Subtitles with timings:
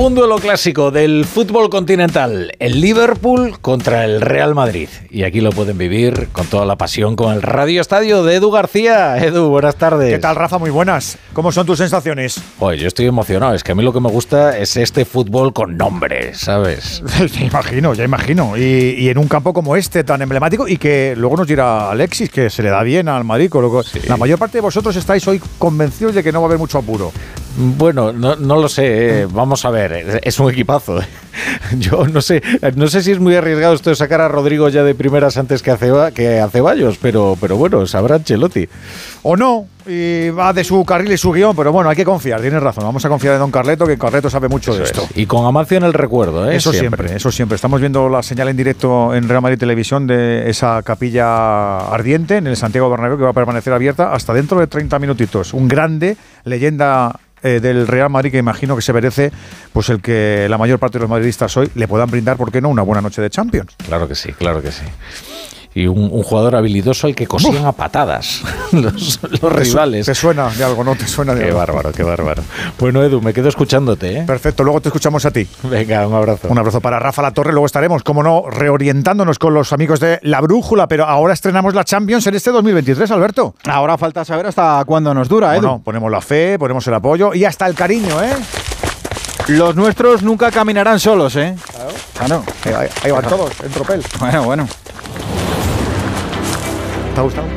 [0.00, 4.88] Un duelo clásico del fútbol continental, el Liverpool contra el Real Madrid.
[5.10, 8.52] Y aquí lo pueden vivir con toda la pasión con el Radio Estadio de Edu
[8.52, 9.18] García.
[9.18, 10.12] Edu, buenas tardes.
[10.12, 10.58] ¿Qué tal, Rafa?
[10.58, 11.18] Muy buenas.
[11.32, 12.40] ¿Cómo son tus sensaciones?
[12.60, 13.54] Oye, yo estoy emocionado.
[13.54, 17.02] Es que a mí lo que me gusta es este fútbol con nombre, ¿sabes?
[17.32, 18.56] ya imagino, ya imagino.
[18.56, 22.50] Y, en un campo como este, tan emblemático, y que luego nos dirá Alexis que
[22.50, 23.50] se le da bien al Madrid.
[24.06, 26.78] La mayor parte de vosotros estáis hoy convencidos de que no va a haber mucho
[26.78, 27.10] apuro.
[27.56, 29.22] Bueno, no, lo sé.
[29.22, 29.26] Eh.
[29.30, 30.20] Vamos a ver.
[30.22, 31.00] Es un equipazo.
[31.00, 31.06] Eh.
[31.78, 32.42] Yo no sé,
[32.74, 35.62] no sé si es muy arriesgado esto de sacar a Rodrigo ya de primeras antes
[35.62, 38.68] que a, que a Ceballos, pero, pero bueno, sabrá Ancelotti.
[39.22, 42.40] O no, y va de su carril y su guion, pero bueno, hay que confiar,
[42.40, 42.84] tienes razón.
[42.84, 45.06] Vamos a confiar en Don Carleto, que Carleto sabe mucho de esto.
[45.14, 46.56] Y con Amancio en el recuerdo, ¿eh?
[46.56, 47.14] Eso siempre.
[47.14, 47.56] eso siempre.
[47.56, 52.46] Estamos viendo la señal en directo en Real Madrid Televisión de esa capilla ardiente en
[52.46, 55.54] el Santiago Bernabéu que va a permanecer abierta hasta dentro de 30 minutitos.
[55.54, 59.32] Un grande, leyenda eh, del Real Madrid que imagino que se merece
[59.72, 62.60] pues el que la mayor parte de los madridistas hoy le puedan brindar, ¿por qué
[62.60, 63.74] no?, una buena noche de Champions.
[63.86, 64.84] Claro que sí, claro que sí
[65.78, 70.06] y un, jugador habilidoso al que cosían a patadas los, rivales.
[70.06, 70.96] Te suena de algo, ¿no?
[70.96, 72.42] Te suena de qué bárbaro, qué bárbaro.
[72.80, 74.18] Bueno, Edu, me quedo escuchándote.
[74.18, 74.24] ¿eh?
[74.26, 75.46] Perfecto, luego te escuchamos a ti.
[75.62, 76.48] Venga, un abrazo.
[76.48, 77.52] Un abrazo para Rafa La Torre.
[77.52, 81.84] Luego estaremos, como no, reorientándonos con los amigos de La Brújula, pero ahora estrenamos la
[81.84, 83.54] Champions en este 2023, Alberto.
[83.68, 85.60] Ahora falta saber hasta cuándo nos dura, Edu.
[85.60, 88.34] Bueno, ponemos la fe, ponemos el apoyo y hasta el cariño, ¿eh?
[89.46, 91.54] Los nuestros nunca caminarán solos, ¿eh?
[92.18, 92.42] Claro.
[92.64, 94.02] Ahí, ahí van todos, en tropel.
[94.18, 94.68] Bueno, bueno.
[97.18, 97.48] ¿Te ha gustado?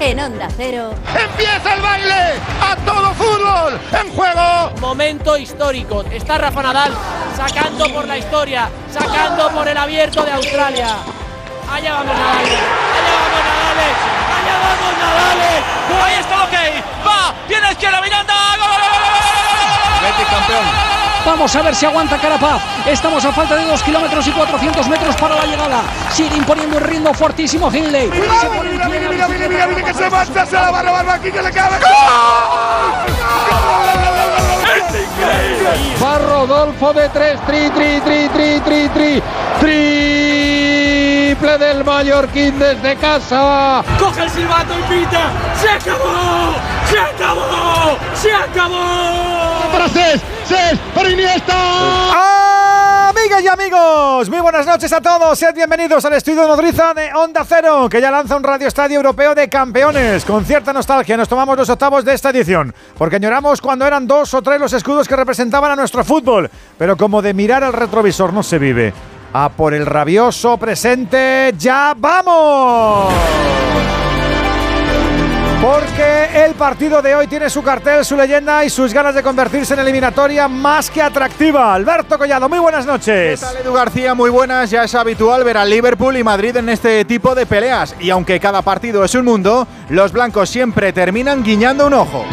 [0.00, 0.94] En Onda Cero.
[1.06, 2.40] ¡Empieza el baile!
[2.62, 3.78] ¡A todo fútbol!
[3.92, 4.70] ¡En juego!
[4.80, 6.02] Momento histórico.
[6.10, 6.94] Está Rafa Nadal
[7.36, 10.96] sacando por la historia, sacando por el abierto de Australia.
[11.70, 12.46] Allá vamos Nadal.
[12.46, 13.76] Allá vamos Nadal.
[14.38, 15.40] Allá vamos Nadal.
[16.04, 16.54] Ahí está, ok.
[17.06, 17.34] Va.
[17.48, 18.34] Tiene izquierda Miranda.
[18.56, 18.82] ¡Gol!
[20.30, 20.91] campeón.
[21.24, 22.60] Vamos a ver si aguanta Carapaz.
[22.86, 25.82] Estamos a falta de 2 kilómetros y 400 metros para la llegada.
[26.10, 28.10] Sigue imponiendo un ritmo fortísimo Hindley.
[28.40, 30.82] Se pone mira, mira, mira, mira, mira, mira, que se marcha, se la va a
[30.82, 31.76] robar aquí que le cabe.
[36.02, 39.22] Va Rodolfo de 3, tri, tri, tri, tri, tri, tri,
[39.60, 43.84] triple del Mallorquín desde casa.
[43.98, 45.30] Coge el silbato y pita.
[45.60, 46.54] Se acabó,
[46.90, 49.51] se acabó, se acabó.
[49.82, 53.08] Francés, ¡Ses para Iniesta.
[53.08, 55.36] Amigas y amigos, muy buenas noches a todos.
[55.36, 59.34] Sean bienvenidos al estudio nodriza de Onda Cero, que ya lanza un radio estadio europeo
[59.34, 60.24] de campeones.
[60.24, 64.32] Con cierta nostalgia nos tomamos los octavos de esta edición, porque añoramos cuando eran dos
[64.34, 66.48] o tres los escudos que representaban a nuestro fútbol.
[66.78, 68.94] Pero como de mirar al retrovisor no se vive.
[69.32, 73.12] A por el rabioso presente, ya vamos.
[75.62, 79.74] Porque el partido de hoy tiene su cartel, su leyenda y sus ganas de convertirse
[79.74, 81.72] en eliminatoria más que atractiva.
[81.72, 83.38] Alberto Collado, muy buenas noches.
[83.38, 84.12] ¿Qué tal, Edu García?
[84.12, 84.70] Muy buenas.
[84.70, 87.94] Ya es habitual ver a Liverpool y Madrid en este tipo de peleas.
[88.00, 92.24] Y aunque cada partido es un mundo, los blancos siempre terminan guiñando un ojo.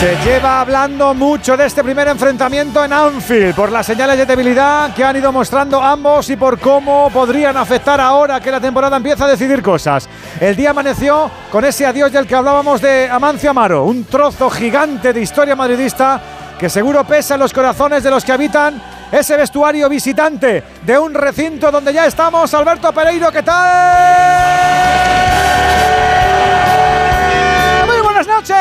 [0.00, 4.94] Se lleva hablando mucho de este primer enfrentamiento en Anfield por las señales de debilidad
[4.94, 9.24] que han ido mostrando ambos y por cómo podrían afectar ahora que la temporada empieza
[9.24, 10.06] a decidir cosas.
[10.38, 15.14] El día amaneció con ese adiós del que hablábamos de Amancio Amaro, un trozo gigante
[15.14, 16.20] de historia madridista
[16.58, 21.14] que seguro pesa en los corazones de los que habitan ese vestuario visitante de un
[21.14, 22.52] recinto donde ya estamos.
[22.52, 24.66] Alberto Pereiro, ¿qué tal?
[28.16, 28.56] Buenas noches.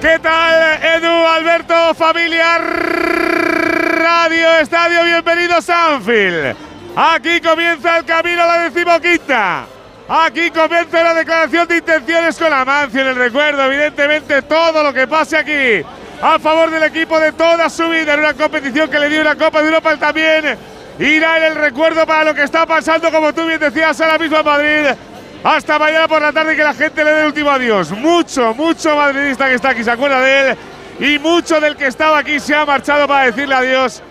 [0.00, 5.04] ¿Qué tal, Edu, Alberto, familia Radio Estadio?
[5.04, 6.56] Bienvenidos a Anfield.
[6.94, 9.66] Aquí comienza el camino a la decimoquinta.
[10.08, 13.64] Aquí comienza la declaración de intenciones con Amancio en el recuerdo.
[13.64, 15.84] Evidentemente, todo lo que pase aquí
[16.22, 19.34] a favor del equipo de toda su vida en una competición que le dio una
[19.34, 20.56] Copa de Europa también
[21.00, 24.36] irá en el recuerdo para lo que está pasando, como tú bien decías, ahora mismo
[24.36, 24.86] en Madrid
[25.44, 27.90] hasta mañana por la tarde que la gente le dé el último adiós.
[27.90, 30.56] Mucho, mucho madridista que está aquí se acuerda de él
[31.00, 34.02] y mucho del que estaba aquí se ha marchado para decirle adiós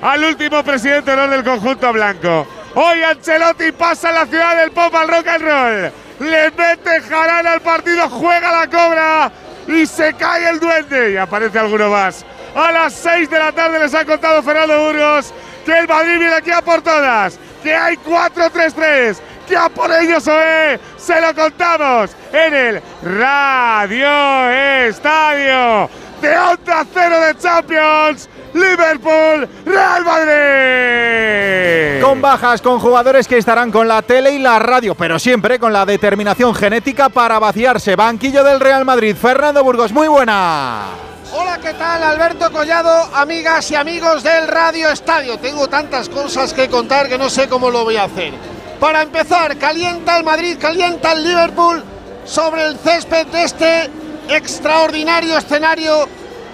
[0.00, 2.46] al último presidente honor del conjunto blanco.
[2.74, 5.92] Hoy Ancelotti pasa en la ciudad del pop al rock and roll.
[6.20, 9.32] Le mete jarana al partido, juega la cobra
[9.66, 11.12] y se cae el duende.
[11.12, 12.24] Y aparece alguno más.
[12.54, 15.32] A las 6 de la tarde les ha contado Fernando Burgos
[15.64, 17.38] que el Madrid viene aquí a por todas.
[17.62, 19.16] Que hay 4-3-3
[19.48, 24.50] ya por ellos hoy se lo contamos en el Radio
[24.88, 25.88] Estadio
[26.20, 28.28] de Onda Cero de Champions.
[28.54, 32.02] Liverpool, Real Madrid.
[32.02, 35.70] Con bajas, con jugadores que estarán con la tele y la radio, pero siempre con
[35.72, 37.94] la determinación genética para vaciarse.
[37.94, 40.86] Banquillo del Real Madrid, Fernando Burgos, muy buena.
[41.32, 42.02] Hola, ¿qué tal?
[42.02, 45.38] Alberto Collado, amigas y amigos del Radio Estadio.
[45.38, 48.32] Tengo tantas cosas que contar que no sé cómo lo voy a hacer.
[48.80, 51.82] Para empezar, calienta el Madrid, calienta el Liverpool
[52.24, 53.90] sobre el césped de este
[54.28, 56.08] extraordinario escenario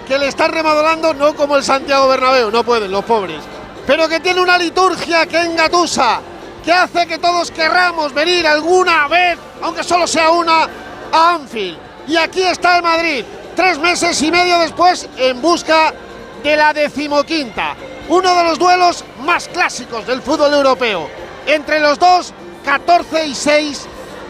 [0.07, 3.41] que le están remodelando, no como el Santiago Bernabéu, no pueden los pobres,
[3.85, 6.19] pero que tiene una liturgia que engatusa,
[6.63, 10.67] que hace que todos querramos venir alguna vez, aunque solo sea una,
[11.11, 11.77] a Anfield.
[12.07, 13.23] Y aquí está el Madrid,
[13.55, 15.93] tres meses y medio después, en busca
[16.41, 17.75] de la decimoquinta.
[18.09, 21.24] Uno de los duelos más clásicos del fútbol europeo.
[21.47, 22.33] Entre los dos,
[22.63, 23.85] 14 y 6,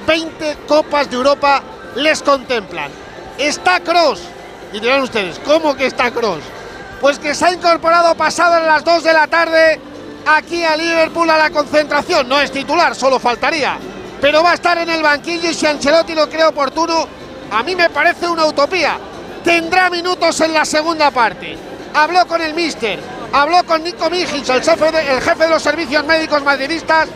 [0.06, 1.64] 20 copas de Europa
[1.96, 2.92] les contemplan.
[3.38, 4.22] Está Cross.
[4.74, 6.42] Y dirán ustedes, ¿cómo que está Cross?
[7.00, 9.80] Pues que se ha incorporado pasado en las 2 de la tarde
[10.26, 12.28] aquí a Liverpool a la concentración.
[12.28, 13.78] No es titular, solo faltaría.
[14.20, 17.08] Pero va a estar en el banquillo y si Ancelotti lo cree oportuno,
[17.52, 18.98] a mí me parece una utopía.
[19.44, 21.58] Tendrá minutos en la segunda parte.
[21.94, 23.00] Habló con el míster,
[23.31, 27.10] habló con Nico Mijic, el el jefe de los servicios médicos madridistas,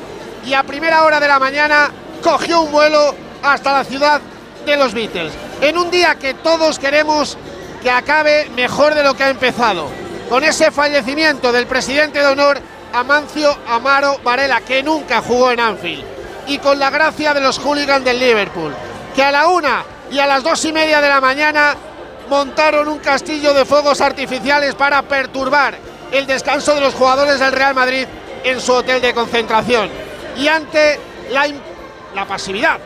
[0.45, 1.91] y a primera hora de la mañana
[2.23, 4.21] cogió un vuelo hasta la ciudad
[4.65, 5.33] de los Beatles.
[5.61, 7.37] En un día que todos queremos
[7.81, 9.89] que acabe mejor de lo que ha empezado.
[10.29, 12.59] Con ese fallecimiento del presidente de honor,
[12.93, 16.03] Amancio Amaro Varela, que nunca jugó en Anfield.
[16.47, 18.73] Y con la gracia de los hooligans del Liverpool,
[19.15, 21.75] que a la una y a las dos y media de la mañana
[22.29, 27.75] montaron un castillo de fuegos artificiales para perturbar el descanso de los jugadores del Real
[27.75, 28.05] Madrid
[28.43, 29.89] en su hotel de concentración.
[30.37, 30.99] Y ante
[31.31, 31.47] la,
[32.15, 32.79] la pasividad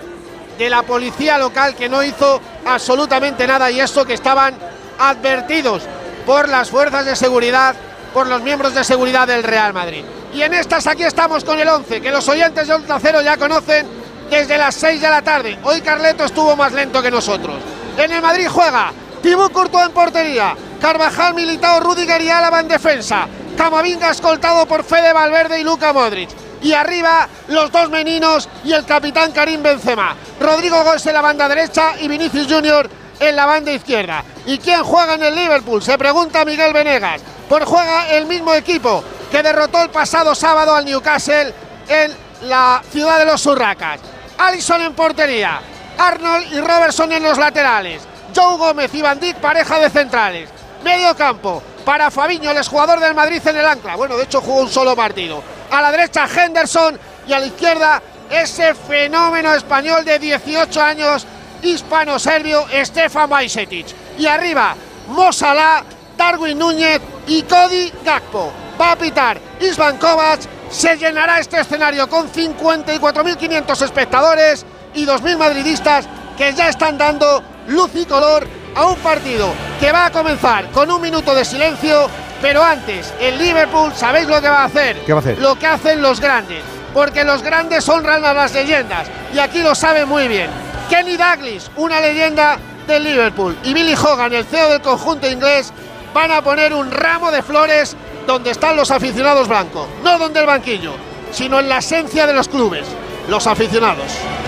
[0.58, 4.56] de la policía local que no hizo absolutamente nada y esto que estaban
[5.00, 5.84] advertidos
[6.26, 7.76] por las fuerzas de seguridad,
[8.14, 10.04] por los miembros de seguridad del Real Madrid.
[10.34, 13.38] Y en estas aquí estamos con el 11, que los oyentes de Onda Cero ya
[13.38, 13.86] conocen
[14.30, 15.60] desde las 6 de la tarde.
[15.64, 17.56] Hoy Carleto estuvo más lento que nosotros.
[17.98, 18.92] En el Madrid juega
[19.22, 23.26] Thibaut Courtois en portería, Carvajal, Militao, Rudiger y Álava en defensa,
[23.56, 26.30] Camavinga escoltado por Fede Valverde y Luca Modric.
[26.62, 30.14] Y arriba los dos meninos y el capitán Karim Benzema.
[30.42, 34.26] Rodrigo Gómez en la banda derecha y Vinicius Junior en la banda izquierda.
[34.46, 35.82] ¿Y quién juega en el Liverpool?
[35.82, 37.22] Se pregunta Miguel Venegas.
[37.48, 41.54] Pues juega el mismo equipo que derrotó el pasado sábado al Newcastle
[41.88, 44.02] en la ciudad de los Urracas.
[44.38, 45.62] Allison en portería,
[45.98, 48.02] Arnold y Robertson en los laterales,
[48.36, 50.50] Joe Gómez y Van Dijk pareja de centrales.
[50.84, 53.96] Medio campo para Fabiño, el jugador del Madrid en el ancla.
[53.96, 55.42] Bueno, de hecho jugó un solo partido.
[55.72, 61.26] A la derecha Henderson y a la izquierda ese fenómeno español de 18 años
[61.62, 63.88] hispano-serbio Stefan Bajsetic.
[64.18, 64.76] Y arriba
[65.08, 65.84] Mosala,
[66.18, 68.52] Darwin Núñez y Cody Gakpo.
[68.80, 70.42] Va a pitar Isvan Kovac.
[70.70, 76.08] Se llenará este escenario con 54.500 espectadores y 2.000 madridistas
[76.38, 80.90] que ya están dando luz y color a un partido que va a comenzar con
[80.92, 82.10] un minuto de silencio,
[82.42, 84.98] pero antes el Liverpool, ¿sabéis lo que va a hacer?
[85.06, 85.40] ¿Qué va a hacer?
[85.40, 89.76] Lo que hacen los grandes, porque los grandes honran a las leyendas y aquí lo
[89.76, 90.50] saben muy bien.
[90.90, 95.72] Kenny Douglas, una leyenda del Liverpool, y Billy Hogan, el CEO del conjunto inglés,
[96.14, 97.96] van a poner un ramo de flores
[98.28, 100.94] donde están los aficionados blancos, no donde el banquillo,
[101.32, 102.86] sino en la esencia de los clubes,
[103.28, 104.06] los aficionados.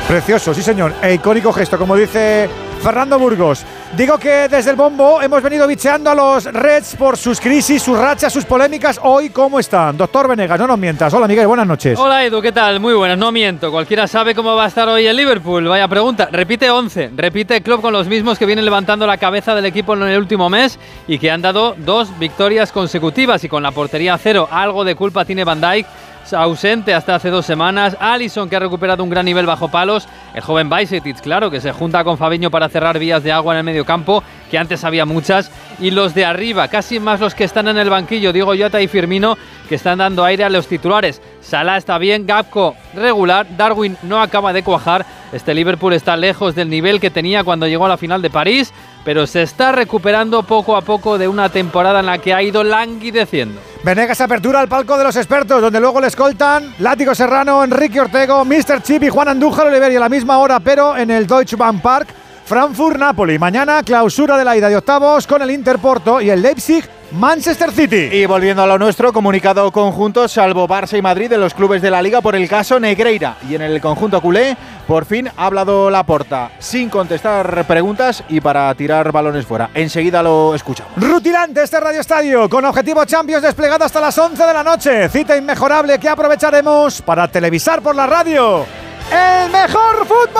[0.07, 0.93] Precioso, sí señor.
[1.01, 2.49] E icónico gesto, como dice
[2.81, 3.65] Fernando Burgos.
[3.97, 7.97] Digo que desde el bombo hemos venido bicheando a los Reds por sus crisis, sus
[7.97, 8.99] rachas, sus polémicas.
[9.01, 9.95] Hoy, ¿cómo están?
[9.95, 11.13] Doctor Venegas, no nos mientas.
[11.13, 11.97] Hola Miguel, buenas noches.
[11.97, 12.79] Hola Edu, ¿qué tal?
[12.81, 13.71] Muy buenas, no miento.
[13.71, 15.67] Cualquiera sabe cómo va a estar hoy el Liverpool.
[15.67, 16.27] Vaya pregunta.
[16.29, 17.11] Repite 11.
[17.15, 20.49] Repite club con los mismos que vienen levantando la cabeza del equipo en el último
[20.49, 20.77] mes
[21.07, 24.49] y que han dado dos victorias consecutivas y con la portería a cero.
[24.51, 25.87] Algo de culpa tiene Van Dijk
[26.33, 27.95] ausente hasta hace dos semanas.
[27.99, 30.07] Allison, que ha recuperado un gran nivel bajo palos.
[30.33, 33.59] El joven Bajsetic, claro, que se junta con Fabiño para cerrar vías de agua en
[33.59, 35.51] el medio campo, que antes había muchas.
[35.79, 38.87] Y los de arriba, casi más los que están en el banquillo, Diego Yota y
[38.87, 39.37] Firmino,
[39.69, 41.21] que están dando aire a los titulares.
[41.41, 45.05] Salah está bien, Gapco regular, Darwin no acaba de cuajar.
[45.31, 48.73] Este Liverpool está lejos del nivel que tenía cuando llegó a la final de París,
[49.05, 52.63] pero se está recuperando poco a poco de una temporada en la que ha ido
[52.63, 53.61] languideciendo.
[53.83, 58.43] Venegas apertura al palco de los expertos, donde luego le escoltan Látigo Serrano, Enrique Ortego,
[58.43, 58.81] Mr.
[58.81, 62.07] Chip y Juan Andújar Oliveria a la misma hora, pero en el Deutsche Bank Park,
[62.45, 63.37] Frankfurt-Napoli.
[63.37, 66.83] Mañana clausura de la ida de octavos con el Interporto y el Leipzig
[67.15, 68.09] Manchester City.
[68.11, 71.89] Y volviendo a lo nuestro, comunicado conjunto, salvo Barça y Madrid de los clubes de
[71.89, 73.37] la liga por el caso Negreira.
[73.49, 78.73] Y en el conjunto culé, por fin ha hablado Laporta, sin contestar preguntas y para
[78.75, 79.69] tirar balones fuera.
[79.73, 80.91] Enseguida lo escuchamos.
[80.97, 85.07] Rutilante este Radio Estadio, con objetivo Champions desplegado hasta las 11 de la noche.
[85.07, 88.65] Cita inmejorable que aprovecharemos para televisar por la radio.
[89.09, 90.33] ¡El mejor fútbol!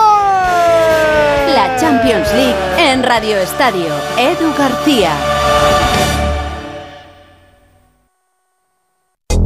[1.54, 3.94] La Champions League en Radio Estadio.
[4.18, 5.12] Edu García.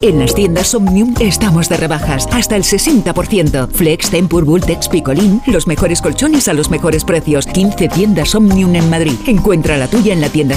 [0.00, 3.68] En las tiendas Omnium estamos de rebajas hasta el 60%.
[3.68, 7.46] Flex, Tempur, Vultex, Picolín, los mejores colchones a los mejores precios.
[7.46, 9.14] 15 tiendas Omnium en Madrid.
[9.26, 10.56] Encuentra la tuya en la tienda.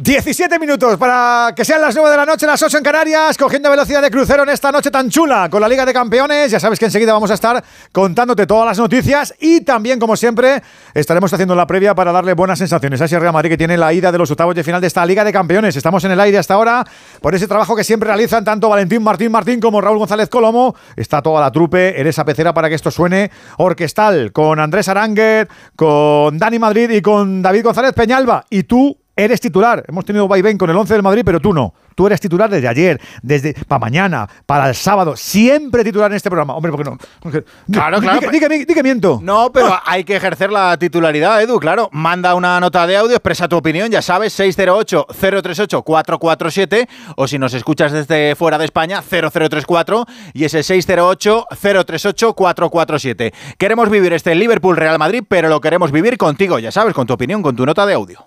[0.00, 3.68] 17 minutos para que sean las 9 de la noche, las 8 en Canarias, cogiendo
[3.68, 6.52] velocidad de crucero en esta noche tan chula con la Liga de Campeones.
[6.52, 10.62] Ya sabes que enseguida vamos a estar contándote todas las noticias y también, como siempre,
[10.94, 13.92] estaremos haciendo la previa para darle buenas sensaciones a ese Real Madrid que tiene la
[13.92, 15.74] ida de los octavos de final de esta Liga de Campeones.
[15.74, 16.84] Estamos en el aire hasta ahora
[17.20, 20.76] por ese trabajo que siempre realizan tanto Valentín Martín Martín como Raúl González Colomo.
[20.94, 25.48] Está toda la trupe en esa pecera para que esto suene orquestal con Andrés Aránguez,
[25.74, 28.44] con Dani Madrid y con David González Peñalba.
[28.48, 29.84] Y tú eres titular.
[29.88, 31.74] Hemos tenido vaivén con el 11 del Madrid, pero tú no.
[31.94, 35.16] Tú eres titular desde ayer, desde para mañana, para el sábado.
[35.16, 36.54] Siempre titular en este programa.
[36.54, 36.96] Hombre, ¿por qué no?
[37.20, 38.20] Porque- Claro, di- claro.
[38.20, 39.18] di que- di que- di que miento.
[39.20, 41.88] No, pero hay que ejercer la titularidad, Edu, claro.
[41.92, 47.90] Manda una nota de audio, expresa tu opinión, ya sabes, 608-038-447 o si nos escuchas
[47.90, 53.32] desde fuera de España, 0034 y ese 608-038-447.
[53.58, 57.14] Queremos vivir este Liverpool Real Madrid, pero lo queremos vivir contigo, ya sabes, con tu
[57.14, 58.24] opinión, con tu nota de audio.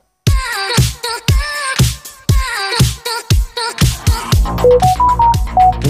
[4.63, 4.90] you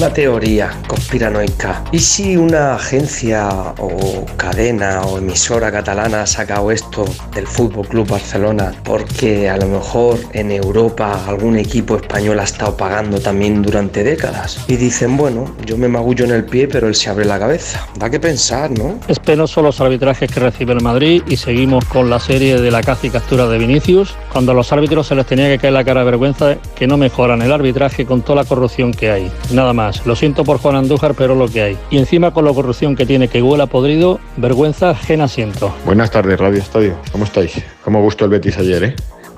[0.02, 1.84] una teoría conspiranoica.
[1.92, 7.06] ¿Y si una agencia o cadena o emisora catalana ha sacado esto
[7.36, 12.76] del Fútbol Club Barcelona porque a lo mejor en Europa algún equipo español ha estado
[12.76, 14.66] pagando también durante décadas?
[14.68, 17.88] Y dicen, bueno, yo me magullo en el pie, pero él se abre la cabeza.
[18.00, 19.00] Da que pensar, ¿no?
[19.08, 22.82] Es penoso los arbitrajes que recibe el Madrid y seguimos con la serie de la
[22.82, 25.84] caza y captura de Vinicius, cuando a los árbitros se les tenía que caer la
[25.84, 29.32] cara de vergüenza que no mejoran el arbitraje con toda la corrupción que hay.
[29.52, 31.78] Nada más, lo siento por Juan Andújar, pero lo que hay.
[31.90, 35.74] Y encima con la corrupción que tiene que huela podrido, vergüenza ajena siento.
[35.86, 36.96] Buenas tardes, Radio Estadio.
[37.12, 37.62] ¿Cómo estáis?
[37.84, 38.96] ¿Cómo gustó el Betis ayer, eh?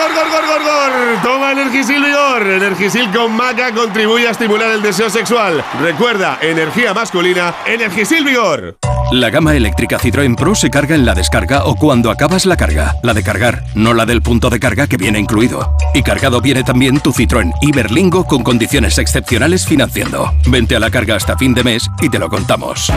[1.23, 2.47] Toma Energisil Vigor.
[2.47, 5.65] Energisil con maca contribuye a estimular el deseo sexual.
[5.81, 8.77] Recuerda, energía masculina, Energisil Vigor.
[9.11, 12.97] La gama eléctrica Citroën Pro se carga en la descarga o cuando acabas la carga.
[13.03, 15.77] La de cargar, no la del punto de carga que viene incluido.
[15.93, 20.33] Y cargado viene también tu Citroën Iberlingo con condiciones excepcionales financiando.
[20.47, 22.91] Vente a la carga hasta fin de mes y te lo contamos.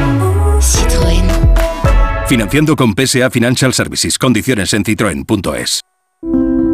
[0.60, 1.26] Citroën.
[2.28, 4.18] Financiando con PSA Financial Services.
[4.18, 5.82] Condiciones en citroen.es.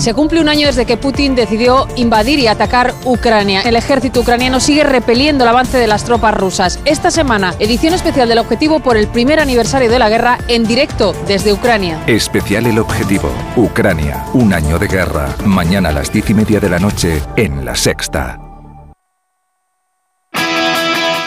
[0.00, 3.60] Se cumple un año desde que Putin decidió invadir y atacar Ucrania.
[3.60, 6.80] El ejército ucraniano sigue repeliendo el avance de las tropas rusas.
[6.86, 11.14] Esta semana, edición especial del objetivo por el primer aniversario de la guerra en directo
[11.28, 12.02] desde Ucrania.
[12.06, 13.30] Especial El Objetivo.
[13.56, 14.24] Ucrania.
[14.32, 15.36] Un año de guerra.
[15.44, 18.40] Mañana a las diez y media de la noche en La Sexta.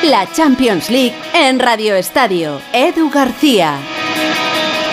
[0.02, 2.60] La Champions League en Radio Estadio.
[2.74, 3.78] Edu García.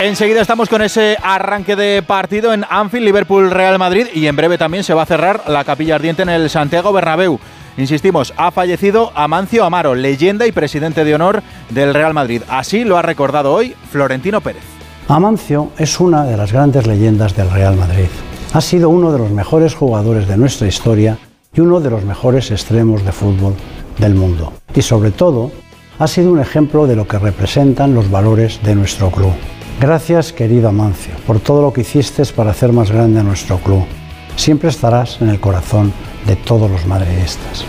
[0.01, 4.83] Enseguida estamos con ese arranque de partido en Anfield, Liverpool-Real Madrid y en breve también
[4.83, 7.39] se va a cerrar la capilla ardiente en el Santiago Bernabéu.
[7.77, 12.41] Insistimos, ha fallecido Amancio Amaro, leyenda y presidente de honor del Real Madrid.
[12.49, 14.63] Así lo ha recordado hoy Florentino Pérez.
[15.07, 18.09] Amancio es una de las grandes leyendas del Real Madrid.
[18.55, 21.19] Ha sido uno de los mejores jugadores de nuestra historia
[21.53, 23.55] y uno de los mejores extremos de fútbol
[23.99, 24.55] del mundo.
[24.75, 25.51] Y sobre todo,
[25.99, 29.35] ha sido un ejemplo de lo que representan los valores de nuestro club.
[29.81, 33.87] Gracias, querido Amancio, por todo lo que hiciste para hacer más grande a nuestro club.
[34.37, 35.95] Siempre estarás en el corazón
[36.27, 37.65] de todos los madridistas.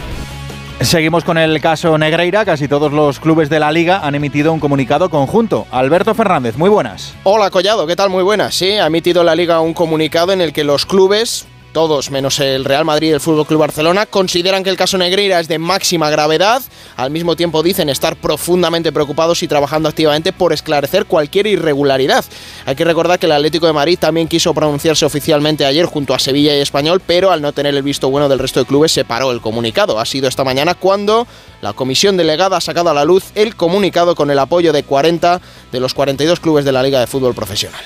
[0.81, 2.43] Seguimos con el caso Negreira.
[2.43, 5.67] Casi todos los clubes de la liga han emitido un comunicado conjunto.
[5.71, 7.13] Alberto Fernández, muy buenas.
[7.23, 8.09] Hola Collado, ¿qué tal?
[8.09, 8.55] Muy buenas.
[8.55, 12.65] Sí, ha emitido la liga un comunicado en el que los clubes todos menos el
[12.65, 16.09] Real Madrid y el Fútbol Club Barcelona consideran que el caso Negreira es de máxima
[16.09, 16.61] gravedad.
[16.97, 22.25] Al mismo tiempo dicen estar profundamente preocupados y trabajando activamente por esclarecer cualquier irregularidad.
[22.65, 26.19] Hay que recordar que el Atlético de Madrid también quiso pronunciarse oficialmente ayer junto a
[26.19, 29.05] Sevilla y Español, pero al no tener el visto bueno del resto de clubes se
[29.05, 29.99] paró el comunicado.
[29.99, 31.27] Ha sido esta mañana cuando
[31.61, 35.41] la comisión delegada ha sacado a la luz el comunicado con el apoyo de 40
[35.71, 37.81] de los 42 clubes de la Liga de Fútbol Profesional.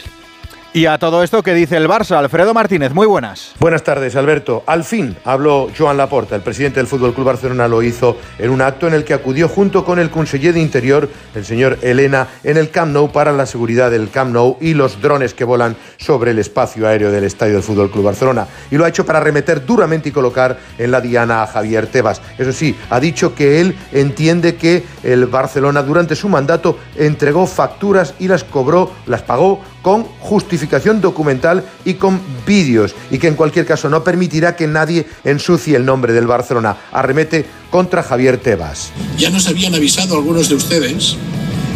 [0.75, 2.17] Y a todo esto, ¿qué dice el Barça?
[2.17, 3.53] Alfredo Martínez, muy buenas.
[3.61, 4.61] Buenas tardes, Alberto.
[4.65, 8.61] Al fin habló Joan Laporta, el presidente del Fútbol Club Barcelona lo hizo en un
[8.61, 12.57] acto en el que acudió junto con el conseller de Interior, el señor Elena, en
[12.57, 16.31] el Camp Nou para la seguridad del Camp Nou y los drones que volan sobre
[16.31, 18.45] el espacio aéreo del estadio del Fútbol Club Barcelona.
[18.69, 22.21] Y lo ha hecho para remeter duramente y colocar en la diana a Javier Tebas.
[22.37, 28.13] Eso sí, ha dicho que él entiende que el Barcelona durante su mandato entregó facturas
[28.19, 33.67] y las cobró, las pagó con justificación documental y con vídeos y que en cualquier
[33.67, 36.75] caso no permitirá que nadie ensucie el nombre del Barcelona.
[36.91, 38.89] Arremete contra Javier Tebas.
[39.19, 41.17] Ya nos habían avisado algunos de ustedes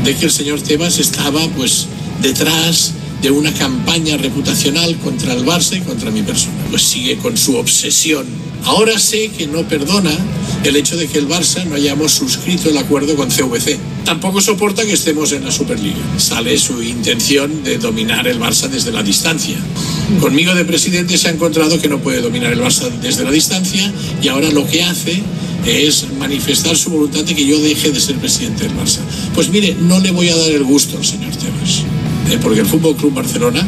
[0.03, 1.85] de que el señor Tebas estaba pues
[2.19, 6.53] detrás de una campaña reputacional contra el Barça y contra mi persona.
[6.69, 8.25] Pues sigue con su obsesión.
[8.65, 10.11] Ahora sé que no perdona
[10.63, 13.77] el hecho de que el Barça no hayamos suscrito el acuerdo con CVC.
[14.03, 15.97] Tampoco soporta que estemos en la Superliga.
[16.17, 19.57] Sale su intención de dominar el Barça desde la distancia.
[20.19, 23.93] Conmigo de presidente se ha encontrado que no puede dominar el Barça desde la distancia
[24.21, 25.21] y ahora lo que hace
[25.65, 28.99] es manifestar su voluntad de que yo deje de ser presidente del Barça.
[29.35, 31.83] Pues mire, no le voy a dar el gusto al señor Tebas,
[32.37, 33.65] porque el Fútbol Club Barcelona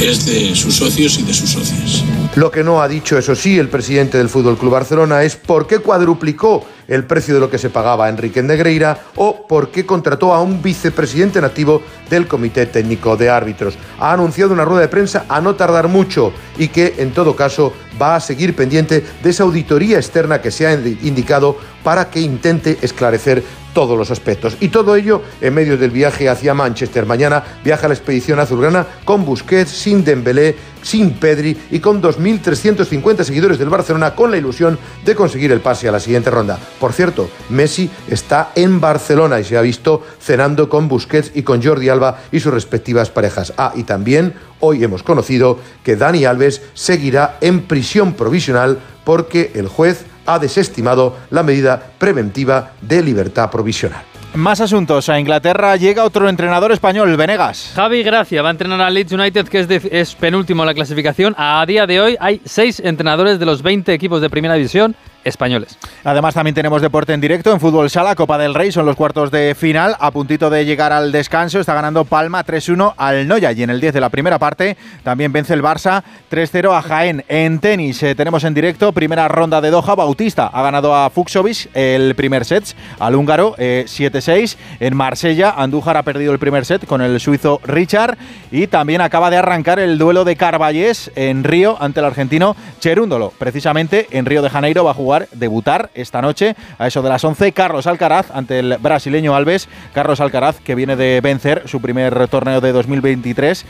[0.00, 2.04] es de sus socios y de sus socias.
[2.36, 5.66] Lo que no ha dicho, eso sí, el presidente del Fútbol Club Barcelona es por
[5.66, 9.84] qué cuadruplicó el precio de lo que se pagaba a Enrique Negreira o por qué
[9.84, 13.76] contrató a un vicepresidente nativo del Comité Técnico de Árbitros.
[13.98, 17.72] Ha anunciado una rueda de prensa a no tardar mucho y que, en todo caso,
[18.00, 22.78] va a seguir pendiente de esa auditoría externa que se ha indicado para que intente
[22.82, 23.42] esclarecer
[23.78, 24.56] todos los aspectos.
[24.58, 27.06] Y todo ello en medio del viaje hacia Manchester.
[27.06, 33.56] Mañana viaja la expedición azulgrana con Busquets, sin Dembélé, sin Pedri y con 2.350 seguidores
[33.56, 36.58] del Barcelona con la ilusión de conseguir el pase a la siguiente ronda.
[36.80, 41.62] Por cierto, Messi está en Barcelona y se ha visto cenando con Busquets y con
[41.62, 43.52] Jordi Alba y sus respectivas parejas.
[43.58, 49.68] Ah, y también hoy hemos conocido que Dani Alves seguirá en prisión provisional porque el
[49.68, 54.02] juez ha desestimado la medida preventiva de libertad provisional.
[54.34, 55.08] Más asuntos.
[55.08, 57.72] A Inglaterra llega otro entrenador español, Venegas.
[57.74, 61.34] Javi Gracia va a entrenar al Leeds United, que es, es penúltimo en la clasificación.
[61.38, 64.94] A día de hoy hay seis entrenadores de los 20 equipos de primera división
[65.28, 65.78] españoles.
[66.04, 69.30] Además también tenemos deporte en directo en fútbol sala, Copa del Rey, son los cuartos
[69.30, 73.62] de final, a puntito de llegar al descanso, está ganando Palma 3-1 al Noya y
[73.62, 77.24] en el 10 de la primera parte también vence el Barça 3-0 a Jaén.
[77.28, 81.70] En tenis eh, tenemos en directo primera ronda de Doha, Bautista ha ganado a Fuxovic
[81.74, 84.28] el primer set al húngaro 7-6.
[84.28, 88.16] Eh, en Marsella, Andújar ha perdido el primer set con el suizo Richard
[88.50, 93.32] y también acaba de arrancar el duelo de Carballés en Río ante el argentino Cherúndolo.
[93.38, 97.24] Precisamente en Río de Janeiro va a jugar debutar esta noche a eso de las
[97.24, 99.68] 11 Carlos Alcaraz ante el brasileño Alves.
[99.92, 103.64] Carlos Alcaraz que viene de vencer su primer torneo de 2023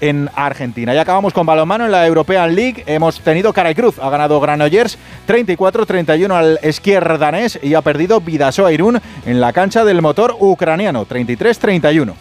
[0.00, 0.94] en Argentina.
[0.94, 2.84] Ya acabamos con balonmano en la European League.
[2.86, 3.98] Hemos tenido cara cruz.
[3.98, 9.84] Ha ganado Granollers 34-31 al esquier danés y ha perdido Vidasoa Irún en la cancha
[9.84, 12.14] del motor ucraniano 33-31.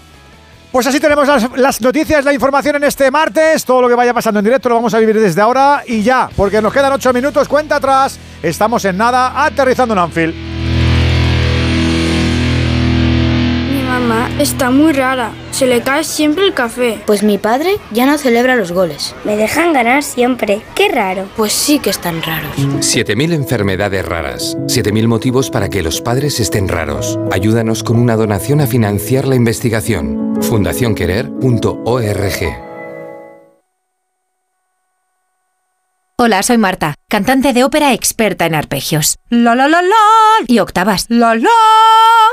[0.73, 3.63] Pues así tenemos las, noticias, la información en este martes.
[3.63, 6.31] Todo lo que vaya pasando en directo lo vamos a vivir desde ahora y ya,
[6.35, 7.47] porque nos quedan ocho minutos.
[7.47, 8.17] Cuenta atrás.
[8.41, 10.52] Estamos en nada, aterrizando en Anfield.
[14.13, 15.31] Mamá está muy rara.
[15.51, 17.01] Se le cae siempre el café.
[17.05, 19.15] Pues mi padre ya no celebra los goles.
[19.23, 20.61] Me dejan ganar siempre.
[20.75, 21.27] Qué raro.
[21.35, 22.55] Pues sí que están raros.
[22.57, 24.57] 7.000 enfermedades raras.
[24.67, 27.19] 7.000 motivos para que los padres estén raros.
[27.31, 32.73] Ayúdanos con una donación a financiar la investigación fundacionquerer.org.
[36.15, 39.17] Hola, soy Marta, cantante de ópera experta en arpegios.
[39.29, 39.95] La la la la
[40.47, 41.05] y octavas.
[41.09, 41.49] La la.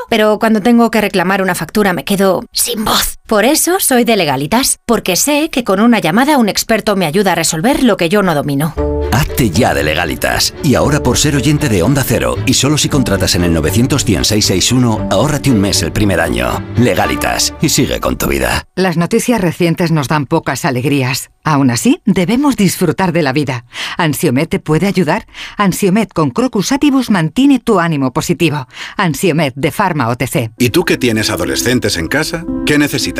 [0.08, 3.19] Pero cuando tengo que reclamar una factura me quedo sin voz.
[3.30, 7.30] Por eso soy de legalitas, porque sé que con una llamada un experto me ayuda
[7.30, 8.74] a resolver lo que yo no domino.
[9.12, 10.52] Hazte ya de legalitas.
[10.64, 15.06] Y ahora por ser oyente de Onda Cero, y solo si contratas en el 91661,
[15.12, 16.60] ahórrate un mes el primer año.
[16.76, 18.64] Legalitas, y sigue con tu vida.
[18.74, 21.30] Las noticias recientes nos dan pocas alegrías.
[21.42, 23.64] Aún así, debemos disfrutar de la vida.
[23.96, 25.26] ¿Ansiomet te puede ayudar?
[25.56, 28.66] Ansiomet con Crocus Atibus mantiene tu ánimo positivo.
[28.96, 30.50] Ansiomet de Pharma OTC.
[30.58, 32.44] ¿Y tú que tienes adolescentes en casa?
[32.66, 33.19] ¿Qué necesitas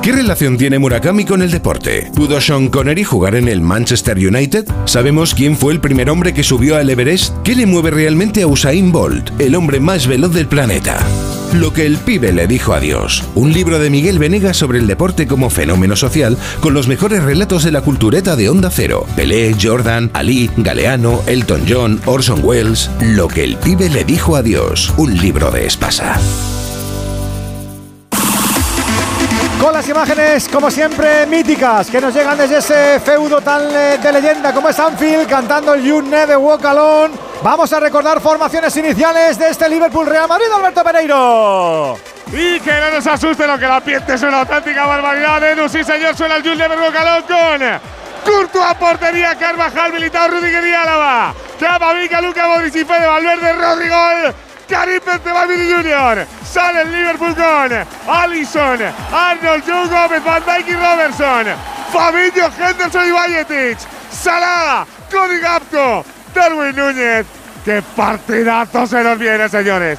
[0.00, 2.10] ¿Qué relación tiene Murakami con el deporte?
[2.14, 4.66] ¿Pudo Sean Connery jugar en el Manchester United?
[4.84, 7.34] ¿Sabemos quién fue el primer hombre que subió al Everest?
[7.44, 10.98] ¿Qué le mueve realmente a Usain Bolt, el hombre más veloz del planeta?
[11.52, 13.22] Lo que el pibe le dijo a Dios.
[13.34, 17.62] Un libro de Miguel Venegas sobre el deporte como fenómeno social, con los mejores relatos
[17.62, 19.06] de la cultureta de Onda Cero.
[19.14, 22.90] Pelé, Jordan, Ali, Galeano, Elton John, Orson Welles.
[23.00, 24.92] Lo que el pibe le dijo a Dios.
[24.96, 26.18] Un libro de Espasa.
[29.92, 34.70] Imágenes, como siempre, míticas que nos llegan desde ese feudo tan eh, de leyenda como
[34.70, 36.62] es Anfield, cantando el You Never Walk.
[37.42, 41.98] Vamos a recordar formaciones iniciales de este Liverpool Real Madrid, Alberto Pereiro.
[42.32, 45.42] Y que no nos asuste lo que la piente es una auténtica barbaridad.
[45.44, 50.66] Edu, sí señor, suena el You Never Walk Alone con Courtois, portería, Carvajal, Militao, Rudiger
[50.66, 51.34] y Álava.
[51.60, 53.96] Camavinga, Luca Modric y Fede Valverde, Rodrigo.
[54.72, 56.26] Karim Benzema Jr.
[56.50, 57.72] Sale el Liverpool con
[58.08, 58.78] Allison,
[59.12, 61.46] Arnold, Joe Gómez, Van Dijk y Robertson.
[61.92, 63.78] Fabinho, Henderson y Bayetic.
[64.10, 66.02] Salah, Cody Gapco,
[66.34, 67.26] Darwin Núñez.
[67.66, 69.98] ¡Qué partidazo se nos viene, señores!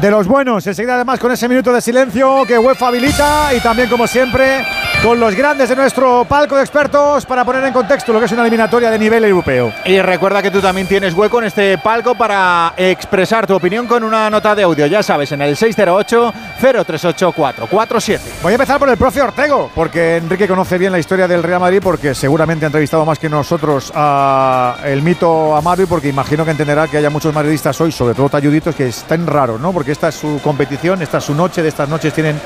[0.00, 0.66] de los buenos.
[0.66, 4.64] Enseguida además con ese minuto de silencio que UEFA habilita y también como siempre
[5.06, 8.32] con los grandes de nuestro palco de expertos para poner en contexto lo que es
[8.32, 9.72] una eliminatoria de nivel europeo.
[9.84, 14.02] Y recuerda que tú también tienes hueco en este palco para expresar tu opinión con
[14.02, 18.20] una nota de audio, ya sabes, en el 608-038-447.
[18.42, 21.60] Voy a empezar por el profe Ortego, porque Enrique conoce bien la historia del Real
[21.60, 26.44] Madrid, porque seguramente ha entrevistado más que nosotros a el mito Amado y porque imagino
[26.44, 29.72] que entenderá que haya muchos madridistas hoy, sobre todo talluditos, que están raros, ¿no?
[29.72, 32.40] Porque esta es su competición, esta es su noche, de estas noches tienen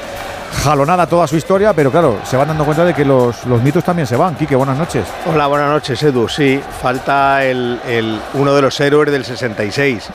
[0.53, 3.85] jalonada toda su historia, pero claro, se van dando cuenta de que los, los mitos
[3.85, 4.35] también se van.
[4.37, 5.07] Quique, buenas noches.
[5.27, 6.29] Hola, buenas noches, Edu.
[6.29, 10.09] Sí, falta el, el, uno de los héroes del 66,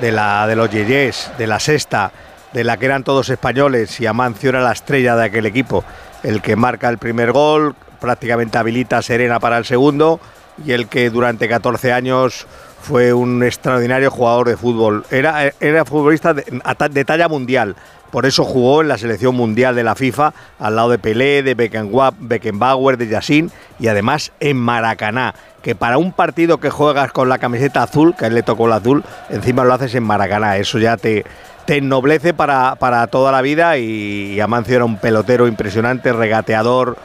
[0.00, 2.12] de, la, de los Yeyes, de la sexta,
[2.52, 5.84] de la que eran todos españoles y Amancio era la estrella de aquel equipo,
[6.22, 10.20] el que marca el primer gol, prácticamente habilita a Serena para el segundo
[10.64, 12.46] y el que durante 14 años
[12.80, 15.04] fue un extraordinario jugador de fútbol.
[15.10, 16.44] Era, era futbolista de,
[16.90, 17.76] de talla mundial,
[18.14, 21.56] por eso jugó en la selección mundial de la FIFA al lado de Pelé, de
[21.56, 23.50] Beckenbauer, de Yassin
[23.80, 25.34] y además en Maracaná.
[25.62, 28.66] Que para un partido que juegas con la camiseta azul, que a él le tocó
[28.66, 30.58] el azul, encima lo haces en Maracaná.
[30.58, 31.24] Eso ya te,
[31.66, 33.78] te ennoblece para, para toda la vida.
[33.78, 36.96] Y, Amancio era un pelotero impresionante, regateador,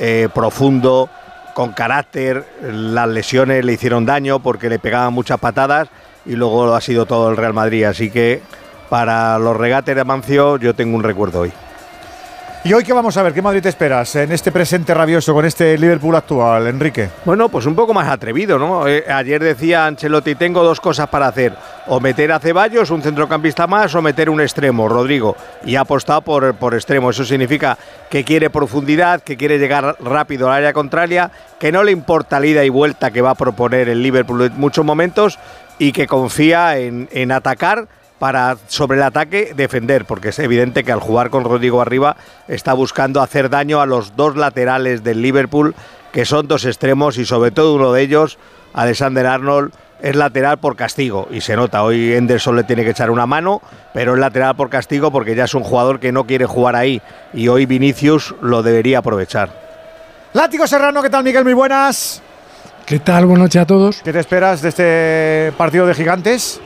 [0.00, 1.08] eh, profundo,
[1.54, 2.44] con carácter.
[2.60, 5.86] Las lesiones le hicieron daño porque le pegaban muchas patadas
[6.24, 7.84] y luego ha sido todo el Real Madrid.
[7.84, 8.42] Así que
[8.88, 11.52] para los regates de Amancio yo tengo un recuerdo hoy.
[12.66, 13.32] ¿Y hoy qué vamos a ver?
[13.32, 17.10] ¿Qué Madrid te esperas en este presente rabioso con este Liverpool actual, Enrique?
[17.24, 18.88] Bueno, pues un poco más atrevido, ¿no?
[18.88, 21.52] Eh, ayer decía Ancelotti, tengo dos cosas para hacer.
[21.86, 25.36] O meter a Ceballos, un centrocampista más, o meter un extremo, Rodrigo.
[25.64, 27.10] Y ha apostado por, por extremo.
[27.10, 27.78] Eso significa
[28.10, 32.46] que quiere profundidad, que quiere llegar rápido al área contraria, que no le importa la
[32.46, 35.38] ida y vuelta que va a proponer el Liverpool en muchos momentos
[35.78, 37.86] y que confía en, en atacar
[38.18, 42.16] para sobre el ataque defender, porque es evidente que al jugar con Rodrigo arriba
[42.48, 45.74] está buscando hacer daño a los dos laterales del Liverpool,
[46.12, 48.38] que son dos extremos y sobre todo uno de ellos,
[48.72, 53.10] Alexander Arnold, es lateral por castigo y se nota, hoy Henderson le tiene que echar
[53.10, 53.62] una mano,
[53.94, 57.00] pero es lateral por castigo porque ya es un jugador que no quiere jugar ahí
[57.32, 59.50] y hoy Vinicius lo debería aprovechar.
[60.34, 61.44] Látigo Serrano, ¿qué tal Miguel?
[61.44, 62.22] Muy buenas.
[62.84, 63.24] ¿Qué tal?
[63.24, 64.02] Buenas noches a todos.
[64.02, 66.60] ¿Qué te esperas de este partido de gigantes?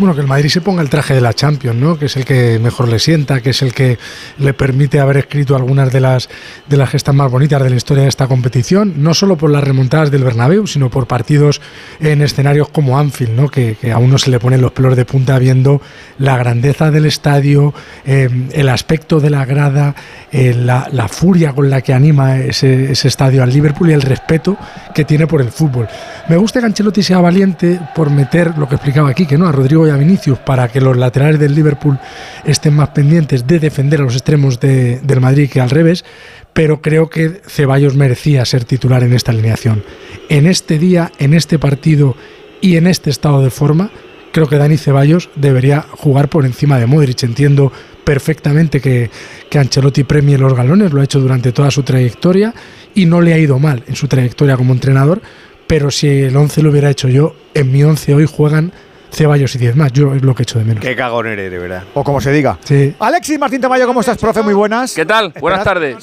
[0.00, 1.98] Bueno, que el Madrid se ponga el traje de la Champions, ¿no?
[1.98, 3.98] Que es el que mejor le sienta, que es el que
[4.38, 6.28] le permite haber escrito algunas de las
[6.66, 9.62] de las gestas más bonitas de la historia de esta competición, no solo por las
[9.62, 11.60] remontadas del Bernabéu, sino por partidos
[12.00, 13.48] en escenarios como Anfield, ¿no?
[13.48, 15.82] Que, a uno se le ponen los pelos de punta viendo
[16.18, 17.74] la grandeza del estadio,
[18.06, 19.94] em, el aspecto de la grada,
[20.32, 24.56] eh, la, furia con la que anima ese, ese estadio al Liverpool y el respeto
[24.94, 25.88] que tiene por el fútbol.
[26.28, 29.52] Me gusta que Ancelotti sea valiente por meter lo que explicaba aquí, que no a
[29.52, 31.98] Rodrigo a Vinicius para que los laterales del Liverpool
[32.44, 36.04] estén más pendientes de defender a los extremos del Madrid que al revés,
[36.52, 39.82] pero creo que Ceballos merecía ser titular en esta alineación.
[40.28, 42.16] En este día, en este partido
[42.60, 43.90] y en este estado de forma,
[44.32, 47.22] creo que Dani Ceballos debería jugar por encima de Modric.
[47.22, 47.72] Entiendo
[48.10, 49.08] perfectamente que,
[49.48, 52.52] que, Ancelotti premie los galones, lo ha hecho durante toda su trayectoria
[52.92, 55.22] y no le ha ido mal en su trayectoria como entrenador,
[55.68, 58.72] pero si el 11 lo hubiera hecho yo, en mi 11 hoy juegan
[59.12, 59.92] Ceballos y 10 más.
[59.92, 60.82] Yo es lo que he hecho de menos.
[60.82, 61.84] Qué cagón eres, de verdad.
[61.94, 62.58] O como se diga.
[62.64, 62.92] Sí.
[62.98, 64.42] Alexis Martín Tamayo, ¿cómo estás, profe?
[64.42, 64.92] Muy buenas.
[64.92, 65.32] ¿Qué tal?
[65.40, 65.96] Buenas tardes.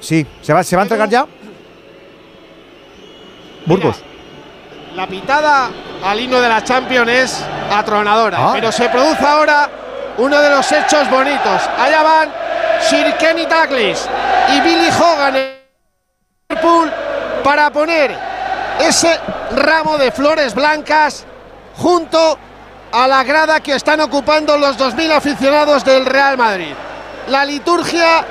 [0.00, 1.26] Sí, ¿se va, ¿se va a entregar ya?
[3.66, 3.96] Burgos.
[4.96, 5.70] La pitada
[6.04, 8.52] al himno de la Champions es atronadora, Ah.
[8.54, 9.70] pero se produce ahora
[10.18, 11.62] uno de los hechos bonitos.
[11.78, 12.32] Allá van
[12.80, 14.08] Sir Kenny Douglas
[14.52, 15.60] y Billy Hogan en
[16.48, 16.90] Liverpool
[17.44, 18.16] para poner
[18.80, 19.18] ese
[19.52, 21.24] ramo de flores blancas
[21.76, 22.38] junto
[22.92, 26.74] a la grada que están ocupando los 2.000 aficionados del Real Madrid.
[27.28, 28.24] La liturgia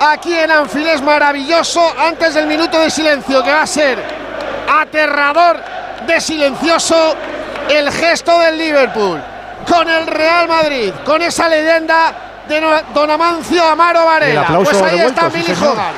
[0.00, 4.02] aquí en Anfield es maravilloso antes del minuto de silencio que va a ser
[4.68, 5.60] aterrador
[6.06, 7.14] de silencioso
[7.68, 9.20] el gesto del Liverpool
[9.68, 12.14] con el Real Madrid, con esa leyenda
[12.48, 12.60] de
[12.94, 14.46] Don Amancio Amaro Varela.
[14.62, 15.94] Pues ahí está Billy Hogan.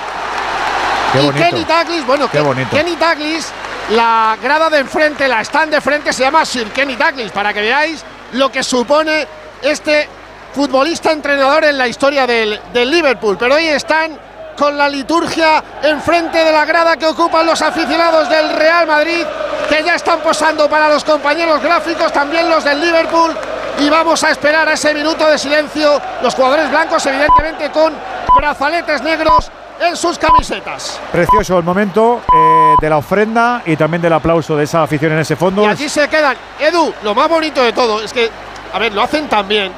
[1.15, 2.29] y Kenny Douglas, bueno,
[2.71, 3.53] Kenny Douglas,
[3.91, 7.61] la grada de enfrente, la stand de frente se llama Sir Kenny Douglas, para que
[7.61, 9.27] veáis lo que supone
[9.63, 10.09] este
[10.55, 13.37] futbolista entrenador en la historia del, del Liverpool.
[13.39, 14.19] Pero ahí están
[14.57, 19.25] con la liturgia enfrente de la grada que ocupan los aficionados del Real Madrid,
[19.69, 23.37] que ya están posando para los compañeros gráficos, también los del Liverpool.
[23.79, 26.01] Y vamos a esperar a ese minuto de silencio.
[26.23, 27.93] Los jugadores blancos, evidentemente, con
[28.37, 31.01] brazaletes negros en sus camisetas.
[31.11, 35.21] Precioso el momento eh, de la ofrenda y también del aplauso de esa afición en
[35.21, 35.63] ese fondo.
[35.63, 36.37] Y allí se quedan.
[36.61, 38.31] Edu, lo más bonito de todo es que,
[38.73, 39.73] a ver, lo hacen también.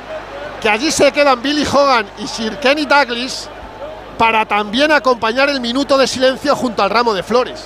[0.60, 3.48] Que allí se quedan Billy Hogan y Sir Kenny Douglas
[4.16, 7.64] para también acompañar el minuto de silencio junto al ramo de flores.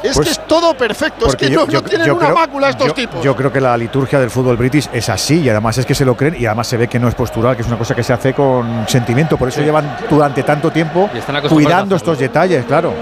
[0.00, 2.86] Es Pues que es todo perfecto, es que no, no tienen una creo- mácula estos
[2.86, 3.20] yo- tipos.
[3.24, 6.04] Yo creo que la liturgia del fútbol british es así y además es que se
[6.04, 8.04] lo creen y además se ve que no es postural, que es una cosa que
[8.04, 9.36] se hace con sentimiento.
[9.36, 9.64] Por eso Sí.
[9.64, 11.10] llevan durante tanto tiempo
[11.48, 12.94] cuidando estos detalles, claro.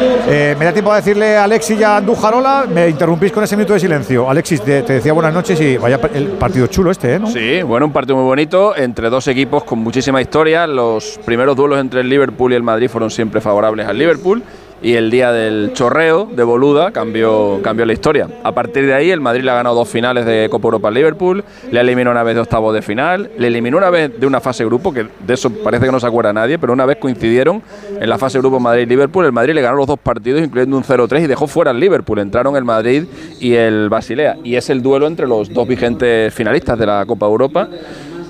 [0.00, 3.56] Eh, me da tiempo a decirle a Alexis y a Andújarola, me interrumpís con ese
[3.56, 4.28] minuto de silencio.
[4.28, 7.18] Alexis, te, decía buenas noches y vaya el partido chulo este, ¿eh?
[7.18, 7.28] ¿no?
[7.28, 10.66] Sí, bueno, un partido muy bonito entre dos equipos con muchísima historia.
[10.66, 14.42] Los primeros duelos entre el Liverpool y el Madrid fueron siempre favorables al Liverpool
[14.82, 18.28] y el día del chorreo de Boluda cambió, cambió la historia.
[18.44, 20.94] A partir de ahí el Madrid le ha ganado dos finales de Copa Europa al
[20.94, 24.40] Liverpool, le eliminó una vez de octavos de final, le eliminó una vez de una
[24.40, 27.62] fase grupo, que de eso parece que no se acuerda nadie, pero una vez coincidieron
[28.00, 31.24] en la fase grupo Madrid-Liverpool, el Madrid le ganó los dos partidos incluyendo un 0-3
[31.24, 33.04] y dejó fuera al Liverpool, entraron el Madrid
[33.40, 37.26] y el Basilea y es el duelo entre los dos vigentes finalistas de la Copa
[37.26, 37.68] Europa.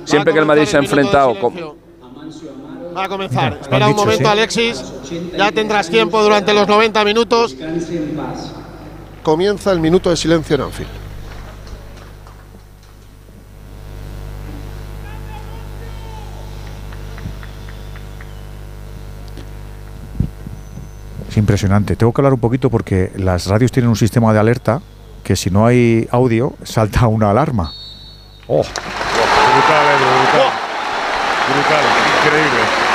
[0.05, 1.37] Siempre que el Madrid se ha enfrentado.
[2.99, 3.59] Va a comenzar.
[3.61, 4.31] Espera un dicho, momento, sí.
[4.31, 4.85] Alexis.
[5.37, 7.55] Ya tendrás tiempo durante los 90 minutos.
[9.23, 10.91] Comienza el minuto de silencio en Anfield.
[21.29, 21.95] Es impresionante.
[21.95, 24.81] Tengo que hablar un poquito porque las radios tienen un sistema de alerta
[25.23, 27.71] que si no hay audio salta una alarma.
[28.49, 28.63] Oh.
[28.63, 30.53] Brutal, Edu, brutal.
[31.49, 31.85] Brutal,
[32.25, 32.88] increíble.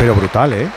[0.00, 0.68] Pero brutal, ¿eh?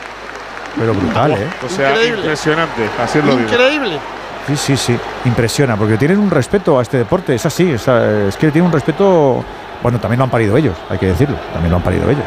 [0.78, 1.46] Pero brutal, ¿eh?
[1.64, 2.18] O sea, Increíble.
[2.20, 2.82] impresionante.
[3.02, 3.40] Así lo digo.
[3.40, 3.98] Increíble.
[4.46, 4.98] Sí, sí, sí.
[5.24, 7.34] Impresiona, porque tienen un respeto a este deporte.
[7.34, 9.42] Es así, es, es que tienen un respeto.
[9.82, 11.36] Bueno, también lo han parido ellos, hay que decirlo.
[11.52, 12.24] También lo han parido ellos.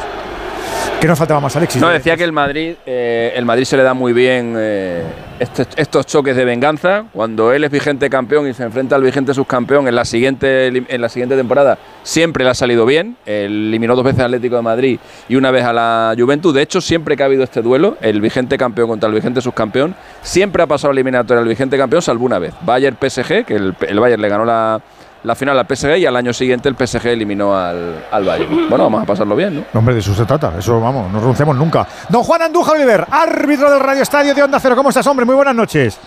[1.00, 1.80] ¿Qué nos faltaba más, Alexis?
[1.80, 5.04] No, decía que el Madrid, eh, el Madrid se le da muy bien eh,
[5.40, 7.06] estos, estos choques de venganza.
[7.14, 11.02] Cuando él es vigente campeón y se enfrenta al vigente subcampeón en la siguiente, en
[11.02, 13.16] la siguiente temporada, siempre le ha salido bien.
[13.28, 15.00] Eliminó dos veces al Atlético de Madrid
[15.30, 16.52] y una vez a la Juventus.
[16.52, 19.96] De hecho, siempre que ha habido este duelo, el vigente campeón contra el vigente subcampeón,
[20.24, 22.56] siempre ha pasado eliminatoria al vigente campeón, salvo una vez.
[22.62, 24.82] Bayern PSG, que el, el Bayern le ganó la,
[25.24, 28.70] la final al PSG y al año siguiente el PSG eliminó al, al Bayern.
[28.70, 29.80] Bueno, vamos a pasarlo bien, ¿no?
[29.80, 30.54] Hombre, de eso se trata.
[30.58, 31.88] Eso, vamos, no renunciamos nunca.
[32.10, 34.76] Don Juan Andújar Oliver, árbitro del Radio Estadio de Onda Cero.
[34.76, 35.26] ¿Cómo estás, hombre?
[35.26, 36.00] Muy buenas noches.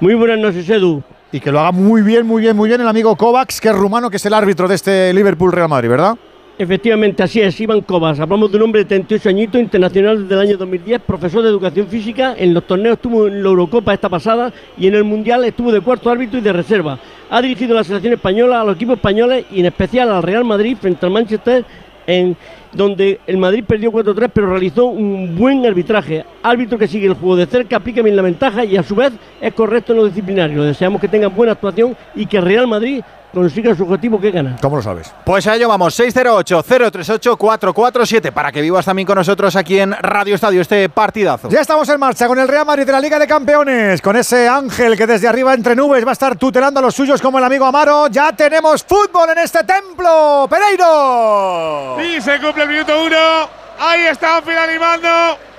[0.00, 1.02] Muy buenas noches, Edu.
[1.30, 3.74] Y que lo haga muy bien, muy bien, muy bien el amigo Kovacs, que es
[3.74, 6.16] rumano, que es el árbitro de este Liverpool-Real Madrid, ¿verdad?
[6.60, 8.18] Efectivamente, así es, Iván Cobas.
[8.18, 11.86] Hablamos de un hombre de 38 añitos, internacional desde el año 2010, profesor de educación
[11.86, 12.34] física.
[12.36, 15.80] En los torneos estuvo en la Eurocopa esta pasada y en el Mundial estuvo de
[15.80, 16.98] cuarto árbitro y de reserva.
[17.30, 20.78] Ha dirigido la selección española, a los equipos españoles y en especial al Real Madrid
[20.80, 21.62] frente al Manchester,
[22.06, 22.34] en
[22.72, 26.24] donde el Madrid perdió 4-3, pero realizó un buen arbitraje.
[26.42, 29.12] Árbitro que sigue el juego de cerca, aplica bien la ventaja y a su vez
[29.42, 30.62] es correcto en lo disciplinario.
[30.62, 34.56] Deseamos que tenga buena actuación y que el Real Madrid consiga su objetivo que gana.
[34.60, 35.12] ¿Cómo lo sabes?
[35.24, 40.60] Pues a ello vamos, 608-038-447 para que vivas también con nosotros aquí en Radio Estadio
[40.60, 41.48] este partidazo.
[41.48, 44.48] Ya estamos en marcha con el Real Madrid de la Liga de Campeones, con ese
[44.48, 47.44] ángel que desde arriba entre nubes va a estar tutelando a los suyos como el
[47.44, 48.08] amigo Amaro.
[48.08, 51.96] Ya tenemos fútbol en este templo, Pereiro.
[52.02, 53.48] Y se cumple el minuto uno.
[53.80, 55.08] Ahí está Anfield animando.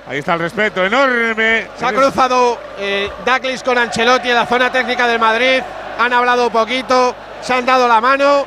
[0.06, 1.68] Ahí está el respeto enorme.
[1.76, 5.62] Se ha cruzado eh, Douglas con Ancelotti en la zona técnica del Madrid.
[5.98, 8.46] Han hablado un poquito, se han dado la mano.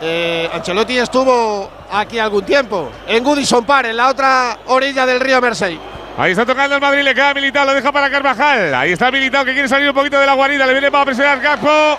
[0.00, 5.40] Eh, Ancelotti estuvo aquí algún tiempo, en Goodison Park, en la otra orilla del río
[5.40, 5.78] Mersey.
[6.16, 8.74] Ahí está tocando el Madrid, le queda Militao, lo deja para Carvajal.
[8.74, 11.40] Ahí está Militao que quiere salir un poquito de la guarida, le viene para presionar
[11.40, 11.98] Capo.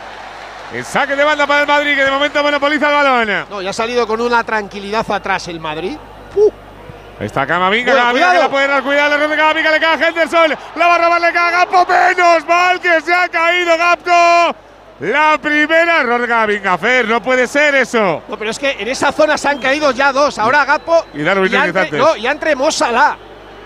[0.73, 3.45] El saque de banda para el Madrid, que de momento monopoliza el balón.
[3.49, 5.97] No, ya ha salido con una tranquilidad atrás el Madrid.
[7.19, 10.55] Ahí está Camavinga, Bueno, Camavinga que la puede dar cuidado, le Camavinga, le cae Henderson,
[10.75, 14.55] la va a robar, le cae Gapco, menos mal que se ha caído Gapco.
[14.99, 18.21] La primera error de Fer, no puede ser eso.
[18.27, 20.37] No, pero es que en esa zona se han caído ya dos.
[20.37, 23.17] Ahora Gapo Y Darwin ya diez entre, no, ya entre Mo Salah.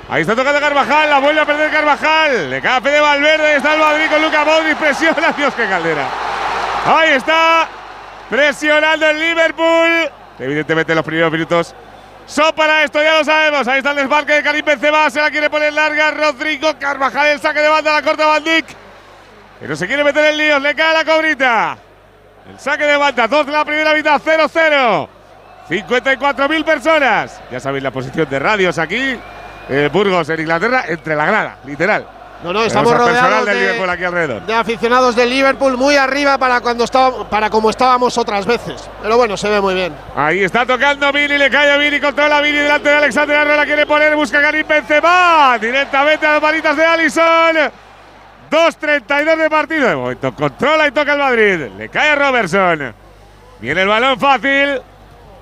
[0.10, 2.52] Ahí está tocando Carvajal, la vuelve a perder Carvajal.
[2.52, 6.08] Le cae a Fede Valverde, está el Madrid con Luca Modric, presiona, Dios qué caldera.
[6.86, 7.68] Ahí está,
[8.30, 10.12] presionando el Liverpool.
[10.38, 11.74] Evidentemente los primeros minutos
[12.28, 13.68] son para esto, ya lo sabemos.
[13.68, 17.40] Ahí está el desmarque de Karim Benzema, se la quiere poner larga Rodrigo Carvajal, el
[17.40, 18.83] saque de banda, la corta Van Dijk.
[19.68, 21.78] No se quiere meter en líos, le cae la cobrita.
[22.52, 25.08] El saque de banda, dos de la primera mitad, 0-0.
[25.70, 27.42] 54.000 personas.
[27.52, 29.18] Ya sabéis la posición de radios aquí.
[29.70, 32.06] eh, Burgos en Inglaterra, entre la grada, literal.
[32.44, 33.80] No, no, estamos rodeados de- aquí.
[34.46, 38.90] De aficionados del Liverpool muy arriba para cuando estaba, para como estábamos otras veces.
[39.02, 39.96] Pero bueno, se ve muy bien.
[40.18, 43.66] Ahí está tocando Vini, le cae a Vini, controla Vini delante de Alexander Arnold, la
[43.66, 47.72] quiere poner, busca Karim Benzema, directamente a las manitas de Allison.
[48.54, 52.94] 2.32 de partido, de momento controla y toca el Madrid, le cae a Robertson.
[53.60, 54.80] Viene el balón fácil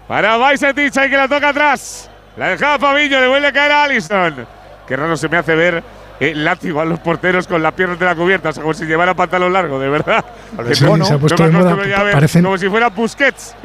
[0.08, 2.10] para Bajcetic, ahí que la toca atrás.
[2.38, 4.46] La dejaba Fabillo, le vuelve a caer a Allison.
[4.88, 5.84] Qué raro se me hace ver
[6.22, 8.86] el látigo a los porteros con las piernas de la cubierta, o sea, como si
[8.86, 10.24] llevara pantalón largo, de verdad.
[10.66, 13.56] Que Sí, se ha puesto moda, ver, parecen- Como si fuera Busquets.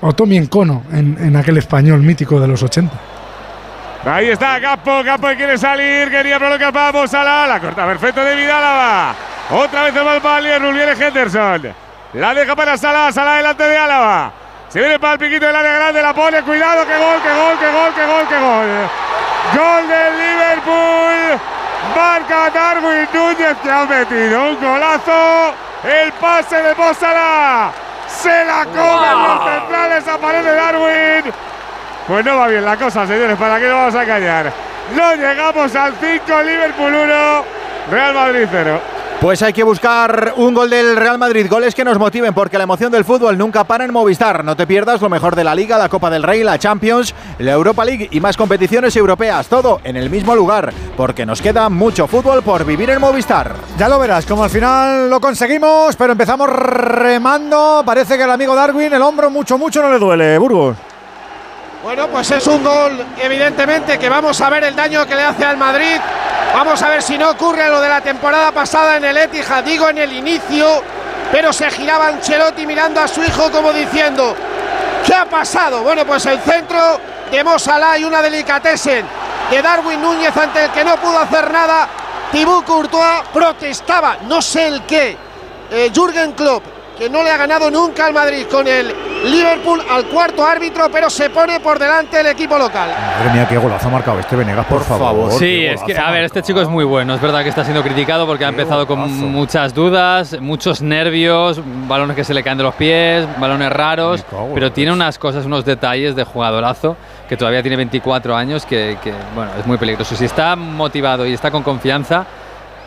[0.00, 2.92] O Tommy Encono en, en aquel español mítico de los 80.
[4.04, 8.24] Ahí está Capo, Capo que quiere salir, quería provocar para Mo Salah, la corta perfecto
[8.24, 9.14] de Vidálava.
[9.50, 11.74] Otra vez el balón para viene Henderson.
[12.14, 14.32] La deja para Salah, Salah delante de Álava.
[14.68, 17.58] Se viene para el piquito del área grande, la pone, cuidado, que gol, que gol,
[17.58, 18.66] que gol, que gol, que gol.
[19.54, 21.40] Gol del Liverpool.
[21.94, 25.54] Marca Darwin Núñez que ha metido un golazo.
[25.84, 27.70] El pase de Mo Salah.
[28.08, 31.32] Se la comen los centrales, aparece Darwin.
[32.06, 34.52] Pues no va bien la cosa, señores, ¿para qué nos vamos a callar?
[34.96, 37.44] No llegamos al 5, Liverpool 1,
[37.90, 38.80] Real Madrid 0.
[39.20, 42.64] Pues hay que buscar un gol del Real Madrid, goles que nos motiven, porque la
[42.64, 44.44] emoción del fútbol nunca para en Movistar.
[44.44, 47.52] No te pierdas lo mejor de la Liga, la Copa del Rey, la Champions, la
[47.52, 49.46] Europa League y más competiciones europeas.
[49.46, 53.54] Todo en el mismo lugar, porque nos queda mucho fútbol por vivir en Movistar.
[53.78, 57.84] Ya lo verás, como al final lo conseguimos, pero empezamos remando.
[57.86, 60.76] Parece que el amigo Darwin, el hombro mucho, mucho no le duele, Burgos.
[61.82, 65.44] Bueno, pues es un gol, evidentemente, que vamos a ver el daño que le hace
[65.44, 65.98] al Madrid.
[66.54, 69.88] Vamos a ver si no ocurre lo de la temporada pasada en el Etihad, digo
[69.88, 70.80] en el inicio,
[71.32, 74.36] pero se giraba Ancelotti mirando a su hijo como diciendo,
[75.04, 75.82] ¿qué ha pasado?
[75.82, 77.00] Bueno, pues el centro
[77.32, 79.04] de Mo Salah y una delicatessen
[79.50, 81.88] de Darwin Núñez ante el que no pudo hacer nada.
[82.30, 85.16] Thibaut Courtois protestaba, no sé el qué.
[85.68, 86.62] Eh, Jürgen Klopp,
[87.02, 88.94] que no le ha ganado nunca al Madrid con el
[89.24, 92.90] Liverpool al cuarto árbitro, pero se pone por delante el equipo local.
[92.90, 95.32] Madre mía, qué golazo ha marcado este Venegas, por, favor.
[95.32, 97.12] Sí, es que, a ver, este chico es muy bueno.
[97.16, 99.00] Es verdad que está siendo criticado porque ha empezado con
[99.32, 104.24] muchas dudas, muchos nervios, balones que se le caen de los pies, balones raros,
[104.54, 106.96] pero tiene unas cosas, unos detalles de jugadorazo
[107.28, 110.14] que todavía tiene 24 años que, que, bueno, es muy peligroso.
[110.14, 112.26] Si está motivado y está con confianza,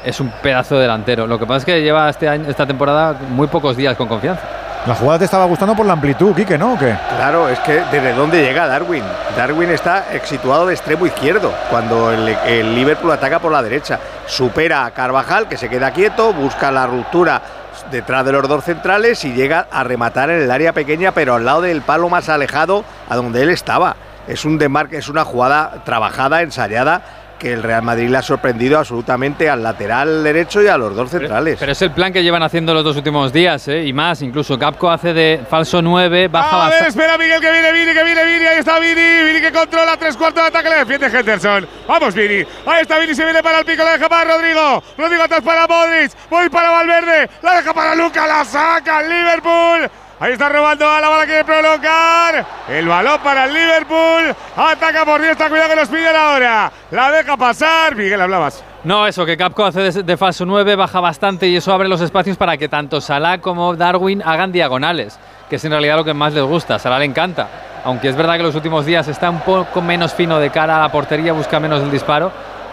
[0.05, 1.27] es un pedazo de delantero.
[1.27, 4.41] Lo que pasa es que lleva este año, esta temporada muy pocos días con confianza.
[4.85, 6.73] La jugada te estaba gustando por la amplitud, Quique, ¿no?
[6.73, 6.95] ¿O qué?
[7.17, 9.03] Claro, es que desde dónde llega Darwin.
[9.35, 13.99] Darwin está situado de extremo izquierdo cuando el, el Liverpool ataca por la derecha.
[14.27, 17.41] Supera a Carvajal, que se queda quieto, busca la ruptura
[17.89, 21.45] detrás de los dos centrales y llega a rematar en el área pequeña, pero al
[21.45, 23.95] lado del palo más alejado a donde él estaba.
[24.27, 27.01] Es un demarque, es una jugada trabajada, ensayada,
[27.37, 31.09] que el Real Madrid le ha sorprendido absolutamente al lateral derecho y a los dos
[31.09, 31.57] centrales.
[31.59, 33.85] Pero es el plan que llevan haciendo los dos últimos días, ¿eh?
[33.85, 34.21] y más.
[34.21, 38.03] Incluso Capco hace de falso 9, baja A ver, espera Miguel que viene Vini, que
[38.03, 41.67] viene Vini, ahí está Vini, Vini que controla tres cuartos de ataque, le defiende Henderson.
[41.87, 45.23] Vamos Vini, ahí está Vini, se viene para el pico, la deja para Rodrigo, Rodrigo
[45.23, 49.89] atrás para Modric, voy para Valverde, la deja para Luca, la saca el Liverpool.
[50.17, 52.45] Ahí está robando a la bala que prolongar.
[52.69, 54.33] El balón para el Liverpool.
[54.55, 56.71] Ataca por diestra, cuidado que nos piden ahora.
[56.91, 57.95] La deja pasar.
[57.95, 58.63] Miguel, hablabas.
[58.85, 61.99] No, eso, que Capco hace de, de falso 9, baja bastante y eso abre los
[61.99, 66.13] espacios para que tanto Salah como Darwin hagan diagonales, que es en realidad lo que
[66.13, 66.79] más les gusta.
[66.79, 67.49] Salah le encanta.
[67.83, 70.81] Aunque es verdad que los últimos días está un poco menos fino de cara a
[70.81, 72.31] la portería, busca menos el disparo.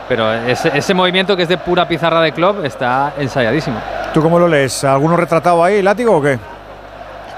[0.08, 3.80] Pero ese, ese movimiento que es de pura pizarra de club está ensayadísimo.
[4.12, 4.84] ¿Tú cómo lo lees?
[4.84, 6.38] ¿Alguno retratado ahí, látigo o qué?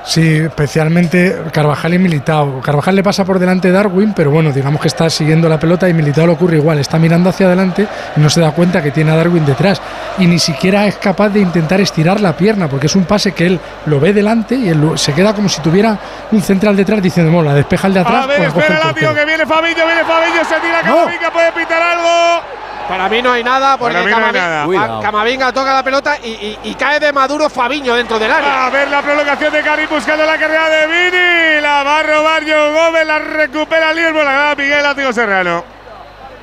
[0.07, 2.61] Sí, especialmente Carvajal y Militao.
[2.61, 5.95] Carvajal le pasa por delante Darwin, pero bueno, digamos que está siguiendo la pelota y
[5.95, 6.79] Militao le ocurre igual.
[6.79, 9.81] Está mirando hacia adelante y no se da cuenta que tiene a Darwin detrás.
[10.19, 13.47] Y ni siquiera es capaz de intentar estirar la pierna, porque es un pase que
[13.47, 15.99] él lo ve delante y él se queda como si tuviera
[16.33, 18.25] un central detrás diciendo, bueno, la despeja el de atrás.
[18.25, 22.64] A ver, espera el que viene Fabillo, viene Fabillo, se tira Camavinga, puede pitar algo.
[22.89, 25.01] Para mí no hay nada porque Para mí no hay Camavinga, nada.
[25.03, 28.67] Camavinga toca la pelota y, y- y cae de Maduro Fabiño dentro del área.
[28.67, 31.61] A ver la prolongación de Karim buscando la carrera de Vini.
[31.63, 35.65] La va a robar Joe Gómez, la recupera Liverpool, la gana Miguel Látigo Serrano.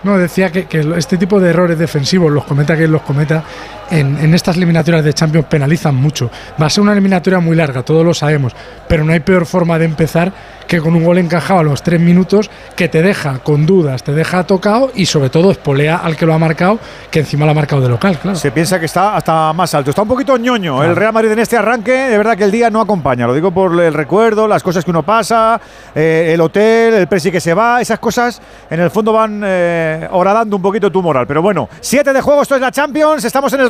[0.03, 3.43] No, decía que, que este tipo de errores defensivos, los cometa que los cometa,
[3.91, 6.31] en, en estas eliminatorias de Champions penalizan mucho.
[6.61, 8.55] Va a ser una eliminatoria muy larga, todos lo sabemos,
[8.87, 10.31] pero no hay peor forma de empezar
[10.67, 14.13] que con un gol encajado a los tres minutos que te deja con dudas, te
[14.13, 16.79] deja tocado y sobre todo espolea al que lo ha marcado,
[17.09, 18.37] que encima lo ha marcado de local, claro.
[18.37, 19.89] Se piensa que está hasta más alto.
[19.89, 21.91] Está un poquito ñoño el Real Madrid en este arranque.
[21.91, 23.27] De verdad que el día no acompaña.
[23.27, 25.59] Lo digo por el recuerdo, las cosas que uno pasa,
[25.93, 27.81] eh, el hotel, el presi que se va.
[27.81, 31.27] Esas cosas en el fondo van eh, horadando un poquito tu moral.
[31.27, 32.43] Pero bueno, siete de juego.
[32.43, 33.25] Esto es la Champions.
[33.25, 33.69] Estamos en el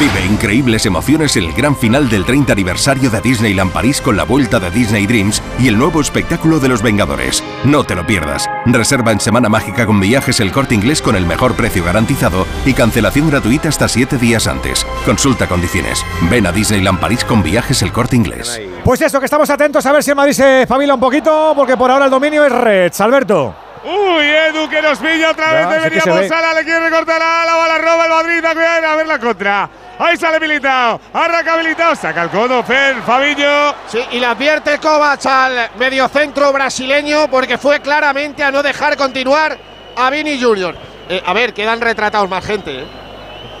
[0.00, 4.24] Vive increíbles emociones en el gran final del 30 aniversario de Disneyland París con la
[4.24, 7.44] vuelta de Disney Dreams y el nuevo espectáculo de los Vengadores.
[7.64, 8.50] No te lo pierdas.
[8.66, 12.74] Reserva en Semana Mágica con viajes el corte inglés con el mejor precio garantizado y
[12.74, 14.84] cancelación gratuita hasta 7 días antes.
[15.06, 16.04] Consulta condiciones.
[16.28, 18.60] Ven a Disneyland París con viajes el corte inglés.
[18.82, 21.76] Pues eso, que estamos atentos a ver si el Madrid se espabila un poquito, porque
[21.76, 23.00] por ahora el dominio es Reds.
[23.00, 23.54] Alberto.
[23.84, 25.76] Uy, Edu que nos pilla otra Ya, vez.
[25.76, 26.28] Deberíamos ve.
[26.28, 28.44] Sala, le quiere recortar a la bala, roba el Madrid.
[28.44, 29.68] A ver, a ver la contra.
[29.98, 31.00] Ahí sale Militao.
[31.12, 31.94] Arranca Militao.
[31.94, 33.74] Saca el codo, Fer, Fabiño.
[33.86, 39.56] Sí, y le advierte Kovac al mediocentro brasileño porque fue claramente a no dejar continuar
[39.96, 40.74] a Vini Junior.
[41.08, 42.80] Eh, a ver, quedan retratados más gente.
[42.80, 42.84] ¿eh?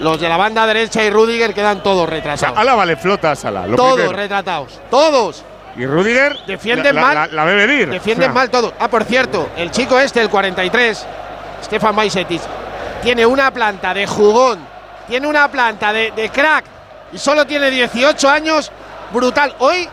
[0.00, 2.58] Los de la banda derecha y Rudiger quedan todos retratados.
[2.58, 3.66] Álava le flota a Sala.
[3.76, 4.12] todos primero.
[4.16, 4.80] retratados.
[4.90, 5.44] Todos.
[5.76, 7.14] Y Rudiger Defienden la, mal.
[7.14, 7.90] La, la ve venir.
[7.90, 8.72] Defienden O sea, mal todos.
[8.80, 11.06] Ah, por cierto, el chico este, el 43,
[11.64, 12.40] Stefan Bajcetic,
[13.02, 14.66] tiene una planta de jugón,
[15.06, 16.64] tiene una planta de, de crack
[17.12, 18.70] y solo tiene 18 años.
[19.12, 19.54] Brutal.
[19.58, 19.88] Hoy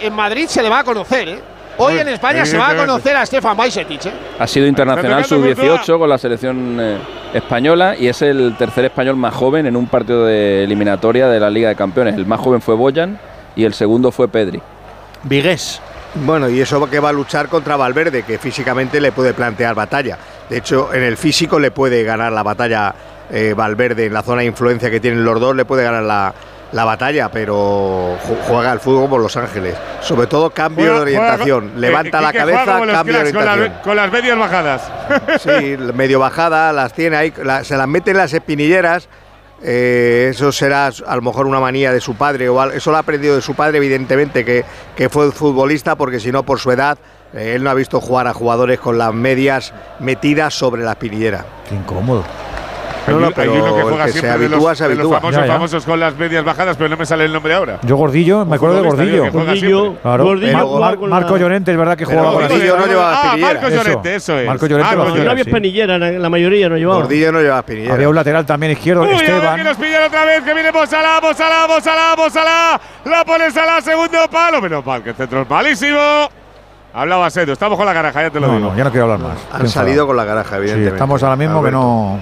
[0.00, 1.42] en Madrid se le va a conocer, ¿eh?
[1.80, 4.12] Hoy Uy, en España se va a conocer a Stefan Bajcetic, ¿eh?
[4.38, 6.98] Ha sido internacional Está tocando sub-18 con la selección eh,
[7.32, 11.50] española y es el tercer español más joven en un partido de eliminatoria de la
[11.50, 12.16] Liga de Campeones.
[12.16, 13.20] El más joven fue Boyan
[13.54, 14.60] y el segundo fue Pedri.
[15.22, 15.80] Vigués.
[16.14, 20.18] Bueno, y eso que va a luchar contra Valverde, que físicamente le puede plantear batalla.
[20.48, 22.92] De hecho, en el físico le puede ganar la batalla
[23.30, 26.34] eh, Valverde, en la zona de influencia que tienen los dos, le puede ganar la,
[26.72, 29.74] la batalla, pero ju- juega al fútbol por Los Ángeles.
[30.00, 31.64] Sobre todo cambio Juega- de orientación.
[31.72, 33.72] juega- Levanta eh, la cabeza, cambio de con orientación.
[33.82, 34.82] Con las medias bajadas.
[35.40, 39.08] Sí, medio bajada, las tiene ahí, la- se las mete en las espinilleras.
[39.62, 43.00] eh, eso será a lo mejor una manía de su padre, o eso lo ha
[43.00, 44.64] aprendido de su padre, evidentemente, que,
[44.94, 46.96] que fue futbolista, porque si no, por su edad,
[47.34, 51.44] eh, él no ha visto jugar a jugadores con las medias metidas sobre la espinillera.
[51.68, 52.24] Qué incómodo.
[53.12, 54.90] No, no, Hay pero uno que juega que se siempre de habitúa, los, se de
[54.90, 55.20] los habitúa.
[55.20, 55.52] famosos, Ya, ya.
[55.52, 57.78] famosos con las medias bajadas, pero no me sale el nombre ahora.
[57.82, 59.10] Yo Gordillo, me acuerdo de Gordillo.
[59.12, 59.94] digo, que juega Gordillo.
[60.02, 60.24] Claro.
[60.24, 63.36] Gordillo Mar- Mar- Marco Llorente, es verdad que jugaba con Gordillo no llevaba Ah.
[63.38, 64.46] Marco Llorente, eso es.
[64.46, 65.50] Marco Llorente Ah, lo Marco hacía, No había sí.
[65.50, 67.00] espinillera, la la mayoría no llevaba.
[67.00, 67.94] Gordillo no lleva espinillera.
[67.94, 69.64] Había un lateral también izquierdo, Uy, a ver que Esteban.
[69.64, 72.80] nos pillan otra vez, que viene Bozalá, Bozalá, Bozalá, Bozalá.
[73.04, 74.60] La pone Salah, segundo palo.
[74.60, 75.98] Menos mal, que el centro es malísimo.
[76.92, 78.70] Hablaba Sedu, estamos con la caraja, ya te lo No, digo.
[78.70, 79.38] no, ya no quiero hablar más.
[79.52, 80.94] Han salido con la garaja, Sí, evidentemente.
[80.96, 82.18] estamos ahora mismo que Alberto.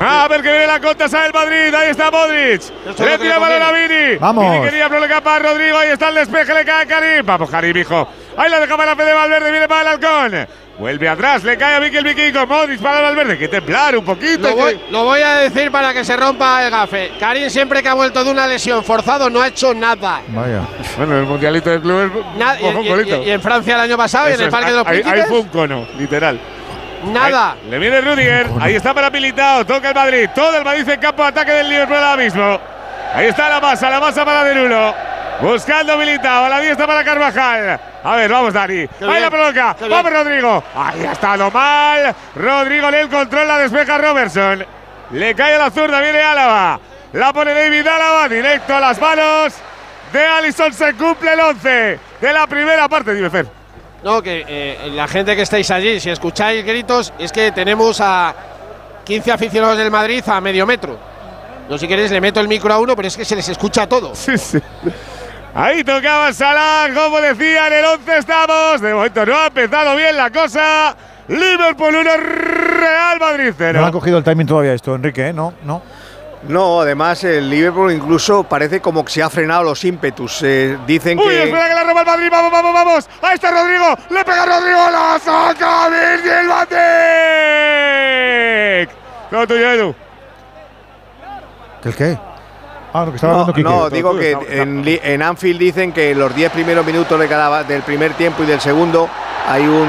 [0.00, 1.74] A ver que viene la contra, sale el Madrid.
[1.74, 2.60] Ahí está Modric.
[2.60, 3.72] es Le tira el le balón a.
[3.72, 4.16] Vini.
[4.18, 4.50] Vamos.
[4.52, 5.78] Vini quería prolongar para Rodrigo.
[5.78, 7.24] Ahí está el despeje, le cae a Karim.
[7.26, 8.08] Vamos, Karim, hijo.
[8.36, 10.46] Ahí la deja para la de Valverde, viene para el halcón.
[10.76, 12.46] Vuelve atrás, le cae a Vicky el Vikingo.
[12.48, 13.38] Modric para Valverde.
[13.38, 14.48] Que templar un poquito.
[14.50, 17.12] Lo voy, lo voy a decir para que se rompa el gafe.
[17.20, 20.20] Karim siempre que ha vuelto de una lesión forzado no ha hecho nada.
[20.28, 20.62] Vaya.
[20.96, 22.10] Bueno, el mundialito de clubes.
[22.36, 24.70] Nada, y, y- y- en Francia el año pasado y en Eso el es, Parque
[24.72, 26.40] de los ahí, ahí Príncipes, fue un cono, literal.
[27.12, 27.52] Nada.
[27.52, 28.46] Ahí- le viene Rudiger.
[28.60, 29.64] Ahí está para Militao.
[29.64, 30.28] Toca el Madrid.
[30.34, 32.60] Todo el Madrid en campo de ataque del Liverpool ahora mismo.
[33.14, 33.90] Ahí está la masa.
[33.90, 34.94] La masa para Derulo.
[35.40, 36.44] Buscando Militao.
[36.44, 37.80] A la diestra para Carvajal.
[38.04, 38.78] A ver, vamos, Dani.
[38.78, 39.76] Ahí bien, la provoca.
[39.78, 40.24] qué Vamos, bien.
[40.24, 40.64] Rodrigo.
[40.76, 42.14] Ahí ha estado mal.
[42.36, 43.48] Rodrigo le el control.
[43.48, 44.64] La despeja Robertson.
[45.10, 46.00] Le cae a la zurda.
[46.00, 46.78] Viene Álava.
[47.12, 48.28] La pone David Álava.
[48.28, 49.54] Directo a las manos
[50.12, 50.72] de Allison.
[50.72, 53.14] Se cumple el 11 de la primera parte.
[53.14, 53.46] Dime, Fer.
[54.04, 58.34] No, que eh, la gente que estáis allí, si escucháis gritos, es que tenemos a
[59.02, 60.98] 15 aficionados del Madrid a medio metro.
[61.70, 63.88] No, si queréis, le meto el micro a uno, pero es que se les escucha
[63.88, 64.14] todo.
[64.14, 64.58] Sí, sí.
[65.54, 68.80] Ahí tocaba Salah, como decía, en el 11 estamos.
[68.82, 70.94] De momento no ha empezado bien la cosa.
[71.28, 73.80] Liverpool 1, Real Madrid 0.
[73.80, 75.32] No ha cogido el timing todavía esto, Enrique, ¿eh?
[75.32, 75.80] No, no.
[76.48, 80.42] No, además el Liverpool incluso parece como que se ha frenado los ímpetus.
[80.42, 81.44] Eh, dicen Uy, que.
[81.44, 83.08] espera que la roba el Madrid, vamos, vamos, vamos.
[83.22, 86.68] Ahí está Rodrigo, le pega Rodrigo, la saca Virgil van
[88.78, 88.90] Dijk.
[89.30, 89.94] Todo tuyo, Edu.
[91.84, 92.18] ¿El qué?
[92.96, 93.68] Ah, lo que estaba No, hablando Quique.
[93.68, 98.12] no, digo que en, Anfield dicen que los 10 primeros minutos de cada, del primer
[98.14, 99.08] tiempo y del segundo
[99.48, 99.88] hay un,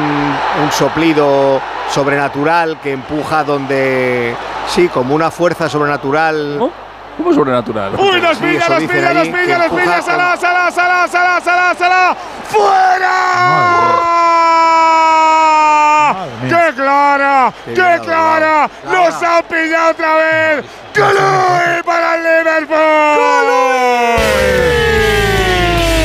[0.64, 4.36] un soplido sobrenatural que empuja donde.
[4.68, 6.58] Sí, como una fuerza sobrenatural.
[7.18, 7.94] ¿Cómo sobrenatural?
[7.96, 9.68] Uy, nos pilla, nos pilla, nos pilla, nos pilla.
[9.68, 12.16] empuja Salah, Salah, Salah, Salah, Salah, Salah,
[16.48, 17.54] ¡Qué clara!
[17.66, 18.70] ¡Qué clara!
[18.86, 20.66] ¡Nos han pillado otra vez!
[20.96, 22.78] ¡Gol para el Liverpool!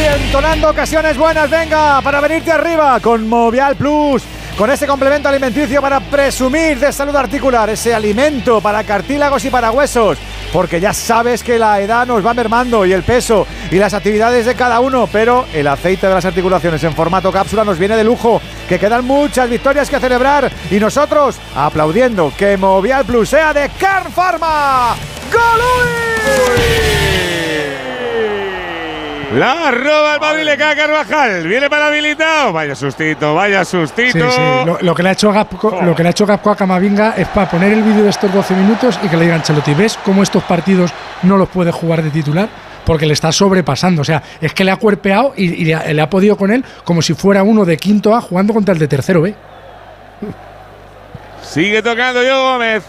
[0.00, 4.22] Y entonando ocasiones buenas, venga, para venirte arriba con Movial Plus.
[4.60, 9.70] Con ese complemento alimenticio para presumir de salud articular, ese alimento para cartílagos y para
[9.70, 10.18] huesos,
[10.52, 14.44] porque ya sabes que la edad nos va mermando y el peso y las actividades
[14.44, 18.04] de cada uno, pero el aceite de las articulaciones en formato cápsula nos viene de
[18.04, 23.70] lujo, que quedan muchas victorias que celebrar y nosotros aplaudiendo que Movial Plus sea de
[23.78, 24.94] Carn Pharma.
[29.34, 31.46] La roba el Madrid, le cae a Carvajal.
[31.46, 32.52] Viene para habilitado.
[32.52, 34.28] Vaya sustito, vaya sustito.
[34.30, 34.66] Sí, sí.
[34.66, 37.14] Lo, lo que le ha hecho Gapco, lo que le ha hecho Gapco a Camavinga
[37.16, 39.98] es para poner el vídeo de estos 12 minutos y que le digan Ancelotti, ¿ves
[40.04, 42.48] cómo estos partidos no los puede jugar de titular?
[42.84, 44.02] Porque le está sobrepasando.
[44.02, 46.50] O sea, es que le ha cuerpeado y, y le, ha, le ha podido con
[46.50, 49.34] él como si fuera uno de quinto A jugando contra el de tercero B.
[51.42, 52.82] Sigue tocando yo Gómez.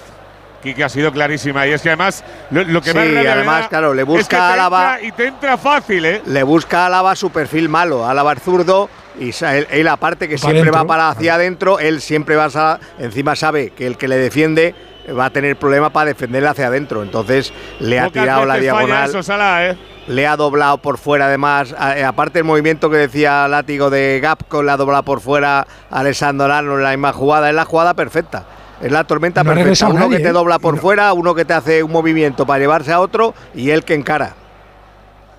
[0.61, 1.65] Quique ha sido clarísima.
[1.67, 4.35] Y es que además, lo, lo que Sí, más además, claro, le es busca que
[4.35, 6.21] te a Álava- entra Y te entra fácil, ¿eh?
[6.25, 8.07] Le busca a Álava su perfil malo.
[8.07, 8.89] Álava es zurdo
[9.19, 13.35] y él, él aparte que siempre va para hacia adentro, él siempre va a, encima
[13.35, 14.73] sabe que el que le defiende
[15.17, 17.01] va a tener problema para defenderle hacia adentro.
[17.03, 19.09] Entonces le ha Pocas tirado la diagonal.
[19.09, 19.77] Eso, Salah, ¿eh?
[20.07, 24.19] le ha doblado por fuera además, a- eh, aparte el movimiento que decía Látigo de
[24.21, 25.59] Gapco, le ha doblado por fuera
[25.89, 28.45] a Alessandro Lano en la misma jugada, es la jugada perfecta.
[28.81, 29.87] Es la tormenta No perfecta.
[29.87, 30.33] Uno nadie, que te ¿eh?
[30.33, 33.83] dobla por fuera, uno que te hace un movimiento para llevarse a otro y él
[33.83, 34.33] que encara.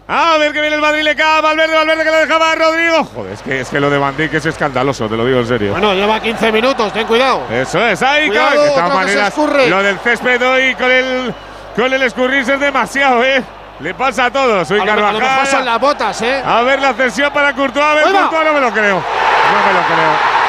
[0.08, 3.04] A ver que viene el Madrid, le cae Valverde, Valverde que lo dejaba a Rodrigo.
[3.04, 5.46] Joder, es que, es que lo de Van Dijk es escandaloso, te lo digo en
[5.46, 5.72] serio.
[5.72, 7.42] Bueno, lleva 15 minutos, ten cuidado.
[7.50, 8.58] Eso es, ahí Cuidado, cae.
[8.58, 9.34] De todas maneras,
[9.68, 11.34] lo del césped hoy con el,
[11.76, 13.42] con el escurrirse es demasiado, ¿eh?
[13.80, 14.68] Le pasa a todos.
[14.68, 15.64] Soy Carvajal.
[15.64, 16.42] las botas, ¿eh?
[16.44, 17.84] A ver la cesión para Courtois.
[17.84, 18.04] A ver.
[18.04, 18.96] Courtois no me lo creo.
[18.96, 20.41] No me lo creo.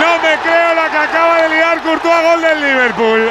[0.00, 3.30] No me creo la que acaba de liar Courtois, gol del Liverpool.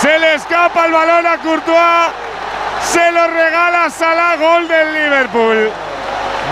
[0.00, 2.10] Se le escapa el balón a Courtois.
[2.90, 5.70] Se lo regala Salah, gol del Liverpool.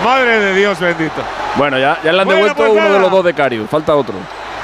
[0.03, 1.21] Madre de Dios bendito.
[1.55, 2.93] Bueno, ya, ya le han Bueno, devuelto pues uno nada.
[2.95, 3.69] de los dos de Carius.
[3.69, 4.15] Falta otro.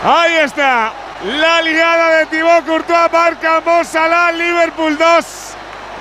[0.03, 0.91] Ahí está.
[1.23, 5.25] La ligada de Thibaut Courtois marca Mo Salah, Liverpool 2,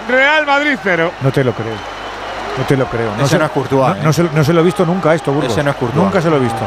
[0.09, 1.13] Real Madrid 0.
[1.21, 1.75] No te lo creo.
[2.57, 3.15] No te lo creo.
[3.19, 4.01] Ese se- no es Courtois, No, ¿eh?
[4.03, 5.53] no se, no se lo he visto nunca esto, Burgos.
[5.53, 6.03] Ese no es Courtois.
[6.03, 6.61] Nunca se lo he visto.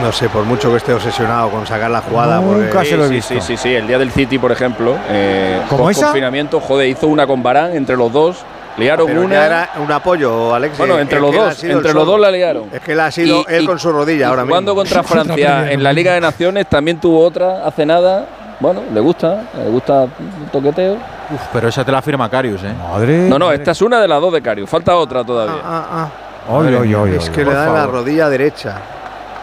[0.00, 2.40] No sé, por mucho que esté obsesionado con sacar la jugada.
[2.40, 3.34] Nunca porque- se lo he visto.
[3.34, 3.74] sí, sí, sí.
[3.74, 6.06] El día del City, por ejemplo, eh, ¿Como con esa?
[6.06, 8.38] confinamiento, joder, hizo una con Varane entre los dos.
[8.78, 9.34] Liaron Pero una.
[9.34, 10.78] ya era un apoyo, Alex.
[10.78, 12.68] Bueno, entre es los dos, entre los dos la liaron.
[12.72, 14.52] Es que él ha sido Y- él y- con su rodilla ahora mismo.
[14.54, 18.26] Jugando contra Francia en la Liga de Naciones también tuvo otra hace nada.
[18.60, 20.94] Bueno, le gusta, le gusta el toqueteo.
[20.94, 22.72] Uf, pero esa te la firma Carius, ¿eh?
[22.92, 23.28] Madre.
[23.28, 24.68] No, no, esta es una de las dos de Carius.
[24.70, 25.54] Falta otra todavía.
[25.64, 26.08] Ah, ah.
[26.48, 28.76] Oy, Madre oy, mía, oy, es oy, que le da en la rodilla derecha.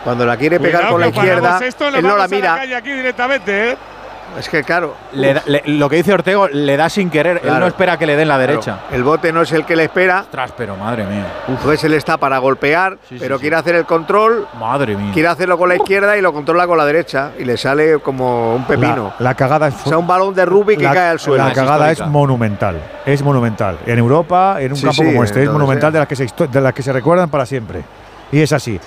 [0.07, 2.55] Cuando la quiere pegar Cuidado con la izquierda, esto, él no la mira.
[2.55, 3.77] calle aquí directamente, ¿eh?
[4.39, 7.41] Es que claro, Le da- le- lo que dice Ortego le da sin querer.
[7.43, 8.79] Él no espera que le den la claro, derecha.
[8.91, 10.21] el bote no es el que le espera.
[10.21, 11.25] Ostras, pero madre mía.
[11.49, 13.41] Entonces él está para golpear, Sí, pero sí.
[13.41, 15.11] quiere hacer el control, Madre mía.
[15.13, 17.31] quiere hacerlo con la izquierda y lo controla con la derecha.
[17.37, 19.13] Y le sale como un pepino.
[19.19, 21.43] La, la cagada es o sea, un balón de rugby que la, cae al suelo.
[21.43, 22.11] La Es cagada es histórica.
[22.11, 22.81] monumental.
[23.05, 23.77] Es monumental.
[23.85, 26.27] En Europa, en un Sí, campo sí, como este, es monumental de las que se,
[26.49, 27.81] de las que se recuerdan para siempre.
[28.31, 28.77] Y es así.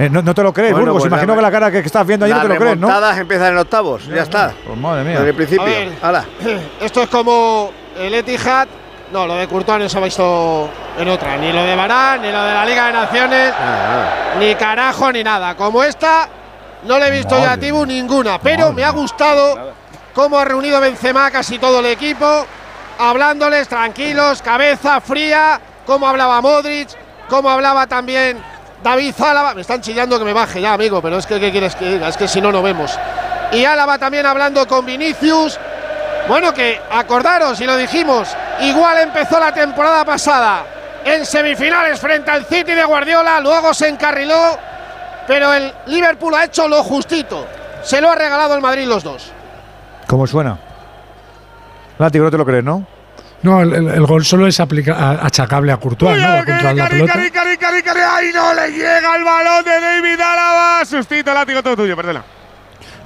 [0.00, 1.02] Eh, no, no te lo crees, Bueno, Burgos.
[1.02, 2.58] pues Imagino ya que la cara que, que estás viendo ahí no Las te lo
[2.58, 2.86] crees, ¿no?
[2.86, 4.54] remontadas empiezan en octavos, ya, está.
[4.66, 5.16] Pues madre mía.
[5.18, 5.66] Desde el principio.
[6.00, 6.22] A ver.
[6.80, 8.66] Esto es como el Etihad.
[9.12, 11.36] No, lo de Courtois no se ha visto en otra.
[11.36, 13.54] Ni lo de Varane, ni lo de la Liga de Naciones,
[14.38, 15.54] ni carajo, ni nada.
[15.54, 16.28] Como esta,
[16.84, 18.38] no le he visto yo a Madre Tibu ninguna.
[18.38, 19.72] Pero Madre me ha gustado
[20.14, 22.46] cómo ha reunido Benzema casi todo el equipo,
[22.98, 26.88] hablándoles tranquilos, cabeza fría, cómo hablaba Modric,
[27.28, 28.38] cómo hablaba también
[28.82, 29.54] David Álava.
[29.54, 32.08] Me están chillando que me baje ya, amigo, pero es que ¿qué quieres que diga?
[32.08, 32.98] Es que si no, no vemos.
[33.52, 35.58] Y Álava también hablando con Vinicius.
[36.28, 38.28] Bueno, que acordaros, y lo dijimos,
[38.60, 40.64] igual empezó la temporada pasada
[41.04, 44.58] en semifinales frente al City de Guardiola, luego se encarriló,
[45.26, 47.46] pero el Liverpool ha hecho lo justito.
[47.82, 49.32] Se lo ha regalado el Madrid los dos.
[50.06, 50.58] ¿Cómo suena?
[51.98, 52.86] Látigo, no te lo crees, ¿no?
[53.42, 56.28] No, el, el- el gol solo es aplica- a- achacable a Courtois, ¿no?
[56.28, 57.12] A controlar la pelota.
[57.14, 60.84] Cari, cari, cari, cari, ¡Ay, no le llega el balón de David Álava!
[60.84, 62.22] Sustito, látigo, todo tuyo, perdona.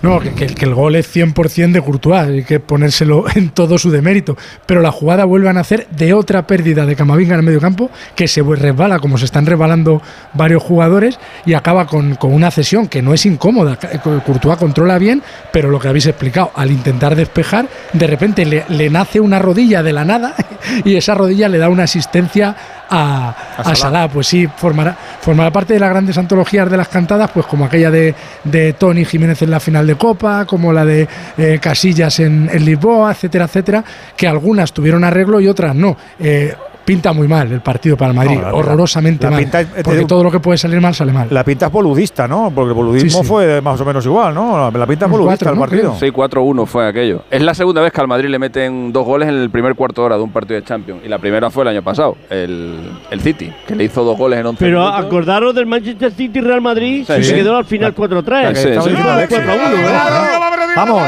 [0.03, 3.79] No, que, que- que el gol es 100% de Courtois, hay que ponérselo en todo
[3.79, 4.37] su demérito.
[4.67, 7.91] Pero la jugada vuelve a nacer de otra pérdida de Camavinga en el medio campo,
[8.15, 10.03] que se resbala, como se están resbalando
[10.35, 13.77] varios jugadores, y acaba con, con una cesión que no es incómoda.
[13.77, 15.23] Ca- Courtois controla bien,
[15.53, 19.83] pero lo que habéis explicado, al intentar despejar, de repente le, le nace una rodilla
[19.83, 20.35] de la nada,
[20.85, 22.55] y esa rodilla le da una asistencia
[22.95, 23.77] a, a Salah.
[23.77, 24.09] Salah.
[24.09, 27.91] Pues sí, formará, formará parte de las grandes antologías de las cantadas, pues como aquella
[27.91, 28.15] de,
[28.45, 32.65] de Tony Jiménez en la final de Copa, como la de eh, Casillas en, en
[32.65, 33.85] Lisboa, etcétera, etcétera,
[34.17, 35.97] que algunas tuvieron arreglo y otras no.
[36.19, 36.55] Eh,
[36.85, 39.41] pinta muy mal el partido para el Madrid, No, la- la- horrorosamente la mal.
[39.41, 41.29] pinta porque de- todo lo que puede salir mal sale mal.
[41.31, 42.53] La pinta es boludista, ¿no?
[42.55, 43.25] Porque el boludismo Sí, sí.
[43.25, 44.71] fue más o menos igual, ¿no?
[44.71, 45.61] La, la pinta es boludista cuatro, el ¿no?
[45.61, 45.97] partido.
[45.99, 47.23] Sí, 4-1 fue aquello.
[47.31, 50.03] Es la segunda vez que al Madrid le meten dos goles en el primer cuarto
[50.03, 51.01] de hora de un partido de Champions.
[51.05, 54.39] Y la primera fue el año pasado, el, el City, que le hizo dos goles
[54.41, 55.05] en 11 Pero minutos.
[55.07, 58.55] acordaros del Manchester City Real Madrid, Sí, se quedó al final 4-3.
[58.57, 58.69] Sí, sí.
[58.69, 60.75] Estaba diciendo Sí, 4-1, ¿eh?
[60.77, 61.03] Vamos.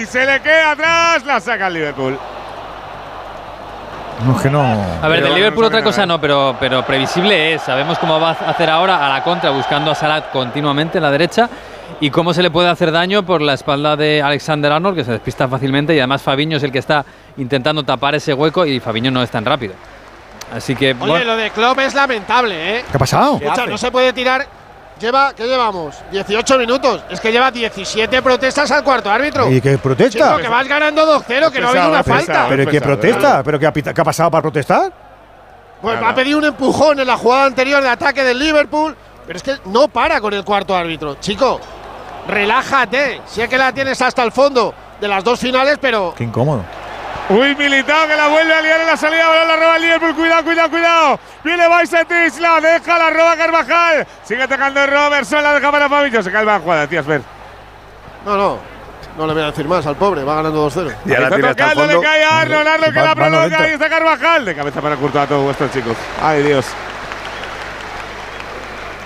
[0.00, 2.16] Y se le queda atrás, la saca el Liverpool.
[4.24, 4.62] No, es que no.
[5.02, 7.62] A ver, del Liverpool otra cosa no, pero, pero previsible es.
[7.62, 11.10] Sabemos cómo va a hacer ahora a la contra, buscando a Salah continuamente en la
[11.10, 11.48] derecha.
[12.00, 15.12] Y cómo se le puede hacer daño por la espalda de Alexander Arnold, que se
[15.12, 15.94] despista fácilmente.
[15.94, 17.04] Y además Fabiño es el que está
[17.36, 19.74] intentando tapar ese hueco y Fabiño no es tan rápido.
[20.54, 20.90] Así que.
[20.92, 22.84] Oye, bueno, lo de Klopp es lamentable, ¿eh?
[22.90, 23.38] ¿Qué ha pasado?
[23.40, 24.46] Escucha, no se puede tirar.
[25.00, 25.96] Lleva, ¿qué llevamos?
[26.12, 27.02] 18 minutos.
[27.10, 29.50] Es que lleva 17 protestas al cuarto árbitro.
[29.50, 30.26] ¿Y qué protesta?
[30.28, 32.46] Chico, que vas ganando 2-0, que no ha habido una falta.
[32.48, 33.42] ¿Pero qué protesta?
[33.42, 34.92] ¿Pero qué ha, pita- qué ha pasado para protestar?
[35.82, 39.42] Pues ha pedido un empujón en la jugada anterior de ataque del Liverpool, pero es
[39.42, 41.16] que no para con el cuarto árbitro.
[41.20, 41.60] Chico,
[42.28, 43.20] relájate.
[43.26, 46.62] Sé que la tienes hasta el fondo de las dos finales, pero Qué incómodo.
[47.30, 49.26] Uy, militado que la vuelve a liar en la salida.
[49.26, 50.14] Ahora la roba el Liverpool.
[50.14, 51.20] Cuidado, cuidado, cuidado.
[51.42, 54.06] Viene Baisetis, la deja, la roba Carvajal.
[54.24, 56.22] Sigue atacando Robertson, la deja para Fabinho.
[56.22, 57.22] Se cae la jugada, tías, ver.
[58.24, 58.74] no, no.
[59.16, 60.92] No le voy a decir más al pobre, va ganando 2-0.
[61.04, 62.08] Ya la Está tiene hasta el tocando, le fondo.
[62.08, 63.62] cae a Arnold, Arnold que Va- la lento.
[63.62, 64.44] Ahí está Carvajal.
[64.44, 65.96] De cabeza para Courtois a todos vuestros chicos.
[66.20, 66.66] Ay, Dios.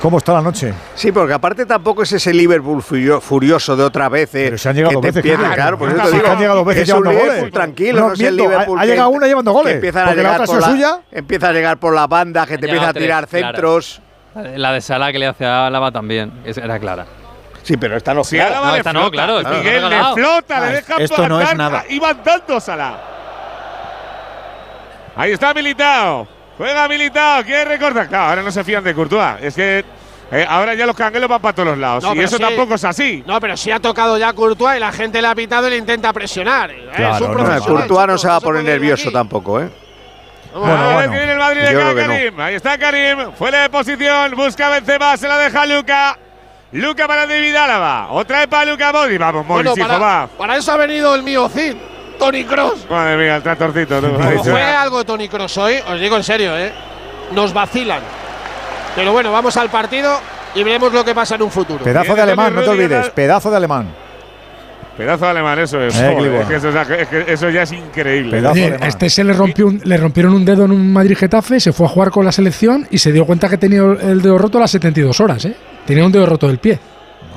[0.01, 0.73] ¿Cómo está la noche?
[0.95, 4.45] Sí, porque aparte tampoco es ese Liverpool furio- furioso de otras veces.
[4.45, 5.55] Pero se han llegado que dos te veces, empieza- claro.
[5.57, 6.25] claro, por eso Sí, te digo.
[6.25, 7.53] que han llegado dos veces es un llevando Liverpool goles.
[7.55, 8.79] tranquilo, No, no, es el ha- Liverpool.
[8.79, 11.01] ha llegado una llevando goles, empiezan a la llegar otra por la, suya.
[11.11, 13.57] empieza a llegar por las bandas, que te empieza a tirar tres, claro.
[13.57, 14.01] centros.
[14.57, 17.05] la de Salah que le hace a Álava también era clara.
[17.65, 18.23] Sí, pero esta no.
[18.23, 19.13] Álava No, le esta no, flota.
[19.13, 21.57] claro, esta no Miguel le flota, le deja esto no es pasar.
[21.57, 21.85] nada.
[21.89, 22.99] Iban tanto Salah.
[25.17, 26.29] Ahí está Militao.
[26.59, 27.43] Juega Militao.
[27.45, 28.09] Quiere recortar.
[28.09, 29.37] Claro, ahora no se fían de Courtois.
[29.43, 29.85] Es que
[30.33, 32.05] eh, ahora ya los canguelos van para todos los lados.
[32.05, 32.43] No, y eso sí.
[32.43, 33.23] tampoco es así.
[33.27, 35.77] No, pero sí ha tocado ya Courtois y la gente le ha pitado y le
[35.77, 36.71] intenta presionar.
[36.71, 39.71] Eh, Claro, es un no, Courtois no se va a poner nervioso tampoco, ¿eh?
[40.53, 40.95] Vamos Bueno, a ver.
[40.97, 41.13] bueno.
[41.13, 42.09] que viene el Madrid, le Yo cae creo que no.
[42.15, 42.41] Karim.
[42.41, 43.33] Ahí está Karim.
[43.39, 44.35] Fuera de posición.
[44.35, 45.17] Busca Benzema.
[45.17, 46.19] Se la deja Luca.
[46.73, 48.09] Luca para David Álava.
[48.11, 49.19] Otra vez para Luca Modric.
[49.19, 50.27] Vamos, Modric, Bueno, para, va.
[50.27, 51.77] para eso ha venido el mío Cid,
[52.19, 52.87] Tony Cross.
[52.91, 54.43] Madre mía, el tú, Como dicho.
[54.43, 56.73] juegue algo Tony Cross hoy, os digo en serio, ¿eh?
[57.35, 58.01] Nos vacilan.
[58.97, 60.19] Pero bueno, vamos al partido
[60.55, 61.85] y veremos lo que pasa en un futuro.
[61.85, 63.11] Pedazo de alemán, no te olvides.
[63.11, 63.89] Pedazo de alemán.
[64.97, 65.95] Pedazo de alemán, eso es.
[65.95, 66.41] Eh, Joder, Clivo.
[66.41, 68.33] es, que eso, es- es que eso ya es increíble.
[68.33, 68.89] Pedazo Oye, de alemán.
[68.89, 71.87] este se le rompió un- le rompieron un dedo en un Madrid Getafe, se fue
[71.87, 74.63] a jugar con la selección y se dio cuenta que tenía el dedo roto a
[74.63, 75.55] las 72 horas, ¿eh?
[75.87, 76.81] Tenía un dedo roto del pie.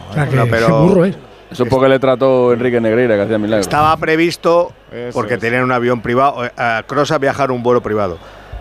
[0.09, 1.15] O sea, que no, pero- qué burro es.
[1.51, 3.65] Es porque le trató Enrique Negreira, que hacía milagros.
[3.65, 5.39] Estaba previsto, Eso porque es.
[5.39, 8.17] tenían un avión privado, eh, a Cross a viajar un vuelo privado.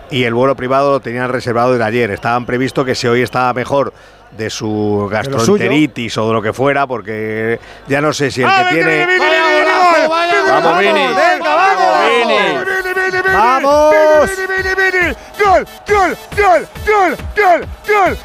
[0.09, 2.11] Y el vuelo privado lo tenían reservado de ayer.
[2.11, 3.93] Estaban previsto que si hoy estaba mejor
[4.37, 8.65] de su gastroenteritis o de lo que fuera, porque ya no sé si el ¡Ah,
[8.69, 9.07] que tiene.
[10.49, 11.07] Vamos, Vini, Vini.
[11.07, 12.09] Venga, vamos.
[12.09, 12.61] Vini,
[13.33, 13.95] ¡Vamos!
[14.29, 15.13] Vini, Vini, Vini, Vini.
[15.43, 18.17] ¡Gol, gol, gol, gol, gol, gol,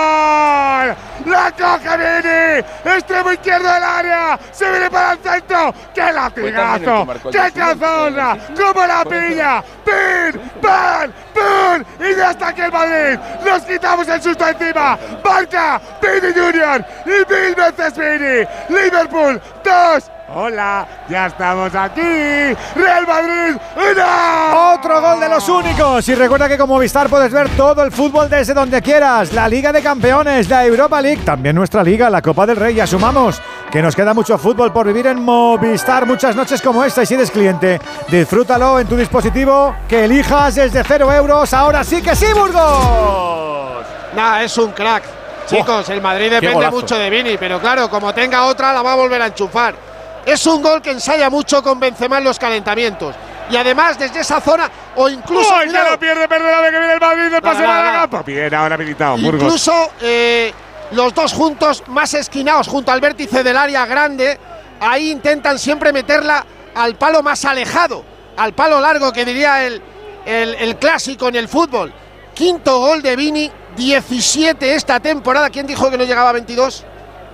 [0.00, 0.96] gol!
[1.26, 2.49] ¡La coge Vini!
[2.84, 4.38] ¡Extremo izquierdo del área!
[4.52, 5.74] ¡Se viene para el centro!
[5.94, 7.06] ¡Qué latigazo!
[7.30, 8.38] ¡Qué cazona!
[8.56, 9.62] ¡Cómo la pilla!
[9.84, 10.40] ¡Pin!
[10.60, 11.12] ¡Pan!
[11.34, 11.84] ¡Pum!
[12.06, 13.18] ¡Y ya está aquí el Madrid!
[13.44, 14.98] ¡Nos quitamos el susto encima!
[15.24, 15.80] ¡Marca!
[16.00, 16.84] ¡Vini Junior!
[17.06, 18.46] ¡Y mil veces Vini!
[18.68, 19.40] ¡Liverpool!
[19.64, 20.10] ¡Dos!
[20.32, 20.86] ¡Hola!
[21.08, 22.00] ¡Ya estamos aquí!
[22.00, 23.60] ¡Real Madrid!
[23.74, 24.74] ¡Uno!
[24.74, 26.08] Otro gol de los únicos.
[26.08, 29.32] Y recuerda que con Movistar puedes ver todo el fútbol desde donde quieras.
[29.32, 32.76] La Liga de Campeones, la Europa League, también nuestra liga, la Copa del Rey.
[32.76, 36.06] Y asumamos que nos queda mucho fútbol por vivir en Movistar.
[36.06, 40.84] Muchas noches como esta y si eres cliente, disfrútalo en tu dispositivo que elijas desde
[40.84, 41.52] cero euros.
[41.52, 43.84] Ahora sí que sí, Burgos.
[44.14, 45.02] Nah, es un crack.
[45.48, 48.96] Chicos, el Madrid depende mucho de Vini, pero claro, como tenga otra, la va a
[48.96, 49.89] volver a enchufar.
[50.26, 53.14] Es un gol que ensaya mucho con Benzema en los calentamientos.
[53.50, 55.52] Y además, desde esa zona, o incluso.
[55.52, 58.22] ¡Oh, ya lo pierde, perdóname que viene el Madrid de pase a la capa!
[58.22, 58.78] Bien, ahora.
[59.16, 60.52] Incluso eh,
[60.92, 64.38] los dos juntos, más esquinados, junto al vértice del área grande,
[64.80, 68.04] ahí intentan siempre meterla al palo más alejado,
[68.36, 69.82] al palo largo que diría el,
[70.24, 71.92] el, el clásico en el fútbol.
[72.34, 75.50] Quinto gol de Vini, 17 esta temporada.
[75.50, 76.84] ¿Quién dijo que no llegaba a 22?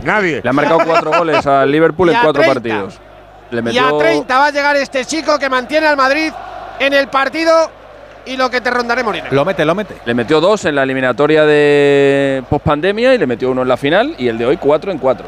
[0.03, 0.41] Nadie.
[0.43, 2.55] Le han marcado cuatro goles al Liverpool Y en a cuatro 30.
[2.55, 3.01] partidos.
[3.51, 6.33] Le Y metió, a 30 va a llegar este chico que mantiene al Madrid
[6.79, 7.53] en el partido
[8.27, 9.27] y lo que te rondaré Moreno.
[9.31, 9.95] Lo mete, lo mete.
[10.05, 14.15] le metió dos en la eliminatoria de pospandemia y le metió uno en la final
[14.19, 15.27] y el de hoy cuatro en cuatro.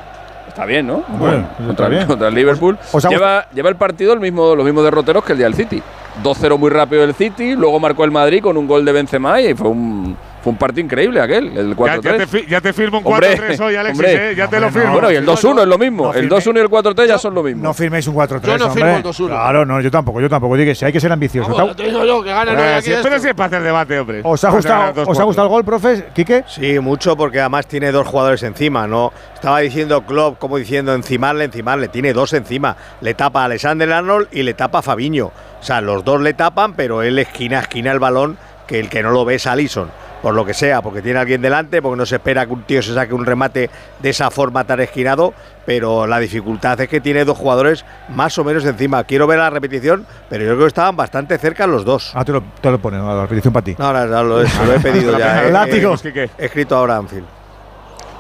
[0.48, 1.04] Está bien, ¿no?
[1.06, 2.06] Bueno, está contra, bien.
[2.06, 2.76] contra el Liverpool.
[2.90, 5.54] os ha lleva, lleva el partido el mismo, los mismos derroteros que el día del
[5.54, 5.80] City.
[6.24, 9.54] 2-0 muy rápido el City, luego marcó el Madrid con un gol de Benzema y
[9.54, 12.02] fue un, fue un partido increíble aquel, el 4-3.
[12.02, 14.30] Ya, ya ya te firmo un Hombre, 4-3 hoy, Alexis, hombre.
[14.30, 14.34] ¿eh?
[14.36, 14.92] Ya te Hombre, lo firmo.
[14.92, 16.04] Bueno, y el 2-1 es lo mismo.
[16.04, 16.36] No el firme.
[16.36, 17.62] 2-1 y el 4-3 ya son lo mismo.
[17.62, 18.40] No firméis un 4-3.
[18.42, 18.82] Yo no hombre.
[18.82, 19.26] firmo el 2-1.
[19.26, 20.56] Claro, no, yo tampoco, yo tampoco.
[20.56, 21.54] Digo si hay que ser ambicioso.
[21.54, 23.00] Vamos, te digo yo que gana no esto.
[23.02, 24.20] pero sí es para hacer debate, hombre.
[24.24, 26.06] ¿Os ha gustado, ¿os ha gustado el gol, profe?
[26.14, 26.44] ¿Quique?
[26.46, 29.12] Sí, mucho, porque además tiene dos jugadores encima, ¿no?
[29.34, 32.76] Estaba diciendo Klopp, como diciendo encimarle, encimarle, tiene dos encima.
[33.00, 35.26] Le tapa a Alexander Arnold y le tapa a Fabiño.
[35.26, 38.88] O sea, los dos le tapan, pero él esquina, a esquina el balón, que el
[38.88, 39.90] que no lo ve es Alison.
[40.22, 42.82] Por lo que sea, porque tiene alguien delante, porque no se espera que un tío
[42.82, 45.32] se saque un remate de esa forma tan esquinado,
[45.64, 49.04] pero la dificultad es que tiene dos jugadores más o menos encima.
[49.04, 52.10] Quiero ver la repetición, pero yo creo que estaban bastante cerca los dos.
[52.14, 53.76] Ah, te lo, te lo ponen la repetición para ti.
[53.78, 55.42] No, ahora ya lo, he pedido ya.
[55.50, 55.94] Látigo.
[56.02, 57.37] eh, he escrito ahora Anfield.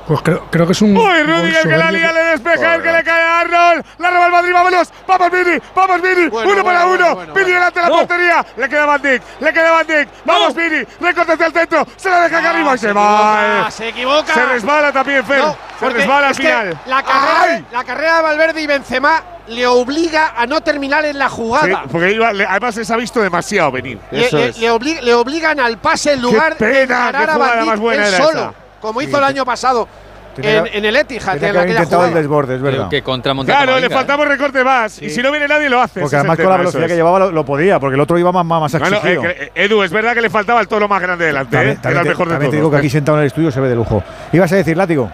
[0.08, 0.96] Pues creo, creo que es un.
[0.96, 3.84] Uy, Rudiger que la soberbio lía, le despeja, el que le cae a Arnold.
[3.98, 4.88] La roba el Madrid, vámonos.
[5.06, 6.28] Vamos, Vini, vamos, Vini.
[6.28, 6.96] Bueno, uno para uno.
[6.96, 7.54] bueno, bueno, Vini bueno.
[7.54, 8.46] delante de la portería.
[8.56, 10.08] Le queda Van Dijk, le queda Van Dijk.
[10.24, 10.82] Vamos, Vini.
[11.00, 11.86] Recorta hacia el centro.
[11.96, 13.02] Se la deja acá arriba y se, va.
[13.02, 13.70] equivoca, eh.
[13.70, 14.34] se equivoca.
[14.34, 15.38] Se resbala también, Fer.
[15.40, 16.78] No, se porque resbala al final.
[16.86, 17.64] La carrera, ¡Ay!
[17.70, 21.84] la carrera de Valverde y Benzema le obliga a no terminar en la Sí, jugada.
[21.90, 23.98] porque iba- le- además les ha visto demasiado venir.
[24.10, 27.34] Le, le- le obli- le obligan al pase en lugar pena, de qué ganar a
[27.34, 28.52] jugada Van más Dijk él solo, esa.
[28.80, 29.88] Como hizo el año pasado
[30.36, 32.88] Tenía en, el Etihad, que intentado el desborde, es verdad.
[32.88, 33.90] que contra Claro, le ¿eh?
[33.90, 35.02] faltamos recorte más.
[35.02, 36.00] Y si no viene nadie, lo hace.
[36.00, 38.44] Porque además con la velocidad que llevaba lo, lo podía, porque el otro iba más,
[38.46, 39.24] más, más Bueno, exigido.
[39.24, 41.80] eh, que- Edu, es verdad que le faltaba el toro más grande delante, También, ¿eh?
[41.82, 42.60] también Era el te, mejor de también te todos.
[42.62, 44.04] digo que aquí sentado en el estudio se ve de lujo.
[44.32, 45.10] ¿Ibas a decir látigo?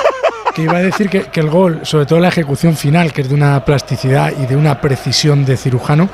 [0.54, 3.28] que iba a decir que, que el gol, sobre todo la ejecución final, que es
[3.28, 6.08] de una plasticidad y de una precisión de cirujano,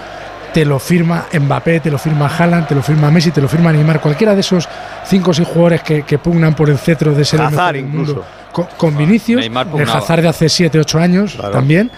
[0.53, 3.73] te lo firma Mbappé, te lo firma Haaland, te lo firma Messi, te lo firma
[3.73, 4.69] Neymar, cualquiera de esos
[5.05, 7.73] cinco o seis jugadores que, que pugnan por el cetro de ser el Hazard mejor
[7.75, 8.15] del incluso.
[8.15, 8.27] mundo.
[8.53, 9.91] Con, con Vinicius, el.
[9.91, 11.91] Hazard de hace 7, 8 años también.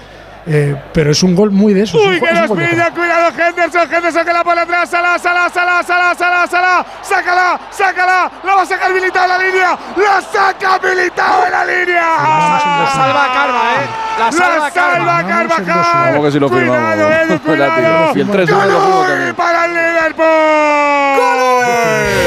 [0.46, 1.98] eh, pero es un gol muy de eso.
[1.98, 5.18] es un Uy, que nos de pilla, cuidado Henderson, Henderson que la pone atrás, Sala,
[5.18, 9.78] Sala, Sala, Sala, Sala, Sala, sácala, sácala, la va a sacar habilitado en la línea,
[9.96, 12.02] la saca habilitado en la línea.
[12.18, 14.09] La salva Carva, ¿eh?
[14.20, 16.12] La salva salva Carvajal.
[16.12, 16.94] Vamos que si lo firmamos.
[16.94, 18.12] Cuidado, Edu, cuidado.
[18.14, 19.34] Y el 3-1 lo firmo Gol también.
[19.34, 20.26] para el Liverpool.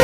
[0.00, 0.03] Y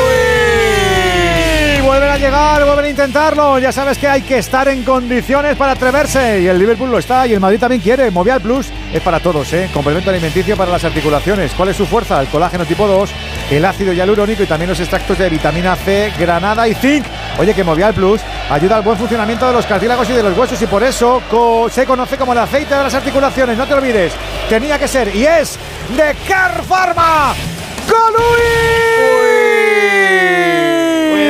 [1.91, 3.59] vuelven a llegar, vuelven a intentarlo.
[3.59, 6.39] Ya sabes que hay que estar en condiciones para atreverse.
[6.39, 8.09] Y el Liverpool lo está y el Madrid también quiere.
[8.09, 9.69] Movial Plus es para todos, ¿eh?
[9.73, 11.51] Complemento alimenticio para las articulaciones.
[11.51, 12.21] ¿Cuál es su fuerza?
[12.21, 13.09] El colágeno tipo 2,
[13.51, 17.05] el ácido hialurónico y también los extractos de vitamina C, granada y zinc.
[17.37, 20.61] Oye, que Movial Plus ayuda al buen funcionamiento de los cartílagos y de los huesos
[20.61, 21.21] y por eso
[21.69, 23.57] se conoce como el aceite de las articulaciones.
[23.57, 24.13] No te olvides,
[24.47, 25.59] tenía que ser y es
[25.97, 27.33] de Car Pharma.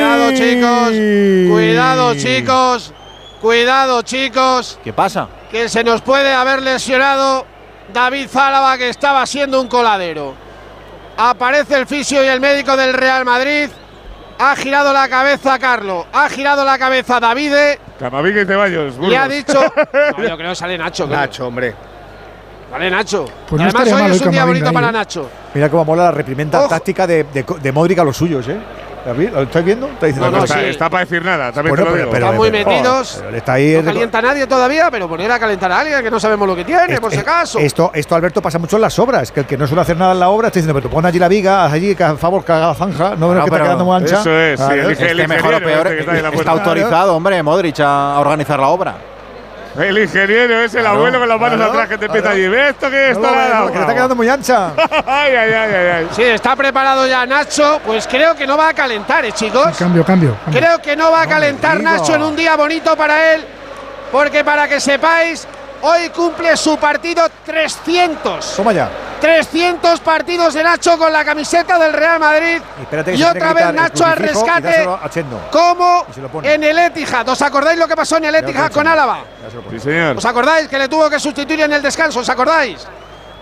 [0.02, 0.90] Cuidado, chicos.
[1.52, 2.92] Cuidado, chicos.
[3.40, 4.78] Cuidado, chicos.
[4.82, 5.28] ¿Qué pasa?
[5.50, 7.46] Que se nos puede haber lesionado
[7.92, 10.34] David Zálava, que estaba siendo un coladero.
[11.16, 13.68] Aparece el fisio y el médico del Real Madrid.
[14.40, 16.06] Ha girado la cabeza Carlo.
[16.12, 17.78] Ha girado la cabeza Davide.
[18.00, 18.98] Camavinga y Ceballos.
[18.98, 19.60] Le ha dicho.
[20.18, 21.06] No, yo creo que sale Nacho.
[21.06, 21.16] creo.
[21.16, 21.74] Nacho, hombre.
[22.72, 23.24] Vale, Nacho.
[23.48, 24.92] Pues no Además, hoy es un día bonito ahí, para ¿eh?
[24.92, 25.30] Nacho.
[25.54, 26.68] Mira cómo mola la reprimenda Ojo.
[26.70, 28.56] táctica de, de, de Modric a los suyos, ¿eh?
[29.04, 29.86] ¿Lo vi- ¿Lo estáis viendo?
[29.88, 30.66] ¿Estáis diciendo No, no, que- está, sí.
[30.70, 32.12] está para decir nada, también Bueno, te lo pero- digo.
[32.12, 33.24] pero- Están muy metidos.
[33.34, 36.20] está ahí No calienta a nadie todavía, pero poner a calentar a alguien que no
[36.20, 37.58] sabemos lo que tiene, por si acaso.
[37.58, 40.12] Esto, esto, Alberto, pasa mucho en las obras, que el que no suele hacer nada
[40.12, 42.14] en la obra está diciendo, pero tú pon allí la viga, haz allí, que a
[42.16, 44.20] favor, que haga la zanja, no ves que está quedando muy ancha.
[44.20, 46.44] Eso es, sí, el Este mejor o peor este que está ahí en la está
[46.44, 46.50] puerta.
[46.52, 48.94] autorizado, hombre, Modric, a organizar la obra.
[49.78, 52.18] El ingeniero es el Claro, abuelo con las manos claro, atrás que te claro.
[52.18, 52.48] empieza allí.
[52.48, 53.20] ¿Ves esto que No
[53.64, 54.72] no, está quedando muy ancha.
[55.06, 56.08] ay, ay, ay, ay, ay.
[56.14, 57.80] Sí, está preparado ya Nacho.
[57.86, 59.76] Pues creo que no va a calentar, ¿eh, chicos?
[59.78, 60.36] Cambio, cambio.
[60.44, 60.60] cambio.
[60.60, 61.80] Creo que no va a calentar.
[61.80, 63.44] Nacho en un día bonito para él.
[64.10, 65.46] porque para que sepáis,
[65.82, 68.56] hoy cumple su partido 300.
[68.56, 68.90] Toma ya.
[69.20, 72.60] 300 partidos de Nacho con la camiseta del Real Madrid.
[73.14, 74.84] Y, otra vez Nacho al rescate.
[75.50, 76.06] como
[76.42, 77.28] en el Etihad.
[77.28, 79.20] ¿Os acordáis lo que pasó en el Etihad con Álava?
[79.70, 80.16] Sí, señor.
[80.16, 82.20] ¿Os acordáis que le tuvo que sustituir en el descanso?
[82.20, 82.86] ¿Os acordáis?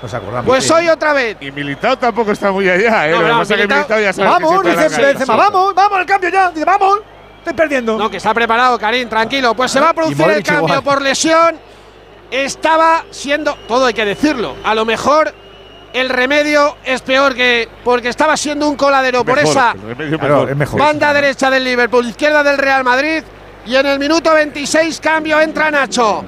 [0.02, 0.46] Nos acordamos.
[0.46, 1.36] Pues hoy otra vez.
[1.40, 3.12] Y Militao tampoco está muy allá, ¿eh?
[3.12, 5.02] No, Lo que no, pasa es que Militao- Militao ya sabe Vamos, que dice.
[5.02, 6.50] Benzema, vamos, vamos, el cambio ya.
[6.50, 6.98] Dice, vamos,
[7.38, 7.98] estoy perdiendo.
[7.98, 9.54] No, que está preparado, Karim, tranquilo.
[9.54, 10.82] Pues se va a producir el cambio igual.
[10.82, 11.69] por lesión.
[12.30, 15.34] Estaba siendo, todo hay que decirlo, a lo mejor
[15.92, 19.74] el remedio es peor que porque estaba siendo un coladero por esa
[20.18, 23.24] Claro, es banda derecha del Liverpool, izquierda del Real Madrid.
[23.66, 26.24] Y en el minuto 26 cambio entra Nacho.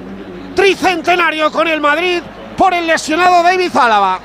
[0.55, 2.21] Tricentenario con el Madrid
[2.57, 4.21] por el lesionado David Álava.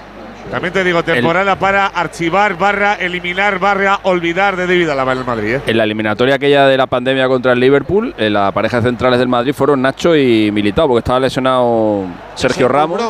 [0.52, 5.26] También te digo, temporada para archivar, barra, eliminar, barra, olvidar de David Alaba en el
[5.26, 5.62] Madrid, ¿eh?
[5.68, 9.28] En la eliminatoria aquella de la pandemia contra el Liverpool, en la pareja centrales del
[9.28, 13.02] Madrid fueron Nacho y Militao, porque estaba lesionado Sergio Se Ramos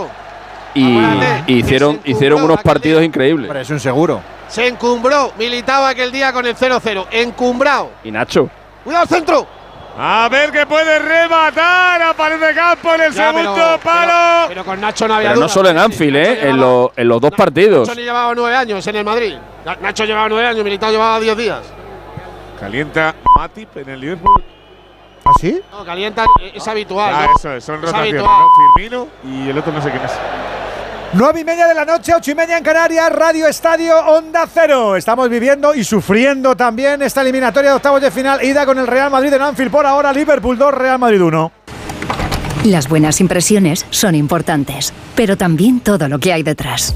[0.74, 1.00] y,
[1.48, 3.50] hicieron, hicieron unos partidos increíbles.
[3.56, 4.22] es un seguro.
[4.48, 7.08] Se encumbró, militaba aquel día con el 0-0.
[7.12, 7.92] Encumbrado.
[8.04, 8.50] Y Nacho.
[8.84, 9.48] Cuidado centro.
[10.00, 12.02] A ver que puede rematar.
[12.04, 14.46] Aparece Campo en el Ya, pero- segundo palo.
[14.50, 16.50] Pero con Nacho no había Pero no solo en Anfield, ¿eh?
[16.50, 17.88] En, lo- en los dos partidos.
[17.88, 19.36] Nacho ni llevaba nueve años en el Madrid.
[19.66, 21.62] Na- Nacho llevaba nueve años, Militao llevaba diez días.
[22.60, 24.44] Calienta Matip en el Liverpool.
[25.26, 25.60] ¿Ah, sí?
[25.72, 27.14] No, calienta, es habitual.
[27.14, 27.36] Ah, ¿no?
[27.36, 28.24] eso es, son Es rotaciones.
[28.76, 30.12] Firmino y el otro no sé quién es.
[31.14, 34.98] Nueve y media de la noche, ocho y media en Canarias, Radio Estadio Onda Cero.
[34.98, 39.10] Estamos viviendo y sufriendo también esta eliminatoria de octavos de final, ida con el Real
[39.10, 41.52] Madrid en Anfield por ahora, Liverpool 2, Real Madrid 1.
[42.66, 46.94] Las buenas impresiones son importantes, pero también todo lo que hay detrás.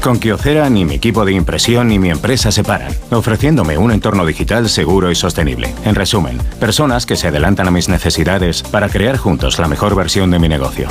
[0.00, 4.24] Con Kyocera ni mi equipo de impresión ni mi empresa se paran, ofreciéndome un entorno
[4.24, 5.74] digital seguro y sostenible.
[5.84, 10.30] En resumen, personas que se adelantan a mis necesidades para crear juntos la mejor versión
[10.30, 10.88] de mi negocio.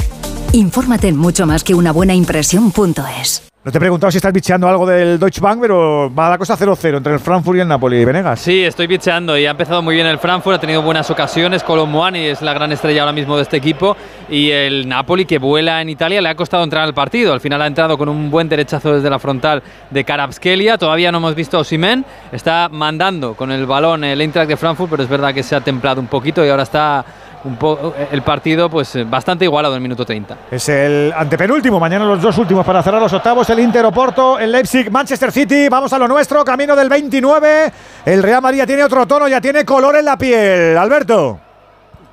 [0.53, 3.47] Infórmate en mucho más que una buena impresión.es.
[3.67, 6.57] No te he preguntado si estás bicheando algo del Deutsche Bank, pero va la cosa
[6.57, 8.05] 0-0 entre el Frankfurt y el Napoli.
[8.05, 8.39] Venegas.
[8.39, 11.63] Sí, estoy bicheando y ha empezado muy bien el Frankfurt, ha tenido buenas ocasiones.
[11.63, 13.97] Colomboani es la gran estrella ahora mismo de este equipo.
[14.29, 17.33] Y el Napoli, que vuela en Italia, le ha costado entrar al partido.
[17.33, 20.77] Al final ha entrado con un buen derechazo desde la frontal de Karabskelia.
[20.77, 22.05] Todavía no hemos visto a Osimhen.
[22.31, 25.59] Está mandando con el balón el Eintracht de Frankfurt, pero es verdad que se ha
[25.59, 27.03] templado un poquito y ahora está
[27.47, 30.37] un po- el partido pues eh, bastante igualado en el minuto 30.
[30.51, 34.51] Es el antepenúltimo, mañana los dos últimos para cerrar los octavos, el Inter Oporto, el
[34.51, 37.71] Leipzig, Manchester City, vamos a lo nuestro, camino del 29,
[38.05, 41.39] el Real Madrid ya tiene otro tono, ya tiene color en la piel, Alberto.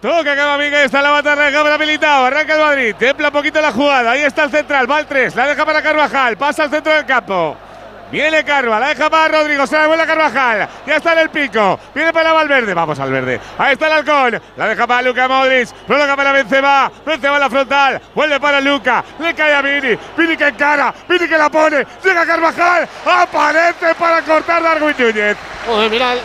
[0.01, 4.11] Toca Camavinga, está la bata, para Militao, arranca el Madrid, templa un poquito la jugada,
[4.11, 7.07] ahí está el central, va al 3, la deja para Carvajal, pasa al centro del
[7.07, 7.57] campo.
[8.11, 11.31] Viene Carva, la deja para Rodrigo, se la vuelve a Carvajal, ya está en el
[11.31, 15.27] pico, viene para Valverde, vamos al verde, ahí está el halcón, la deja para Luca
[15.27, 19.99] Modric, prolonga para Benzema, Benzema a la frontal, vuelve para Luca, le cae a Vini,
[20.17, 25.37] Vini que encara, Vini que la pone, llega Carvajal, aparece para cortar Darwin Núñez.
[25.67, 26.21] Joder, mira el.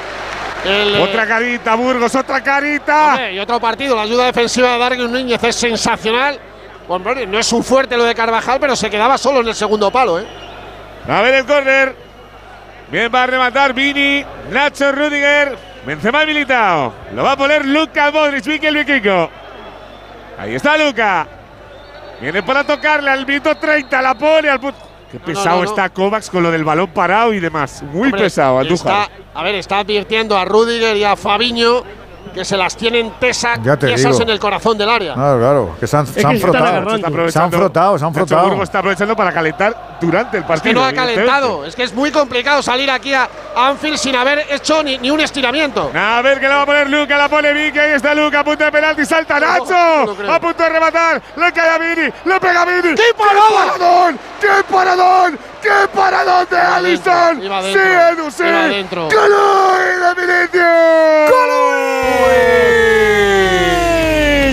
[0.66, 3.08] el, eh, Otra carita, Burgos, otra carita.
[3.14, 6.40] hombre, y otro partido, la ayuda defensiva de Darwin Núñez es sensacional.
[6.88, 9.90] Hombre, no es un fuerte lo de Carvajal, pero se quedaba solo en el segundo
[9.92, 10.49] palo, ¿eh?
[11.10, 11.95] A ver el córner.
[12.91, 16.93] Bien va a rematar Vini, Nacho Rudiger, Benzema y Militao.
[17.14, 19.30] Lo va a poner Luca Modric, Mikel Vikingo.
[20.38, 21.28] Ahí está Luca.
[22.22, 24.78] Viene para tocarle al minuto 30, la pone al punto.
[25.12, 25.70] Qué no, pesado no, no.
[25.70, 27.82] está Kovacs con lo del balón parado y demás.
[27.84, 29.03] Muy Hombre, pesado, Andújar.
[29.03, 31.84] está- A ver, está advirtiendo a Rudiger y a Fabiño
[32.34, 34.24] que se las tienen tesa- Ya te tiesas digo.
[34.24, 35.14] en el corazón del área.
[35.14, 36.66] Claro, claro, que se han, Es se que han se frotado.
[36.96, 38.64] Está se han frotado, se han frotado.
[38.64, 40.70] Está aprovechando para calentar durante el Es partido.
[40.70, 44.46] que no ha calentado, es que es muy complicado salir aquí a Anfield sin haber
[44.50, 45.92] hecho ni, ni un estiramiento.
[45.94, 48.44] A ver que la va a poner Luca, la pone Vicky, ahí está Luca, a
[48.44, 49.76] punto de penalti, salta Nacho,
[50.30, 52.96] a punto de rematar, le cae a Vini, le pega a Vini.
[52.96, 54.20] ¡Qué paradón!
[54.40, 55.40] ¡Qué paradón!
[55.62, 57.41] ¡Qué paradón de Alisson!
[57.41, 57.80] ¡Sí,
[58.12, 58.43] Edu, sí!
[58.89, 59.10] ¡Colui
[60.01, 61.30] de Vinicius!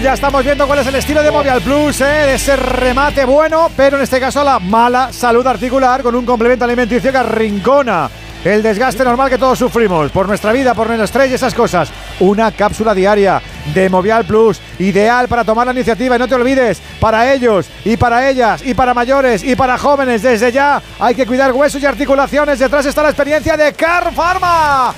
[0.02, 2.34] Ya estamos viendo cuál es el estilo de Movial Plus, ¿eh?
[2.34, 7.11] ese remate bueno, pero en este caso la mala salud articular con un complemento alimenticio
[7.11, 8.09] que arrincona
[8.45, 11.91] el desgaste normal que todos sufrimos por nuestra vida, por nuestro estrés y esas cosas.
[12.20, 13.43] Una cápsula diaria
[13.74, 17.97] de Movial Plus, ideal para tomar la iniciativa y no te olvides, para ellos y
[17.97, 21.87] para ellas y para mayores y para jóvenes, desde ya hay que cuidar huesos y
[21.87, 22.59] articulaciones.
[22.59, 24.95] Detrás está la experiencia de Car Pharma.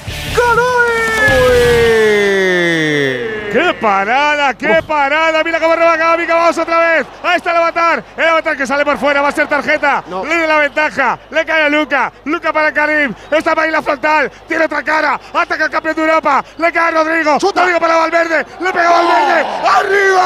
[3.53, 4.55] ¡Qué parada!
[4.55, 5.43] ¡Qué parada!
[5.45, 6.35] Mira cómo roba Camavinga.
[6.35, 7.07] Vamos otra vez.
[7.23, 8.05] Ahí está el avatar.
[8.17, 9.23] El avatar que sale por fuera.
[9.23, 10.03] Va a ser tarjeta.
[10.09, 11.19] Le da la ventaja.
[11.31, 12.13] Le cae a Luca.
[12.25, 13.15] Luca para Karim.
[13.31, 14.31] Está para la frontal.
[14.47, 15.19] Tiene otra cara.
[15.33, 16.45] Ataca el campeón de Europa.
[16.59, 17.39] Le cae a Rodrigo.
[17.39, 18.47] Rodrigo para Valverde.
[18.61, 19.47] Le pega a Valverde.
[19.79, 20.25] ¡Arriba!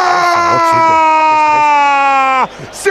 [2.70, 2.90] ¡Sí!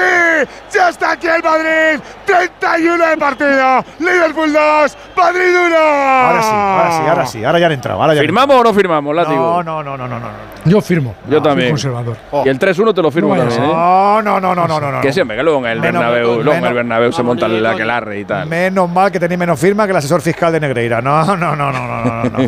[0.72, 2.00] ¡Ya está aquí el Madrid!
[2.26, 3.86] 31 de partido.
[4.00, 4.98] Liverpool 2.
[5.16, 5.76] Madrid 1.
[5.78, 7.46] Ahora sí, ahora sí, ahora sí.
[7.46, 8.02] Ahora ya han entrado.
[8.02, 9.64] Ahora ya han ¿Firmamos o no firmamos, Látigo?
[9.64, 10.72] No, no, no, no, no, no.
[10.72, 11.16] Yo firmo.
[11.30, 11.70] Yo también.
[11.72, 12.16] conservador.
[12.46, 13.64] Y el 3-1 te lo firmo No a también.
[13.64, 13.68] ¿eh?
[13.74, 15.02] No, no, no, no, no, no, no.
[15.02, 17.24] Que sí, hombre, que luego en el Menos- Bernabéu, luego en el menos- Bernabéu se
[17.24, 18.48] monta el aquelarre y tal.
[18.48, 21.02] Menos mal que tenéis menos firma que el asesor fiscal de Negreira.
[21.02, 22.40] No, no, no, no, no, no, no.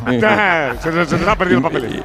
[0.80, 2.04] se, se, se te ha perdido el papel.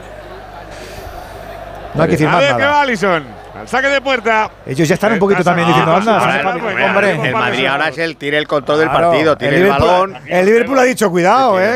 [1.95, 2.73] No hay que A firmar ver qué nada.
[2.73, 3.38] va Alison.
[3.59, 4.51] Al saque de puerta.
[4.67, 6.53] Ellos ya están un poquito también diciendo, anda,
[6.89, 10.17] Hombre, el Madrid ahora es el tiene el control del partido, tiene el, Liverpool- balón.
[10.27, 11.75] El Liverpool ha dicho, cuidado, eh,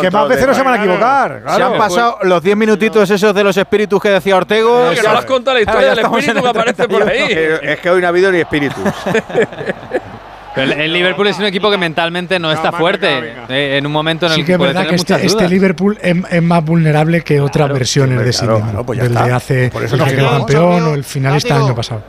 [0.00, 1.42] que, más veces no se van a equivocar.
[1.56, 4.90] Se han pasado los 10 minutitos esos de los espíritus que decía Ortego.
[4.90, 7.58] Que no has contado la historia del espíritu que aparece por ahí.
[7.62, 8.82] Es que hoy no ha habido ni espíritus.
[10.54, 13.34] Pero el, el Liverpool es un equipo que mentalmente no, está fuerte.
[13.48, 15.48] eh, en un momento en el Sí que es puede verdad tener que este, este.
[15.48, 18.70] Liverpool es, es más vulnerable que otras versiones de sí claro, mismo.
[18.70, 22.02] claro, pues hace Por eso el no campeón o el finalista del año pasado.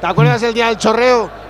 [0.00, 1.43] ¿Te acuerdas del día del chorreo?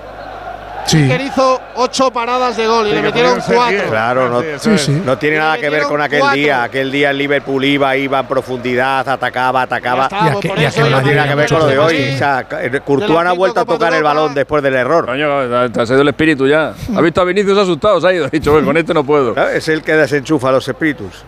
[0.86, 1.08] Sí.
[1.08, 3.88] Que hizo ocho paradas de gol y Sí, le metieron cuatro.
[3.88, 5.02] Claro, no, Sí, sí.
[5.04, 6.36] no tiene nada que ver con aquel cuatro.
[6.36, 6.62] día.
[6.62, 10.08] Aquel día el Liverpool iba, iba en profundidad, atacaba, atacaba.
[10.10, 11.96] Ya está, por Y eso ya no tiene nada que ver con lo de hoy.
[11.96, 12.14] Sí.
[12.14, 12.46] O sea,
[12.84, 15.06] Courtois no ha vuelto a tocar el balón después del error.
[15.06, 16.68] Coño, te ha salido el espíritu ya.
[16.70, 18.00] ¿Has visto a Vinicius asustado?
[18.00, 18.26] Se ha ido.
[18.26, 19.34] Ha dicho, "Bueno, con este no puedo.
[19.48, 21.24] Es el que desenchufa los espíritus.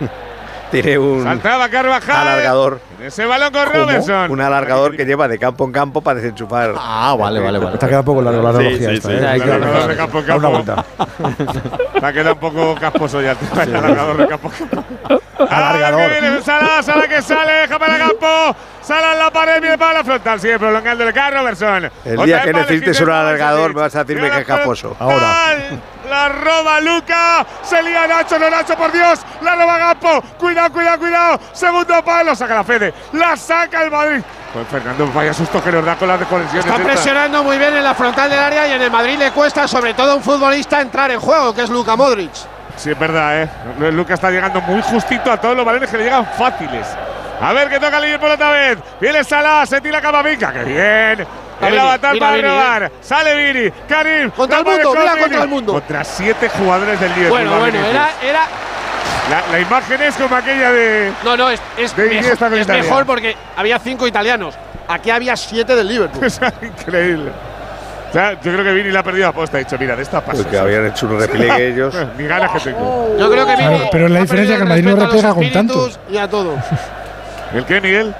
[0.70, 2.16] tiene un Saltaba Carvajal.
[2.28, 2.80] alargador.
[3.06, 3.74] Ese balón con ¿Cómo?
[3.84, 4.30] Robertson.
[4.30, 6.74] Un alargador que lleva de campo en campo para desenchufar.
[6.78, 7.74] Ah, vale, vale, vale.
[7.74, 9.14] Está quedando un poco largo la Sí, analogía sí, esta, sí.
[9.14, 9.26] eh.
[9.26, 10.84] Hay que- alargador de campo en una vuelta.
[12.00, 14.50] Se ha quedado un poco casposo ya el alargador de campo.
[15.38, 16.00] Alargador.
[16.00, 18.56] Ahora que viene Salah, Salah que sale, deja para el campo.
[18.80, 20.40] Salah en la pared, viene para la frontal.
[20.40, 21.90] Sigue prolongando el carro, Robertson.
[22.04, 24.96] El día que necesites un alargador me vas a decirme que es caposo.
[24.98, 25.56] Ahora.
[26.08, 27.46] La roba Luca.
[27.62, 29.20] Se lía Nacho, no Nacho, por Dios.
[29.42, 30.22] La roba Gampo.
[30.38, 31.40] Cuidado, cuidado, cuidado.
[31.52, 32.34] Segundo palo.
[32.36, 32.92] Saca la Fede.
[33.12, 34.22] La saca el Madrid.
[34.52, 36.64] Pues Fernando, vaya susto que nos da con las desconexiones.
[36.66, 39.66] Está presionando muy bien en la frontal del área y en el Madrid le cuesta,
[39.66, 42.30] sobre todo a un futbolista, entrar en juego, que es Luka Modric.
[42.76, 43.48] Sí, es verdad, ¿eh?
[43.92, 46.86] Luca está llegando muy justito a todos los balones que le llegan fáciles.
[47.40, 48.78] A ver qué toca el Liverpool otra vez.
[49.00, 50.52] Viene Salah, se tira Camavinga.
[50.52, 51.26] ¡Qué bien!
[51.60, 52.82] El avatar para robar.
[52.84, 52.92] eh.
[53.00, 53.70] Sale Vini.
[53.88, 54.30] Karim.
[54.30, 55.72] Contra el mundo, mira contra el mundo.
[55.72, 57.30] Contra siete jugadores del Liverpool.
[57.40, 58.46] Bueno, bueno, era, era.
[59.30, 61.12] La, la imagen es como aquella de.
[61.24, 62.08] No, no, es, es, De
[62.68, 64.54] mejor, es porque había cinco italianos.
[64.86, 66.24] Aquí había siete del Liverpool.
[66.26, 67.30] Es increíble.
[68.10, 69.56] O sea, yo creo que Vini la ha perdido a posta.
[69.56, 70.42] Ha dicho, mira, de esta paso.
[70.42, 71.94] Porque habían hecho un repliegue ellos.
[72.16, 73.16] Ni ganas que tengo.
[73.18, 75.28] Yo creo que Claro, Vini pero la diferencia perdido que el Madrid no respeto a
[75.28, 76.00] los replega con tantos.
[76.10, 76.54] Y a todo.
[77.54, 78.14] ¿El qué, Miguel?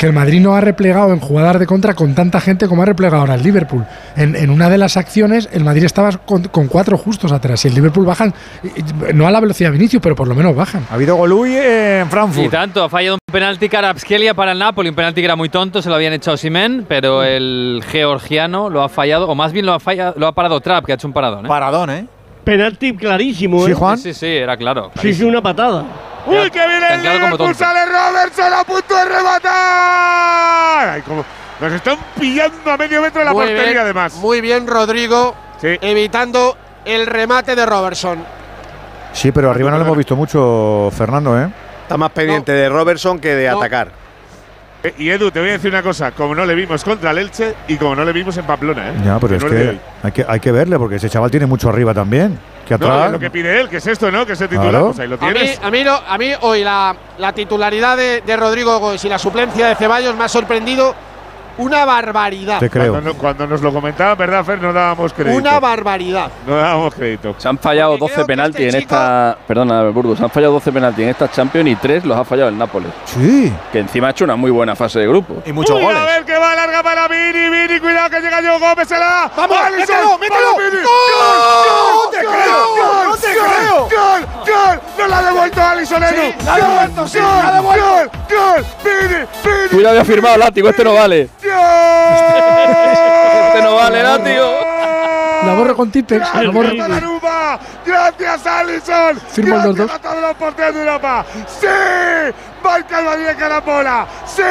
[0.00, 2.86] Que el Madrid no ha replegado en jugadas de contra con tanta gente como ha
[2.86, 3.84] replegado ahora el Liverpool.
[4.16, 7.68] En, en una de las acciones, el Madrid estaba con, con cuatro justos atrás y
[7.68, 8.32] el Liverpool bajan,
[8.64, 10.86] y- y- no a la velocidad de Vinicius, pero por lo menos bajan.
[10.90, 12.50] Ha habido Golui en Y Frankfurt.
[12.50, 15.82] tanto, ha fallado un penalti Karabskelia para el Napoli, un penalti que era muy tonto,
[15.82, 19.74] se lo habían echado Simen, pero el georgiano lo ha fallado, o más bien lo
[19.74, 21.44] ha fallado, lo ha parado Trapp, que ha hecho un paradón.
[21.44, 21.48] ¿eh?
[21.48, 22.06] Paradón, ¿eh?
[22.42, 23.74] Penalti clarísimo, Sí, ¿eh?
[23.74, 23.98] Juan.
[23.98, 24.90] Sí, sí, sí, era claro.
[25.02, 25.84] Sí, sí, una patada.
[26.30, 27.54] ¡Uy, que viene el Liverpool!
[27.54, 30.88] ¡Sale Robertson a punto de rematar!
[30.90, 31.24] Ay, como
[31.60, 34.14] nos están pillando a medio metro de la Muy portería, bien, además.
[34.14, 35.76] Muy bien, Rodrigo, Sí.
[35.80, 38.24] evitando el remate de Robertson.
[39.12, 41.48] Sí, pero arriba no lo hemos visto mucho, Fernando, ¿eh?
[41.82, 43.58] Está más pendiente de Robertson que de No.
[43.58, 43.99] atacar.
[44.82, 46.10] Eh, Y Edu, te voy a decir una cosa.
[46.12, 48.94] Como no le vimos contra el Elche y como no le vimos en Pamplona, ¿eh?
[49.04, 51.68] Ya, pero es no que hay, que hay que verle, porque ese chaval tiene mucho
[51.68, 52.38] arriba también.
[52.66, 53.10] Que atrás.
[53.10, 54.24] lo que pide él, que es esto, ¿no?
[54.24, 54.70] Que es el titular.
[54.70, 54.86] Claro.
[54.86, 58.36] Pues ahí lo A mí, a mí, a mí hoy la, la titularidad de, de
[58.36, 60.94] Rodrigo Gómez y la suplencia de Ceballos me ha sorprendido
[61.58, 62.58] una barbaridad.
[62.60, 62.92] Te creo.
[62.92, 64.60] Cuando, cuando nos lo comentaba, ¿verdad, Fer?
[64.60, 65.36] No dábamos crédito.
[65.38, 66.30] Una barbaridad.
[66.46, 67.34] no dábamos crédito.
[67.38, 69.38] Se han fallado Porque 12 creo que penaltis este en esta.
[69.46, 70.18] Perdona, Burgos.
[70.18, 72.90] Se han fallado 12 penaltis en esta Champions y 3 los ha fallado el Nápoles.
[73.04, 73.52] Sí.
[73.72, 75.42] Que encima ha hecho una muy buena fase de grupo.
[75.46, 76.00] Y muchos Uy, goles.
[76.00, 79.06] A ver que va larga para Vini, Vini, cuidado que llega Joe Gómez, se la
[79.06, 79.30] da.
[79.36, 80.82] ¡Vamos, Alisson, mételo, mételo!
[80.82, 81.30] ¡Gol!
[81.66, 82.04] ¡Gol!
[82.04, 82.34] ¡No te ¡Gol!
[82.34, 82.68] creo!
[82.68, 83.04] ¡Gol!
[83.08, 83.46] ¡No te ¡Gol!
[83.48, 83.76] creo!
[83.80, 84.26] ¡Gol!
[84.46, 84.80] ¡Gol!
[84.98, 86.14] ¡No la ha devuelto Alisson, Edu!
[86.14, 86.68] Sí, la ha ¡Gol!
[86.70, 87.28] devuelto, sí, ¡Gol!
[87.28, 87.86] la ha devuelto.
[87.86, 88.10] ¡Gol!
[88.30, 88.64] ¡Gol!
[88.84, 89.14] ¡Vini!
[89.44, 89.68] ¡Vini!
[89.70, 91.28] Cuidado, había firmado látigo, este no vale.
[93.46, 94.60] Este no vale, látigo.
[95.46, 96.34] La borro con Tipex.
[96.34, 96.68] La borro.
[96.68, 97.58] Gracias, Donnarumma.
[97.86, 99.20] Gracias, Alisson.
[99.32, 99.94] Firmo el Gracias 2-2.
[99.94, 101.24] a todos los porteros de Europa.
[101.60, 101.66] ¡Sí!
[102.62, 104.06] Marca el Madrid Carapola.
[104.26, 104.42] ¡Sí!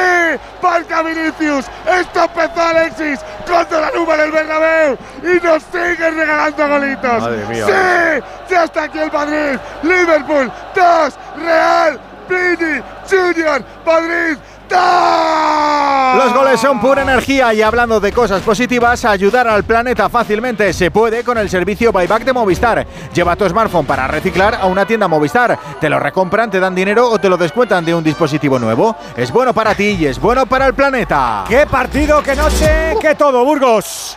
[0.60, 1.66] Marca Vinicius.
[1.86, 4.98] Esto empezó Alexis con Donnarumma en el Bernabéu.
[5.22, 7.20] Y nos siguen regalando golitos.
[7.22, 8.24] Madre mía, ¡Sí!
[8.50, 9.58] Ya está aquí el Madrid.
[9.84, 14.36] Liverpool 2, Real Vini Junior Madrid.
[14.70, 20.90] Los goles son pura energía y hablando de cosas positivas, ayudar al planeta fácilmente se
[20.90, 22.86] puede con el servicio Buyback de Movistar.
[23.12, 25.58] Lleva tu smartphone para reciclar a una tienda Movistar.
[25.80, 28.96] Te lo recompran, te dan dinero o te lo descuentan de un dispositivo nuevo.
[29.16, 31.44] Es bueno para ti y es bueno para el planeta.
[31.48, 34.16] ¡Qué partido, qué noche, qué todo, Burgos!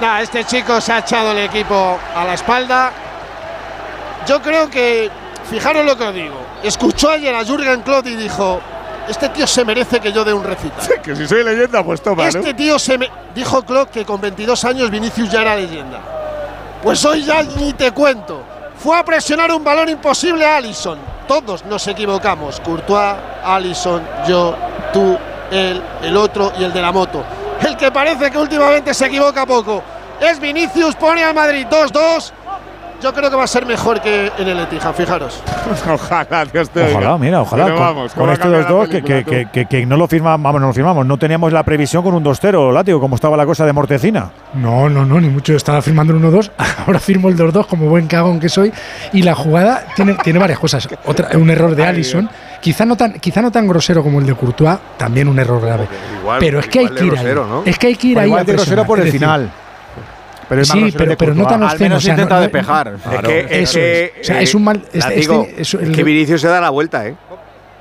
[0.00, 2.92] Nah, este chico se ha echado el equipo a la espalda.
[4.26, 5.10] Yo creo que,
[5.50, 8.60] fijaros lo que os digo, escuchó ayer a Jürgen Klopp y dijo,
[9.08, 11.00] este tío se merece que yo dé un recital.
[11.02, 14.64] que si soy leyenda, pues toma, Este tío se me dijo Klopp que con 22
[14.64, 16.00] años Vinicius ya era leyenda.
[16.82, 18.42] Pues hoy ya ni te cuento.
[18.78, 20.98] Fue a presionar un balón imposible a Allison.
[21.28, 22.58] Todos nos equivocamos.
[22.60, 23.14] Courtois,
[23.44, 24.56] Allison, yo,
[24.92, 25.16] tú,
[25.50, 27.24] él, el otro y el de la moto.
[27.60, 29.82] El que parece que últimamente se equivoca poco
[30.22, 32.32] es Vinicius, pone al Madrid 2-2
[33.02, 35.42] yo creo que va a ser mejor que en el Etihad, fijaros.
[35.92, 37.64] ojalá, Dios te Ojalá, mira, ojalá.
[37.64, 40.72] con, vamos, con este 2-2 que, que, que, que, no lo firmamos, vamos, no lo
[40.72, 41.04] firmamos.
[41.06, 44.30] No teníamos la previsión con un 2-0, látigo, como estaba la cosa de Mortecina.
[44.54, 45.54] No, no, no, ni mucho.
[45.54, 46.50] Estaba firmando el 1-2.
[46.86, 48.72] Ahora firmo el 2-2 como buen cagón que soy.
[49.12, 50.88] Y la jugada tiene, tiene varias cosas.
[51.04, 52.28] Otra, un error de Allison.
[52.60, 55.88] Quizá no, tan, quizá no tan grosero como el de Courtois, también un error grave.
[56.20, 57.34] Igual, pero es que hay que ir ahí.
[57.34, 57.62] ¿no?
[57.66, 58.28] Es que hay que ir ahí.
[58.28, 59.50] Igual de grosero por el final.
[60.52, 62.96] Pero sí, pero, pero no tan Al menos intenta despejar.
[63.10, 64.10] Es que, es, eso es.
[64.20, 64.82] O sea, es un mal.
[64.92, 67.14] Este, es, el, que Vinicius se da la vuelta, ¿eh?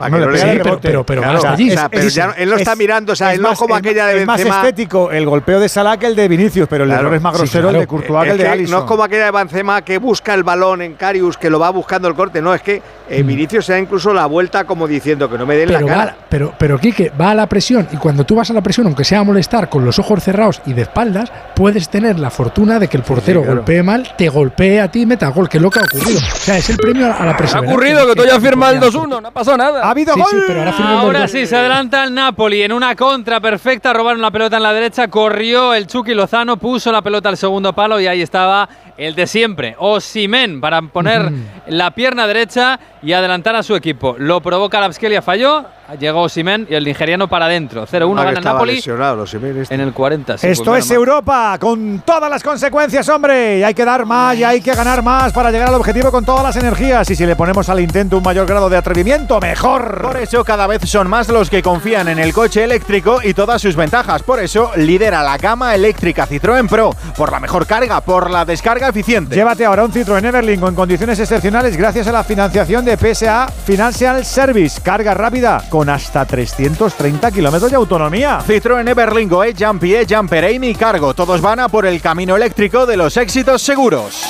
[0.10, 1.70] No, le sí, pero, pero, pero claro, hasta allí.
[1.70, 4.16] O sea, pero ya él lo está mirando, o sea, él no como aquella de
[4.16, 4.36] Benzema.
[4.36, 7.16] Es más estético el golpeo de Salah que el de Vinicius, pero el claro, error
[7.16, 7.78] es más grosero sí, claro.
[7.78, 8.78] el de Courtois que el de Alisson.
[8.78, 11.70] No es como aquella de Benzema que busca el balón en Carius, que lo va
[11.70, 13.28] buscando el corte, no, es que eh, mm.
[13.28, 16.06] Vinicius se da incluso la vuelta como diciendo que no me den la cara.
[16.06, 18.88] Va, pero, pero Quique, va a la presión y cuando tú vas a la presión,
[18.88, 22.80] aunque sea a molestar con los ojos cerrados y de espaldas, puedes tener la fortuna
[22.80, 23.58] de que el portero claro.
[23.58, 26.20] golpee mal, te golpee a ti y meta gol, que es lo que ha ocurrido.
[26.20, 27.66] O sea, es el premio a la presión.
[27.66, 29.90] Ha ocurrido que tú ya firmas el 2-1, no ha pasado nada.
[29.92, 30.44] Ha habido gol.
[30.48, 33.92] pero ahora Ahora sí, se adelanta el Napoli en una contra perfecta.
[33.92, 35.10] Robaron la pelota en la derecha.
[35.10, 39.28] Corrió el Chucky Lozano, puso la pelota al segundo palo y ahí estaba el de
[39.28, 41.30] siempre, Osimen, para poner
[41.68, 44.16] la pierna derecha y adelantar a su equipo.
[44.18, 45.66] Lo provoca Lapskelia, falló.
[46.00, 47.86] Llegó Simen y el nigeriano para adentro.
[47.86, 49.74] 0-1 gana el Napoli este.
[49.74, 50.38] en el 40.
[50.38, 53.60] Sí, Esto pues es Europa, con todas las consecuencias, hombre.
[53.60, 56.24] Y hay que dar más y hay que ganar más para llegar al objetivo con
[56.24, 57.10] todas las energías.
[57.10, 60.02] Y si le ponemos al intento un mayor grado de atrevimiento, mejor.
[60.02, 63.62] Por eso cada vez son más los que confían en el coche eléctrico y todas
[63.62, 64.24] sus ventajas.
[64.24, 66.96] Por eso lidera la gama eléctrica Citroën Pro.
[67.18, 69.36] Por la mejor carga, por la descarga eficiente.
[69.36, 74.24] Llévate ahora un Citroën Everling con condiciones excepcionales gracias a la financiación de PSA Financial
[74.24, 74.80] Service.
[74.82, 78.40] Carga rápida con hasta 330 kilómetros de autonomía.
[78.46, 81.14] Citroën Everlingo, e Jumpy, Jumper, Amy Cargo.
[81.14, 84.24] Todos van a por el camino eléctrico de los éxitos seguros.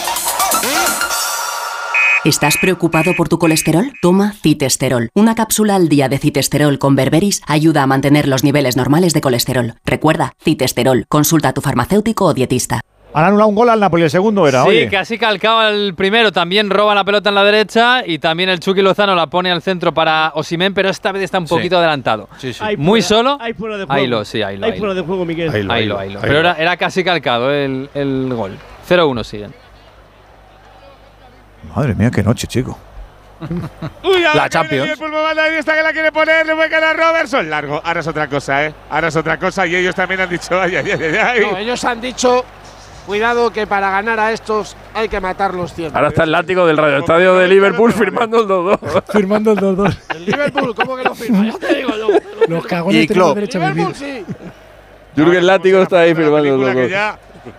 [2.23, 3.91] ¿Estás preocupado por tu colesterol?
[3.99, 5.09] Toma citesterol.
[5.15, 9.21] Una cápsula al día de citesterol con berberis ayuda a mantener los niveles normales de
[9.21, 9.73] colesterol.
[9.85, 11.05] Recuerda, citesterol.
[11.09, 12.81] Consulta a tu farmacéutico o dietista.
[13.13, 14.63] Han anulado un gol al Napoli, el segundo era.
[14.63, 14.89] Sí, oye.
[14.89, 16.31] casi calcaba el primero.
[16.31, 19.61] También roba la pelota en la derecha y también el Chucky Lozano la pone al
[19.61, 21.79] centro para Osimen, pero esta vez está un poquito sí.
[21.79, 22.29] adelantado.
[22.37, 22.63] Sí, sí.
[22.77, 23.37] Muy fuera, solo.
[23.41, 24.01] Hay fuera de juego.
[24.01, 24.65] Ahí lo, sí, ahí lo.
[24.65, 25.49] Hay fuera de juego, Miguel.
[25.53, 25.99] Ahí lo, ahí lo.
[25.99, 26.21] Ahí lo.
[26.21, 28.57] Pero era, era, casi calcado el, el gol.
[28.87, 29.53] 0-1 siguen.
[31.75, 32.77] Madre mía, qué noche, chico.
[34.03, 34.99] Uy, la Champions.
[35.37, 37.49] Ahí está que la quiere poner, le puede ganar Robertson.
[37.49, 37.81] Largo.
[37.83, 38.73] Ahora es otra cosa, ¿eh?
[38.89, 41.41] Ahora es otra cosa y ellos también han dicho, ay, ay, ay, ay.
[41.41, 42.45] No, ellos han dicho
[43.11, 45.97] Cuidado que para ganar a estos hay que matarlos siempre.
[45.97, 49.03] Ahora está el látigo del Radio Estadio de Liverpool firmando el 2-2.
[49.11, 49.97] firmando el 2-2.
[50.15, 51.45] El Liverpool, ¿cómo que lo firma?
[51.45, 52.07] Ya te digo yo.
[52.47, 54.25] Los cagones de la derecha Liverpool sí.
[55.13, 57.17] Jürgen Látigo está ahí firmando el 2-2.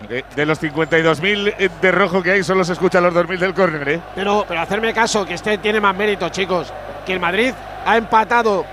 [0.09, 3.89] De, de, los 52.000 de rojo que hay, solo se escuchan los 2.000 del córner,
[3.89, 3.99] ¿eh?
[4.15, 6.73] Pero, pero hacerme caso, que este tiene más mérito, chicos.
[7.05, 7.53] Que el Madrid
[7.85, 8.65] ha empatado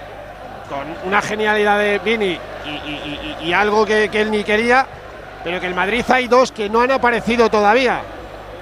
[0.71, 4.87] con una genialidad de Vini y, y, y, y algo que, que él ni quería
[5.45, 8.03] pero que el Madrid hay dos que no han aparecido todavía.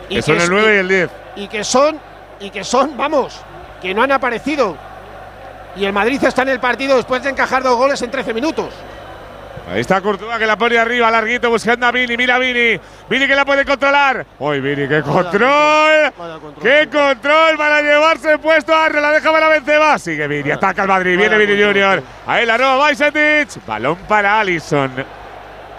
[0.09, 1.11] Y que, son el 9 y el 10.
[1.37, 1.99] Y que son,
[2.41, 3.41] y que son, vamos,
[3.81, 4.77] que no han aparecido.
[5.77, 8.73] Y el Madrid está en el partido después de encajar dos goles en 13 minutos.
[9.71, 12.17] Ahí está Courtois que la pone arriba, larguito, buscando a Vini.
[12.17, 12.81] Mira Vini.
[13.11, 14.25] Vini que la puede controlar.
[14.39, 16.13] Uy, Vini, qué control.
[16.63, 19.99] Qué control para llevarse puesto a La deja para Benzema.
[19.99, 21.19] Sigue Vini, ataca al Madrid.
[21.19, 22.03] Viene Vini Junior.
[22.27, 23.67] Ahí la roba Bajcetic.
[23.67, 24.91] Balón para Allison.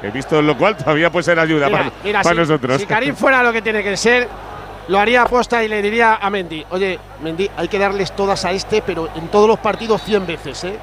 [0.02, 2.82] He visto lo cual todavía puede ser ayuda mira, para, mira, para si, nosotros.
[2.82, 4.28] Si Karim fuera lo que tiene que ser,
[4.88, 8.52] lo haría aposta y le diría a Mendy, oye, Mendy, hay que darles todas a
[8.52, 10.78] este, pero en todos los partidos 100 veces, ¿eh?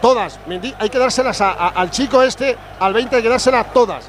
[0.00, 3.72] Todas, Mendy, hay que dárselas a, a, al chico este, al 20 hay que dárselas
[3.72, 4.08] todas.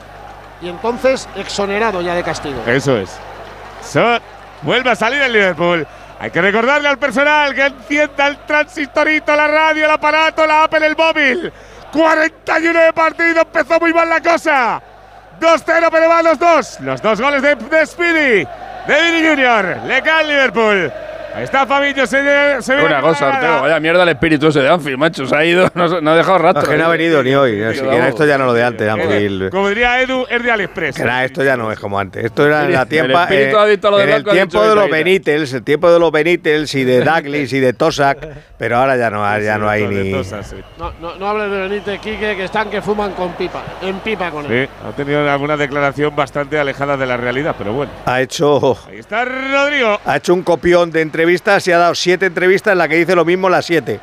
[0.61, 2.61] Y entonces exonerado ya de castigo.
[2.67, 3.17] Eso es.
[3.81, 4.17] So,
[4.61, 5.87] vuelve a salir el Liverpool.
[6.19, 10.85] Hay que recordarle al personal que encienda el transistorito, la radio, el aparato, la Apple,
[10.85, 11.53] el móvil.
[11.91, 14.81] 41 de partido, empezó muy mal la cosa.
[15.39, 16.79] 2-0, pero van los dos.
[16.81, 18.47] Los dos goles de, de Speedy,
[18.87, 19.77] de Vini Junior.
[19.85, 20.91] Le cae Liverpool.
[21.35, 24.69] Ahí está Fabinho, se, se ve Una cosa, Ortega, vaya mierda el espíritu ese de
[24.69, 25.25] Anfield, macho.
[25.25, 26.69] Se ha ido, no, no ha dejado No, rastro.
[26.69, 27.61] que no ha venido ni hoy.
[27.63, 29.49] Así que esto ya no lo de antes, Anfield.
[29.51, 30.95] Como diría Edu, es de AliExpress.
[30.97, 32.25] Que esto ya no es como antes.
[32.25, 33.23] Esto era en la El tiempa.
[33.23, 34.89] espíritu eh, adicto a lo de en el tiempo de los.
[34.89, 38.17] Benítez, el tiempo de los Benítez y de Douglas y de Tosak.
[38.57, 40.11] Pero ahora ya no, ya no hay ni.
[40.11, 44.31] No, no, no hables de Benítez, Quique, que están que fuman con pipa, en pipa
[44.31, 44.67] con él.
[44.67, 47.91] Sí, ha tenido alguna declaración bastante alejada de la realidad, pero bueno.
[48.05, 48.77] Ha hecho.
[48.89, 49.99] Ahí está Rodrigo.
[50.05, 53.13] Ha hecho un copión de entrevistas y ha dado siete entrevistas en las que dice
[53.13, 53.99] lo mismo las siete.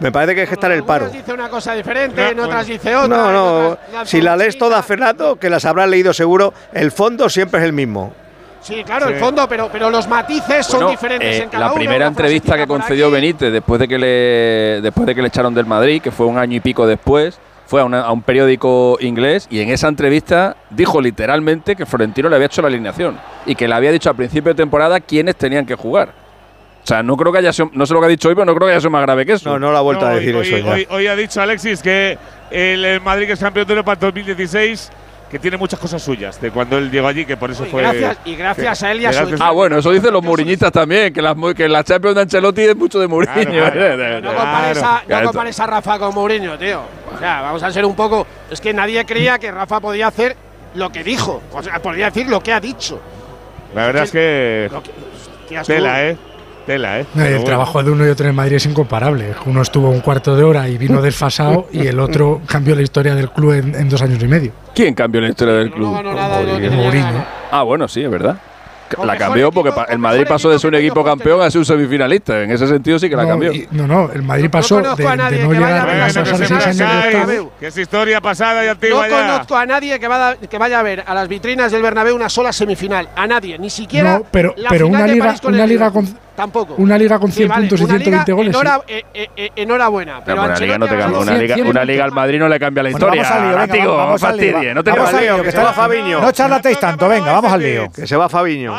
[0.00, 1.08] Me parece que es que está en el paro.
[1.08, 2.72] Dice una cosa diferente, No, en otras bueno.
[2.82, 3.16] dice otra.
[3.16, 3.68] No, no.
[3.70, 7.66] otras Si la lees todas, Fernando, que las habrás leído seguro, el fondo siempre es
[7.66, 8.12] el mismo.
[8.60, 9.20] Sí, claro, el Sí.
[9.20, 12.06] fondo, pero, pero los matices son Bueno, diferentes eh, en cada la uno, primera una
[12.08, 13.14] entrevista que concedió aquí.
[13.14, 16.38] Benítez después de que le después de que le echaron del Madrid, que fue un
[16.38, 20.56] año y pico después, fue a, una- a un periódico inglés y en esa entrevista
[20.70, 24.16] dijo literalmente que Florentino le había hecho la alineación y que le había dicho al
[24.16, 26.12] principio de temporada quiénes tenían que jugar.
[26.88, 28.46] O sea, no creo que haya sido, no sé lo que ha dicho hoy, pero
[28.46, 29.50] no creo que haya sido más grave que eso.
[29.50, 30.72] No, no lo ha vuelto a decir hoy, eso hoy- ya.
[30.72, 32.16] hoy- hoy ha dicho Alexis que
[32.50, 34.90] el, el Madrid que es campeón de Europa en 2016
[35.30, 37.82] que tiene muchas cosas suyas de cuando él llegó allí, que por eso Y fue.
[37.82, 41.12] gracias- y gracias a él y a su Ah, bueno, eso dicen los muriñistas también,
[41.12, 43.34] que, las, que la Champions de Ancelotti es mucho de Mourinho.
[44.22, 46.80] No compares, a, no compares a Rafa con Mourinho, tío.
[47.14, 48.26] O sea, vamos a ser un poco.
[48.50, 50.34] Es que nadie creía que Rafa podía hacer
[50.74, 51.42] lo que dijo.
[51.52, 52.98] O sea, podía decir lo que ha dicho.
[53.74, 54.70] La verdad es que.
[55.54, 55.66] Asco.
[55.66, 56.16] Tela, ¿eh?
[56.68, 57.06] Tela, ¿eh?
[57.14, 57.44] No, el bueno.
[57.46, 59.34] trabajo de uno y otro en Madrid es incomparable.
[59.46, 63.14] Uno estuvo un cuarto de hora y vino desfasado y el otro cambió la historia
[63.14, 64.52] del club en, en dos años y medio.
[64.74, 65.94] ¿Quién cambió la historia del club?
[66.72, 67.24] Mourinho.
[67.50, 68.36] Ah, bueno, sí, es verdad.
[69.04, 72.42] La cambió porque el Madrid pasó de ser un equipo campeón a ser un semifinalista.
[72.42, 73.52] En ese sentido sí que la No, cambió.
[73.52, 76.50] y- no, no, el Madrid pasó de, no llegar a ver a la pasar seis
[76.80, 77.48] años de.
[77.60, 79.26] Que es historia pasada y No antigua ya.
[79.26, 82.14] conozco a nadie que, va a, que vaya a ver a las vitrinas del Bernabéu
[82.16, 83.08] una sola semifinal.
[83.14, 84.18] A nadie, ni siquiera.
[84.18, 86.74] No, pero, la pero final una de liga, París con una el liga con Tampoco.
[86.78, 88.56] una liga con 100 Sí, vale, puntos y una 120 liga goles.
[88.56, 88.60] sí.
[88.62, 90.20] enhora- eh, eh, eh, enhorabuena.
[90.24, 91.18] Pero No, una liga no te Ancelotti ha cambia.
[91.18, 93.22] Una ganado liga, 100 una liga al Madrid no le cambia la Bueno, historia.
[93.22, 95.32] vamos al lío, venga, látigo, vamos al lío, fastidie, no te vamos al cambia.
[95.34, 96.20] lío, que está Fabiño.
[96.20, 97.90] No charlatéis tanto, venga, vamos al lío.
[97.90, 98.74] Que se va Fabiño.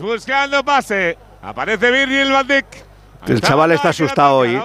[0.00, 1.16] Buscando pase.
[1.42, 2.64] Aparece Virgil van Dijk.
[3.26, 4.60] El chaval está asustado hoy.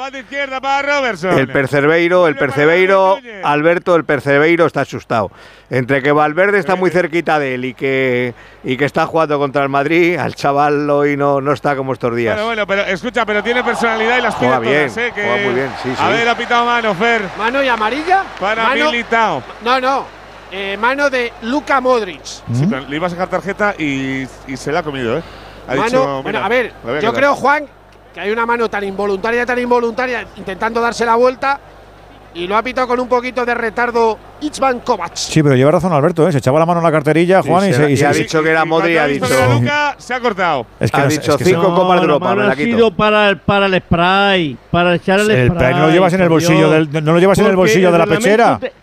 [1.35, 5.31] El Percebeiro, el Percebeiro, Alberto, el Percebeiro está asustado.
[5.69, 8.33] Entre que Valverde está muy cerquita de él y que,
[8.63, 12.15] y que está jugando contra el Madrid, al chaval hoy no, no está como estos
[12.15, 12.35] días.
[12.35, 15.11] Bueno, bueno, pero escucha, pero tiene personalidad y las pide Juega bien, todas, ¿eh?
[15.13, 16.13] Que- juega muy bien, sí, A sí.
[16.13, 17.21] ver, ha pitado mano, Fer.
[17.37, 18.23] Mano y amarilla.
[18.39, 19.43] Para mano, Militao.
[19.63, 20.05] No, no.
[20.51, 22.23] Eh, mano de Luka Modric.
[22.23, 25.21] Sí, pero le iba a sacar tarjeta y, y se la ha comido, ¿eh?
[25.67, 27.65] Ha Mano, dicho, bueno, a ver, a yo creo, Juan,
[28.13, 31.59] que hay una mano tan involuntaria, tan involuntaria, intentando darse la vuelta
[32.33, 35.15] y lo ha pitado con un poquito de retardo Itzvan Kovac.
[35.15, 36.31] Sí, pero lleva razón Alberto, ¿eh?
[36.31, 38.49] se echaba la mano en la carterilla, Juan, y, se- se, y ha dicho que
[38.51, 39.25] era Modri, ha dicho.
[39.51, 40.65] Luka se ha cortado.
[40.79, 43.37] Es que ha no- dicho es que cinco copas de Europa, ha sido para el,
[43.39, 45.57] para el spray, para echar el, El spray.
[45.57, 47.97] spray no lo llevas en el bolsillo del- no lo llevas en el bolsillo de
[47.97, 48.59] la pechera.
[48.59, 48.73] te-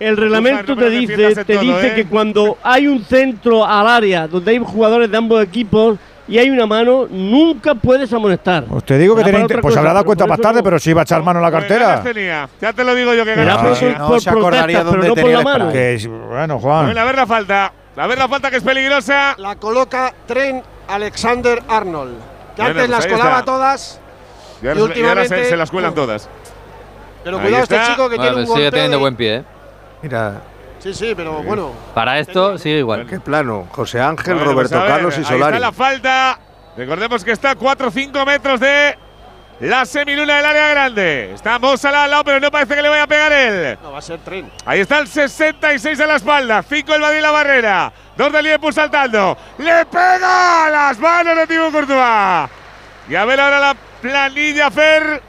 [0.00, 1.94] el reglamento te dice, te todo, dice ¿eh?
[1.94, 5.96] que cuando hay un centro al área donde hay jugadores de ambos equipos
[6.28, 8.64] y hay una mano, nunca puedes amonestar.
[8.64, 10.64] Pues te digo que tenía pues cosa, habrá dado cuenta más tarde, no.
[10.64, 12.02] pero sí iba a echar mano en la Pues cartera.
[12.02, 12.48] tenía.
[12.60, 13.98] Ya te lo digo yo que ganas por, tenía.
[13.98, 15.72] por protestas, pero no por la mano.
[15.72, 16.94] Que es- bueno, Juan.
[16.94, 17.72] ver la falta.
[17.96, 19.34] A ver la falta que es peligrosa.
[19.38, 22.14] La coloca Trent Alexander Arnold,
[22.56, 23.44] que Bueno, antes pues las colaba está.
[23.44, 24.00] todas.
[24.62, 26.28] Y Y ahora, se- y ahora se, últimamente- se las cuelan todas.
[27.24, 29.44] Pero cuidado este chico que Bueno, tiene un sigue teniendo de- buen pie, ¿eh?
[30.02, 30.40] Mira,
[30.82, 31.72] Sí, sí, pero bueno.
[31.94, 33.06] Para esto sigue igual.
[33.06, 33.68] qué plano.
[33.70, 35.56] José Ángel, Bueno, Roberto pues a ver, Carlos y Ahí Solari.
[35.56, 36.38] está la falta.
[36.76, 38.98] Recordemos que está a 4 o 5 metros de
[39.60, 41.32] la semiluna del área grande.
[41.34, 43.78] Está Mosala al lado, pero no parece que le vaya a pegar él.
[43.80, 44.50] No, va a ser Trent.
[44.66, 46.62] Ahí está el 66 a la espalda.
[46.68, 47.92] 5 el Madrid la barrera.
[48.16, 49.36] Dos del Liverpool saltando.
[49.58, 50.68] ¡Le pega!
[50.70, 52.50] Las manos de Thibaut Courtois.
[53.08, 55.22] Y a ver ahora la planilla Fer.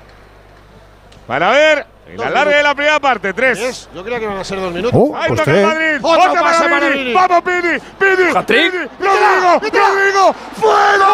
[1.27, 1.92] Para ver.
[2.05, 3.33] En la larga de la primera parte.
[3.33, 3.59] Tres.
[3.59, 4.99] Es, yo creía que iban a ser dos minutos.
[5.01, 5.65] Oh, Ahí pues toca el.
[5.65, 5.99] Madrid.
[6.01, 6.99] Otra pase para Vini.
[7.03, 7.13] Vini.
[7.13, 7.79] Vamos, Pini.
[7.99, 8.29] Pini.
[8.35, 8.71] ¿Hat-trick?
[8.73, 8.87] Vini.
[8.99, 9.59] Rodrigo.
[9.61, 10.35] Rodrigo.
[10.59, 11.07] ¡Fuera!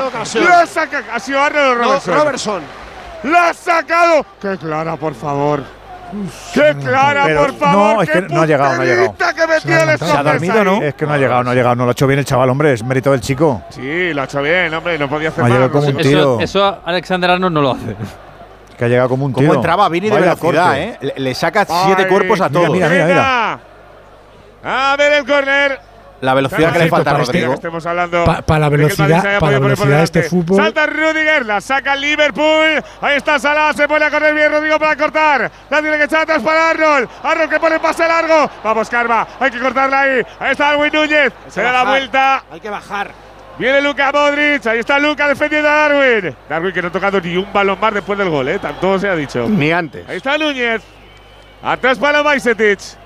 [0.00, 0.44] ¡Qué ocasión!
[0.44, 1.04] La saca.
[1.12, 2.14] Ha sido Arnold o No, Robertson.
[2.18, 2.62] Robertson.
[3.24, 4.26] ¡La ha sacado!
[4.40, 5.62] ¡Qué clara, por favor!
[6.52, 7.94] ¡Qué clara, Pero por favor!
[7.96, 9.14] no, es que ¡Qué no ha llegado, no ha llegado.
[9.16, 10.12] que adelantado.
[10.12, 10.82] ¿Se ha dormido no?
[10.82, 11.74] Es que no ha llegado, no ha llegado.
[11.76, 12.72] No lo ha hecho bien el chaval, hombre.
[12.74, 13.62] Es mérito del chico.
[13.70, 14.98] Sí, lo ha hecho bien, hombre.
[14.98, 16.40] No podía hacer Ha no como un tiro.
[16.40, 17.96] Eso, eso Alexander Arnold no lo hace.
[18.76, 19.46] Que ha llegado como un tiro.
[19.46, 20.82] Cómo entraba Vini de velocidad, corte.
[20.82, 20.98] ¿eh?
[21.00, 22.72] Le, le saca siete Ay, cuerpos a mira, todos.
[22.74, 23.06] mira, mira.
[23.06, 23.60] Venga.
[24.64, 25.91] A ver el córner.
[26.22, 27.52] La velocidad que le falta a Rodrigo.
[27.54, 30.56] Estemos hablando para la velocidad, para la velocidad de este fútbol.
[30.56, 32.82] Salta Rudiger, la saca el Liverpool.
[33.00, 35.50] Ahí está Salah, se pone a correr bien Rodrigo para cortar.
[35.68, 37.08] La tiene que echar atrás para Arnold.
[37.24, 38.48] Arnold que pone pase largo.
[38.62, 40.22] Vamos, Carva, hay que cortarla ahí.
[40.38, 41.32] Ahí está Darwin Núñez.
[41.48, 42.44] Se da la vuelta.
[42.52, 43.10] Hay que bajar.
[43.58, 46.36] Viene Luca Modric, ahí está Luca defendiendo a Darwin.
[46.48, 48.60] Darwin que no ha tocado ni un balón más después del gol, ¿eh?
[48.60, 49.48] Tanto se ha dicho.
[49.48, 50.08] Ni antes.
[50.08, 50.82] Ahí está Núñez.
[51.64, 53.01] Atrás para Majsetic.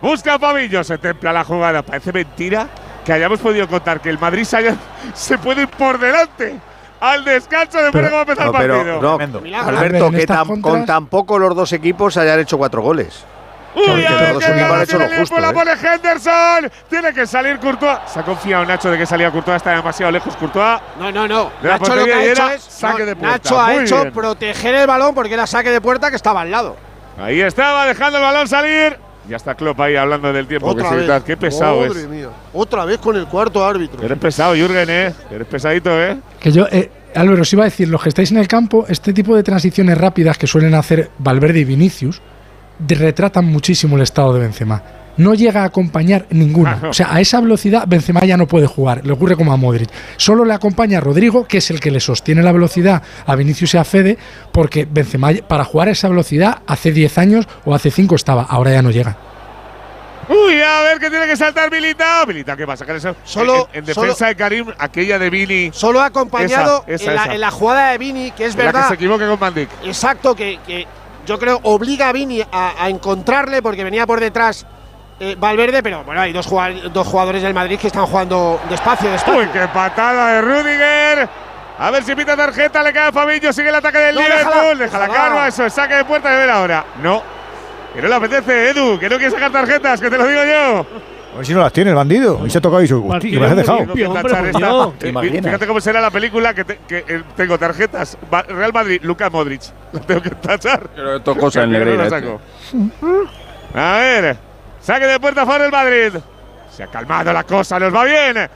[0.00, 1.82] Busca a Pavillo, se templa la jugada.
[1.82, 2.68] Parece mentira
[3.04, 4.76] que hayamos podido contar que el Madrid se, haya,
[5.14, 6.58] se puede ir por delante
[7.00, 9.00] al descanso después de cómo empezar el partido.
[9.00, 9.18] No,
[9.58, 13.24] Alberto, que con tan poco los dos equipos hayan hecho cuatro goles.
[13.74, 15.54] Uy, a ver qué ha hecho lo justo, la ¿eh?
[15.54, 16.70] pone Henderson.
[16.88, 17.98] Tiene que salir Courtois.
[18.06, 20.80] Se ha confiado Nacho de que salía Courtois, está demasiado lejos Courtois.
[20.98, 21.50] No, no, no.
[21.62, 23.36] Nacho lo que ha hecho es saque de puerta.
[23.36, 26.76] Nacho ha hecho proteger el balón porque era saque de puerta que estaba al lado.
[27.18, 28.98] Ahí estaba dejando el balón salir.
[29.30, 30.66] Ya está Klopp ahí hablando del tiempo.
[30.66, 31.22] Otra que vez.
[31.22, 32.08] Qué pesado Madre es.
[32.08, 32.30] Mía.
[32.52, 34.02] Otra vez con el cuarto árbitro.
[34.02, 35.14] Eres pesado, Jürgen, ¿eh?
[35.30, 36.16] Eres pesadito, ¿eh?
[36.40, 39.12] Que yo, eh, Álvaro, os iba a decir, los que estáis en el campo, este
[39.12, 42.20] tipo de transiciones rápidas que suelen hacer Valverde y Vinicius,
[42.88, 44.82] retratan muchísimo el estado de Benzema.
[45.20, 46.80] No llega a acompañar ninguna.
[46.88, 49.04] O sea, a esa velocidad Benzema ya no puede jugar.
[49.04, 49.90] Le ocurre como a Modric.
[50.16, 53.74] Solo le acompaña a Rodrigo, que es el que le sostiene la velocidad a Vinicius
[53.74, 54.16] y a Fede,
[54.52, 58.70] porque Benzema para jugar a esa velocidad hace 10 años o hace 5 estaba, ahora
[58.72, 59.16] ya no llega.
[60.28, 62.24] Uy, a ver que tiene que saltar Militao.
[62.26, 62.86] Militao, ¿qué pasa?
[62.86, 65.70] Que Solo- en, en defensa solo- de Karim, aquella de Vini.
[65.72, 67.34] Solo ha acompañado Esa, esa, en, la, esa.
[67.34, 68.82] en la jugada de Vini, que es En la verdad.
[68.82, 69.68] que se equivoque con Van Dijk.
[69.84, 70.86] Exacto, que, que
[71.26, 74.66] yo creo obliga a Vini a, a encontrarle porque venía por detrás
[75.20, 79.10] eh, Valverde, pero bueno, hay dos, jugadores, dos jugadores del Madrid que están jugando despacio,
[79.10, 79.40] despacio.
[79.40, 81.28] Uy, qué patada de Rudiger.
[81.78, 84.78] A ver si pita tarjeta, le cae a Fabinho, sigue el ataque del No, Liverpool.
[84.78, 86.84] Deja la calma, eso es saque de puerta de ver ahora.
[87.02, 87.22] No.
[87.94, 90.86] Que no le apetece, Edu, que no quiere sacar tarjetas, que te lo digo yo.
[91.32, 92.44] A ver si no las tiene el bandido.
[92.44, 93.80] Y se ha tocado y hostia, que me has dejado.
[93.80, 95.08] Esta.
[95.08, 98.18] Eh, Fíjate cómo será la película que, te- que, eh, tengo tarjetas.
[98.48, 99.62] Real Madrid, Luka Modric.
[99.92, 100.88] La tengo que tachar.
[100.94, 102.10] Pero esto es cosa en no esto.
[102.10, 102.40] saco.
[103.74, 104.36] A ver,
[104.80, 106.14] saque de puerta fuera el Madrid.
[106.74, 108.48] Se ha calmado la cosa, nos va bien.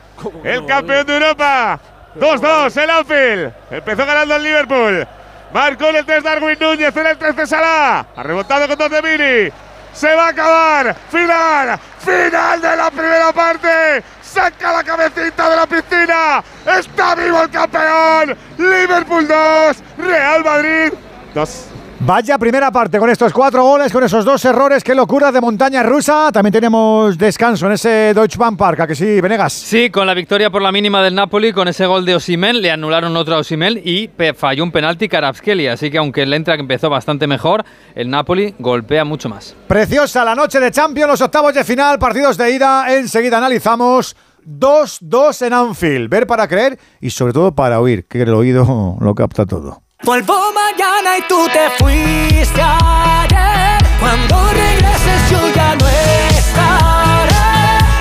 [0.44, 1.78] El campeón de Europa.
[2.16, 3.52] 2-2 el Anfield.
[3.70, 5.06] Empezó ganando el Liverpool.
[5.52, 8.06] Marcó en el 3 Darwin Núñez, en el 13 Salah.
[8.16, 9.52] Ha rebotado con dos de Vini.
[9.92, 10.96] Se va a acabar.
[11.10, 11.78] Final.
[12.00, 14.02] Final de la primera parte.
[14.22, 16.42] Saca la cabecita de la piscina.
[16.78, 18.36] Está vivo el campeón.
[18.58, 19.76] Liverpool 2.
[19.98, 20.92] Real Madrid
[21.34, 21.73] 2.
[22.06, 24.84] Vaya primera parte con estos cuatro goles, con esos dos errores.
[24.84, 26.30] Qué locura de montaña rusa.
[26.30, 28.80] También tenemos descanso en ese Deutsche Bank Park.
[28.80, 29.54] ¿A que sí, Venegas?
[29.54, 32.70] Sí, con la victoria por la mínima del Napoli, con ese gol de Osimhen, le
[32.70, 35.66] anularon otro a Osimhen y falló un penalti Karabskeli.
[35.66, 37.64] Así que aunque el Entra empezó bastante mejor,
[37.94, 39.56] el Napoli golpea mucho más.
[39.66, 42.94] Preciosa la noche de Champions, los octavos de final, partidos de ida.
[42.94, 44.14] Enseguida analizamos
[44.46, 46.10] 2-2 en Anfield.
[46.10, 49.83] Ver para creer y sobre todo para oír, que el oído lo capta todo.
[50.04, 53.82] Vuelvo mañana y tú te fuiste ayer.
[53.98, 57.34] Cuando regreses yo ya no estaré.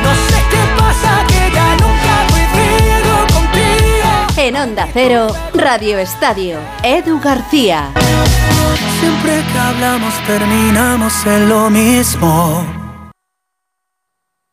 [0.03, 4.09] No sé qué pasa que ya nunca vivido contigo.
[4.35, 7.91] En Onda Cero, Radio Estadio, Edu García.
[8.99, 12.82] Siempre que hablamos terminamos en lo mismo.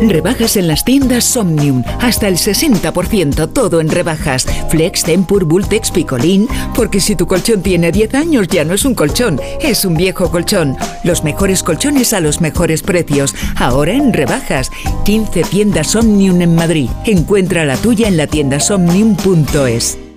[0.00, 1.82] Rebajas en las tiendas Somnium.
[2.00, 4.46] Hasta el 60%, todo en rebajas.
[4.68, 6.48] Flex, Tempur, Bultex, Picolín.
[6.74, 10.30] Porque si tu colchón tiene 10 años, ya no es un colchón, es un viejo
[10.30, 10.76] colchón.
[11.04, 13.34] Los mejores colchones a los mejores precios.
[13.56, 14.70] Ahora en rebajas.
[15.04, 16.90] 15 tiendas Somnium en Madrid.
[17.04, 20.07] Encuentra la tuya en la tienda somnium.es.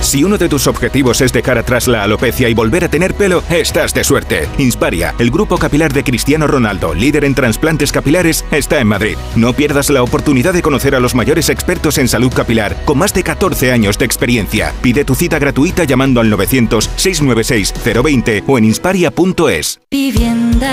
[0.00, 3.42] Si uno de tus objetivos es dejar atrás la alopecia y volver a tener pelo,
[3.50, 4.48] estás de suerte.
[4.58, 9.16] Insparia, el grupo capilar de Cristiano Ronaldo, líder en trasplantes capilares, está en Madrid.
[9.36, 13.14] No pierdas la oportunidad de conocer a los mayores expertos en salud capilar, con más
[13.14, 14.72] de 14 años de experiencia.
[14.82, 19.80] Pide tu cita gratuita llamando al 900-696-020 o en insparia.es.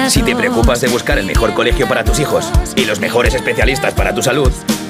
[0.10, 3.93] Si te preocupas de buscar el mejor colegio para tus hijos y los mejores especialistas
[3.93, 4.52] para tu salud,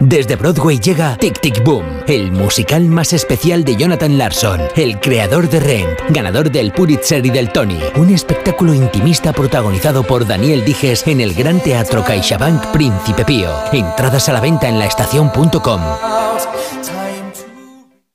[0.00, 5.48] Desde Broadway llega Tic Tic Boom, el musical más especial de Jonathan Larson, el creador
[5.48, 7.80] de Rent, ganador del Pulitzer y del Tony.
[7.96, 13.50] Un espectáculo intimista protagonizado por Daniel Dijes en el Gran Teatro CaixaBank Príncipe Pío.
[13.72, 15.80] Entradas a la venta en laestacion.com.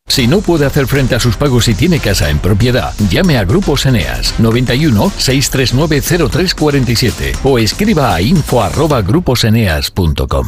[0.08, 3.46] Si no puede hacer frente a sus pagos y tiene casa en propiedad, llame a
[3.46, 10.48] Grupos Eneas 91 639 0347 o escriba a info@gruposeneas.com.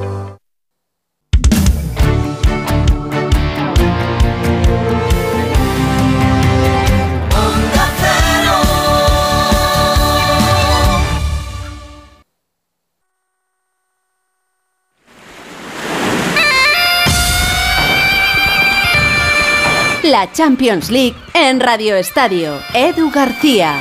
[20.11, 22.59] La Champions League en Radio Estadio.
[22.73, 23.75] Edu García.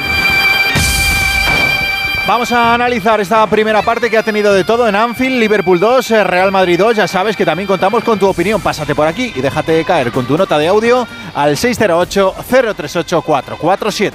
[2.25, 6.11] Vamos a analizar esta primera parte que ha tenido de todo en Anfield, Liverpool 2,
[6.13, 6.95] eh, Real Madrid 2.
[6.95, 8.61] Ya sabes que también contamos con tu opinión.
[8.61, 11.05] Pásate por aquí y déjate caer con tu nota de audio
[11.35, 14.13] al 608-038-447.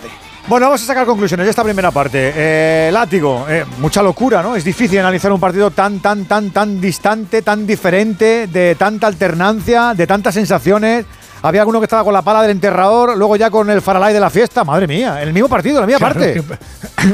[0.47, 2.31] Bueno, vamos a sacar conclusiones de esta primera parte.
[2.33, 4.55] Eh, látigo, eh, mucha locura, ¿no?
[4.55, 9.93] Es difícil analizar un partido tan, tan, tan, tan distante, tan diferente, de tanta alternancia,
[9.93, 11.05] de tantas sensaciones.
[11.41, 14.19] Había alguno que estaba con la pala del enterrador, luego ya con el faralay de
[14.19, 14.63] la fiesta.
[14.63, 16.33] Madre mía, el mismo partido, la misma Claro, parte.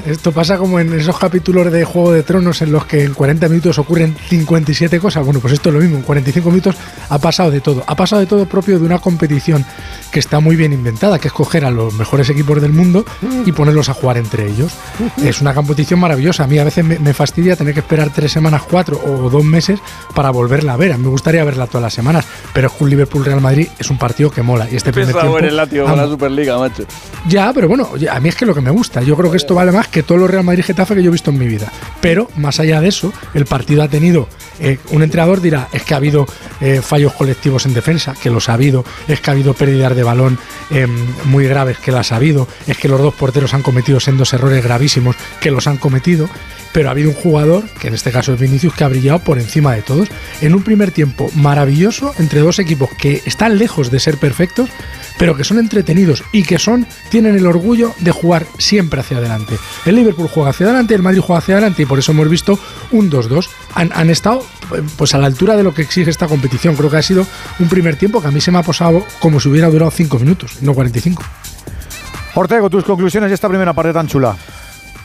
[0.06, 3.14] que esto pasa como en esos capítulos de Juego de Tronos en los que en
[3.14, 5.26] 40 minutos ocurren 57 cosas.
[5.26, 5.98] Bueno, pues esto es lo mismo.
[5.98, 6.76] En 45 minutos
[7.10, 7.84] ha pasado de todo.
[7.88, 9.66] Ha pasado de todo propio de una competición
[10.12, 13.06] que está muy bien inventada, que es coger a los mejores equipos del mundo
[13.46, 14.72] y ponerlos a jugar entre ellos.
[15.24, 16.44] Es una competición maravillosa.
[16.44, 19.44] A mí a veces me, me fastidia tener que esperar tres semanas, cuatro o dos
[19.44, 19.80] meses
[20.14, 20.94] para volverla a ver.
[20.94, 23.90] A mí me gustaría verla todas las semanas, pero es que un Liverpool-Real Madrid es
[23.90, 24.68] un partido que mola.
[24.72, 26.84] Y este primer tiempo, en el látigo con la Superliga, macho.
[27.28, 29.02] Ya, pero bueno, a mí es que lo que me gusta.
[29.02, 31.12] Yo creo que esto vale más que todos los Real Madrid Getafe que yo he
[31.12, 31.72] visto en mi vida.
[32.02, 34.28] Pero más allá de eso, el partido ha tenido.
[34.60, 36.28] eh, un entrenador dirá: es que ha habido
[36.60, 38.86] eh, fallos colectivos en defensa, que los ha habido.
[39.08, 40.38] Es que ha habido pérdidas de balón
[40.70, 40.88] eh,
[41.26, 42.48] muy graves, que las ha habido.
[42.68, 46.28] Es que los dos porteros han cometido sendos errores gravísimos, que los han cometido.
[46.74, 49.40] Pero ha habido un jugador, que en este caso es Vinicius, que ha brillado por
[49.40, 50.10] encima de todos.
[50.42, 54.70] En un primer tiempo maravilloso entre dos equipos que están lejos de ser perfectos,
[55.18, 59.58] pero que son entretenidos y que son tienen el orgullo de jugar siempre hacia adelante.
[59.86, 62.58] El Liverpool juega hacia adelante, el Madrid juega hacia adelante y por eso hemos visto
[62.92, 63.50] un 2-2.
[63.76, 64.46] Han, han estado
[64.76, 66.76] eh, pues a la altura de lo que exige esta competición.
[66.76, 67.26] Creo que ha sido
[67.60, 70.20] un primer tiempo que a mí se me ha posado como si hubiera durado 5
[70.20, 71.24] minutos, no 45.
[72.34, 74.38] Ortego, tus conclusiones de esta primera parte tan chula.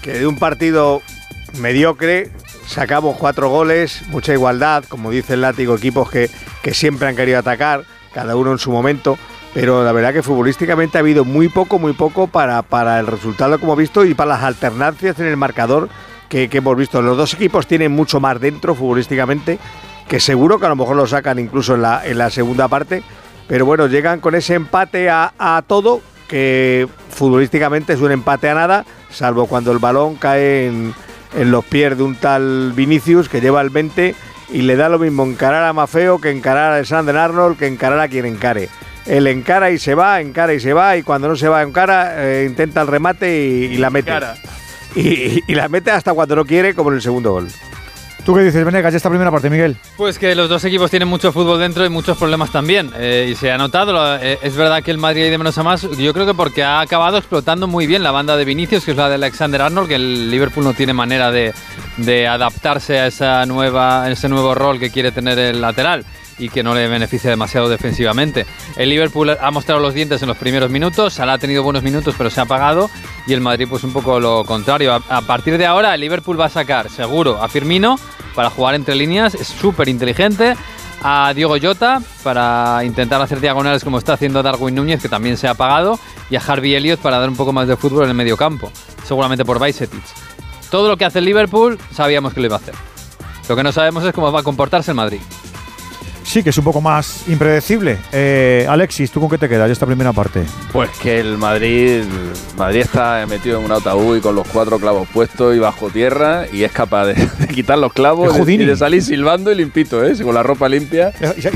[0.01, 1.03] que de un partido
[1.59, 2.31] mediocre
[2.67, 6.31] sacamos cuatro goles, mucha igualdad, como dice el látigo, equipos que,
[6.63, 9.19] que siempre han querido atacar, cada uno en su momento,
[9.55, 13.59] pero la verdad que futbolísticamente ha habido muy poco, muy poco para, para el resultado
[13.59, 15.89] como he visto y para las alternancias en el marcador
[16.29, 17.01] que, que hemos visto.
[17.03, 19.59] Los dos equipos tienen mucho más dentro futbolísticamente,
[20.09, 23.03] que seguro que a lo mejor lo sacan incluso en la, en la segunda parte,
[23.49, 28.55] pero bueno, llegan con ese empate a, a todo, que futbolísticamente es un empate a
[28.55, 30.95] nada, salvo cuando el balón cae en,
[31.37, 34.15] en los pies de un tal Vinicius que lleva el 20
[34.53, 38.01] y le da lo mismo encarar a Mafeo que encarar a Alexander Arnold que encarar
[38.01, 38.69] a quien encare.
[39.07, 42.15] Él encara y se va, encara y se va y cuando no se va encara
[42.17, 44.11] eh, intenta el remate y, y la mete.
[44.95, 47.49] Y, y la mete hasta cuando no quiere como en el segundo gol.
[48.27, 49.77] ¿Tú qué dices, Venegas, esta primera parte, Miguel?
[49.97, 52.91] Pues que los dos equipos tienen mucho fútbol dentro y muchos problemas también.
[52.97, 55.63] Eh, y se ha notado, eh, es verdad que el Madrid hay de menos a
[55.63, 55.83] más.
[55.97, 58.97] Yo creo que porque ha acabado explotando muy bien la banda de Vinicius, que es
[58.97, 61.55] la de Alexander Arnold, que el Liverpool no tiene manera de,
[61.99, 66.05] de adaptarse a esa nueva, a ese nuevo rol que quiere tener el lateral
[66.39, 68.47] y que no le beneficia demasiado defensivamente.
[68.77, 72.15] El Liverpool ha mostrado los dientes en los primeros minutos, Salah ha tenido buenos minutos
[72.17, 72.91] pero se ha apagado
[73.27, 74.93] y el Madrid pues un poco lo contrario.
[74.95, 77.99] A, partir de ahora el Liverpool va a sacar seguro a Firmino
[78.35, 80.55] para jugar entre líneas, es súper inteligente,
[81.03, 85.47] a Diego Jota para intentar hacer diagonales como está haciendo Darwin Núñez que también se
[85.47, 85.99] ha apagado
[86.31, 88.71] y a Harvey Elliott para dar un poco más de fútbol en el medio campo.
[89.05, 90.03] seguramente por Bajcetic.
[90.71, 92.75] Todo lo que hace el Liverpool sabíamos que lo iba a hacer.
[93.49, 95.21] Lo que no sabemos es cómo va a comportarse el Madrid.
[96.27, 97.99] Sí, que es un poco más impredecible.
[98.13, 100.43] Eh, Alexis, ¿tú con qué te quedas esta primera parte?
[100.73, 102.03] Pues que el Madrid,
[102.59, 106.45] Madrid está metido en un ataúd y con los cuatro clavos puestos y bajo tierra
[106.53, 110.15] y es capaz de, de quitar los clavos y de salir silbando y limpito, ¿eh?
[110.21, 111.13] con la ropa limpia.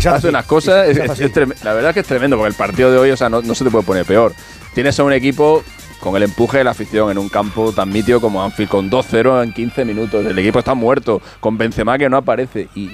[0.06, 0.88] hace unas cosas.
[0.88, 3.28] Es- es- la verdad es que es tremendo porque el partido de hoy, o sea,
[3.28, 4.32] no, no se te puede poner peor.
[4.72, 5.64] Tienes a un equipo
[6.00, 9.44] con el empuje de la afición en un campo tan nítido como Anfield, con 2-0
[9.44, 10.26] en 15 minutos.
[10.26, 12.88] El equipo está muerto, con Benzema que no aparece y,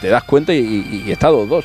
[0.00, 1.64] te das cuenta y, está 2-2.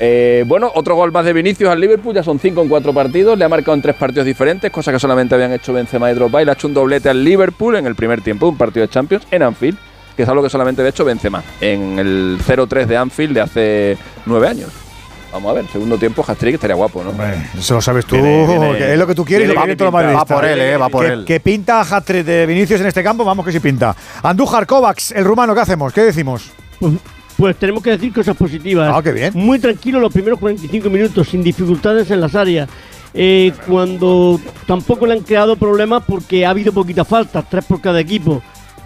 [0.00, 3.36] Eh, bueno, otro gol más de Vinicius al Liverpool, ya son 5 en 4 partidos,
[3.36, 6.40] le ha marcado en tres partidos diferentes, cosa que solamente habían hecho Benzema y Drogba,
[6.40, 9.26] y ha hecho un doblete al Liverpool en el primer tiempo, un partido de Champions
[9.32, 9.76] en Anfield,
[10.16, 13.98] que es algo que solamente había hecho Benzema, en el 0-3 de Anfield de hace
[14.26, 14.87] 9 años.
[15.32, 17.12] Vamos a ver, segundo tiempo, hat-trick estaría guapo, ¿no?
[17.58, 19.68] Eso lo sabes tú, Viene- viene- que es lo que tú quieres y lo que
[19.76, 19.92] pintado.
[20.14, 21.24] Va por él, eh, va por que, él.
[21.26, 23.94] Que pinta hat-trick de Vinicius en este campo, vamos que sí pinta.
[24.22, 25.92] Andújar Kovacs, el rumano, ¿qué hacemos?
[25.92, 26.50] ¿Qué decimos?
[26.80, 26.94] Pues,
[27.36, 28.90] pues tenemos que decir cosas positivas.
[28.94, 29.32] Ah, qué bien.
[29.34, 32.68] Muy tranquilo los primeros 45 minutos, sin dificultades en las áreas.
[33.14, 38.00] Eh, cuando tampoco le han creado problemas porque ha habido poquitas faltas, tres por cada
[38.00, 38.42] equipo.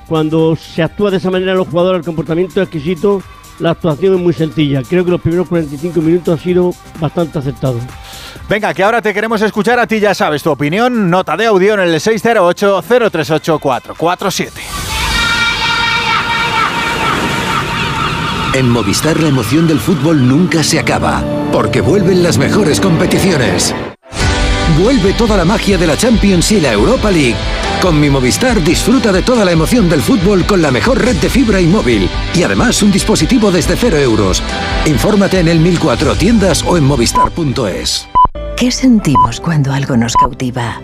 [0.09, 3.23] Cuando se actúa de esa manera los jugadores, el comportamiento es exquisito,
[3.63, 4.83] la actuación es muy sencilla.
[4.83, 7.81] Creo que los primeros 45 minutos han sido bastante aceptados.
[8.49, 11.09] Venga, que ahora te queremos escuchar a ti, ya sabes tu opinión.
[11.09, 14.51] Nota de audio en el 608-038-447.
[18.55, 23.75] En Movistar la emoción del fútbol nunca se acaba, porque vuelven las mejores competiciones.
[24.83, 27.37] Vuelve toda la magia de la Champions y la Europa League.
[27.83, 31.29] Con mi Movistar disfruta de toda la emoción del fútbol con la mejor red de
[31.29, 32.09] fibra y móvil.
[32.33, 34.41] Y además un dispositivo desde 0 euros.
[34.87, 38.07] Infórmate en el 1004 tiendas o en movistar.es.
[38.57, 40.81] ¿Qué sentimos cuando algo nos cautiva?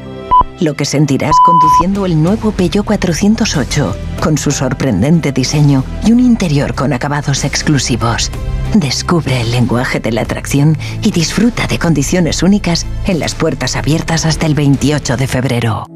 [0.58, 6.74] Lo que sentirás conduciendo el nuevo Peugeot 408, con su sorprendente diseño y un interior
[6.74, 8.32] con acabados exclusivos.
[8.74, 14.26] Descubre el lenguaje de la atracción y disfruta de condiciones únicas en las puertas abiertas
[14.26, 15.86] hasta el 28 de febrero.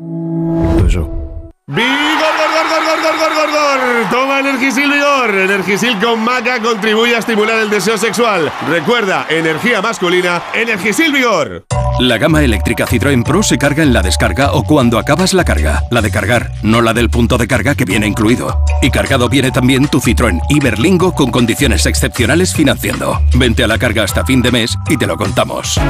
[1.69, 4.11] ¡Vigor, gor, gor, gor, gor, gor, gor, gor!
[4.11, 5.31] Toma Energisil Vigor.
[5.31, 8.53] Energisil con maca contribuye a estimular el deseo sexual.
[8.69, 11.65] Recuerda, energía masculina, Energisil Vigor.
[12.01, 15.83] La gama eléctrica Citroën Pro se carga en la descarga o cuando acabas la carga.
[15.91, 18.65] La de cargar, no la del punto de carga que viene incluido.
[18.83, 23.21] Y cargado viene también tu Citroën Iberlingo con condiciones excepcionales financiando.
[23.35, 25.81] Vente a la carga hasta fin de mes y te lo contamos.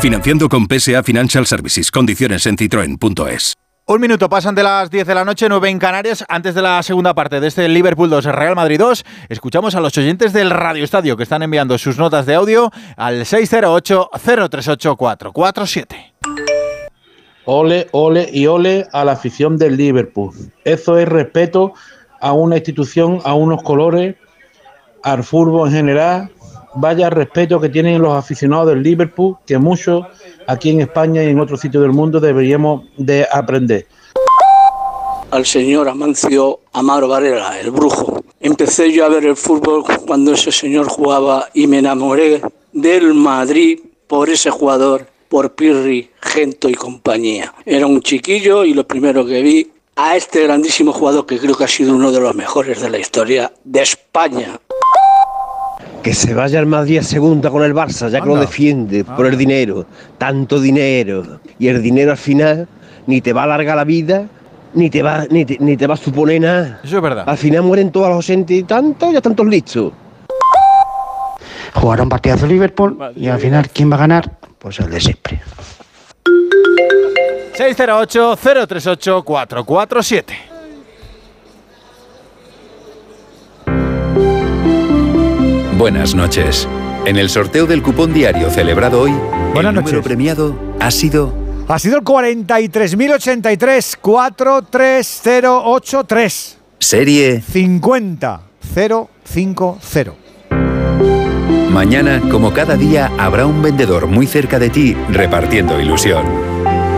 [0.00, 1.90] Financiando con PSA Financial Services.
[1.90, 3.52] Condiciones en citroen.es.
[3.86, 6.24] Un minuto pasan de las 10 de la noche, 9 en Canarias.
[6.26, 9.98] Antes de la segunda parte de este Liverpool 2, Real Madrid 2, escuchamos a los
[9.98, 16.12] oyentes del Radio Estadio que están enviando sus notas de audio al 608-038-447.
[17.44, 20.32] Ole, ole y ole a la afición del Liverpool.
[20.64, 21.74] Eso es respeto
[22.20, 24.16] a una institución, a unos colores,
[25.02, 26.30] al fútbol en general.
[26.74, 30.06] Vaya respeto que tienen los aficionados del Liverpool, que muchos
[30.46, 33.86] aquí en España y en otros sitios del mundo deberíamos de aprender.
[35.30, 38.22] al señor Amancio Amaro Varela, el brujo.
[38.40, 42.42] Empecé yo a ver el fútbol cuando ese señor jugaba y me enamoré
[42.72, 47.54] del Madrid por ese jugador, por Pirri, Gento y compañía.
[47.64, 51.64] Era un chiquillo y lo primero que vi a este grandísimo jugador que creo que
[51.64, 54.58] ha sido uno de los mejores de la historia de España.
[56.02, 58.46] Que se vaya el Madrid a segunda con el Barça, ya que lo Anda.
[58.46, 59.84] defiende por el dinero.
[60.16, 61.40] Tanto dinero.
[61.58, 62.66] Y el dinero al final
[63.06, 64.26] ni te va a alargar la vida,
[64.72, 66.80] ni te va, ni te, ni te va a suponer nada.
[66.82, 67.24] Eso es verdad.
[67.26, 69.92] Al final mueren todos los ochenta y tantos, ya tantos listos.
[71.74, 74.38] Jugará un partidazo Liverpool y al final, ¿quién va a ganar?
[74.58, 75.40] Pues el de siempre.
[77.56, 80.24] 608-038-447.
[85.80, 86.68] Buenas noches.
[87.06, 89.12] En el sorteo del cupón diario celebrado hoy,
[89.54, 91.32] Buenas el número premiado ha sido
[91.68, 96.58] Ha sido el 43.083 43083.
[96.78, 100.14] serie 50050.
[101.70, 106.26] Mañana, como cada día, habrá un vendedor muy cerca de ti repartiendo ilusión.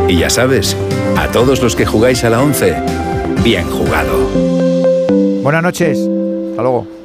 [0.09, 0.76] Y ya sabes,
[1.16, 2.74] a todos los que jugáis a la 11,
[3.44, 4.28] bien jugado.
[5.40, 6.00] Buenas noches.
[6.50, 7.01] Hasta luego.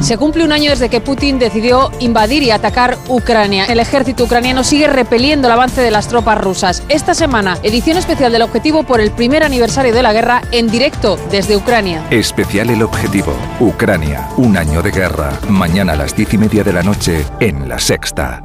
[0.00, 3.64] Se cumple un año desde que Putin decidió invadir y atacar Ucrania.
[3.64, 6.82] El ejército ucraniano sigue repeliendo el avance de las tropas rusas.
[6.88, 11.18] Esta semana, edición especial del objetivo por el primer aniversario de la guerra en directo
[11.30, 12.04] desde Ucrania.
[12.10, 13.34] Especial El Objetivo.
[13.60, 14.28] Ucrania.
[14.36, 15.30] Un año de guerra.
[15.48, 18.42] Mañana a las diez y media de la noche en La Sexta.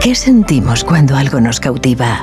[0.00, 2.22] ¿Qué sentimos cuando algo nos cautiva?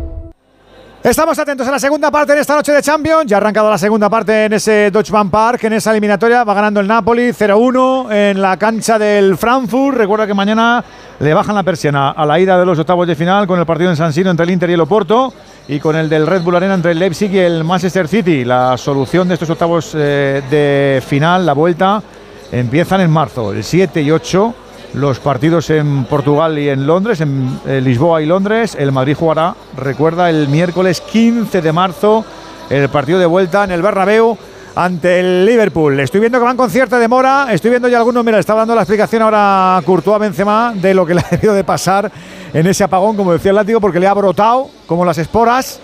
[1.03, 3.25] Estamos atentos a la segunda parte en esta noche de Champions.
[3.25, 6.43] Ya ha arrancado la segunda parte en ese Deutsche Bank Park, en esa eliminatoria.
[6.43, 9.97] Va ganando el Napoli 0-1 en la cancha del Frankfurt.
[9.97, 10.83] Recuerda que mañana
[11.19, 13.89] le bajan la persiana a la ida de los octavos de final con el partido
[13.89, 15.33] en San Siro entre el Inter y el Oporto
[15.67, 18.45] y con el del Red Bull Arena entre el Leipzig y el Manchester City.
[18.45, 22.03] La solución de estos octavos eh, de final, la vuelta,
[22.51, 24.53] empiezan en marzo, el 7 y 8
[24.93, 28.75] los partidos en Portugal y en Londres, en eh, Lisboa y Londres.
[28.77, 32.25] El Madrid jugará, recuerda, el miércoles 15 de marzo
[32.71, 34.37] el partido de vuelta en el Bernabéu
[34.75, 35.99] ante el Liverpool.
[35.99, 38.81] Estoy viendo que van con cierta demora, estoy viendo ya algunos, mira, está dando la
[38.81, 42.09] explicación ahora Courtois Benzema de lo que le ha debido de pasar
[42.53, 45.79] en ese apagón, como decía el látigo, porque le ha brotado como las esporas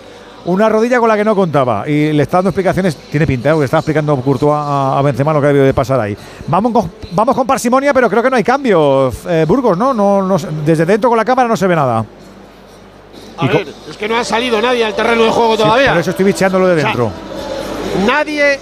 [0.48, 1.88] una rodilla con la que no contaba.
[1.88, 3.58] Y le está dando explicaciones, tiene pinta, ¿eh?
[3.58, 6.16] que está explicando Courtois a, a, Benzema lo que ha debido de pasar ahí.
[6.46, 9.92] Vamos con, vamos con parsimonia, pero creo que no hay cambios, eh, Burgos, ¿no?
[9.92, 12.04] No, no Desde dentro con la cámara no se ve nada.
[13.36, 15.90] A ver, es que no ha salido nadie al terreno de juego todavía.
[15.90, 17.06] Por eso estoy bicheándolo de dentro.
[17.06, 18.58] O sea, nadie,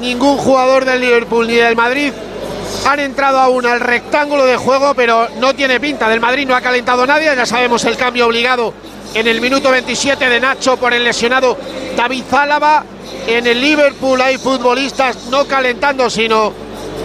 [0.00, 2.12] ningún jugador del Liverpool ni del Madrid
[2.86, 6.08] han entrado aún al rectángulo de juego, pero no tiene pinta.
[6.08, 8.74] Del Madrid no ha calentado nadie, ya sabemos el cambio obligado
[9.14, 11.56] en el minuto 27 de Nacho por el lesionado
[11.96, 12.84] David Zálava.
[13.26, 16.52] En el Liverpool hay futbolistas no calentando, sino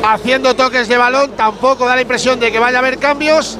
[0.03, 1.31] haciendo toques de balón.
[1.31, 3.57] Tampoco da la impresión de que vaya a haber cambios.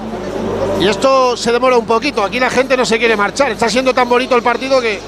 [0.81, 2.23] Y esto se demora un poquito.
[2.23, 3.51] Aquí la gente no se quiere marchar.
[3.51, 4.99] Está siendo tan bonito el partido que.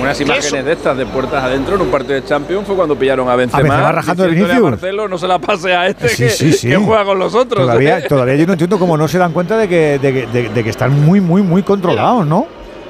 [0.00, 3.28] Unas imágenes de estas de puertas adentro en un partido de Champions fue cuando pillaron
[3.28, 3.60] a Benzema.
[3.60, 6.68] A Benzema rajando el Marcelo, no se la pase a este sí, que, sí, sí.
[6.68, 7.64] que, juega con los otros.
[7.64, 8.02] Todavía, ¿eh?
[8.08, 10.70] todavía yo no entiendo cómo no se dan cuenta de que, de, de, de que
[10.70, 12.46] están muy, muy, muy controlados, ¿no?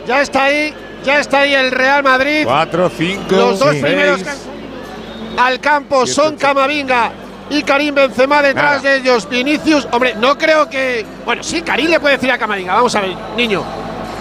[0.07, 0.73] Ya está ahí,
[1.05, 2.43] ya está ahí el Real Madrid.
[2.45, 4.21] 4, 5, Los dos primeros
[5.37, 7.13] al campo son Camavinga
[7.51, 8.95] y Karim Benzema detrás Nada.
[8.95, 9.29] de ellos.
[9.29, 11.05] Vinicius, hombre, no creo que.
[11.25, 13.63] Bueno, sí, Karim le puede decir a Camavinga, vamos a ver, niño,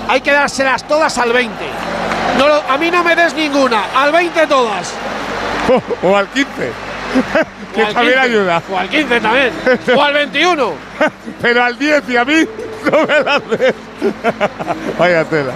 [0.08, 1.54] hay que dárselas todas al 20.
[2.38, 4.94] No a mí no me des ninguna, al 20 todas.
[6.04, 6.50] o al 15.
[7.76, 8.64] que O al también 15, ayuda.
[8.72, 9.52] O al 15 también.
[9.96, 10.74] o al 21.
[11.42, 12.46] Pero al 10 y a mí
[12.86, 13.42] la.
[14.98, 15.52] Vaya tela.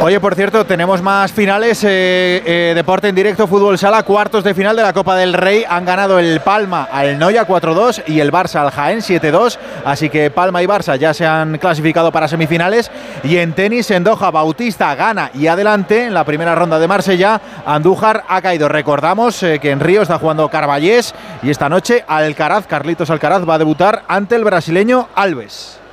[0.00, 1.82] Oye, por cierto, tenemos más finales.
[1.84, 5.64] eh, eh, deporte en directo, fútbol sala, cuartos de final de la Copa del Rey.
[5.66, 9.56] Han ganado el Palma al Noya 4-2 y el Barça al Jaén 7-2.
[9.84, 12.90] Así que Palma y Barça ya se han clasificado para semifinales.
[13.22, 16.06] Y en tenis, en Doha, Bautista gana y adelante.
[16.06, 18.68] En la primera ronda de Marsella, Andújar ha caído.
[18.68, 23.54] Recordamos eh, que en Río está jugando Carballés y esta noche Alcaraz, Carlitos Alcaraz, va
[23.54, 25.83] a debutar ante el brasileño Alves.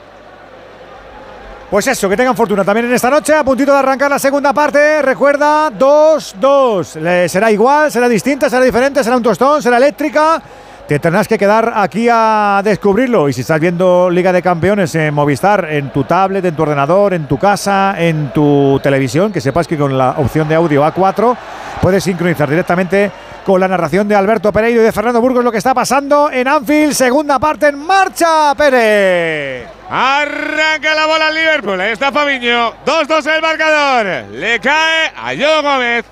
[1.72, 4.52] Pues eso, que tengan fortuna también en esta noche, a puntito de arrancar la segunda
[4.52, 5.02] parte.
[5.02, 6.96] Recuerda, 2-2.
[7.00, 10.42] Le- Será igual, será distinta, será diferente, será un tostón, será eléctrica.
[10.86, 13.30] Te tendrás que quedar aquí a descubrirlo.
[13.30, 17.14] Y si estás viendo Liga de Campeones en Movistar, en tu tablet, en tu ordenador,
[17.14, 21.38] en tu casa, en tu televisión, que sepas que con la opción de audio A4
[21.82, 23.10] puedes sincronizar directamente
[23.46, 26.48] con la narración de Alberto Pereiro y de Fernando Burgos lo que está pasando en
[26.48, 26.94] Anfield.
[26.94, 29.68] Segunda parte en marcha, Pérez.
[29.90, 31.82] Arranca la bola al Liverpool.
[31.82, 32.74] Ahí está Fabiño.
[32.86, 34.06] 2-2 el marcador.
[34.32, 36.06] Le cae a Joe Gómez.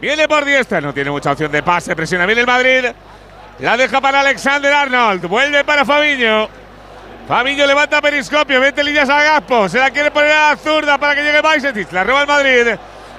[0.00, 0.80] Viene por diestra.
[0.80, 1.94] No tiene mucha opción de pase.
[1.96, 2.86] Presiona bien el Madrid.
[3.58, 5.26] La deja para Alexander Arnold.
[5.26, 6.48] Vuelve para Fabiño.
[7.26, 8.60] Fabiño levanta periscopio.
[8.60, 9.68] Mete líneas a Gaspo.
[9.68, 11.92] Se la quiere poner a la zurda para que llegue Bajcetic.
[11.92, 12.66] La roba el Madrid.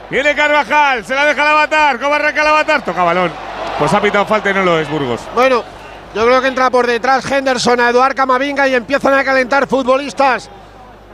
[0.09, 1.05] Viene Carvajal.
[1.05, 1.99] Se la deja al avatar.
[1.99, 2.81] ¿Cómo arranca el avatar?
[2.81, 3.31] Toca balón.
[3.77, 5.21] Pues ha pitado falta y no lo es Burgos.
[5.33, 5.63] Bueno,
[6.15, 10.49] yo creo que entra por detrás Henderson a Eduard Camavinga y empiezan a calentar futbolistas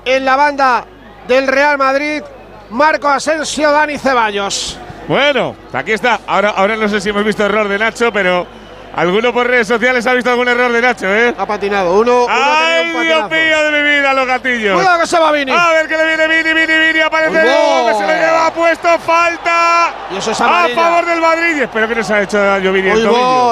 [0.06, 0.86] en la banda
[1.28, 2.24] del Real Madrid.
[2.70, 4.80] Marco Asensio, Dani Ceballos.
[5.08, 6.22] Bueno, aquí está.
[6.26, 8.48] Ahora, ahora no sé si hemos visto error de Nacho, pero
[8.96, 11.34] alguno por redes sociales ha visto algún error de Nacho, ¿eh?
[11.38, 12.00] Ha patinado.
[12.00, 14.76] Uno, uno ¡Ay, un Dios mío de mi vida, los gatillos!
[14.78, 15.52] Cuidado que se va Vini.
[15.52, 18.00] A ver que le viene Vini, Vini, Vini, aparece no.
[18.00, 19.94] se lo lleva puesto, falta.
[20.12, 21.58] Y eso es a favor del Madrid.
[21.58, 22.90] Y espero que no se ha hecho daño Vini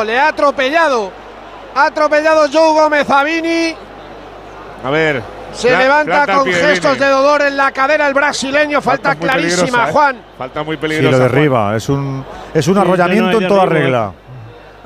[0.06, 1.12] le ha atropellado.
[1.76, 3.76] Ha atropellado Joe Gómez a Vini.
[4.86, 5.22] A ver.
[5.54, 7.06] Se levanta con pie, gestos Vini.
[7.06, 8.82] de dolor en la cadera el brasileño.
[8.82, 9.92] Falta, clarísima, ¿eh?
[9.92, 10.22] Juan.
[10.38, 11.12] Falta muy Sí, peligrosa.
[11.12, 11.32] lo Juan.
[11.32, 11.76] derriba.
[11.76, 14.12] Es un, es un Sí, arrollamiento no, en toda regla.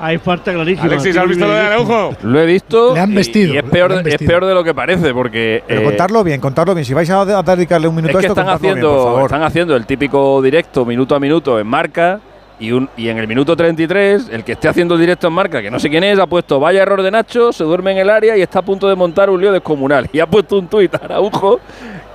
[0.00, 0.84] Hay falta clarísima.
[0.86, 2.10] Alexis, ¿has visto lo de Araujo?
[2.22, 2.94] Lo he visto.
[2.94, 4.28] Le han y- vestido, Y, es, le peor, han es vestido.
[4.28, 5.62] peor de lo que parece, porque.
[5.66, 6.84] Pero eh, contarlo bien, contarlo bien.
[6.84, 8.96] Si vais a, a dedicarle un minuto es que a esto, están contadlo bien, haciendo,
[9.02, 9.22] por favor.
[9.24, 12.20] están haciendo el típico directo minuto a minuto en marca
[12.60, 15.62] Y, un, y en el minuto 33, el que esté haciendo el directo en marca,
[15.62, 18.10] que no sé quién es, ha puesto vaya error de Nacho, se duerme en el
[18.10, 20.08] área y está a punto de montar un lío descomunal.
[20.12, 21.60] Y ha puesto un tuit a Araujo,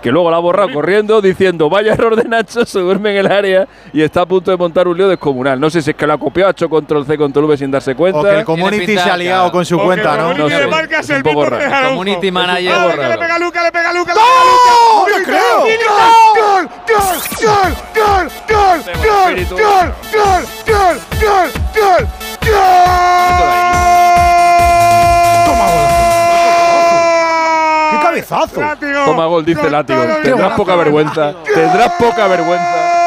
[0.04, 3.32] que luego lo ha borrado corriendo, diciendo vaya error de Nacho, se duerme en el
[3.32, 5.58] área y está a punto de montar un lío descomunal.
[5.58, 7.72] No sé si es que lo ha copiado, ha hecho control C, control V sin
[7.72, 8.20] darse cuenta.
[8.20, 10.24] O que el community se ha liado con su O cuenta, el ¿no?
[10.34, 11.90] community No sé, marca es es un el poco raro.
[11.90, 13.00] Community manager.
[13.00, 15.12] Que le pega Luca, le pega Luca, le ¡Gol!
[15.20, 15.62] ¡No creo!
[15.62, 16.70] ¡Gol!
[16.90, 17.14] ¡Gol!
[17.42, 17.72] ¡Gol!
[17.96, 18.32] ¡Gol!
[18.50, 18.84] ¡Gol!
[19.00, 19.48] ¡Gol!
[19.50, 19.94] ¡Gol!
[20.12, 20.44] ¡Gol!
[20.68, 21.00] ¡Gol!
[21.22, 21.52] ¡Gol!
[21.76, 22.08] ¡Gol!
[22.46, 24.13] ¡Gol!
[28.24, 28.62] Cabezazo!
[28.62, 29.06] Látigo.
[29.06, 30.02] Toma gol, dice Látigo.
[30.24, 31.34] Tendrás poca vergüenza.
[31.44, 33.00] Tendrás poca vergüenza.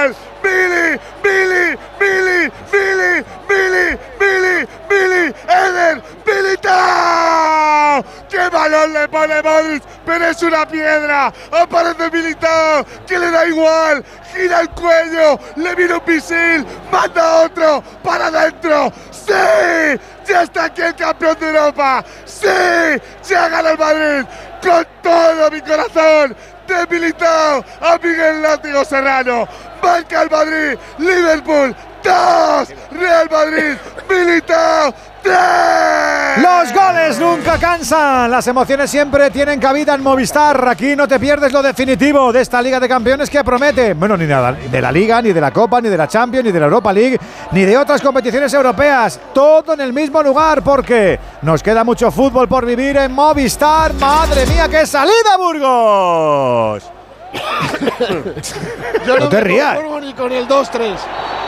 [0.00, 0.16] ¡Gol!
[0.42, 0.98] ¡Billy!
[1.22, 1.76] ¡Billy!
[1.98, 2.50] ¡Billy!
[2.72, 3.24] ¡Billy!
[3.48, 3.98] ¡Billy!
[4.18, 4.66] ¡Billy!
[4.88, 5.34] ¡Billy!
[5.48, 6.02] ¡Eder!
[6.26, 8.04] ¡Militao!
[8.28, 9.82] ¡Qué balón le pone Modric!
[10.04, 11.32] ¡Pero es una piedra!
[11.50, 12.84] ¡Aparece Militao!
[13.06, 14.04] ¡Que le da igual!
[14.34, 15.38] ¡Gira el cuello!
[15.56, 16.66] ¡Le viene un misil!
[16.90, 17.82] ¡Manda otro!
[18.02, 18.92] ¡Para adentro!
[19.10, 19.32] ¡Sí!
[20.28, 22.04] ¡Ya está aquí el campeón de Europa!
[22.24, 22.46] ¡Sí!
[23.28, 24.26] ¡Ya gana el Madrid!
[24.62, 26.36] ¡Con todo mi corazón!
[26.68, 29.48] de Militao a Miguel Látigo Serrano.
[29.82, 33.76] Marca el Madrid, Liverpool 2, Real Madrid,
[34.08, 35.17] Militao 3.
[35.28, 38.30] Los goles nunca cansan.
[38.30, 40.68] Las emociones siempre tienen cabida en Movistar.
[40.68, 43.94] Aquí no te pierdes lo definitivo de esta Liga de Campeones que promete.
[43.94, 46.52] Bueno, ni nada, de la Liga, ni de la Copa, ni de la Champions, ni
[46.52, 47.18] de la Europa League,
[47.52, 49.18] ni de otras competiciones europeas.
[49.32, 53.94] Todo en el mismo lugar porque nos queda mucho fútbol por vivir en Movistar.
[53.94, 56.84] Madre mía, qué salida, Burgos.
[59.06, 59.78] Yo No te me rías.
[60.00, 60.94] ni con el 2-3.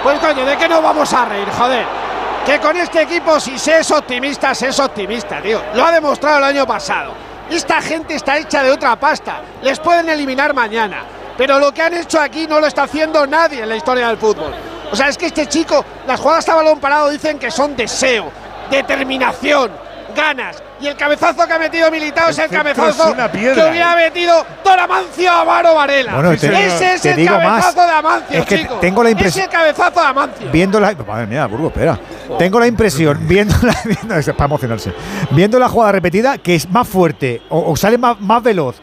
[0.03, 2.10] Pues coño, ¿de qué nos vamos a reír, joder?
[2.45, 5.63] Que con este equipo, si se es optimista, se es optimista, tío.
[5.75, 7.13] Lo ha demostrado el año pasado.
[7.51, 9.43] Esta gente está hecha de otra pasta.
[9.63, 11.05] Les pueden eliminar mañana.
[11.37, 14.19] Pero lo que han hecho aquí no lo está haciendo nadie en la historia del
[14.19, 14.53] fútbol.
[14.91, 18.33] O sea, es que este chico, las jugadas a balón parado dicen que son deseo,
[18.71, 19.71] determinación,
[20.15, 20.63] ganas.
[20.81, 23.95] Y el cabezazo que ha metido Militao es el cabezazo es una piedra, que hubiera
[23.97, 26.15] metido Don Amancio a Amaro Varela.
[26.15, 27.43] Bueno, te- Ese es te el digo más.
[27.67, 28.75] cabezazo de Amancio, Es que chico.
[28.77, 30.49] tengo la impresión- Es el cabezazo de Amancio.
[30.51, 30.95] Viendo la.
[31.07, 31.99] Madre mía, Burgos, espera.
[32.39, 33.77] Tengo la impresión, viendo la.
[33.85, 34.93] Viendo, es para emocionarse.
[35.33, 38.77] Viendo la jugada repetida, que es más fuerte o, o sale más, más veloz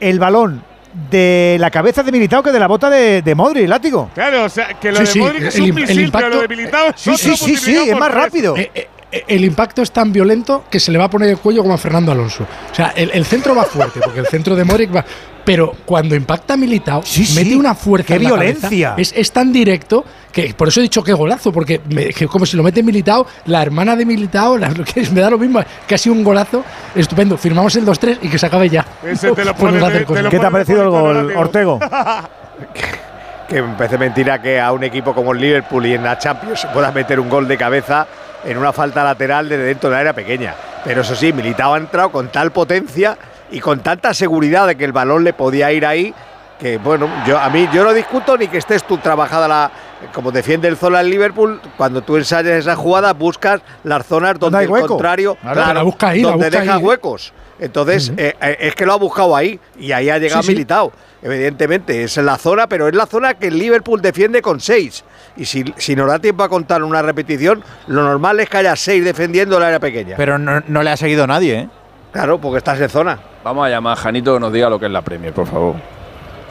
[0.00, 0.64] el balón
[1.10, 4.10] de la cabeza de Militao que de la bota de, de Modric, látigo.
[4.14, 6.28] Claro, o sea, que lo Sí, de sí, Modric es el un el misil, pero
[6.28, 8.56] lo impacto- de Militao es Sí, sí, sí, sí, es más rápido.
[8.56, 8.88] Eh, eh, eh,
[9.28, 11.78] el impacto es tan violento que se le va a poner el cuello como a
[11.78, 12.46] Fernando Alonso.
[12.70, 15.04] O sea, el, el centro va fuerte, porque el centro de Modric va.
[15.44, 17.34] Pero cuando impacta Militao, Sí, sí.
[17.34, 18.06] mete una fuerza.
[18.06, 18.90] ¡Qué en la violencia!
[18.90, 18.94] cabeza.
[18.96, 22.46] Es, es tan directo que por eso he dicho que golazo, porque me- que como
[22.46, 25.38] si lo mete Militao, la hermana de Militao, la- lo que es- me da lo
[25.38, 26.64] mismo, que ha sido un golazo
[26.94, 27.36] estupendo.
[27.36, 28.86] Firmamos el 2-3 y que se acabe ya.
[29.04, 31.32] Ese te lo Por pone- te lo ¿Qué te ha parecido el gol.
[31.36, 31.80] Ortego?
[33.48, 36.60] que me parece mentira que a un equipo como el Liverpool y en la Champions
[36.60, 38.06] se pueda meter un gol de cabeza
[38.44, 40.54] en una falta lateral desde dentro del área pequeña.
[40.84, 43.16] Pero eso sí, Militao ha entrado con tal potencia
[43.50, 46.14] y con tanta seguridad de que el balón le podía ir ahí
[46.62, 49.72] que bueno, yo a mí yo no discuto ni que estés tú trabajada la
[50.14, 54.58] como defiende el Zola el Liverpool, cuando tú ensayas esa jugada buscas las zonas donde
[54.58, 56.84] hay el contrario, Claro, la busca ahí, la donde busca deja ahí, ¿eh?
[56.84, 57.32] huecos.
[57.62, 60.52] Entonces, eh, eh, es que lo ha buscado ahí y ahí ha llegado Sí, sí.
[60.54, 60.92] Militao.
[61.22, 65.04] Evidentemente, es en la zona, pero es la zona que el Liverpool defiende con seis.
[65.36, 68.74] Y si, si nos da tiempo a contar una repetición, lo normal es que haya
[68.74, 70.16] seis defendiendo el área pequeña.
[70.16, 71.68] Pero no, no le ha seguido nadie, ¿eh?
[72.10, 73.20] claro, porque estás en zona.
[73.44, 75.76] Vamos a llamar a Janito que nos diga lo que es la Premier, por favor.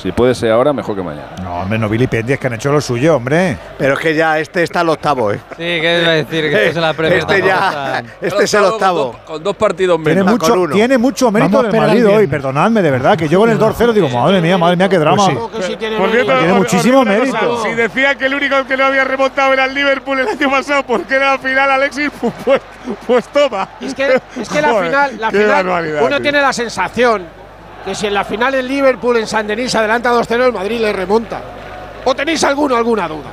[0.02, 1.28] Si puede ser ahora, mejor que mañana.
[1.44, 3.56] No, hombre, no vilipendies que han hecho lo suyo, hombre.
[3.78, 5.40] Pero es que ya este está al octavo, ¿eh?
[5.52, 6.49] Sí, ¿qué iba a decir?
[6.49, 6.90] Que esto es la.
[6.91, 9.03] Este tampoco ya, está- este es el octavo.
[9.11, 10.40] Con dos, con dos partidos Tiene menos.
[10.40, 10.73] mucho, uno.
[10.76, 13.40] tiene mucho mérito Vamos a del esperar Madrid el hoy, perdonadme, de verdad, que yo
[13.41, 15.23] con el 2-0 digo, madre mía, madre mía, qué drama.
[15.23, 15.57] Pues sí.
[15.57, 17.64] Que sí tiene Tiene muchísimo mérito.
[17.64, 20.84] Si decía que el único que no había remontado era el Liverpool el año pasado
[20.84, 22.10] porque era la final Alexis,
[22.45, 22.61] pues,
[23.06, 23.69] pues toma.
[23.80, 25.68] Es que, es que la final, la qué final
[26.02, 26.22] uno tío.
[26.22, 27.40] tiene la sensación
[27.86, 30.94] que si en la final el Liverpool en San Denis adelanta 2-0, el Madrid le
[30.94, 31.41] remonta.
[32.06, 33.30] ¿O tenéis alguno alguna duda?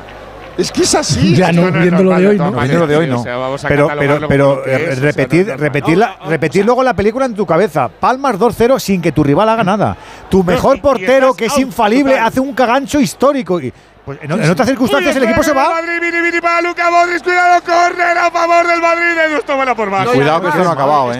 [0.57, 1.37] Es que es así.
[1.37, 2.51] Ya no, viendo lo de hoy, ¿no?
[2.51, 3.23] Viendo lo de hoy, no.
[3.69, 7.27] pero pero, pero eh, es, o sea, repetir, no repetir, la- repetir luego la película
[7.27, 7.89] en tu cabeza.
[7.89, 9.97] Palmas 2-0 sin que tu rival haga nada.
[10.29, 12.27] Tu mejor portero, que es out infalible, total.
[12.27, 13.61] hace un cagancho histórico.
[13.61, 13.73] Y,
[14.05, 15.71] pues, en, en otras circunstancias el equipo se va.
[15.71, 19.17] Madrid, Vini, Vini para Luca Modric, cuidado, córner a favor del Madrid.
[19.33, 20.07] Edu, tómala por más.
[20.07, 21.19] No, Cuidado que esto no ha acabado, ¿eh?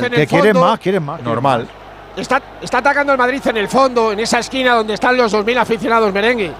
[0.00, 1.22] Que Que quieren más, quieren más.
[1.22, 1.68] Normal.
[2.16, 5.58] Está, está atacando el Madrid en el fondo, en esa esquina donde están los 2.000
[5.58, 6.52] aficionados merengue.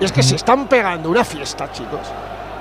[0.00, 2.00] Y es que se están pegando una fiesta, chicos.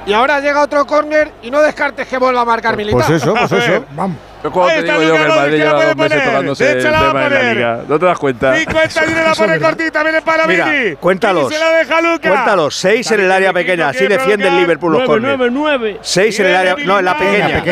[0.05, 3.07] Y ahora llega otro córner y no descartes que vuelva a marcar pues, militar.
[3.07, 3.85] Pues eso, pues eso.
[3.91, 4.17] Vamos.
[4.43, 7.53] Ahí está te digo yo que el Madrid lleva dos meses el tema de la
[7.53, 7.79] liga.
[7.87, 8.55] ¿No te das cuenta?
[8.55, 11.53] 50 y la pone cortita, viene para Mira, Cuéntalos.
[11.53, 12.75] Se la deja Cuéntalos.
[12.75, 13.89] 6 en el área pequeña.
[13.89, 15.99] Así defiende el Liverpool los 9, 9, 9.
[16.01, 16.75] 6 en el área…
[16.83, 17.63] No, en la pequeña.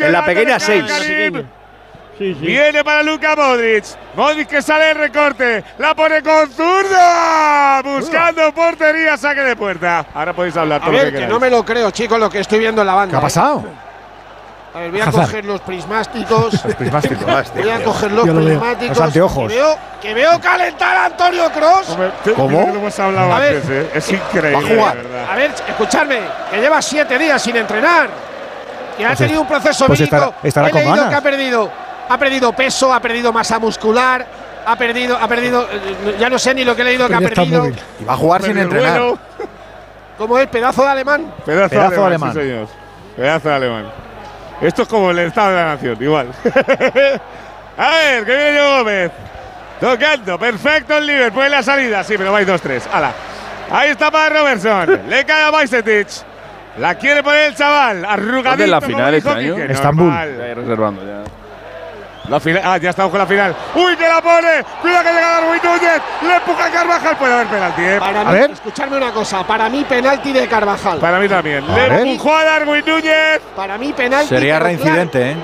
[0.00, 0.84] En la pequeña 6.
[2.18, 2.46] Sí, sí.
[2.46, 3.84] Viene para Luka Modric.
[4.14, 5.62] Modric que sale el recorte.
[5.78, 7.82] La pone con zurda.
[7.82, 10.06] Buscando portería, saque de puerta.
[10.14, 11.32] Ahora podéis hablar A todo lo ver, que que queráis.
[11.34, 13.10] no me lo creo, chicos, lo que estoy viendo en la banda.
[13.12, 13.22] ¿Qué ha ¿eh?
[13.22, 13.64] pasado?
[14.74, 15.24] A ver, voy a Hazard.
[15.26, 16.60] coger los prismáticos.
[16.78, 17.52] prismáticos.
[17.54, 18.96] Voy a coger los lo prismáticos.
[18.96, 19.52] Los anteojos.
[19.52, 21.96] Que veo, que veo calentar a Antonio Cross.
[22.34, 22.48] ¿Cómo?
[22.48, 23.62] mira que lo hemos hablado A ver.
[23.70, 23.90] ¿eh?
[23.94, 24.52] Es increíble.
[24.52, 24.96] Va a jugar.
[25.32, 26.20] A ver, escuchadme,
[26.50, 28.08] que lleva siete días sin entrenar.
[28.96, 30.16] Que ha Pues tenido es- un proceso pues médico.
[30.16, 31.10] estará- estará He con leído ganas.
[31.10, 31.70] que ha perdido,
[32.08, 34.26] ha perdido peso, ha perdido masa muscular,
[34.66, 37.20] ha perdido, ha perdido, eh, ya no sé ni lo que he leído que ha
[37.20, 37.62] perdido.
[37.62, 37.76] móvil.
[38.00, 39.00] Y va a jugar sin entrenar.
[39.00, 39.18] vuelo.
[40.18, 40.46] ¿Cómo es?
[40.48, 41.32] Pedazo de alemán.
[41.44, 42.30] Pedazo, Pedazo de alemán.
[42.30, 42.68] alemán, sí, señor.
[43.16, 43.86] Pedazo de alemán.
[44.60, 46.28] Esto es como el Estado de la Nación, igual.
[47.76, 49.12] a ver, que viene Gómez.
[49.80, 52.02] Tocando, perfecto el Liverpool en la salida.
[52.02, 52.82] Sí, pero vais 2-3.
[52.92, 53.12] Ala.
[53.70, 55.02] Ahí está para Robertson.
[55.08, 56.08] Le cae a Bajcetic.
[56.78, 58.04] La quiere poner el chaval.
[58.04, 58.50] Arrugadito.
[58.50, 59.56] ¿Dónde la final este año?
[59.58, 60.10] Estambul.
[60.10, 61.45] Reservando ya.
[62.28, 63.54] La final, ah, ya estamos con la final.
[63.74, 64.64] ¡Uy, que la pone!
[64.82, 66.02] ¡Cuidado que llega Darwin Núñez!
[66.22, 67.16] ¡Le empuja a Carvajal!
[67.16, 67.96] Puede haber penalti, ¿eh?
[68.00, 68.50] Para A mí, ver.
[68.50, 70.98] escuchadme una cosa, para mí penalti de Carvajal.
[70.98, 71.64] Para mí también.
[71.70, 72.06] A Le ver.
[72.06, 73.40] empujó a Darwin Núñez.
[73.54, 74.28] Para mí penalti.
[74.28, 75.36] Sería reincidente, ¿eh?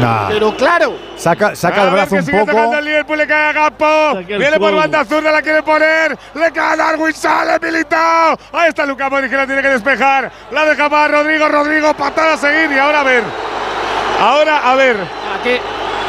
[0.00, 0.98] Claro, pero claro.
[1.16, 2.50] Saca, saca el brazo que un sigue poco.
[2.50, 6.18] tocando el Liverpool, le cae a el Viene por banda zurda, la quiere poner.
[6.34, 8.36] Le cae a Darwin, sale Militao.
[8.52, 10.30] Ahí está Luca Modric que la tiene que despejar.
[10.50, 12.70] La deja para Rodrigo, Rodrigo, patada a seguir.
[12.72, 13.22] Y ahora a ver.
[14.20, 14.96] Ahora a ver.
[15.40, 15.50] Aquí,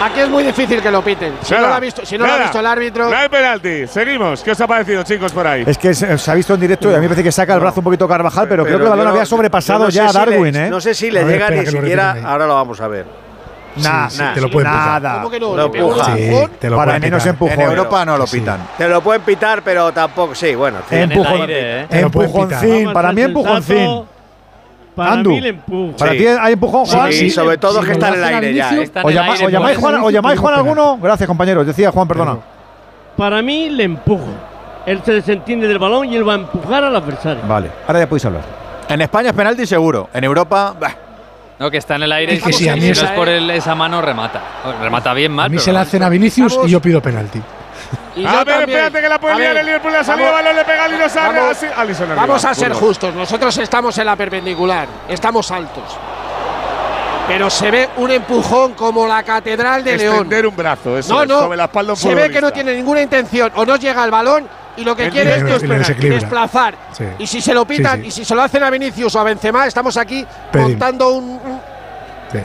[0.01, 1.33] aquí es muy difícil que lo piten.
[1.41, 3.09] Si no Nada, lo ha visto, si no lo ha visto el árbitro.
[3.09, 3.87] No hay penalti.
[3.87, 4.43] Seguimos.
[4.43, 5.63] ¿Qué os ha parecido, chicos, por ahí?
[5.67, 7.53] Es que se, se ha visto en directo y a mí me parece que saca
[7.53, 9.97] el brazo un poquito Carvajal, pero, creo que el balón no- había sobrepasado no sé
[9.97, 10.69] ya a si Darwin, le- ¿eh?
[10.69, 12.17] No sé si le ver, llega ni siquiera.
[12.25, 13.27] Ahora lo vamos a ver.
[13.77, 15.01] Nah, Sí, sí, te lo puede empujar.
[15.03, 15.15] nada.
[15.17, 15.55] ¿Cómo que no?
[15.55, 16.17] Lo ¿Le pegó un empuja.
[16.17, 16.51] empujón?
[16.59, 17.51] te lo Para pueden mí no se empujó.
[17.53, 18.39] En Europa no lo Sí.
[18.39, 18.67] pitan.
[18.75, 20.33] Te lo pueden pitar, pero tampoco.
[20.33, 20.79] Sí, bueno.
[20.89, 20.95] sí.
[20.95, 21.41] En el Empujón.
[21.41, 21.85] aire, ¿eh?
[21.87, 22.05] Pueden.
[22.05, 24.03] Empujoncín, a para mí empujoncín.
[24.97, 25.29] Para Andu.
[25.29, 25.95] mí le empujo.
[25.95, 26.17] ¿Para Sí.
[26.17, 27.13] ti hay empujón, Juan?
[27.13, 28.63] Sí, sobre todo que está en el aire ya.
[28.65, 28.83] inicio, ¿eh?
[28.83, 29.91] Está en ¿O el llama- aire, o llamáis pues.
[29.91, 30.97] Juan, o llamáis Juan alguno?
[31.01, 31.65] Gracias, compañeros.
[31.67, 32.37] Decía Juan, perdona.
[33.15, 34.25] Para mí le empujo.
[34.85, 37.43] Él se desentiende del balón y él va a empujar al adversario.
[37.47, 38.41] Vale, ahora ya podéis hablar.
[38.89, 40.09] En España es penalti seguro.
[40.13, 40.95] En Europa, bah,
[41.59, 43.05] No, que está en el aire Es que y sí, a mí si no esa-
[43.05, 44.41] es por el- esa mano, remata.
[44.79, 45.47] Remata bien mal.
[45.47, 47.41] A mí pero se la hacen a Vinicius y yo pido penalti.
[48.15, 48.69] Y yo a ver, también.
[48.79, 49.93] espérate que la puede A liar el Liverpool.
[49.93, 52.15] Balón, le pega a vamos- Alisson arriba.
[52.25, 53.13] Vamos a ser justos.
[53.13, 54.87] Nosotros estamos en la perpendicular.
[55.07, 55.83] Estamos altos.
[57.27, 60.13] Pero se ve un empujón como la Catedral de León.
[60.15, 61.39] Extender un brazo, eso No, no.
[61.41, 63.51] sobre la espalda un se ve que no tiene ninguna intención.
[63.55, 64.47] O no llega al balón
[64.77, 66.19] y lo que El quiere es desequilibra.
[66.19, 66.75] desplazar.
[66.93, 67.03] Sí.
[67.19, 68.07] Y si se lo pitan Sí, sí.
[68.07, 70.69] y si se lo hacen a Vinicius o a Benzema, estamos aquí Pedim.
[70.69, 71.61] montando un, un-
[72.31, 72.39] Sí,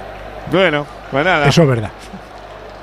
[0.51, 1.47] Bueno, pues nada.
[1.47, 1.91] Eso es verdad.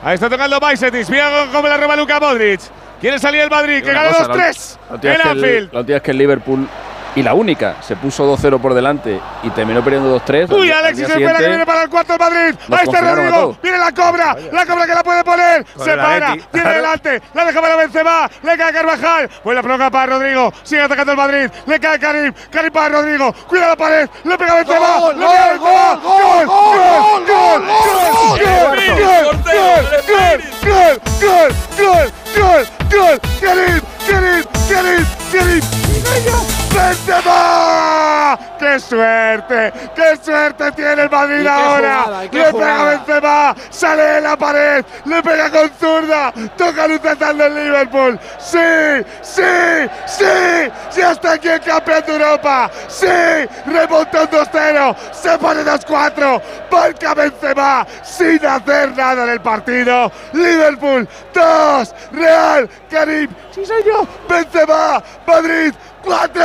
[0.03, 1.09] Ahí está tocando Bajcetic.
[1.09, 2.61] Mira cómo la roba Luka Modric.
[3.01, 5.73] Quiere salir el Madrid, que gana cosa, 2-3 la- que el- Anfield.
[5.73, 6.67] La última vez que el Liverpool,
[7.15, 10.49] y la única, se puso 2-0 por delante y terminó perdiendo 2-3.
[10.52, 12.56] al Uy, Alexis espera que viene para el cuarto el Madrid.
[12.68, 13.57] Nos Ahí está Rodrigo.
[13.61, 14.36] Viene la cobra.
[14.52, 15.65] La cobra que la puede poner.
[15.76, 16.27] Con Se para.
[16.31, 16.48] Atleti.
[16.52, 16.81] Tiene Claro.
[16.81, 17.22] delante.
[17.34, 18.30] La deja para Benzema.
[18.44, 19.30] Le cae Carvajal.
[19.44, 20.53] Pues la provoca para Rodrigo.
[20.64, 21.49] Sigue atacando el Madrid.
[21.65, 22.34] Le cae Karim.
[22.52, 23.34] Karim para Rodrigo.
[23.48, 24.10] Cuida la pared.
[24.23, 24.98] Le pega Benzema.
[24.99, 25.95] Gol, Le pega gol, Benzema.
[25.95, 27.65] gol, gol, gol, gol, gol, gol,
[28.80, 29.36] gol,
[29.90, 32.11] gol, gol, gol, gol,
[33.39, 35.80] Karim, Karim, Karim, Karim.
[36.73, 38.39] ¡Benzema!
[38.60, 39.73] ¡Qué suerte!
[39.95, 42.03] ¡Qué suerte tiene el Madrid ahora!
[42.03, 42.89] jugada, le pega jugada.
[42.89, 48.19] Benzema, sale de la pared, le pega con zurda, toca luchando el Liverpool.
[48.39, 48.57] ¡Sí!
[49.22, 49.89] ¡Sí!
[50.06, 50.72] ¡Sí!
[50.95, 52.72] ¡Ya está aquí el campeón de Europa!
[52.88, 53.07] ¡Sí!
[53.65, 56.41] Remonta un 2-0, se pone 2-4,
[56.72, 60.11] marca Benzema sin hacer nada en el partido.
[60.34, 65.73] Liverpool 2, Real, Karim, sí señor, Benzema, Madrid
[66.03, 66.41] 4.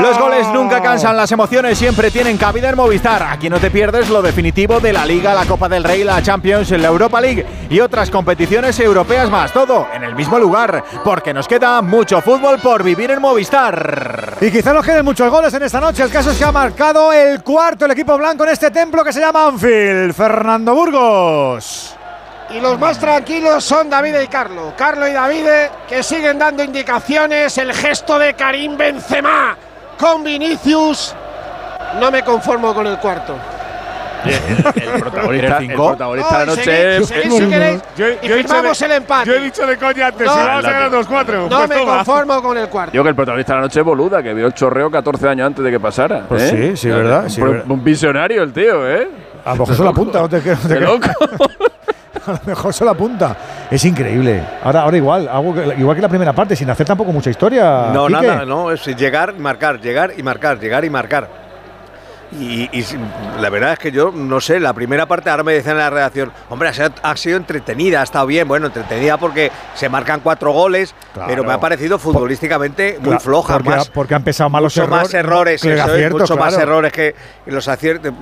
[0.00, 3.22] Los goles nunca cansan, las emociones siempre tienen cabida en Movistar.
[3.22, 6.70] Aquí no te pierdes lo definitivo de la Liga, la Copa del Rey, la Champions,
[6.70, 9.52] la Europa League y otras competiciones europeas más.
[9.52, 14.36] Todo en el mismo lugar, porque nos queda mucho fútbol por vivir en Movistar.
[14.40, 16.02] Y quizá nos queden muchos goles en esta noche.
[16.02, 19.12] El caso es que ha marcado el cuarto el equipo blanco en este templo que
[19.12, 20.14] se llama Anfield.
[20.14, 21.95] Fernando Burgos.
[22.50, 24.72] Y los más tranquilos son David y Carlo.
[24.76, 25.46] Carlo y David
[25.88, 27.56] que siguen dando indicaciones.
[27.58, 29.56] El gesto de Karim Benzema
[29.98, 31.14] con Vinicius.
[32.00, 33.34] No me conformo con el cuarto.
[34.24, 36.96] El protagonista, el protagonista de la noche.
[36.96, 39.26] es- seguid si queréis Yo, y yo he dicho firmamos de- el empate.
[39.30, 41.14] Yo he dicho de coña antes, No, si vamos a ganar Adelante.
[41.32, 41.48] 2-4.
[41.48, 41.96] no pues me toma.
[41.96, 42.92] conformo con el cuarto.
[42.92, 45.46] Digo que el protagonista de la noche es Boluda, que vio el chorreo 14 años
[45.48, 46.22] antes de que pasara.
[46.28, 46.70] Pues ¿eh?
[46.74, 47.64] sí, sí, verdad, sí, un, verdad.
[47.70, 49.08] un visionario el tío, ¿eh?
[49.44, 51.08] A lo mejor se la apunta, no te, no te loco.
[52.26, 53.36] A lo mejor se la apunta.
[53.70, 54.42] Es increíble.
[54.62, 57.90] Ahora, ahora igual, hago igual que la primera parte, sin hacer tampoco mucha historia.
[57.92, 58.20] No, Quique.
[58.22, 61.45] nada, no, es llegar marcar, llegar y marcar, llegar y marcar.
[62.32, 62.68] Y,
[63.40, 65.90] la verdad es que yo no sé, la primera parte ahora me decían en la
[65.90, 70.20] redacción, hombre, ha sido, ha sido entretenida, ha estado bien, bueno, entretenida porque se marcan
[70.20, 71.28] cuatro goles, Claro.
[71.28, 74.84] pero me ha parecido futbolísticamente muy floja, porque, más, porque han pesado más los mucho
[74.84, 75.02] errores.
[75.04, 77.14] más errores, que el eso es, acierto, mucho más errores que
[77.46, 78.12] los aciertos,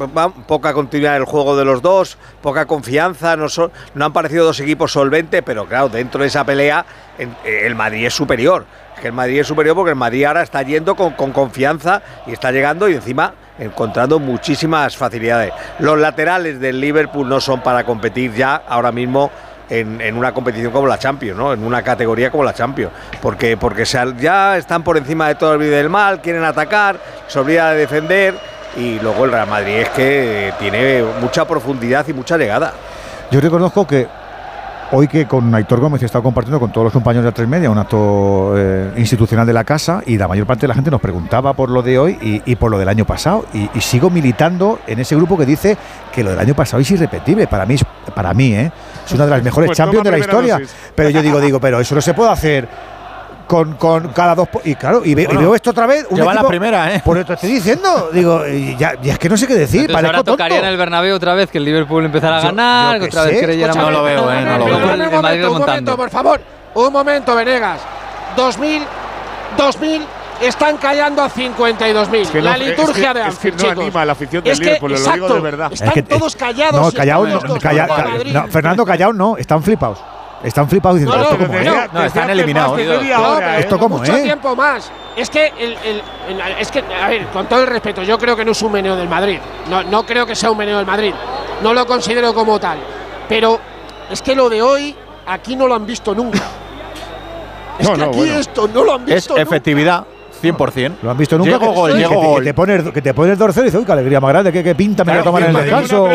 [0.46, 4.44] poca continuidad en el juego de los dos, poca confianza, no, son, no han parecido
[4.44, 6.84] dos equipos solventes, pero claro, dentro de esa pelea
[7.18, 7.26] eh,
[7.64, 8.66] el Madrid es superior.
[9.00, 12.32] Que el Madrid es superior porque el Madrid ahora está yendo con, con confianza y
[12.32, 15.52] está llegando y encima encontrando muchísimas facilidades.
[15.78, 19.30] Los laterales del Liverpool no son para competir ya ahora mismo
[19.68, 21.52] en, en una competición como la Champions, ¿no?
[21.52, 22.92] En una categoría como la Champions.
[23.20, 27.70] Porque, porque ya están por encima de todo el del mal, quieren atacar, se olvida
[27.70, 28.34] de defender.
[28.76, 32.72] Y luego el Real Madrid es que tiene mucha profundidad y mucha llegada.
[33.30, 34.08] Yo reconozco que
[34.96, 37.68] hoy que con Aitor Gómez he estado compartiendo con todos los compañeros de A3 Media
[37.70, 41.00] un acto eh, institucional de la casa y la mayor parte de la gente nos
[41.00, 43.44] preguntaba por lo de hoy y, y por lo del año pasado.
[43.52, 45.76] Y, y sigo militando en ese grupo que dice
[46.12, 47.46] que lo del año pasado es irrepetible.
[47.48, 47.84] Para mí, es-
[48.14, 48.70] para mí ¿eh?
[49.04, 50.54] es una de las mejores Pues Champions de la historia.
[50.58, 50.74] dosis.
[50.94, 52.68] Pero yo digo, digo, pero eso no se puede hacer.
[53.46, 56.16] Con, con cada dos y claro y, ve- y Bueno, veo esto otra vez un
[56.16, 57.02] lleva la equipo- primera, ¿eh?
[57.04, 59.82] por eso te estoy diciendo digo y ya, y es que no sé qué decir
[59.82, 60.72] Entonces ahora tocaría en tonto.
[60.72, 63.44] el Bernabéu otra vez que el Liverpool empezara a Yo- ganar, yo otra vez sé,
[63.44, 64.76] creyéramos escúchame, No lo veo, eh, no lo veo.
[64.76, 64.82] un
[65.22, 66.40] Madrid momento, un momento, por favor.
[66.74, 67.80] Un momento, Venegas.
[68.34, 68.82] 2000,
[69.58, 70.02] 2000
[70.40, 72.22] están callando a 52.000.
[72.22, 73.84] Es que la no- es liturgia que- de es que Anfield, no chicos.
[73.84, 75.72] anima a la afición del Es que, Liverpool, lo digo exacto, de verdad.
[75.72, 76.80] Están Es que- todos callados.
[76.80, 77.86] No, y callado están no, calla-
[78.32, 79.98] no, Fernando, callado no, están flipados.
[80.44, 81.92] Están flipados diciendo, No, no, ¿esto cómo es?
[81.92, 82.78] No, están eliminados.
[82.78, 83.58] ¿eh?
[83.58, 84.22] ¿Esto cómo mucho es?
[84.22, 84.90] tiempo más.
[85.16, 88.36] Es que, el, el- el- es que, a ver, con todo el respeto, yo creo
[88.36, 89.38] que no es un meneo del Madrid.
[89.70, 91.14] No, no creo que sea un meneo del Madrid.
[91.62, 92.78] No lo considero como tal.
[93.28, 93.58] Pero
[94.10, 94.94] es que lo de hoy,
[95.26, 96.40] aquí no lo han visto nunca.
[97.78, 98.38] Es No, que no, aquí bueno.
[98.38, 99.42] esto no lo han Es visto nunca.
[99.42, 100.04] efectividad,
[100.52, 100.92] 100%.
[101.02, 101.50] ¿Lo han visto nunca?
[101.52, 102.40] Llego Que- gol, que, llego que- gol.
[102.42, 104.62] Que te pones, que te pones dorsal y dices, uy, qué alegría más grande, qué,
[104.64, 106.08] qué pinta me voy a Claro, tomar en el descanso.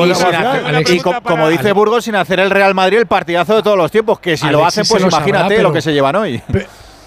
[0.93, 4.19] Y como dice Burgos, sin hacer el Real Madrid el partidazo de todos los tiempos,
[4.19, 6.41] que si lo hacen, pues lo sabrá, imagínate pero- lo que se llevan hoy.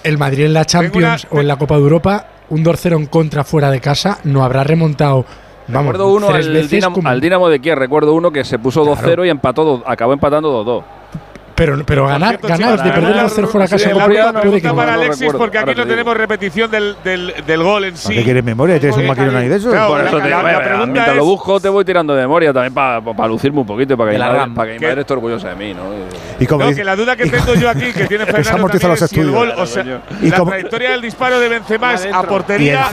[0.04, 3.06] El Madrid en la Champions una- o en la Copa de Europa, un 2-0 en
[3.06, 5.24] contra fuera de casa, no habrá remontado.
[5.68, 8.84] Vamos, recuerdo uno al Dinamo, como- al Dinamo de Kiev, recuerdo uno que se puso
[8.84, 10.84] 2-0 y empató, dos- acabó empatando 2-2.
[11.54, 13.94] Pero, pero ganar, cierto, ganar chicos, de perder la- 2-0 fuera de Sí, casa.
[13.98, 14.74] la puede- que no.
[14.76, 18.02] para no Alexis, porque aquí no te tenemos repetición del, del, del gol en ¿Para
[18.02, 18.14] sí.
[18.14, 18.80] qué quieres memoria?
[18.80, 19.70] ¿Tienes un maquinón ahí de eso?
[19.70, 21.68] Claro, Por la- eso te la- digo, la eh, pregunta mientras lo es- busco te
[21.68, 24.52] voy tirando de memoria también para lucirme un poquito, para que, De mi la madre,
[24.54, 25.74] para que mi madre esté orgullosa de mí.
[25.74, 25.82] ¿no?
[26.40, 28.56] Y como No, dice- que la duda que tengo yo aquí, que tiene que Fernando
[28.58, 29.46] amortizan también, los es si el estudios.
[29.56, 32.86] gol, o sea, Y la trayectoria del disparo de Benzema es a portería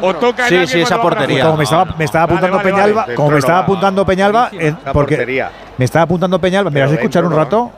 [0.00, 1.44] o toca en Sí, sí, esa portería.
[1.44, 4.92] Como me estaba, me estaba Vale, apuntando Peñalba, como me estaba apuntando Peñalba, en- La
[4.92, 5.50] porque portería.
[5.76, 7.72] me estaba apuntando Peñalba, me vas a escuchar un rato,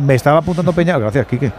[0.00, 1.52] me estaba apuntando Peñalba, gracias Quique,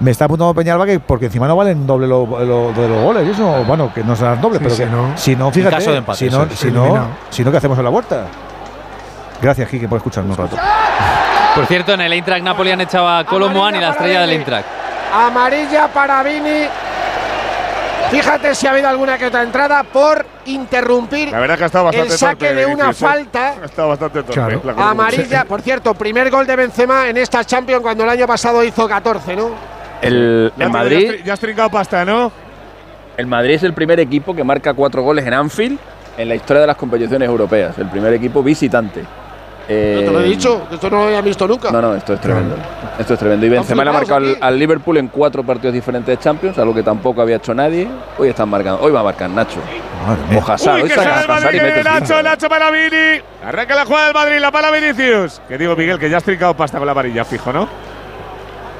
[0.00, 3.26] me estaba apuntando Peñalba que porque encima no valen doble lo, lo- de los goles,
[3.26, 5.16] y eso, bueno, que no serán dobles, Sí, pero sí, que no.
[5.16, 7.84] si no, fíjate, caso de empate, si no, si no, si no, ¿qué hacemos en
[7.84, 8.24] la huerta?
[9.42, 10.56] Gracias Quique por escucharnos un rato.
[11.54, 14.66] Por cierto, en el Eintracht Napoli han echado a Colomuan y la estrella del Eintracht.
[15.12, 16.66] Amarilla para Vini.
[18.10, 22.10] Fíjate si ha habido alguna que otra entrada por interrumpir La verdad que ha el
[22.10, 23.54] saque torpe, de una falta.
[23.62, 24.32] Ha estado bastante torpe.
[24.32, 24.62] Claro.
[24.64, 24.90] la cosa.
[24.90, 28.88] Amarilla, por cierto, primer gol de Benzema en esta Champions cuando el año pasado hizo
[28.88, 29.50] 14, ¿no?
[30.02, 32.32] El, Madrid, Ya has, ya has trincado pasta, ¿no?
[33.20, 35.78] el Madrid es el primer equipo que marca cuatro goles en Anfield
[36.16, 37.78] en la historia de las competiciones europeas.
[37.78, 39.04] El primer equipo visitante.
[39.72, 41.70] Eh, Yo te lo he dicho, que esto no lo había visto nunca.
[41.70, 42.56] No, no, esto es tremendo.
[42.98, 43.46] Esto es tremendo.
[43.46, 46.74] Y Benzema le ha marcado al, al Liverpool en cuatro partidos diferentes de Champions, algo
[46.74, 47.86] que tampoco había hecho nadie.
[48.18, 48.80] Hoy están marcando.
[48.82, 49.60] Hoy va a marcar Nacho.
[50.04, 50.42] Madre mía.
[50.44, 50.74] O Hazard.
[50.76, 52.20] Uy, Hoy que saca Madrid, y mete el Nacho.
[52.22, 53.22] Nacho para Vini.
[53.44, 55.40] Arranca la jugada del Madrid, la para Vinicius.
[55.46, 57.68] Que digo, Miguel, que ya has trincado pasta con la varilla, fijo, ¿no?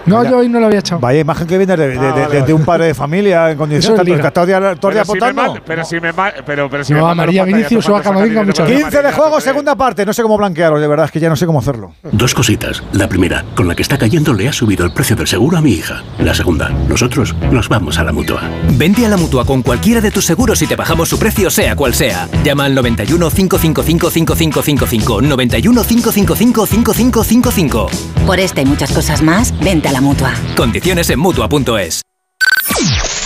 [0.07, 0.31] No, Vaya.
[0.31, 1.01] yo hoy no lo había echado.
[1.01, 2.55] Vaya imagen que viene de, de- Ah, de- vale, de vale.
[2.55, 5.61] un padre de familia en Eso condiciones es todo día- todo día Pero si me
[5.67, 8.53] pero si me mal- pero, pero si No, me falta, ya Vinicius o a dinero
[8.53, 10.07] 15 con de juego, segunda parte.
[10.07, 11.93] No sé cómo blanquearos, de verdad, es que ya no sé cómo hacerlo.
[12.13, 12.83] Dos cositas.
[12.93, 15.61] La primera, con la que está cayendo le ha subido el precio del seguro a
[15.61, 16.03] mi hija.
[16.19, 18.43] La segunda, nosotros nos vamos a la mutua.
[18.73, 21.77] Vente a la mutua con cualquiera de tus seguros y te bajamos su precio, sea
[21.77, 22.27] cual sea.
[22.43, 25.21] Llama al 91 555 5555.
[25.23, 27.91] 91 555 5555.
[28.27, 30.33] Por esta y muchas cosas más, vente a la mutua.
[30.57, 32.03] Condiciones en mutua.es.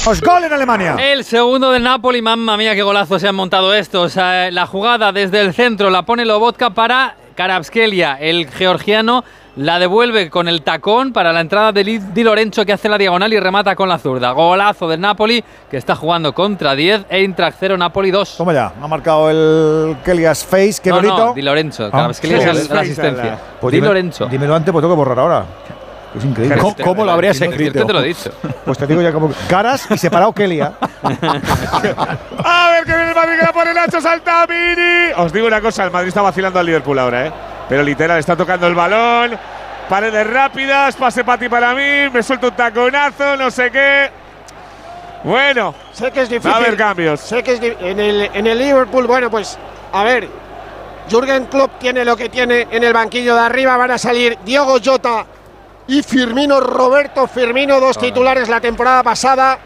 [0.06, 0.96] ¡Os gol en Alemania!
[0.98, 4.16] El segundo del Napoli, mamma mía, qué golazo se han montado estos.
[4.16, 9.24] Eh, la jugada desde el centro la pone Lobotka para Karabskelia, el georgiano
[9.56, 13.32] La devuelve con el tacón para la entrada de Di Lorenzo que hace la diagonal
[13.32, 14.32] y remata con la zurda.
[14.32, 18.36] Golazo del Napoli que está jugando contra 10, Eintracht 0, Napoli 2.
[18.36, 21.16] Toma ya, ha marcado el Kelias Face, qué no, bonito.
[21.26, 22.08] no, Di Lorenzo, Ah.
[22.10, 23.38] es la asistencia.
[23.60, 24.26] Pues Di dime- Lorenzo.
[24.26, 25.44] Dímelo antes, pues tengo que borrar ahora.
[26.16, 26.56] Es increíble.
[26.58, 27.80] ¿Cómo- cómo lo habrías escrito?
[27.80, 28.30] Yo te lo he dicho.
[28.64, 30.72] Pues te digo ya como caras y separado Kelia.
[32.44, 35.12] A ver que viene el Madrid que la pone Nacho salta Vini.
[35.16, 37.32] Os digo una cosa, el Madrid está vacilando al Liverpool ahora, ¿eh?
[37.68, 39.38] Pero literal está tocando el balón.
[39.88, 44.10] Paredes rápidas, pase para ti para mí, me suelto un taconazo, no sé qué.
[45.24, 46.50] Bueno, sé que es difícil.
[46.52, 47.20] Va a haber cambios.
[47.20, 49.58] Sé que es en el, en el Liverpool, bueno, pues
[49.92, 50.28] a ver.
[51.10, 53.76] Jürgen Klopp tiene lo que tiene en el banquillo de arriba.
[53.76, 55.26] Van a salir Diogo Jota
[55.88, 59.58] y Firmino, Roberto Firmino, dos titulares la temporada pasada.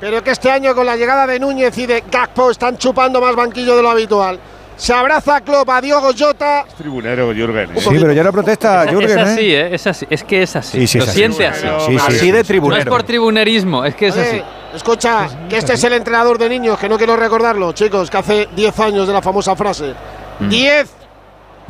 [0.00, 3.36] Pero que este año con la llegada de Núñez y de Gakpo están chupando más
[3.36, 4.38] banquillo de lo habitual.
[4.76, 6.64] Se abraza Klopp a Diogo Jota.
[6.76, 7.70] Tribunero Jürgen.
[7.70, 7.80] ¿eh?
[7.80, 9.20] Sí, pero ya no protesta Jürgen, es ¿eh?
[9.20, 9.74] así, ¿eh?
[9.74, 10.80] Es así, es que es así.
[10.80, 11.18] Sí, sí, lo es así.
[11.18, 11.66] siente así.
[11.86, 12.60] Sí, sí, sí.
[12.60, 14.42] No es por tribunerismo, es que es Oye, así.
[14.74, 18.48] Escucha, que este es el entrenador de niños, que no quiero recordarlo, chicos, que hace
[18.56, 19.94] 10 años de la famosa frase.
[20.40, 21.01] 10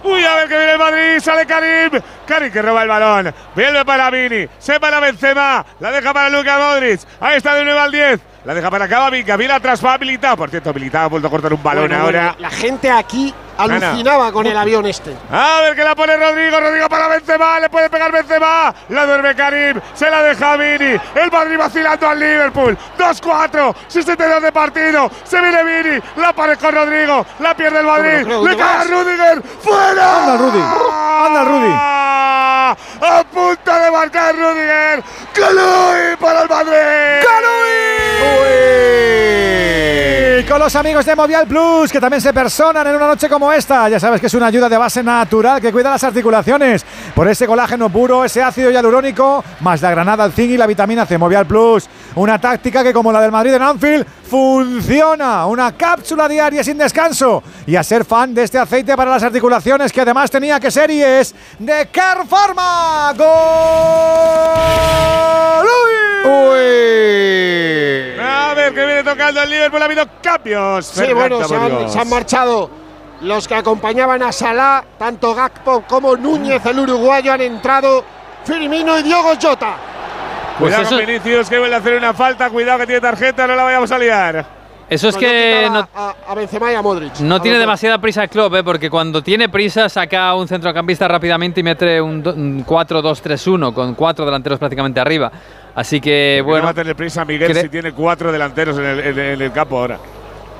[0.04, 2.00] Uy, a ver que viene el Madrid, sale Karim.
[2.26, 3.34] Karim que roba el balón.
[3.54, 4.46] Vuelve para Vini.
[4.58, 5.64] Se para Benzema.
[5.80, 7.00] La deja para Luka Modric.
[7.20, 8.20] Ahí está de nuevo al 10.
[8.44, 9.36] La deja para Camavinga.
[9.36, 10.36] Viene atrás para habilitado.
[10.36, 12.22] Por cierto, habilitado ha vuelto a cortar un balón Bueno, ahora.
[12.32, 13.88] bueno, la gente aquí Ana.
[13.88, 15.16] alucinaba con el avión este.
[15.30, 16.60] A ver que la pone Rodrigo.
[16.60, 17.60] Rodrigo para Benzema.
[17.60, 18.74] Le puede pegar Benzema.
[18.88, 19.80] La duerme Karim.
[19.94, 21.00] Se la deja Vini.
[21.14, 22.78] El Madrid vacilando al Liverpool.
[22.98, 23.74] 2-4.
[23.88, 25.10] 62 de partido.
[25.24, 26.02] Se viene Vini.
[26.16, 27.26] La pared con Rodrigo.
[27.40, 28.24] La pierde el Madrid.
[28.24, 28.84] creo Le cae a.
[28.84, 29.42] Rudiger.
[29.62, 30.16] ¡Fuera!
[30.18, 30.62] Anda, Rudy.
[31.24, 31.72] Anda, Rudy.
[31.74, 35.02] A punto de marcar Rudiger.
[35.32, 37.22] ¡Calui para el Madrid!
[40.40, 43.41] Y con los amigos de Movial Plus, que también se personan en una noche como
[43.51, 43.89] esta.
[43.89, 46.85] Ya sabes que es una ayuda de base natural que cuida las articulaciones.
[47.14, 51.06] Por ese colágeno puro, ese ácido hialurónico, más la granada, el zinc y la vitamina
[51.06, 51.16] C.
[51.16, 55.47] Movial Plus, una táctica que como la del Madrid en Anfield, funciona.
[55.47, 57.43] Una cápsula diaria sin descanso.
[57.66, 60.90] Y a ser fan de este aceite para las articulaciones, que además tenía que ser
[60.90, 63.14] y es de Car Pharma.
[63.16, 63.28] ¡Gol!
[68.20, 69.82] A ver que viene tocando el Liverpool.
[69.82, 70.86] Ha habido cambios.
[70.86, 71.93] Sí, Fernando bueno, se han, Burgos.
[71.93, 72.81] se han marchado
[73.23, 78.05] los que acompañaban a Salah, tanto Gakpo como Núñez, el uruguayo, han entrado
[78.44, 79.77] Firmino y Diogo Jota.
[80.59, 82.51] Pues Cuidado eso- con Vinicius que vuelve a hacer una falta.
[82.51, 83.47] Cuidado que tiene tarjeta.
[83.47, 84.62] No la vayamos a liar.
[84.90, 87.20] Eso es que no, a, a Benzema y a Modric.
[87.20, 88.62] no A tiene demasiada prisa el club, ¿eh?
[88.62, 93.94] porque cuando tiene prisa saca un centrocampista rápidamente y mete un, do- un 4-2-3-1 con
[93.94, 95.32] cuatro delanteros prácticamente arriba.
[95.74, 99.01] Así que Bueno, bueno, va a tener prisa Miguel si tiene cuatro delanteros en el,
[99.01, 99.99] en- en el campo ahora.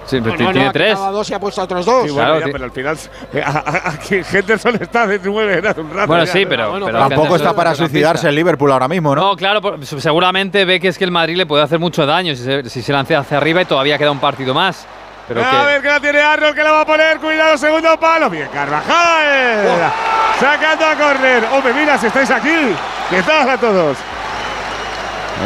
[0.07, 0.91] Sí, pero No, no, tiene ha tres.
[0.91, 2.05] quitado a dos y ha puesto a otros dos.
[2.05, 2.99] Sí, bueno, Claro, ya, pero al final
[3.33, 3.45] eh,
[3.85, 6.07] aquí Henderson está de nueve hace un rato.
[6.07, 6.33] Bueno, ya.
[6.33, 9.23] sí, pero, bueno, pero Tampoco está es para suicidarse el Liverpool ahora mismo, ¿no?
[9.23, 12.43] No, claro, seguramente ve que es que el Madrid le puede hacer mucho daño si
[12.43, 14.87] se, si se lancia hacia arriba y todavía queda un partido más.
[15.29, 17.19] Pero a que, ver que la tiene Arnold que la va a poner.
[17.19, 18.29] Cuidado, segundo palo.
[18.29, 19.93] Bien, Carvajal.
[20.41, 21.45] Sacando a córner.
[21.53, 22.75] Hombre, mira, si estáis aquí.
[23.09, 23.97] ¿Qué tal a todos?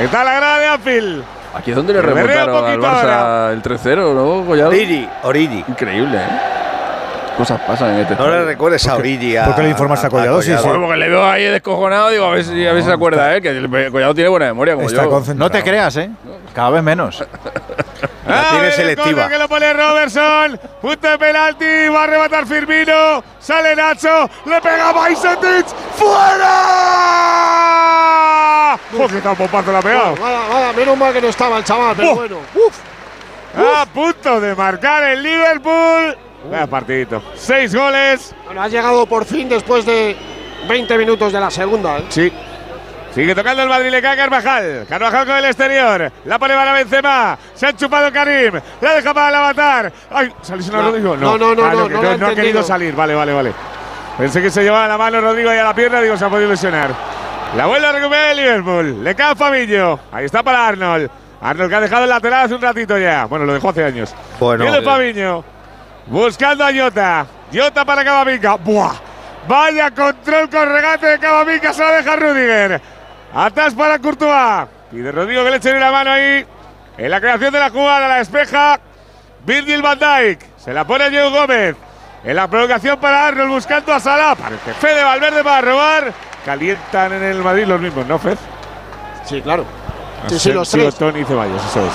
[0.00, 1.24] ¿Qué tal la grada de Anfield?
[1.56, 4.68] Aquí es donde le remontaron al Barça el 3-0, ¿no, Collado?
[4.68, 5.64] Origi, Origi.
[5.66, 6.65] Increíble, ¿eh?
[7.36, 9.36] Cosas pasan en este No le recuerdes a Origi.
[9.44, 10.40] ¿Por qué le informas a Collado?
[10.40, 10.62] Sí, sí.
[10.64, 13.42] Porque le veo ahí descojonado, digo, a ver si, a ver si se acuerda, ¿eh?
[13.42, 15.10] Que Collado tiene buena memoria, como Está yo.
[15.10, 15.48] concentrado.
[15.48, 16.10] No te creas, ¿eh?
[16.54, 17.22] Cada vez menos.
[18.26, 19.28] La A tiene selectiva.
[19.28, 20.58] que lo pone Robertson.
[20.80, 21.88] Punto de penalti.
[21.94, 23.22] Va a rematar Firmino.
[23.38, 24.28] Sale Nacho.
[24.46, 25.66] Le pega Bajsetic.
[27.06, 28.74] ¡Fuera!
[28.98, 30.10] ¡Oh, qué tan bombazo la ha pegado!
[30.16, 32.14] Bueno, vaya, vaya, menos mal que no estaba el chaval, pero Oh.
[32.16, 32.36] bueno.
[32.54, 32.76] Uf.
[33.80, 36.16] A punto de marcar el Liverpool.
[36.50, 37.22] Vaya partidito.
[37.34, 38.34] Seis goles.
[38.44, 40.16] Bueno, ha llegado por fin después de
[40.68, 41.98] 20 minutos de la segunda.
[41.98, 42.04] ¿eh?
[42.08, 42.32] Sí.
[43.14, 44.84] Sigue tocando el Madrid, le cae Carvajal.
[44.88, 46.12] Carvajal con el exterior.
[46.26, 47.38] La pone para Benzema.
[47.54, 48.52] Se ha chupado Karim.
[48.82, 49.92] La deja para el avatar.
[50.10, 50.30] ¡Ay!
[50.42, 51.16] ¿Salís una No, Rodrigo?
[51.16, 52.94] no, no, no, Ah, no, que no lo ha querido salir.
[52.94, 53.52] Vale, vale, vale.
[54.18, 56.02] Pensé que se llevaba la mano Rodrigo y a la pierna.
[56.02, 56.90] Digo, se ha podido lesionar.
[57.56, 59.02] La vuelve a recuperar el Liverpool.
[59.02, 59.98] Le cae a Fabinho.
[60.12, 61.08] Ahí está para Arnold.
[61.40, 63.24] Arnold que ha dejado el lateral hace un ratito ya.
[63.24, 64.14] Bueno, lo dejó hace años.
[64.38, 64.64] Bueno.
[64.64, 65.42] Viene Fabinho.
[66.06, 67.26] Buscando a Jota.
[67.52, 68.56] Jota para Camavinga.
[68.56, 68.94] ¡Buah!
[69.48, 71.72] Vaya control con regate de Camavinga.
[71.72, 72.80] Se la deja Rudiger.
[73.34, 74.68] Atrás para Courtois.
[74.90, 76.46] Pide Rodrigo que le eche la mano ahí.
[76.96, 78.80] En la creación de la jugada, la despeja
[79.44, 80.40] Virgil van Dijk.
[80.56, 81.76] Se la pone Diego Gómez.
[82.24, 84.34] En la provocación para Arnold buscando a Salah.
[84.34, 86.12] Parece Fede Valverde para robar.
[86.44, 88.38] Calientan en el Madrid los mismos, ¿no, Fed?
[89.24, 89.64] Sí, claro.
[90.28, 90.94] Sí, sí, los tres.
[90.96, 91.92] Toni y Ceballos, eso es.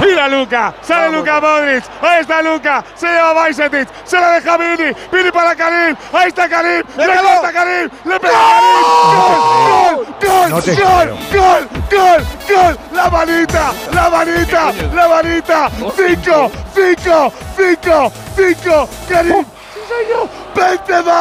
[0.00, 4.92] Mira Luca, sale Luca Modric, ahí está Luca, se lleva Bajcetic, se la deja Vini,
[5.10, 9.26] Vini para Karim, ahí está Karim, le corta Karim, le pega Karim,
[9.66, 17.32] gol, gol, No gol, gol, gol, gol, la manita, la manita, la manita, cinco, cinco,
[17.56, 19.46] cinco, cinco, Karim,
[19.86, 21.12] sí señor, Benzema,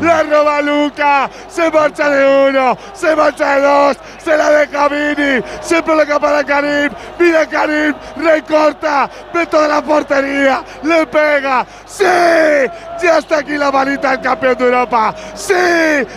[0.00, 5.42] la roba Luca, se marcha de uno, se marcha de dos, se la deja Vini,
[5.60, 13.18] siempre le para Karim, mira Karim, recorta, dentro de la portería, le pega, sí, ya
[13.18, 15.54] está aquí la manita del campeón de Europa, sí,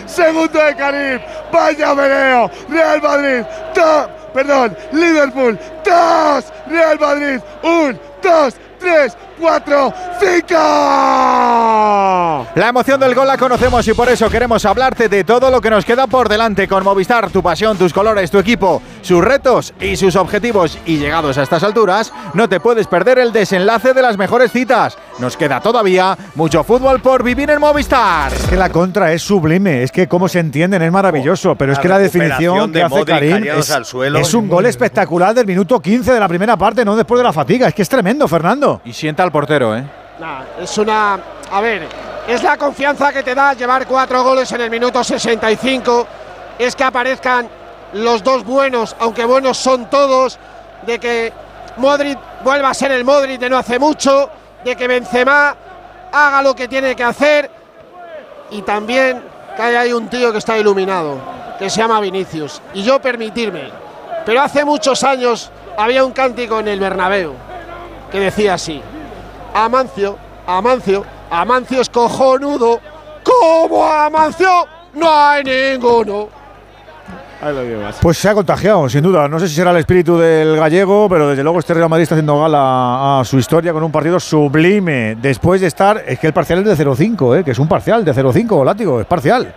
[0.06, 1.20] segundo de Karim,
[1.52, 10.56] vaya vereo, Real Madrid, dos, perdón, Liverpool, dos, Real Madrid, un, dos, tres, cuatro, cinco.
[12.54, 15.70] La emoción del gol la conocemos y por eso queremos hablarte de todo lo que
[15.70, 19.96] nos queda por delante con Movistar, tu pasión, tus colores, tu equipo, sus retos y
[19.96, 20.78] sus objetivos.
[20.86, 24.98] Y llegados a estas alturas, no te puedes perder el desenlace de las mejores citas.
[25.18, 28.32] Nos queda todavía mucho fútbol por vivir en Movistar.
[28.32, 31.78] Es que la contra es sublime, es que cómo se entienden es maravilloso, pero es
[31.78, 34.18] que la definición recuperación que de hace Modric Karim es, al suelo.
[34.18, 37.32] es un gol espectacular del minuto 15 de la primera parte, no después de la
[37.32, 38.80] fatiga, es que es tremendo, Fernando.
[38.84, 39.84] Y sienta al portero, ¿eh?
[40.60, 41.18] Es una.
[41.52, 41.86] A ver,
[42.26, 46.06] es la confianza que te da llevar cuatro goles en el minuto 65.
[46.58, 47.48] Es que aparezcan
[47.92, 50.38] los dos buenos, aunque buenos son todos.
[50.86, 51.32] De que
[51.76, 54.30] Modric vuelva a ser el Modric de no hace mucho.
[54.64, 55.54] De que Benzema
[56.10, 57.50] haga lo que tiene que hacer.
[58.50, 59.22] Y también
[59.56, 61.18] que ahí un tío que está iluminado,
[61.58, 62.62] que se llama Vinicius.
[62.72, 63.70] Y yo permitirme.
[64.24, 67.34] Pero hace muchos años había un cántico en el Bernabéu
[68.10, 68.82] que decía así.
[69.54, 70.16] Amancio,
[70.46, 72.80] Amancio, Amancio es cojonudo.
[73.22, 74.48] Como Amancio
[74.94, 76.28] no hay ninguno.
[77.40, 77.98] Ahí lo llevas.
[78.02, 79.28] Pues se ha contagiado, sin duda.
[79.28, 82.16] No sé si será el espíritu del gallego, pero desde luego este Real Madrid está
[82.16, 85.16] haciendo gala a su historia con un partido sublime.
[85.20, 87.44] Después de estar, es que el parcial es de 0-5, ¿eh?
[87.44, 89.54] que es un parcial de 0-5, látigo, es parcial.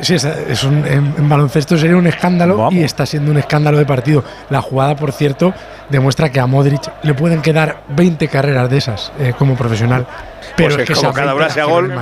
[0.00, 3.78] Sí, es, es un, en, en baloncesto sería un escándalo y está siendo un escándalo
[3.78, 4.24] de partido.
[4.50, 5.54] La jugada, por cierto,
[5.90, 10.06] demuestra que a Modric le pueden quedar 20 carreras de esas eh, como profesional.
[10.56, 11.92] Pero Pues es que como cada 20 una las sea gol.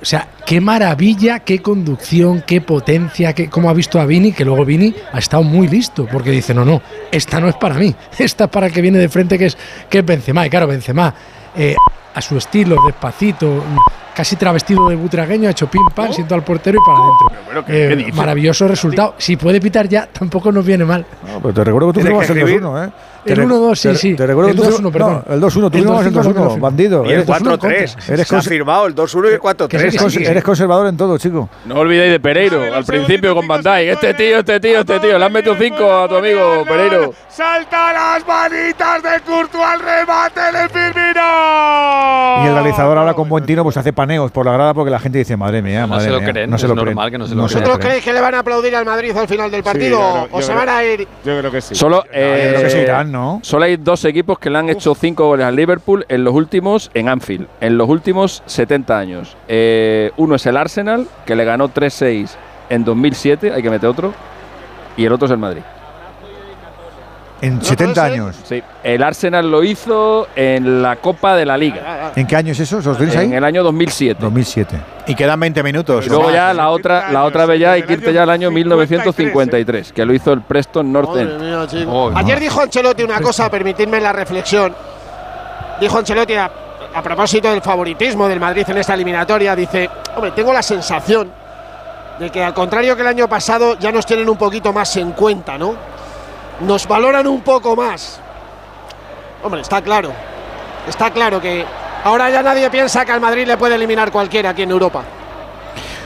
[0.00, 4.44] O sea, qué maravilla, qué conducción, qué potencia, qué, cómo ha visto a Vini, que
[4.44, 6.82] luego Vini ha estado muy listo, porque dice, no, no,
[7.12, 9.56] esta no es para mí, esta es para el que viene de frente, que es,
[9.88, 10.44] que es Benzema.
[10.44, 11.14] Y claro, Benzema,
[11.54, 11.76] eh,
[12.14, 13.62] a su estilo, despacito,
[14.14, 17.44] casi travestido de butragueño, ha hecho pim pam, siento al portero y para adentro.
[17.46, 19.14] bueno, ¿qué- Eh, qué maravilloso resultado.
[19.18, 21.04] Si puede pitar ya, tampoco nos viene mal.
[21.26, 22.90] No, pero te recuerdo que tú Tienes que el escribir 2-1, ¿eh?
[23.24, 24.14] El Te rec- 1-2, sí, sí.
[24.16, 25.24] Te recuerdo El que tú 2-1, firmas- perdón.
[25.28, 26.66] no, el 2-1, tú El firmas el 2-5 no lo 2-1, firmo.
[26.66, 27.04] bandido.
[27.04, 27.96] Y el Eres- 4-3.
[28.08, 29.80] Eres, Se ha firmado el 2-1 y el 4-3.
[29.82, 31.48] eres, cons- eres conservador en todo, chico.
[31.66, 33.92] No olvidéis de Pereiro, al principio con Van Dijk.
[33.92, 35.18] Este tío, este tío, este tío.
[35.18, 37.12] Le han metido 5 a tu amigo Pereiro.
[37.28, 41.22] Salta las manitas de Courtois al remate de Firmino.
[42.44, 44.98] Y el realizador ahora con buen tino pues hace paneos por la grada porque la
[44.98, 47.12] gente dice, madre mía, No madre se lo mía, creen, no se lo normal creen.
[47.12, 47.80] que no se lo lo ¿Vosotros creen.
[47.80, 50.68] creéis que le van a aplaudir al Madrid al final del partido o- se van
[50.68, 51.06] a ir?
[51.24, 51.74] Yo creo que sí.
[51.74, 53.40] Solo, yo creo que se eh, irán, ¿no?
[53.42, 56.90] solo hay dos equipos que le han hecho 5 goles al Liverpool en los últimos,
[56.94, 59.36] en Anfield, en los últimos 70 años.
[59.46, 62.30] Eh, uno es el Arsenal, que le ganó 3-6
[62.70, 64.14] en 2007, hay que meter otro.
[64.96, 65.62] Y el otro es el Madrid.
[67.42, 68.36] En 70 años.
[68.44, 72.12] Sí, el Arsenal lo hizo en la Copa de la Liga.
[72.14, 72.78] ¿En qué año es eso?
[72.78, 73.26] ¿Os tenéis ahí?
[73.26, 74.16] En el año 2007.
[74.20, 74.76] 2007.
[75.08, 76.06] Y quedan 20 minutos.
[76.06, 76.34] Y luego Más.
[76.34, 80.04] ya la otra, la otra vez ya hay que irte ya al año 1953, que
[80.06, 81.40] lo hizo el Preston North End.
[81.40, 81.66] mía.
[81.88, 82.40] Oh, Ayer no.
[82.40, 84.72] dijo Ancelotti una cosa, permitidme la reflexión.
[85.80, 86.48] Dijo Ancelotti a,
[86.94, 91.28] a propósito del favoritismo del Madrid en esta eliminatoria, dice, hombre, tengo la sensación
[92.20, 95.10] de que al contrario que el año pasado ya nos tienen un poquito más en
[95.10, 95.74] cuenta, ¿no?
[96.62, 98.20] Nos valoran un poco más.
[99.42, 100.12] Hombre, está claro.
[100.86, 101.64] Está claro que
[102.04, 105.02] ahora ya nadie piensa que al Madrid le puede eliminar cualquiera aquí en Europa.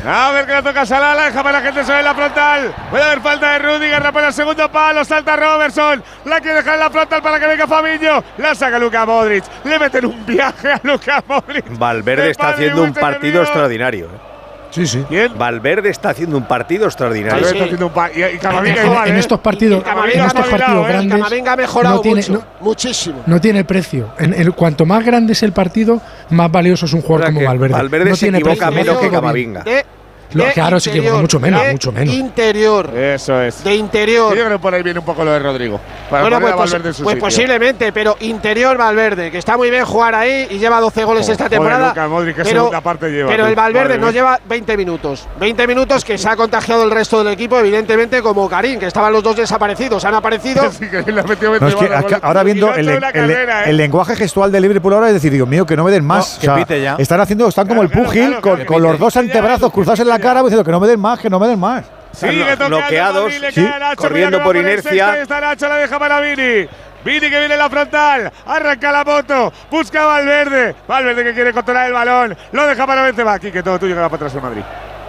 [0.07, 2.73] A ver que le toca a Salah, la deja para la gente sobre la frontal.
[2.91, 6.03] Puede haber falta de Rudiger, para el segundo palo, salta Robertson.
[6.27, 8.23] La quiere dejar en la frontal para que venga Fabinho.
[8.39, 9.45] La saca Luka Modric.
[9.65, 11.65] Le meten un viaje a Luka Modric.
[11.77, 14.07] Valverde está haciendo un partido extraordinario.
[14.07, 14.36] ¿eh?
[14.77, 15.05] Sí, sí.
[15.37, 17.35] Valverde está haciendo un partido extraordinario.
[17.35, 19.19] Valverde está haciendo un pa- y, y Camavinga En- igual, en ¿eh?
[19.19, 20.89] estos partidos- en ha estos partidos ¿eh?
[20.89, 23.23] grandes Camavinga ha mejorado no tiene- mucho, no- muchísimo.
[23.27, 24.09] No tiene precio.
[24.19, 26.01] En, en- cuanto más grande es el partido,
[26.31, 27.75] más valioso es un jugador como Valverde.
[27.75, 28.85] Valverde no se tiene equivoca precio.
[28.93, 29.11] menos que.
[29.11, 29.63] Camavinga.
[29.65, 29.96] Lo-
[30.33, 32.15] de claro, sí que mucho menos, de mucho menos.
[32.15, 32.91] Interior.
[32.97, 33.63] Eso es.
[33.65, 34.31] De interior.
[34.37, 35.81] Yo creo que por ahí viene un poco lo de Rodrigo.
[36.11, 37.27] Para bueno, poner pues, a Valverde en su pues sitio.
[37.27, 41.45] posiblemente, pero interior Valverde, que está muy bien jugar ahí y lleva 12 goles esta
[41.45, 41.89] Joder, temporada.
[41.89, 43.49] Luka Modric, qué pero segunda parte lleva, pero tú.
[43.51, 44.11] el Valverde Madre mía.
[44.13, 45.27] lleva 20 minutos.
[45.41, 49.13] 20 minutos que se ha contagiado el resto del equipo, evidentemente, como Karim, que estaban
[49.13, 50.05] los dos desaparecidos.
[50.05, 50.71] Han aparecido.
[50.77, 52.19] Sí, que le ha metido No, es que 20 acá- goles.
[52.23, 53.47] ahora viendo el, el- ¿eh?
[53.67, 56.35] el lenguaje gestual de Liverpool ahora es decir, Dios mío, que no me den más.
[56.35, 56.97] No, que O sea, pite ya.
[56.99, 60.41] Están haciendo, están como el pugil con, con los dos antebrazos cruzados en la cara
[60.43, 61.85] diciendo que no me den más, que no me den más.
[62.13, 65.21] Sigue tocando bloqueados, Madrid, le sí, Nacho, corriendo por inercia.
[65.21, 66.67] está Nacho, la deja para Vini.
[67.05, 70.75] Vini que viene en la frontal, arranca la moto, busca a Valverde.
[70.89, 73.35] Valverde que quiere controlar el balón, lo deja para Benzema.
[73.35, 74.63] Aquí que todo tuyo que va para atrás el Madrid.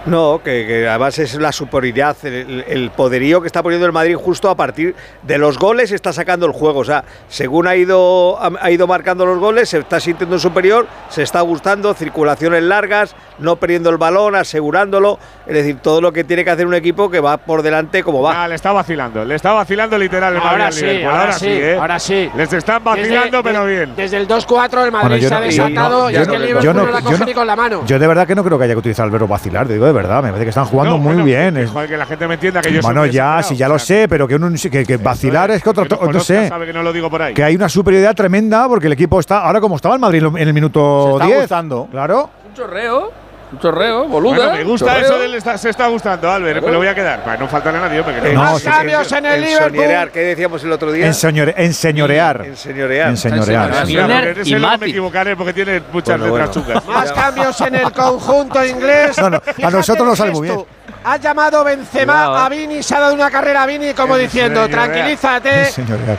[0.06, 4.14] No, que, que además es la superioridad, el, el poderío que está poniendo el Madrid
[4.16, 6.80] justo a partir de los goles está sacando el juego.
[6.80, 10.86] O sea, según ha ido, ha, ha ido marcando los goles, se está sintiendo superior,
[11.10, 15.18] se está gustando, circulaciones largas, no perdiendo el balón, asegurándolo.
[15.46, 18.22] Es decir, todo lo que tiene que hacer un equipo que va por delante como
[18.22, 18.44] va.
[18.44, 21.10] Ah, le está vacilando, le está vacilando literal el Madrid Ahora al sí, Liverpool.
[21.18, 21.76] ahora sí, ¿eh?
[21.78, 22.30] ahora sí.
[22.36, 23.92] Les están vacilando, Desde- pero de- bien.
[23.96, 26.36] Desde el 2-4 el Madrid Bueno, se ha no- desatado yo y es no- que
[26.36, 27.82] el yo Liverpool no- no, la yo coge no- ni con la mano.
[27.86, 29.94] Yo de verdad que no creo que haya que utilizar el verbo vacilar, digo de
[29.94, 31.54] verdad, me parece que están jugando No, muy bueno, bien.
[31.54, 33.70] que, joder, que la gente me entienda que yo soy bueno, ya, sí, ya o
[33.72, 36.48] lo sea, sé, pero que, uno- que, que vacilar es que otro, que no sé.
[36.48, 37.34] sabe que no lo digo por ahí.
[37.34, 40.36] Que hay una superioridad tremenda porque el equipo está, ahora como estaba el Madrid en
[40.38, 41.40] el Se minuto está 10.
[41.40, 41.88] gustando.
[41.90, 42.30] Claro.
[42.48, 43.10] Un chorreo,
[43.50, 44.36] un chorreo, boluda.
[44.36, 45.22] Bueno, me gusta chorreo.
[45.24, 46.62] eso está- se está gustando, Albert.
[46.64, 47.24] Me lo voy a quedar.
[47.24, 48.42] Para no faltarle a nadie, Eh, no.
[48.42, 49.66] Más sí, cambios en el Liverpool.
[49.70, 51.06] Enseñorear, ¿qué decíamos el otro día?
[51.06, 52.44] Enseñore- enseñorear.
[52.44, 53.08] Enseñorear.
[53.08, 53.70] Enseñorear.
[53.74, 53.86] Enseñorear.
[53.86, 53.94] sí.
[53.94, 56.82] Claro, y no me equivocaré porque tiene muchas Bueno, letras bueno.
[56.82, 56.86] chungas.
[56.86, 59.18] Más cambios en el conjunto inglés.
[59.18, 60.66] No, no, a nosotros nos sale muy gesto.
[61.04, 62.44] Ha llamado Benzema eh.
[62.44, 65.70] a Vini, se ha dado una carrera a Vini como diciendo, tranquilízate,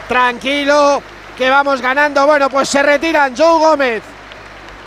[0.07, 1.01] tranquilo,
[1.37, 2.25] que vamos ganando.
[2.25, 4.01] Bueno, pues se retiran Joe Gómez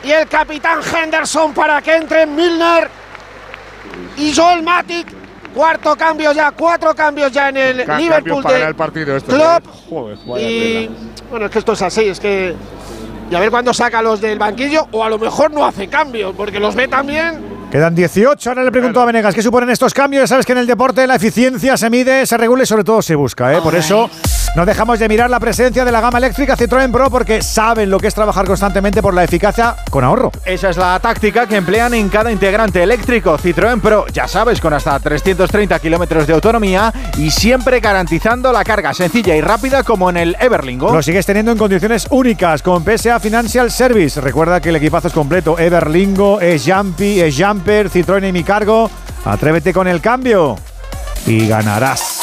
[0.04, 2.88] y el capitán Henderson para que entren Milner
[4.16, 5.06] y Joel Matic.
[5.54, 9.20] Cuarto cambio ya, cuatro cambios ya en el Ca- Liverpool cambios para de el partido.
[9.20, 9.66] Klopp.
[9.66, 9.70] ¿eh?
[9.90, 10.90] Joder, Y
[11.30, 12.54] bueno, es que esto es así, es que.
[13.30, 16.32] Y a ver cuándo saca los del banquillo, o a lo mejor no hace cambio,
[16.32, 17.52] porque los ve también.
[17.70, 18.48] Quedan 18.
[18.50, 20.22] Ahora le pregunto a Venegas qué suponen estos cambios.
[20.22, 23.02] Ya sabes que en el deporte la eficiencia se mide, se regula y sobre todo
[23.02, 23.52] se busca.
[23.54, 23.60] ¿eh?
[23.62, 24.08] Por eso
[24.54, 27.98] no dejamos de mirar la presencia de la gama eléctrica Citroën Pro porque saben lo
[27.98, 30.30] que es trabajar constantemente por la eficacia con ahorro.
[30.44, 34.74] Esa es la táctica que emplean en cada integrante eléctrico Citroën Pro, ya sabes, con
[34.74, 40.18] hasta 330 kilómetros de autonomía y siempre garantizando la carga sencilla y rápida como en
[40.18, 40.92] el Everlingo.
[40.92, 44.20] Lo sigues teniendo en condiciones únicas con PSA Financial Service.
[44.20, 45.58] Recuerda que el equipazo es completo.
[45.58, 48.90] Everlingo, es Jumpy, es Jumper, Citroën y mi cargo.
[49.24, 50.56] Atrévete con el cambio
[51.26, 52.22] y ganarás.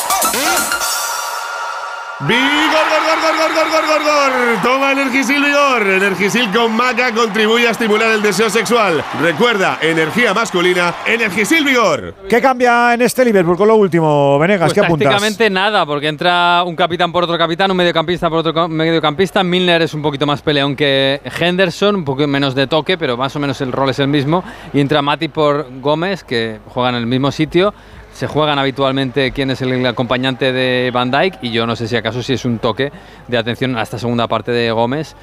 [2.22, 4.62] Vigor, gor, gor, gor, gor, gor, gor, gor.
[4.62, 5.88] Toma Energisil Vigor.
[5.88, 9.02] Energisil con maca contribuye a estimular el deseo sexual.
[9.22, 12.14] Recuerda, energía masculina, Energisil Vigor.
[12.28, 14.66] ¿Qué cambia en este Liverpool con lo último, Venegas?
[14.66, 15.08] Pues ¿Qué apuntas?
[15.08, 19.41] prácticamente nada, porque entra un capitán por otro capitán, un mediocampista por otro mediocampista.
[19.41, 23.34] Milner es un poquito más peleón que Henderson, un poco menos de toque, pero más
[23.38, 24.44] o menos el rol es el mismo.
[24.74, 27.74] Y entra Mati por Gómez, que juegan en el mismo sitio.
[28.20, 31.96] Se juegan habitualmente quién es el acompañante de Van Dijk y yo no sé si
[31.96, 32.91] acaso si es un toque
[33.30, 35.16] de atención a esta segunda parte de Gómez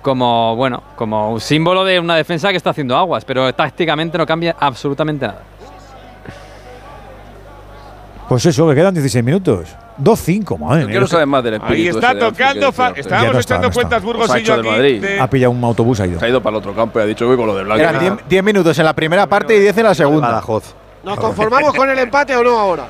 [0.00, 4.24] como bueno como un símbolo de una defensa que está haciendo aguas, pero tácticamente no
[4.24, 5.42] cambia absolutamente nada.
[8.30, 9.68] Pues eso, que quedan 16 minutos.
[10.02, 10.92] 2-5, madre Yo mía.
[10.94, 11.82] quiero saber más del espíritu.
[11.82, 12.68] Ahí está tocando.
[12.68, 13.74] Estábamos Ya no está, echando no está.
[13.74, 14.76] cuentas Burgos Os ha y yo hecho del aquí.
[14.76, 15.02] Madrid.
[15.02, 16.18] de- Ha pillado un autobús, ha ido.
[16.18, 17.82] Se ha ido para el otro campo y ha dicho, voy con lo de Blanco.
[17.82, 20.28] Eran 10 10 minutos en la primera parte y 10 en la segunda.
[20.28, 20.74] Badajoz.
[21.02, 22.86] ¿Nos conformamos con el empate o no ahora?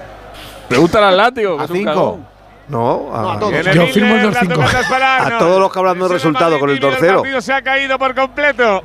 [0.69, 1.59] Pregúntale al látigo.
[1.61, 1.91] A es un 5.
[1.91, 2.27] cagón.
[2.69, 3.53] No, a, No, a todos.
[3.53, 4.55] Yo Milner, firmo el la 2-5.
[4.55, 6.91] toca tras parar, A todos los que hablan del Es el resultado con el Milner,
[6.93, 7.13] torcero.
[7.13, 8.83] El partido se ha caído por completo.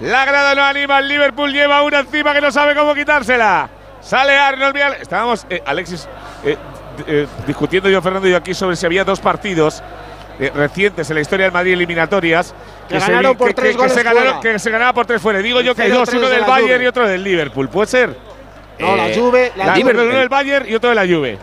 [0.00, 0.98] La grada no anima.
[0.98, 3.68] El Liverpool lleva una encima que no sabe cómo quitársela.
[4.00, 4.94] Sale Arnold Vial.
[5.00, 6.08] Estábamos, eh, Alexis,
[6.44, 6.56] eh,
[7.06, 9.82] eh, discutiendo yo, Fernando y yo aquí sobre si había dos partidos
[10.40, 12.54] eh, recientes en la historia del Madrid eliminatorias
[12.88, 14.40] Que se ganaron por que- tres que goles se ganaron- fuera.
[14.40, 15.38] que se ganaba por tres fuera.
[15.40, 16.84] Digo yo que hay 0-3 dos, uno de del Bayern Juve.
[16.84, 17.68] y otro del Liverpool.
[17.68, 18.16] ¿Puede ser?
[18.78, 19.74] No, la Eh, Juve, la La.
[19.76, 21.38] Juve, uno del Bayern y otro de la Juve.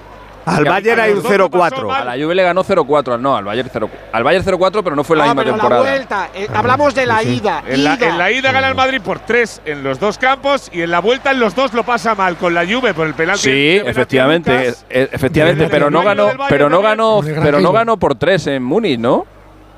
[0.45, 1.88] Al Bayern hay un los dos no pasó 0-4.
[1.88, 2.01] mal.
[2.07, 5.03] A la Juve le ganó 0-4, no, al Bayern 0 Al Bayern 0-4, pero no
[5.03, 5.84] fue la Ah, misma pero temporada.
[5.84, 6.30] la vuelta.
[6.34, 7.63] eh, hablamos de la ida.
[7.68, 8.07] En la, ida.
[8.09, 10.99] en la ida gana el Madrid por tres en los dos campos y en la
[10.99, 13.43] vuelta en los dos lo pasa mal con la Juve por el penalti.
[13.43, 14.85] Sí, efectivamente, Lucas.
[14.89, 18.99] e- efectivamente, pero no ganó, pero no ganó, pero no ganó por 3 en Múnich,
[18.99, 19.26] ¿no?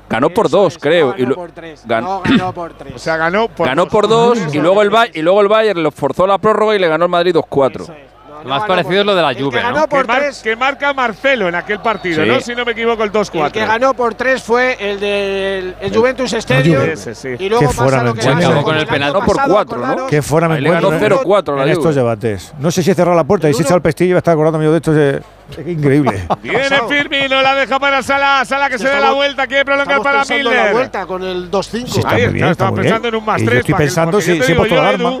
[0.08, 1.06] Ganó por Eso 2, es, creo.
[1.08, 1.86] No y ganó lo- por tres.
[1.88, 2.92] gan- No ganó por tres.
[2.94, 3.90] O sea, ganó por ganó dos.
[3.92, 6.76] por 2 Madre y luego el Bay- y luego el Bayern lo forzó la prórroga
[6.76, 7.86] y le ganó el Madrid 2-4.
[8.44, 9.88] Lo más parecido es lo de la Juve, que, ¿no?
[9.88, 10.42] que, mar tres.
[10.42, 12.28] que, marca Marcelo en aquel partido, sí.
[12.28, 12.40] ¿no?
[12.40, 13.46] Si no me equivoco, el 2-4.
[13.46, 16.82] El que ganó por 3 fue el del de, Juventus Stadium.
[16.82, 17.30] Ese, sí.
[17.38, 20.06] Y luego pasa lo que ganó con el penal por 4, ¿no?
[20.06, 22.52] Que fuera me ganó 0-4 en estos debates.
[22.58, 24.58] No sé si he cerrado la puerta y si he echado el pestillo, está acordando
[24.58, 24.94] de esto.
[24.94, 26.26] Es increíble.
[26.42, 28.44] Viene Firmino, la deja para Sala.
[28.44, 30.66] Sala que se, da la vuelta, quiere prolongar para Miller.
[30.66, 31.86] la vuelta con el 2-5.
[31.86, 33.58] Sí, está, está, está, pensando en un más 3.
[33.60, 35.20] Estoy pensando si, si he puesto la arma.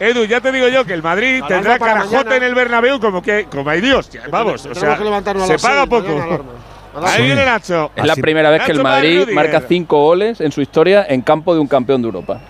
[0.00, 3.46] Edu, ya te digo yo que el Madrid tendrá carajote en el Bernabéu como que,
[3.50, 4.96] como hay Dios, vamos, o sea,
[5.46, 6.44] se paga poco.
[7.02, 7.90] Ahí viene Nacho.
[7.96, 11.54] Es la primera vez que el Madrid marca cinco goles en su historia en campo
[11.54, 12.40] de un campeón de Europa.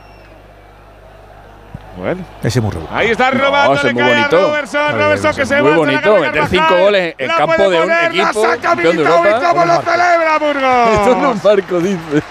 [1.97, 2.25] Bueno.
[2.43, 2.65] Ese es.
[2.91, 4.37] Ahí está robando, no, es muy bonito.
[4.41, 9.03] Robertson, que se Muy bonito, meter cinco goles en campo de un equipo campeón de
[9.03, 9.41] Europa.
[9.49, 10.89] ¿Cómo lo celebra Burgos?
[10.93, 12.23] Esto es un barco, dice.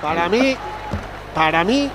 [0.00, 0.56] para mí,
[1.34, 1.90] para mí,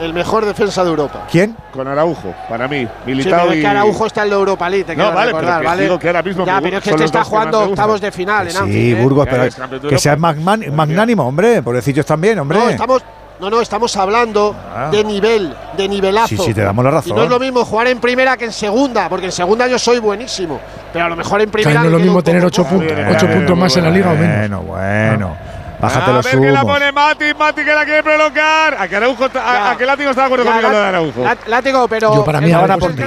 [0.00, 1.26] el mejor defensa de Europa.
[1.30, 1.56] ¿Quién?
[1.72, 2.86] Con Araujo, para mí.
[3.06, 3.60] Militao sí, y...
[3.60, 5.82] que Araujo está en la Europa League, te no, vale, recordar, ¿vale?
[5.82, 8.56] Digo que ahora mismo ya, pero es que este está jugando octavos de final Sí,
[8.56, 8.98] Anfield.
[8.98, 9.02] ¿eh?
[9.02, 12.58] Burgos, pero que, que seas magnánimo, hombre, pobrecillos también, hombre.
[12.58, 13.02] No, estamos
[13.42, 14.88] no, no, estamos hablando ah.
[14.92, 16.28] de nivel, de nivelazo.
[16.28, 17.16] Sí, sí, te damos la razón.
[17.16, 19.98] No es lo mismo jugar en primera que en segunda, porque en segunda yo soy
[19.98, 20.60] buenísimo.
[20.92, 21.80] Pero a lo mejor en primera.
[21.80, 24.64] No es lo mismo tener ocho, puntos, puntos más en la liga o menos.
[24.64, 24.78] Bueno,
[25.18, 25.36] bueno.
[25.36, 25.61] Ah.
[25.82, 28.76] Bájate a ver que la pone Mati, Mati que la quiere prolongar.
[28.78, 31.24] A que Araujo, a, a Látigo está de acuerdo conmigo lo de Araujo.
[31.48, 33.02] Látigo, pero Yo para mí ahora por ti.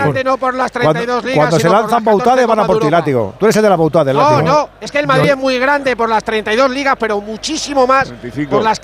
[1.33, 3.35] cuando, se lanzan Bautades van a por ti, Látigo.
[3.39, 4.41] Tú eres el de la Bautades, Látigo.
[4.41, 7.87] No, no, es que el Madrid es muy grande por las 32 ligas, pero muchísimo
[7.87, 8.11] más
[8.49, 8.81] por las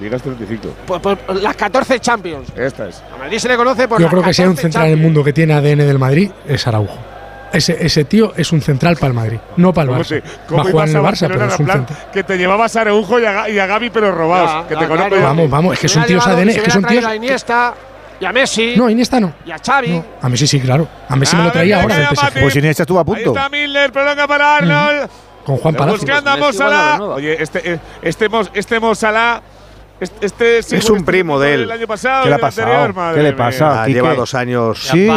[0.00, 0.68] Ligas 35.
[0.86, 2.48] Por, las 14 Champions.
[2.54, 3.02] Esta es.
[3.14, 4.00] A Madrid se le conoce por.
[4.00, 6.66] Yo creo que si hay un central del mundo que tiene ADN del Madrid, es
[6.66, 7.15] Araujo.
[7.52, 10.22] Ese, ese, tío es un central para el Madrid, no para el Barça.
[10.48, 11.86] ¿Cómo Va a jugar en el Barça, pero es un central.
[12.12, 14.68] Que te llevabas a Areujo y a, y a Gaby, pero robados.
[14.70, 15.20] Ya, que te.
[15.20, 16.48] Vamos, vamos, es que son tíos ADN.
[16.50, 17.04] Es que son tíos.
[17.04, 17.74] A Iniesta,
[18.20, 18.74] y a Messi.
[18.76, 19.32] No, Iniesta no.
[19.44, 19.90] Y a Xavi.
[19.90, 20.88] No, a Messi sí, claro.
[21.08, 21.96] A Messi a me lo traía ahora.
[21.96, 22.20] Del PSG.
[22.20, 23.30] Pues, pues Iniesta estuvo a punto.
[23.30, 25.04] Ahí está Miller, prolonga para Arnold.
[25.04, 25.44] Mm.
[25.44, 25.98] Con Juan Palazzo.
[25.98, 29.42] Buscando a Oye, este, eh, este, este, este Mosala
[29.98, 31.70] este, es, un primo de él.
[31.70, 33.14] Año pasado, ¿Qué le ha pasado?
[33.14, 33.82] ¿Qué le pasa?
[33.82, 34.78] Ah, lleva dos años.
[34.78, 35.08] Sí.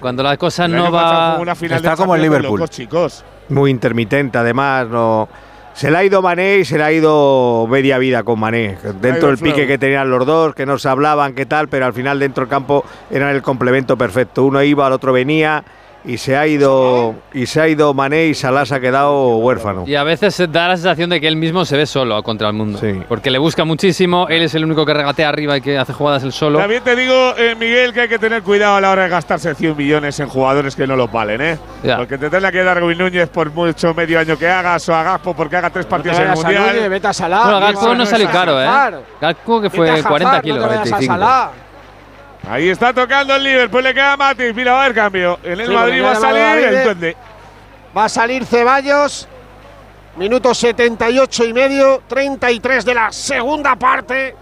[0.00, 1.46] Cuando las cosas no van.
[1.48, 2.60] Está como el Liverpool.
[2.60, 3.24] Locos, chicos.
[3.50, 4.88] Muy intermitente, además.
[4.88, 5.28] no
[5.74, 8.78] Se le ha ido Mané y se le ha ido media vida con Mané.
[9.00, 11.92] Dentro del pique que tenían los dos, que no se hablaban, qué tal, pero al
[11.92, 14.44] final dentro del campo eran el complemento perfecto.
[14.44, 15.62] Uno iba, el otro venía
[16.04, 19.84] y se ha ido y se ha ido Mané y Salah se ha quedado huérfano.
[19.86, 22.54] Y a veces da la sensación de que él mismo se ve solo contra el
[22.54, 23.00] mundo, sí.
[23.08, 26.22] porque le busca muchísimo, él es el único que regatea arriba y que hace jugadas
[26.22, 26.58] el solo.
[26.58, 29.54] También te digo, eh, Miguel, que hay que tener cuidado a la hora de gastarse
[29.54, 31.58] 100 millones en jugadores que no lo valen, ¿eh?
[31.82, 31.96] Ya.
[31.96, 35.34] Porque te tendrá que Darwin Núñez por mucho medio año que hagas o a Gaspo
[35.34, 36.76] porque haga tres partidos no en el Mundial.
[36.76, 38.68] Núñez, vete a Salah, bueno, Gaspo no, no salió caro, ¿eh?
[39.20, 41.14] Gaspo que fue Jafar, 40 kilos, no 25.
[42.48, 44.54] Ahí está tocando el Liverpool, le queda Matis.
[44.54, 45.38] Mira, va a haber cambio.
[45.42, 47.16] En el Madrid va a salir el duende.
[47.96, 49.28] Va a salir Ceballos.
[50.16, 54.36] Minuto 78 y medio, 33 de la segunda parte.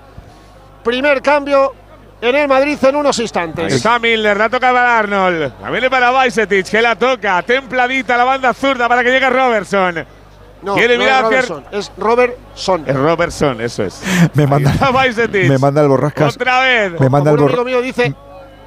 [0.85, 1.75] Primer cambio
[2.21, 3.65] en el Madrid en unos instantes.
[3.65, 5.55] Ahí está Milner, la toca para Arnold.
[5.63, 7.43] La viene para Baisetich, que la toca.
[7.43, 10.05] Templadita la banda zurda para que llegue Robertson.
[10.63, 12.85] No, ¿Quiere no mirar es Robertson, es Robertson.
[12.87, 14.03] Es Robertson, eso es.
[14.35, 14.73] me manda,
[15.33, 16.37] me manda el borrascas.
[16.37, 17.01] Otra vez.
[17.01, 17.65] Me manda el borrascas.
[17.65, 18.15] mío dice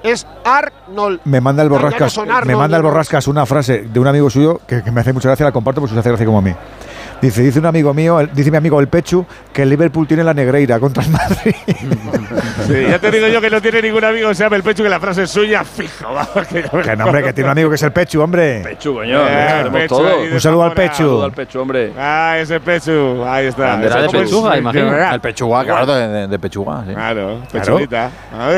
[0.03, 1.21] es Arnold.
[1.25, 2.19] Me manda el borrascas.
[2.45, 5.29] Me manda el borrascas una frase de un amigo suyo que, que me hace mucha
[5.29, 6.53] gracia, la comparto porque se hace gracia como a mí.
[7.21, 10.33] Dice, dice un amigo mío, dice mi amigo el Pechu, que el Liverpool tiene la
[10.33, 11.55] negreira contra el Madrid.
[12.67, 14.83] sí, ya te digo yo que no tiene ningún amigo que se llame el Pechu,
[14.83, 16.13] que la frase es suya, fijo.
[16.13, 18.61] Vamos, que, que no, hombre, que tiene un amigo que es el Pechu, hombre.
[18.63, 19.21] Pechu, coño.
[19.27, 19.87] Eh,
[20.33, 20.93] un saludo al Pechu.
[20.93, 21.93] Un saludo al Pechu, hombre.
[21.97, 23.23] Ah, ese Pechu.
[23.25, 23.81] Ahí está.
[23.81, 25.13] Era de Pechuga, imagino.
[25.13, 26.83] El Pechuga, claro, de, de Pechuga.
[26.85, 26.93] Sí.
[26.93, 28.11] Claro, Pechulita.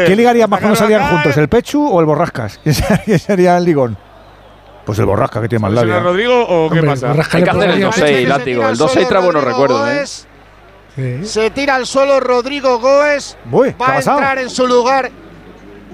[0.05, 2.59] ¿Qué ligaría más cuando salían juntos, el Pechu o el Borrascas?
[3.05, 4.06] ¿Quién sería el ligón?
[4.87, 5.99] Pues el borrasca que tiene más labia.
[5.99, 7.11] Rodrigo o qué pasa?
[7.11, 8.69] Hay que hacer el 2-6, látigo.
[8.69, 10.25] El 2-6 trae buenos recuerdos,
[10.95, 11.19] ¿eh?
[11.23, 13.35] Se tira al suelo Rodrigo Goes.
[13.51, 15.11] Uy, va a entrar en su lugar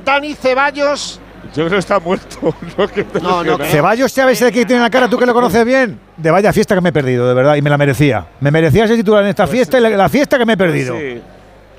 [0.06, 1.20] Dani Ceballos.
[1.56, 2.38] Yo creo que está muerto.
[2.78, 5.10] no, que no, no, Ceballos, ¿sabes de qué tiene la cara?
[5.10, 5.99] Tú que lo conoces bien.
[6.15, 7.56] De vaya fiesta que me he perdido, de verdad.
[7.56, 8.28] Y me la merecía.
[8.41, 10.94] Me merecía ese titular en esta pues fiesta y la, fiesta que me he perdido.
[10.94, 11.22] Pues sí.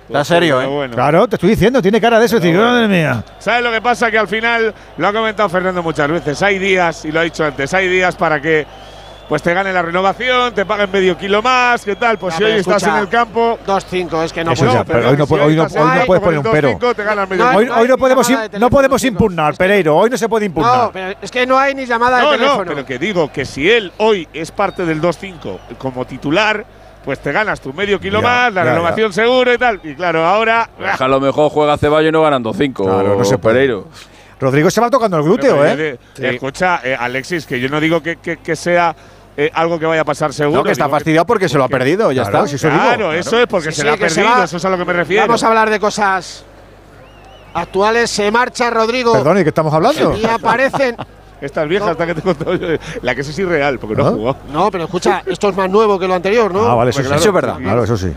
[0.07, 0.71] Está pues, serio, pues, ¿eh?
[0.71, 0.95] Bueno.
[0.95, 2.37] Claro, te estoy diciendo, tiene cara de eso.
[2.37, 2.73] Decir, bueno.
[2.73, 3.25] madre mía.
[3.39, 4.11] ¿Sabes lo que pasa?
[4.11, 7.45] Que al final, lo ha comentado Fernando muchas veces, hay días, y lo ha dicho
[7.45, 8.67] antes, hay días para que
[9.29, 12.19] pues te gane la renovación, te paguen medio kilo más, ¿qué tal?
[12.19, 13.59] Pues si hoy escucha, estás en el campo.
[13.67, 14.85] 2-5, es que no puedes.
[14.87, 16.79] Pero hoy no, si hoy, no, hoy no, puedes poner un pero.
[17.57, 20.77] Hoy, no podemos, no podemos impugnar, Pereiro, hoy no se puede impugnar.
[20.77, 22.65] No, pero es que no hay ni llamada de teléfono.
[22.65, 26.65] No, pero que digo que si él hoy es parte del 2-5 como titular
[27.05, 29.23] pues te ganas tu medio kilo más, la renovación ya.
[29.23, 29.81] seguro y tal.
[29.83, 30.71] Y claro, ahora.
[30.99, 32.85] a lo mejor juega Ceballos y no ganando cinco.
[32.85, 33.87] Claro, no se Pereiro.
[34.41, 35.99] Rodrigo se va tocando el glúteo, Pero, ¿eh?
[36.15, 36.27] Sí.
[36.27, 38.95] Escucha, eh, Alexis, que yo no digo que, que, sea.
[39.37, 40.59] Eh, algo que vaya a pasar seguro.
[40.59, 42.47] No, que está fastidiado porque, se lo ha perdido, ya está.
[42.47, 44.85] Si claro, eso, es porque se sí, lo ha perdido, eso es a lo que
[44.85, 45.27] me refiero.
[45.27, 46.45] Vamos a hablar de cosas
[47.53, 48.11] actuales.
[48.11, 49.13] Se marcha Rodrigo.
[49.13, 50.17] Perdón, ¿y qué estamos hablando?
[50.17, 50.97] Y aparecen
[51.45, 54.11] estas viejas, esta que te la que es irreal, porque no ¿Ah?
[54.11, 54.37] jugó.
[54.51, 56.65] No, pero escucha, esto es más nuevo que lo anterior, ¿no?
[56.65, 57.21] Ah, vale, eso, claro, sí.
[57.21, 57.59] eso es verdad.
[57.59, 58.12] Claro, eso sí.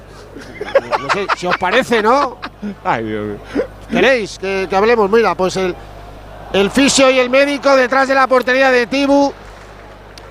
[1.35, 2.37] Si os parece, ¿no?
[2.85, 3.37] Ay, Dios mío.
[3.89, 5.09] ¿Queréis que, hablemos?
[5.09, 9.33] Mira, pues el, fisio y el médico detrás de la portería de Tibu,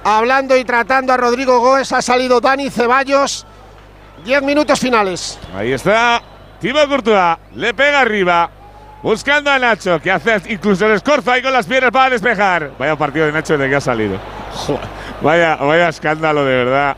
[0.03, 3.47] hablando y tratando a Rodrigo Góez, ha salido Dani Ceballos.
[4.25, 5.39] Diez minutos finales.
[5.55, 6.23] Ahí está.
[6.61, 8.51] Tibu Courtois le pega arriba.
[9.03, 12.73] Buscando a Nacho, que hace incluso el escorzo ahí con las piernas para despejar.
[12.79, 14.19] Vaya partido de Nacho de que ha salido.
[15.23, 16.97] Vaya, vaya escándalo, de verdad.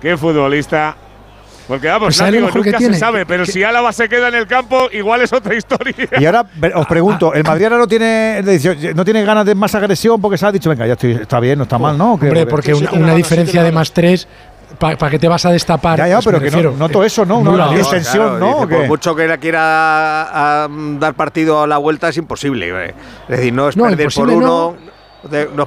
[0.00, 0.96] Qué futbolista.
[1.68, 5.20] Porque vamos, pues nunca se sabe, pero si Álava se queda en el campo, igual
[5.20, 5.94] es otra historia.
[6.18, 7.36] Y ahora os ah, pregunto, ah.
[7.36, 8.42] ¿el Madrid ahora no tiene,
[8.94, 11.58] no tiene ganas de más agresión porque se ha dicho, venga, ya estoy, está bien,
[11.58, 12.14] no está pues, mal, ¿no?
[12.14, 14.26] Hombre, porque una diferencia de más tres
[14.78, 15.98] ¿Para pa qué te vas a destapar?
[16.22, 17.40] Pues no, noto eh, eso, ¿no?
[17.40, 17.66] Una
[18.38, 20.68] no, por mucho que la quiera
[20.98, 22.68] dar partido a la vuelta es imposible.
[22.68, 22.94] ¿eh?
[23.28, 24.76] Es decir, no es perder por uno.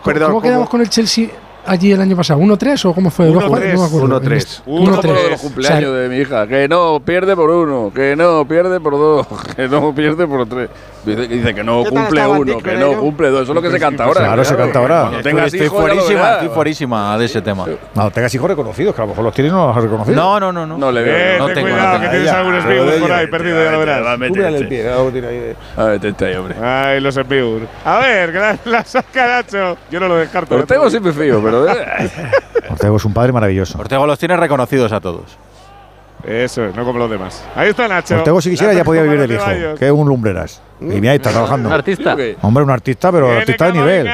[0.02, 1.28] ¿Cómo, quedamos con el Chelsea?
[1.66, 2.40] allí el año pasado?
[2.40, 3.30] ¿1-3 o cómo fue?
[3.30, 3.76] 1-3.
[3.78, 4.32] 1-3.
[4.36, 4.62] Este-
[5.60, 6.48] o sea, de mi hija.
[6.48, 7.92] Que no, pierde por uno.
[7.94, 9.28] Que no, pierde por dos.
[9.56, 10.70] Que no, pierde por tres.
[11.06, 12.58] Dice, dice que no cumple uno.
[12.60, 13.44] Que no cumple dos.
[13.44, 14.22] Eso es lo que se canta ahora.
[14.22, 15.02] Claro, se canta ahora.
[15.02, 17.66] Cuando tengas estoy, hijos, fuerísima, estoy fuerísima de ese tema.
[17.96, 20.16] No, tengas hijos reconocidos, que a lo mejor los tienes no los has reconocido.
[20.16, 20.66] No, no, no.
[20.66, 21.16] No, no le veo.
[21.16, 24.22] Eh, no tengo cuidado, que tienes algunos figuros por ahí perdidos, ya lo verás.
[24.22, 25.56] el pie.
[25.78, 26.56] A ver, tenta ahí, hombre.
[26.62, 27.68] Ay, los espíritus.
[27.84, 29.78] A ver, la saca Nacho.
[29.90, 30.58] Yo no lo descarto.
[30.58, 31.51] Lo tengo siempre frío, pero.
[32.70, 33.80] Ortego es un padre maravilloso.
[33.80, 35.38] Ortego los tiene reconocidos a todos.
[36.26, 37.44] Eso no como los demás.
[37.56, 38.16] Ahí está Nacho.
[38.16, 39.76] Ortego, si quisiera, ya podía vivir del hijo.
[39.78, 40.62] Que un lumbreras.
[40.80, 41.70] Y mira, ahí está trabajando.
[41.70, 42.16] Un artista.
[42.42, 44.10] Hombre, un artista, pero artista de nivel.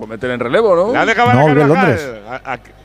[0.00, 0.94] Pues meter en relevo, ¿no?
[0.94, 2.08] No, en Londres.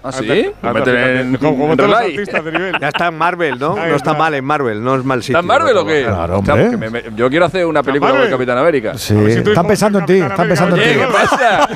[0.03, 2.75] A, meter en, como, en todos artistas de nivel.
[2.81, 3.73] Ya está en Marvel, ¿no?
[3.73, 5.39] No está, mal en Marvel, no es mal sitio.
[5.39, 6.03] ¿Está en Marvel o qué?
[6.03, 7.05] Claro, hombre.
[7.15, 8.97] Yo quiero hacer una película con el Capitán América.
[8.97, 10.89] Sí, están pensando en ti, están pensando en ti.
[10.99, 11.69] ¿Qué pasa?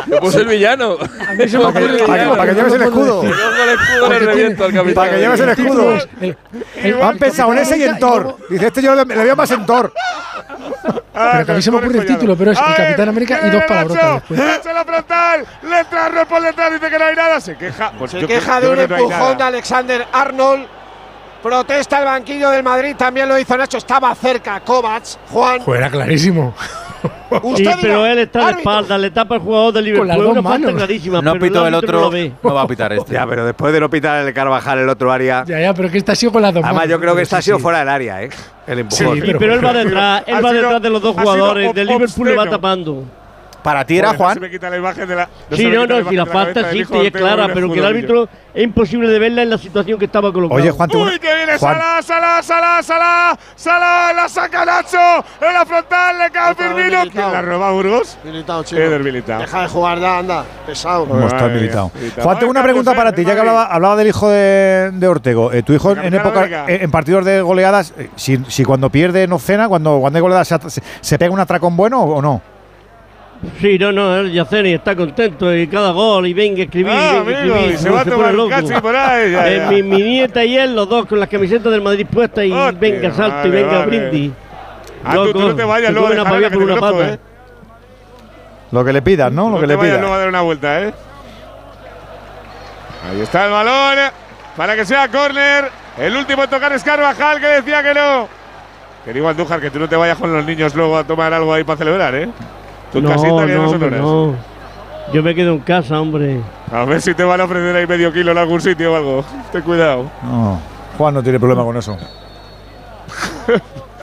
[0.06, 0.96] Me puse el villano.
[0.96, 3.22] Para que lleves el escudo.
[4.96, 5.94] Para que lleves el escudo.
[7.00, 8.38] Han pensado en ese y en Thor.
[8.48, 9.92] Dice, este yo le veo más en Thor.
[11.14, 13.40] Ah, pero que a mí se me ocurre el título, pero es el Capitán América
[13.44, 14.40] y dos palabrotas después.
[14.40, 14.60] ¡eh!
[14.72, 15.46] la frontal!
[15.62, 16.72] ¡Letra Repoletar!
[16.72, 17.40] Dice que no hay nada.
[17.40, 17.92] Se queja.
[17.98, 20.66] Pues se queja de un empujón de Alexander Arnold.
[21.42, 23.78] Protesta el banquillo del Madrid, también lo hizo Nacho.
[23.78, 25.62] Estaba cerca Kovacs, Juan.
[25.66, 26.54] Era clarísimo.
[27.56, 30.16] Sí, pero él está de espalda, le tapa el jugador del Liverpool.
[30.16, 31.22] Con una falta clarísima.
[31.22, 32.10] No pero pitó el, otro,
[32.42, 33.14] no, va a pitar este.
[33.14, 35.44] ya, pero después de no pitar el Carvajal el otro área.
[35.46, 37.40] Ya, ya, pero que esta ha con las dos Además, yo creo que esta sí,
[37.40, 38.30] ha sido fuera del área, ¿eh?
[38.66, 39.20] El empujón.
[39.20, 41.74] Sí, pero, él va detrás, él va detrás de los dos jugadores.
[41.74, 43.04] Del Liverpool va tapando.
[43.62, 44.38] Para ti era Juan.
[44.40, 45.28] me quita la imagen de la.
[45.52, 48.64] sí, no, no, si la falta existe y es clara, pero que el árbitro es
[48.64, 50.60] imposible de verla en la situación que estaba colocado.
[50.60, 51.02] Oye, Juan, tú.
[51.02, 53.38] ¡Uy, que viene Salah, Salah, Salah, Salah!
[53.54, 54.12] ¡Salah!
[54.12, 54.98] ¡La saca Nacho!
[55.40, 56.18] ¡En la frontal!
[56.18, 57.02] ¡Le cae Firmino!
[57.10, 58.18] ¿Quién la roba Burgos?
[58.24, 58.80] Militao, chico.
[58.80, 60.44] Deja de jugar, da, anda.
[60.66, 61.06] Pesado.
[61.06, 61.90] No, está militado.
[62.20, 65.52] Juan, tengo una pregunta para ti, ya que hablaba del hijo de Ortego.
[65.52, 66.66] Eh, tu hijo en época.
[66.68, 70.80] Eh, en partidos de goleadas, eh, si cuando pierde no cena, cuando cuando hay goleadas
[71.00, 72.42] se pega un atracón bueno o no?
[73.58, 76.92] Sí, no, no, el Yaceni está contento y cada gol y venga a escribir.
[76.92, 78.50] Ah, amigo, y se, va a tomar loco.
[78.50, 82.52] Casi eh, mi, nieta y él, los dos con las camisetas del Madrid puestas y
[82.78, 83.86] venga salto y venga vale.
[83.86, 84.32] brindis.
[85.02, 87.08] Ah, tú, no te vayas luego a una, que por una pata.
[87.08, 87.12] Eh.
[87.14, 87.18] ¿eh?
[88.72, 89.44] Lo que le pidas, ¿no?
[89.44, 90.00] Lo no que te le vayas pidas.
[90.00, 90.94] luego a dar una vuelta, ¿eh?
[93.10, 93.98] Ahí está el balón
[94.54, 95.70] para que sea córner.
[95.98, 98.28] El último a tocar es Carvajal que decía que no.
[99.04, 101.54] Que digo Andújar que tú no te vayas con los niños luego a tomar algo
[101.54, 102.28] ahí para celebrar, ¿eh?
[102.92, 104.34] Tu no, casita no, en no.
[105.12, 106.40] Yo me quedo en casa, hombre.
[106.72, 109.24] A ver si te van a ofrecer ahí medio kilo en algún sitio o algo.
[109.52, 110.10] Ten cuidado.
[110.22, 110.60] No.
[110.96, 111.96] Juan no tiene problema con eso.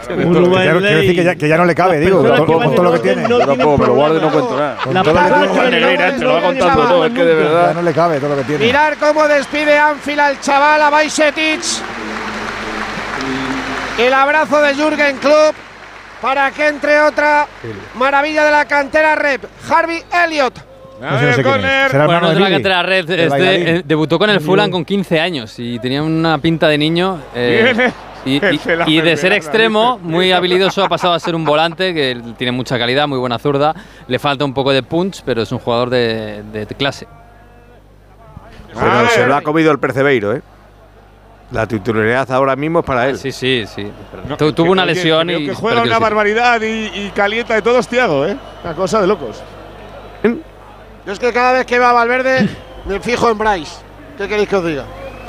[0.07, 2.93] Quiero, quiero decir que ya, que ya, no le cabe, digo, con, todo, todo lo
[2.93, 3.27] que tiene.
[3.27, 4.77] Yo tampoco, pero guarde no cuento nada.
[4.81, 6.18] Con todo lo que tiene.
[6.19, 7.68] lo va contando todo, es que de verdad.
[7.68, 8.65] Ya no le cabe todo lo que tiene.
[8.65, 11.81] Mirar cómo despide Anfield al chaval, a Baisetich.
[13.97, 15.66] El abrazo de Jürgen Klopp
[16.22, 17.48] para que entre otra
[17.95, 20.68] maravilla de la cantera Rep, Harvey Elliott.
[20.99, 21.22] La
[23.85, 27.19] debutó con el Fulham con 15 años y tenía una pinta de niño.
[27.35, 27.91] Eh,
[28.26, 32.77] y, de ser extremo, muy habilidoso, ha pasado a ser un volante que tiene mucha
[32.77, 33.76] calidad, muy buena zurda.
[34.07, 37.08] Le falta un poco de punch, pero es un jugador de, clase.
[39.14, 40.41] Se lo ha comido el Percebeiro, ¿eh?
[41.51, 43.17] La titularidad ahora mismo es para él.
[43.17, 43.90] Sí, sí, sí.
[44.27, 45.45] No, Tu- que- tuvo una oye, lesión y.
[45.45, 48.35] que juega una barbaridad y, y calienta de todos Tiago, ¿eh?
[48.64, 49.42] Una cosa de locos.
[51.06, 52.50] Yo es que cada vez que va Valverde
[52.85, 53.77] me fijo en Bryce.
[54.17, 54.84] ¿Qué queréis que os diga?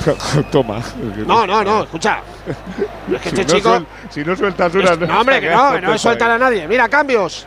[0.51, 0.81] Toma.
[1.25, 2.19] No, no, no, escucha.
[3.13, 3.69] Es que Si este no chico.
[3.69, 4.91] suel- si no sueltas una.
[4.91, 6.67] Es- no, hombre, que no, que no sueltan a nadie.
[6.67, 7.45] Mira, cambios.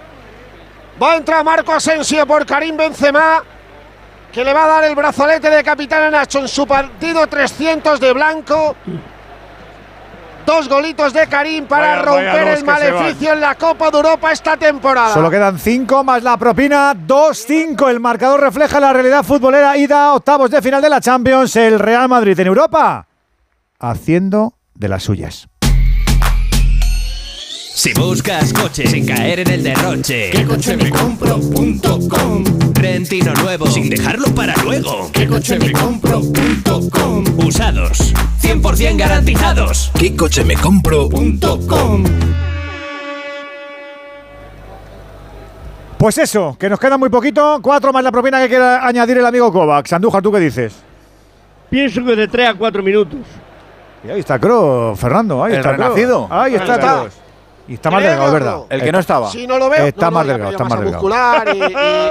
[1.03, 3.43] Va a entrar Marco Asensio por Karim Benzema,
[4.33, 8.01] que le va a dar el brazalete de capitán a Nacho en su partido 300
[8.01, 8.75] de blanco.
[10.45, 14.57] Dos golitos de Karim para Vaya- romper el maleficio en la Copa de Europa esta
[14.57, 15.15] temporada.
[15.15, 17.89] Solo quedan 5 más la propina, 2-5.
[17.89, 19.77] El marcador refleja la realidad futbolera.
[19.77, 21.55] Ida octavos de final de la Champions.
[21.55, 23.07] El Real Madrid en Europa.
[23.79, 25.47] Haciendo de las suyas.
[27.75, 32.45] Si buscas coche sin caer en el derroche, ¿Qué coche me compro.com?
[32.75, 35.11] Rentino nuevo sin dejarlo para luego.
[35.13, 37.25] ¿Qué coche me compro.com?
[37.47, 39.91] Usados, 100% garantizados.
[39.99, 41.09] ¿Qué coche me compro?
[41.09, 42.05] .com.
[45.97, 47.59] Pues eso, que nos queda muy poquito.
[47.63, 49.95] Cuatro más la propina que quiera añadir el amigo Kovacs.
[49.95, 50.75] Andújar, ¿tú qué dices?
[51.71, 53.21] Pienso que de 3 a 4 minutos.
[54.05, 55.43] Y ahí está Kroos, Fernando.
[55.43, 56.29] Ahí El está renacido.
[56.31, 57.09] Ahí está.
[57.73, 58.59] Y está más delgado, es verdad.
[58.69, 59.31] El que no estaba.
[59.31, 60.93] Si no lo veo, Está no, más delgado, que está más delgado.
[61.03, 61.49] muscular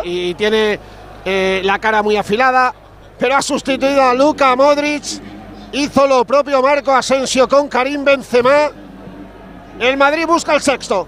[0.03, 0.79] y, y- y tiene
[1.23, 2.73] eh, la cara muy afilada,
[3.19, 5.03] pero ha sustituido a Luka Modric.
[5.73, 8.71] Hizo lo propio Marco Asensio con Karim Benzema.
[9.79, 11.07] El Madrid busca el sexto.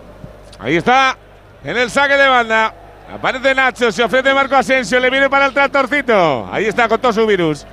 [0.60, 1.18] Ahí está,
[1.64, 2.74] en el saque de banda.
[3.12, 6.48] Aparece Nacho, se ofrece Marco Asensio, le viene para el tractorcito.
[6.52, 7.66] Ahí está con todo su virus.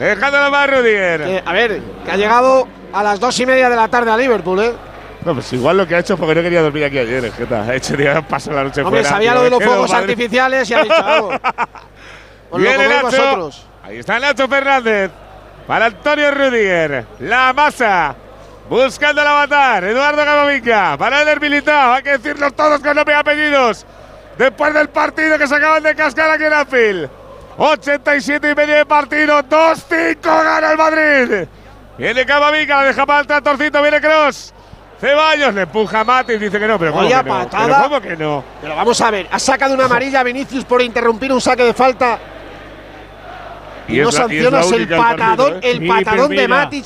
[0.00, 1.20] Dejándolo más Rudiger.
[1.22, 4.16] Eh, a ver, que ha llegado a las dos y media de la tarde a
[4.16, 4.72] Liverpool, ¿eh?
[5.24, 7.30] No, pues igual lo que ha hecho porque no quería dormir aquí ayer.
[7.30, 7.70] ¿qué tal?
[7.70, 9.08] Ha hecho día paso la noche Hombre, fuera.
[9.16, 11.28] sabía lo de los fuegos artificiales y ha dicho algo.
[12.50, 13.16] Os lo Viene coméis Nacho.
[13.22, 13.66] vosotros.
[13.84, 15.10] Ahí está Nacho Fernández.
[15.66, 17.06] Para Antonio Rudiger.
[17.20, 18.14] La masa.
[18.68, 19.84] Buscando la matar.
[19.84, 20.96] Eduardo Camavinga.
[20.98, 21.92] Para Eder Militao.
[21.94, 23.86] Hay que decirlos todos con nombre y apellidos.
[24.36, 27.10] Después del partido que se acaban de cascar aquí en Anfield.
[27.58, 29.38] 87 y medio de partido.
[29.40, 31.46] 2-5 gana el Madrid.
[31.96, 32.76] Viene Camavinga.
[32.82, 33.80] La deja para el tractorcito.
[33.82, 34.52] Viene Cross.
[35.02, 36.38] Ceballos le empuja a Matis.
[36.38, 37.34] Dice que no, pero ¿cómo Vaya que no?
[37.38, 37.66] patada.
[37.66, 38.44] ¿Pero cómo que no?
[38.62, 41.74] Pero vamos a ver, ha sacado una amarilla a Vinicius por interrumpir un saque de
[41.74, 42.20] falta.
[43.88, 45.60] Y, no y la sancionas el patadón, partido, ¿eh?
[45.72, 46.84] el Sí, patadón de Matic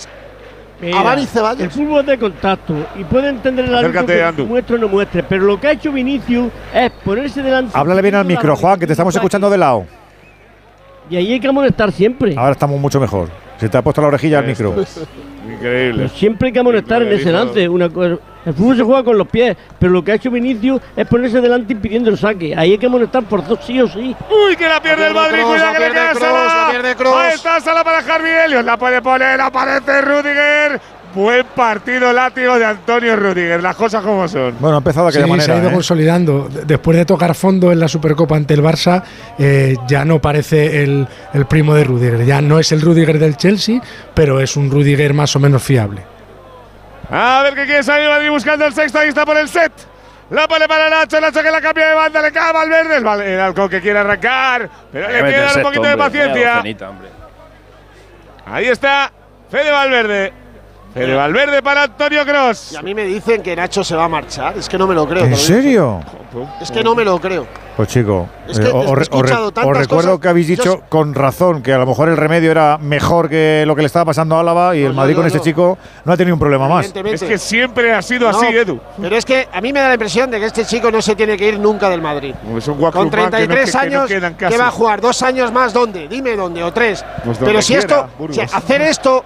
[0.81, 1.61] Mira, a Dani Ceballos.
[1.63, 4.47] El fútbol es de contacto y puede entender el árbitro que Andu.
[4.47, 7.73] muestre o no muestre, pero lo que ha hecho Vinicius es ponerse delante.
[7.79, 9.87] Háblale bien al micro, Juan, que te estamos escuchando de lado.
[11.11, 12.35] Y ahí hay que amonestar siempre.
[12.37, 13.29] Ahora estamos mucho mejor.
[13.61, 14.75] Se te ha puesto la orejilla al micro.
[15.53, 16.05] Increíble.
[16.05, 17.69] Pero siempre hay que amonestar en ese lance.
[17.69, 17.89] Una
[18.47, 21.41] el fútbol se juega con los pies, pero lo que ha hecho Vinicius es ponerse
[21.41, 22.55] delante impidiendo el saque.
[22.57, 24.15] Ahí hay que amonestar por dos sí o sí.
[24.31, 26.65] Uy, que la pierde el Madrid, cuidado la que le pierde queda Salah.
[26.67, 27.17] la pierde Kroos.
[27.17, 30.81] Ahí está Sala para Harvey Elliott, la puede poner, aparece Rudiger.
[31.17, 34.55] Buen partido látigo de Antonio Rudiger, las cosas como son.
[34.61, 35.43] Bueno, ha empezado de Sí, manera.
[35.45, 35.73] se ha ido ¿eh?
[35.73, 36.47] consolidando.
[36.51, 39.03] De- Después de tocar fondo en la Supercopa ante el Barça,
[39.39, 42.27] eh, ya no parece el, el primo de Rudiger.
[42.27, 43.81] Ya no es el Rudiger del Chelsea,
[44.13, 46.03] pero es un Rudiger más o menos fiable.
[47.11, 49.73] A ver qué quiere salir Madrid buscando el sexto, ahí está por el set.
[50.29, 52.97] La pone para Nacho, Nacho que la cambia de banda, le cae a Valverde.
[52.99, 56.63] El, el halcón que quiere arrancar, pero le queda un poquito de paciencia.
[58.45, 59.11] Ahí está
[59.51, 60.33] Fede Valverde.
[60.97, 62.73] Fede Valverde para Antonio Cross.
[62.73, 64.57] Y a mí me dicen que Nacho se va a marchar.
[64.57, 65.25] Es que no me lo creo.
[65.25, 66.01] ¿En serio?
[66.61, 67.47] Es que no me lo creo.
[67.77, 70.19] Pues chico, Es que eh, os, tantas recuerdo cosas.
[70.21, 73.65] que habéis dicho Yo- con razón que a lo mejor el remedio era mejor que
[73.67, 75.45] lo que le estaba pasando a Álava y el Madrid no, con este no.
[75.45, 76.87] chico no ha tenido un problema más.
[76.87, 77.25] Evidentemente.
[77.27, 78.81] Es que siempre ha sido No, así, Edu.
[78.99, 81.15] Pero es que a mí me da la impresión de que este chico no se
[81.15, 82.35] tiene que ir nunca del Madrid.
[82.57, 84.57] Es un Con guaclumán que no- 33 que- que no años, quedan ¿qué casi.
[84.57, 85.01] va a jugar?
[85.03, 86.09] ¿Dos años más dónde?
[86.09, 87.05] Dime dónde, o tres.
[87.25, 88.37] Pues donde Pero si quiera, esto, Burgos.
[88.37, 89.25] si hacer esto,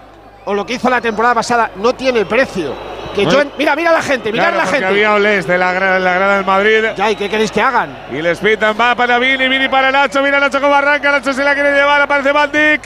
[0.51, 2.75] o lo que hizo la temporada pasada, no tiene precio.
[3.15, 4.87] Que yo, mira, mira la gente, mira Claro, la gente.
[4.87, 6.85] había de la, gra- la grada del Madrid.
[6.97, 7.97] Ya, ¿y qué queréis que hagan?
[8.13, 11.45] Y les pitan, va para Vini, Vini para Nacho, mira Nacho cómo arranca, Nacho se
[11.45, 12.83] la quiere llevar, aparece Van Dijk.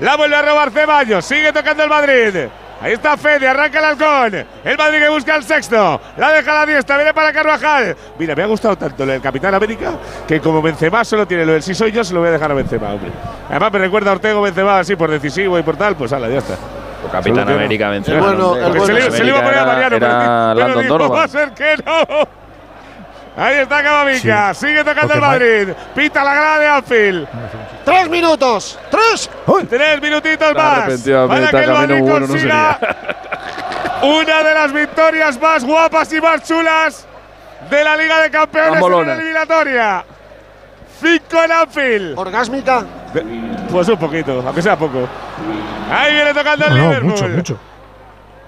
[0.00, 2.46] La vuelve a robar Ceballos, sigue tocando el Madrid.
[2.82, 4.46] Ahí está Fede, arranca el halcón.
[4.64, 6.00] El Madrid que busca el sexto.
[6.16, 7.94] La deja a la diestra, viene para Carvajal.
[8.18, 9.92] Mira, me ha gustado tanto lo del Capitán América
[10.26, 12.50] que como Benzema solo tiene lo del si soy yo, se lo voy a dejar
[12.50, 13.10] a Benzema, hombre.
[13.50, 16.38] Además me recuerda a Ortego Benzema así por decisivo y por tal, pues ala, ya
[16.38, 16.54] está.
[17.10, 17.48] Capitán.
[17.48, 18.16] América Benzema.
[18.18, 19.16] El bueno, el Porque se, le, bueno.
[19.16, 21.18] se le iba a poner a Mariano, Era- pero, era pero dijo, Donovan.
[21.20, 22.28] va a ser que no.
[23.36, 25.68] Ahí está Camavinga, sigue tocando el Madrid.
[25.94, 27.28] Pita la grada de Anfield.
[27.84, 28.78] ¡Tres minutos!
[28.90, 29.30] ¡Tres!
[29.68, 31.00] Tres minutitos más.
[31.28, 32.78] Para que el Madrid bueno no consiga
[34.02, 37.06] una de las victorias más guapas y más chulas
[37.70, 40.04] de la Liga de Campeones en la eliminatoria.
[41.00, 42.18] Cinco en Anfield.
[42.18, 42.84] ¿Orgásmica?
[43.70, 45.08] Pues un poquito, aunque sea poco.
[45.90, 47.10] Ahí viene tocando el No, no, Liverpool.
[47.10, 47.58] mucho, mucho.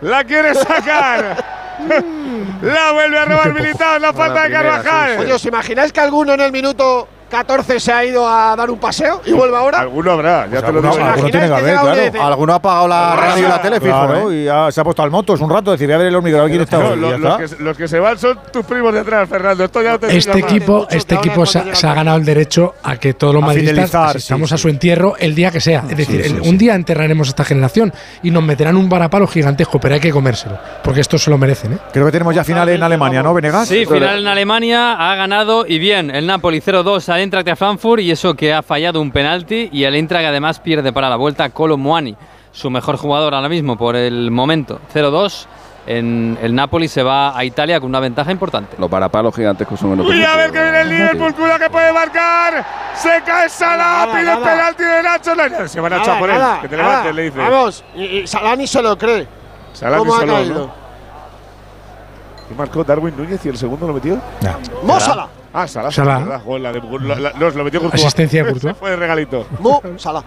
[0.02, 1.44] La quiere sacar.
[2.62, 5.18] la vuelve a robar Militao, la falta de Carvajal.
[5.20, 8.78] Oye, ¿os imagináis que alguno en el minuto 14 se ha ido a dar un
[8.78, 9.80] paseo y vuelve ahora?
[9.80, 11.04] Alguno habrá, ya te lo Alguno, digo.
[11.04, 12.26] alguno tiene que haber, y dice, claro.
[12.26, 14.36] Alguno ha apagado la radio y la tele, fijo, Claro, ¿eh?
[14.68, 16.48] y se ha puesto al motos un rato, decir, voy a ver el a ver
[16.50, 17.36] quién está No, los, está.
[17.56, 19.64] que, los que se van son tus primos de atrás, Fernando.
[19.64, 22.74] Esto ya no te Este equipo, este equipo se, ha- se ha ganado el derecho
[22.82, 25.84] a que todos los A madridistas sí, a su entierro el día que sea.
[25.88, 26.48] Es decir, sí, el- sí.
[26.50, 30.10] un día enterraremos a esta generación y nos meterán un varapalo gigantesco, pero hay que
[30.10, 31.72] comérselo, porque estos se lo merecen.
[31.74, 31.78] ¿eh?
[31.92, 33.68] Creo que tenemos ya final en Alemania, ¿no, Venegas?
[33.68, 36.10] Sí, final en Alemania, ha ganado y bien.
[36.10, 39.84] El Napoli 0-2 al Eintracht de Frankfurt y eso que ha fallado un penalti y
[39.84, 42.16] el Eintracht además pierde para la vuelta a Colo Muani,
[42.50, 44.80] su mejor jugador ahora mismo por el momento.
[44.92, 45.46] 0-2.
[45.86, 48.76] En el Napoli se va a Italia con una ventaja importante.
[48.78, 51.92] Los parapalos gigantescos son unos Uy, a ver que viene el Liverpool, cuidado que puede
[51.92, 52.64] marcar.
[52.96, 54.50] Se cae Salah, Nada, pide el nada.
[54.52, 55.34] penalti de Nacho.
[55.36, 56.38] No, Se van a echar Nada, por él.
[56.38, 56.88] nada, Que te nada.
[56.88, 57.38] levantes, le dice.
[57.38, 59.26] Vamos, y, y Salah ni se lo cree.
[59.74, 60.54] Salah ¿Cómo ni ha solo, caído?
[60.66, 60.72] ¿no?
[62.48, 64.20] ¿Qué marcó Darwin Núñez y el segundo lo metió?
[64.82, 65.28] Mo Salah.
[65.54, 65.90] Ah, Salah.
[65.90, 66.40] Salah.
[66.58, 68.02] la de- la- la- no, se lo metió Courtois.
[68.04, 68.76] Asistencia de Courtois.
[68.80, 69.46] Fue de regalito.
[69.58, 70.22] Mo Salah.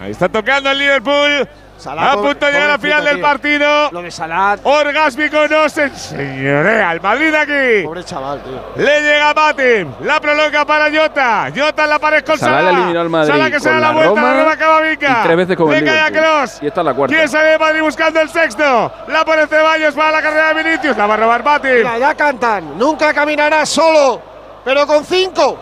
[0.00, 1.48] Ahí está tocando el Liverpool.
[1.76, 3.90] Salah, a punto de llegar al pobrecito, final del partido.
[3.90, 6.92] Lo de Salah, Orgásmico no se enseñorea.
[6.92, 7.84] El Madrid aquí.
[7.86, 8.84] pobre chaval, tío.
[8.84, 11.48] Le llega Matip, la prolonga para Jota.
[11.56, 12.72] Jota en la pared con Salah Salah.
[12.72, 14.56] le eliminó al Madrid Salah que se da con la la vuelta, Roma la roba
[14.58, 15.10] Camavinga.
[15.20, 16.44] y tres veces con Le el cae a.
[16.60, 17.16] Y esta es la cuarta.
[17.16, 18.92] ¿Quién sale de Madrid buscando el sexto?
[19.08, 20.96] La pone Ceballos para la carrera de Vinicius.
[20.98, 21.70] La va a robar Matip.
[21.78, 22.78] Mira, ya cantan.
[22.78, 24.20] Nunca caminará solo,
[24.64, 25.58] pero con cinco.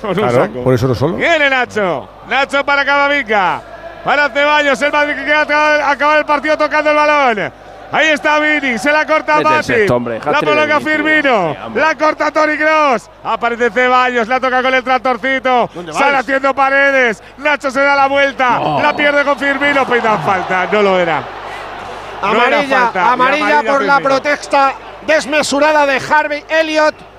[0.00, 1.16] Con Claro, por eso no solo.
[1.16, 2.08] Viene Nacho.
[2.28, 3.62] Nacho para Camavinga.
[4.04, 4.82] Para Ceballos.
[4.82, 7.52] El Madrid que quiere acabar, acabar el partido tocando el balón.
[7.92, 10.82] Ahí está Vini, se la corta hombre, La Vinicius.
[10.82, 11.54] Firmino.
[11.74, 13.10] La corta Toni Kroos.
[13.22, 15.68] Aparece Ceballos, la toca con el tractorcito.
[15.74, 17.22] ¿Dónde Sale haciendo paredes.
[17.36, 18.58] Nacho se da la vuelta.
[18.82, 19.86] La pierde con Firmino.
[19.86, 20.66] Peitan falta.
[20.72, 21.22] No lo era.
[22.22, 23.12] No era Amarilla, falta.
[23.12, 24.74] Amarilla amarilla por la protesta
[25.06, 27.11] desmesurada de Harvey Elliott.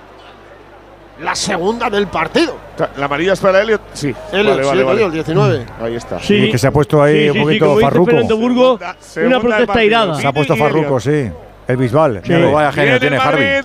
[1.19, 2.57] La segunda del partido.
[2.97, 3.81] ¿La amarilla es para Elliot?
[3.93, 4.13] Sí.
[4.31, 4.97] Elliot, vale, sí, vale, vale.
[5.05, 5.65] Elliot, 19.
[5.81, 6.19] Ahí está.
[6.19, 6.35] Sí.
[6.35, 8.11] Y que se ha puesto ahí Sí, un poquito farruco.
[8.11, 10.15] Segunda- una segunda del protesta irada.
[10.15, 11.29] Se ha puesto farruco, sí.
[11.67, 12.21] El Bisbal.
[12.25, 12.33] Sí.
[12.33, 13.61] Vaya genio tiene el Harvey.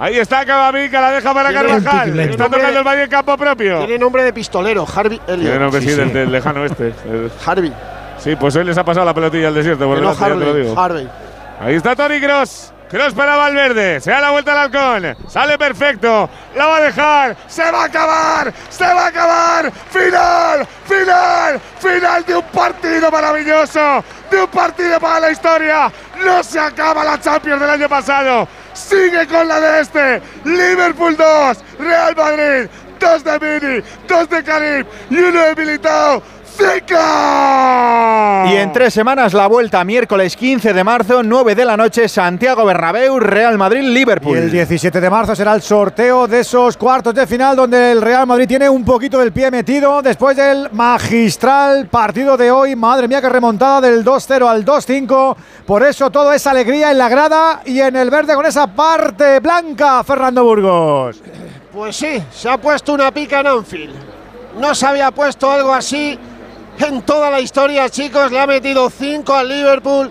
[0.00, 2.18] Ahí está Camavinga, la deja para Tiene Carvajal.
[2.20, 3.78] Está tocando el Madrid en campo propio.
[3.78, 5.60] Tiene nombre de pistolero, Harvey Tiene Elliott.
[5.60, 6.14] nombre sí, Sí, del, sí.
[6.14, 6.86] del lejano este.
[6.88, 7.72] El- Harvey.
[8.18, 9.86] Sí, pues hoy les ha pasado la pelotilla al desierto.
[9.86, 10.80] Por no te lo Harvey, digo.
[10.80, 11.08] Harvey.
[11.60, 12.72] Ahí está Tony Cross.
[12.88, 14.00] Cross para Valverde.
[14.00, 15.16] Se da la vuelta al halcón.
[15.28, 16.30] Sale perfecto.
[16.54, 17.36] La va a dejar.
[17.48, 18.54] Se va a acabar.
[18.68, 19.72] Se va a acabar.
[19.90, 20.66] Final.
[20.84, 21.60] Final.
[21.80, 24.04] Final de un partido maravilloso.
[24.30, 25.90] De un partido para la historia.
[26.24, 28.46] No se acaba la Champions del año pasado.
[28.72, 30.22] Sigue con la de este.
[30.44, 31.64] Liverpool 2.
[31.80, 32.70] Real Madrid.
[33.00, 33.82] Dos de Mini.
[34.06, 34.86] Dos de Karim.
[35.10, 36.22] Y uno de Militao.
[36.56, 36.96] ¡Cinco!
[38.48, 42.64] Y en tres semanas la vuelta, miércoles 15 de marzo, 9 de la noche, Santiago
[42.64, 44.38] Bernabéu, Real Madrid, Y Liverpool.
[44.38, 48.26] el 17 de marzo será el sorteo de esos cuartos de final donde el Real
[48.26, 52.74] Madrid tiene un poquito del pie metido después del magistral partido de hoy.
[52.74, 55.36] Madre mía, que remontada del 2-0 al 2-5.
[55.66, 59.40] Por eso todo es alegría en la grada y en el verde con esa parte
[59.40, 61.20] blanca, Fernando Burgos.
[61.72, 63.94] Pues sí, se ha puesto una pica en Anfield.
[64.58, 66.18] No se había puesto algo así
[66.78, 68.30] en toda la historia, chicos.
[68.30, 70.10] Le ha metido 5 al Liverpool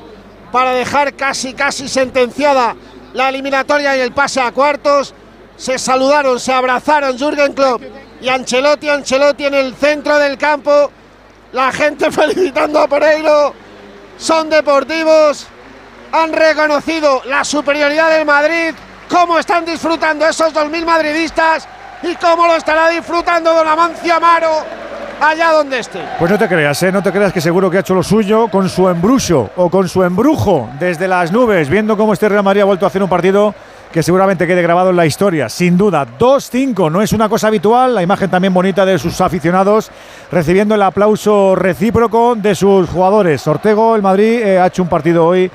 [0.51, 2.75] para dejar casi, casi sentenciada
[3.13, 5.13] la eliminatoria y el pase a cuartos.
[5.57, 7.81] Se saludaron, se abrazaron Jürgen Klopp
[8.21, 10.91] y Ancelotti, Ancelotti en el centro del campo.
[11.53, 13.53] La gente felicitando a Pereiro.
[14.17, 15.47] Son deportivos.
[16.11, 18.73] Han reconocido la superioridad del Madrid.
[19.09, 21.67] Cómo están disfrutando esos 2.000 madridistas
[22.01, 24.84] y cómo lo estará disfrutando Don Amancio Amaro
[25.29, 25.99] allá donde esté.
[26.19, 26.91] Pues no te creas, ¿eh?
[26.91, 29.87] no te creas que seguro que ha hecho lo suyo con su embrujo o con
[29.89, 33.09] su embrujo desde las nubes, viendo cómo este Real Madrid ha vuelto a hacer un
[33.09, 33.53] partido
[33.91, 35.47] que seguramente quede grabado en la historia.
[35.47, 39.89] Sin duda, 2-5 no es una cosa habitual, la imagen también bonita de sus aficionados
[40.31, 43.47] recibiendo el aplauso recíproco de sus jugadores.
[43.47, 45.49] Ortego, el Madrid, eh, ha hecho un partido hoy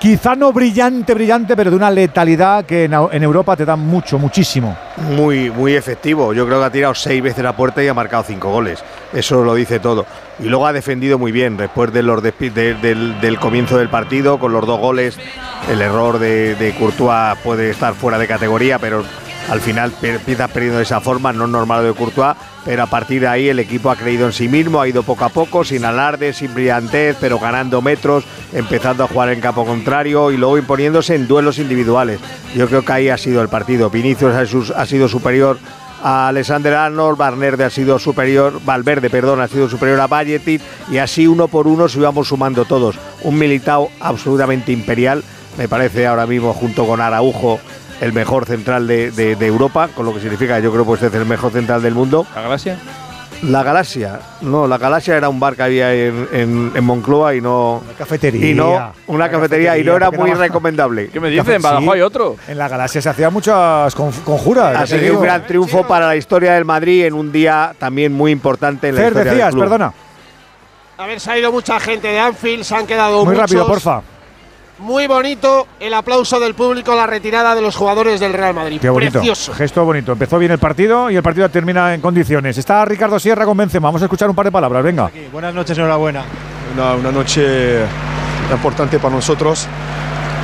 [0.00, 4.18] quizá no brillante, brillante, pero de una letalidad que en, en Europa te da mucho,
[4.18, 4.76] muchísimo.
[5.16, 6.32] Muy, muy efectivo.
[6.32, 8.82] Yo creo que ha tirado seis veces a puerta y ha marcado cinco goles.
[9.12, 10.06] Eso lo dice todo.
[10.38, 12.32] Y luego ha defendido muy bien después de los de-
[12.80, 15.18] del, del comienzo del partido, con los dos goles.
[15.70, 19.02] El error de, de Courtois puede estar fuera de categoría, pero
[19.48, 22.36] al final empiezas perdiendo de esa forma, no normal de Courtois.
[22.64, 25.24] Pero a partir de ahí el equipo ha creído en sí mismo, ha ido poco
[25.24, 30.30] a poco, sin alarde, sin brillantez, pero ganando metros, empezando a jugar en campo contrario
[30.30, 32.20] y luego imponiéndose en duelos individuales.
[32.54, 33.88] Yo creo que ahí ha sido el partido.
[33.88, 35.58] Vinicius ha sido superior
[36.02, 40.98] a Alexander Arnold, Barnerde ha sido superior, Valverde, perdón, ha sido superior a Valletit y
[40.98, 42.98] así uno por uno se íbamos sumando todos.
[43.22, 45.24] Un Militao absolutamente imperial,
[45.56, 47.58] me parece ahora mismo junto con Araujo
[48.00, 51.06] el mejor central de, de- de Europa, con lo que significa yo creo que este
[51.08, 52.26] es el mejor central del mundo.
[52.34, 52.78] ¿La Galaxia?
[53.42, 57.40] La Galaxia, no, la Galaxia era un bar que había en, en- en Moncloa y
[57.40, 57.82] no.
[57.84, 58.50] Una cafetería.
[58.50, 61.08] Y no, una, cafetería, y no era muy recomendable.
[61.08, 61.54] ¿Qué me dicen?
[61.54, 62.36] ¿En Badajoz hay otro?
[62.48, 64.74] En la galaxia se hacían muchas con- conjuras.
[64.76, 68.32] Ha sido un gran triunfo para la historia del Madrid en un día también muy
[68.32, 69.64] importante en la Fer, historia decías, del club.
[69.64, 69.92] perdona.
[70.98, 73.40] A ver, se ha ido mucha gente de Anfield, se han quedado Muy muchos.
[73.50, 74.02] rápido, porfa.
[74.78, 78.80] Muy bonito el aplauso del público a la retirada de los jugadores del Real Madrid.
[78.80, 79.12] Qué bonito.
[79.14, 79.52] Precioso.
[79.52, 80.12] Gesto bonito.
[80.12, 82.56] Empezó bien el partido y el partido termina en condiciones.
[82.58, 83.88] Está Ricardo Sierra con Benzema.
[83.88, 84.84] Vamos a escuchar un par de palabras.
[84.84, 85.10] Venga.
[85.32, 86.22] Buenas noches, enhorabuena.
[86.74, 87.80] Una, una noche
[88.52, 89.66] importante para nosotros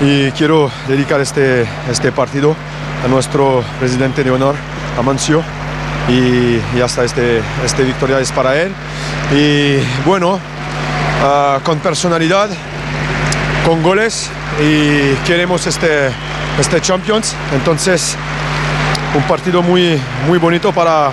[0.03, 2.57] y quiero dedicar este, este partido
[3.05, 4.55] a nuestro presidente de honor,
[4.99, 5.43] Amancio,
[6.09, 8.73] y, y hasta este, este victoria es para él.
[9.33, 10.39] Y bueno,
[11.23, 12.51] ah, con personalidad,
[13.65, 16.11] con goles y queremos este,
[16.59, 18.17] este Champions, entonces
[19.15, 21.13] un partido muy, muy bonito para,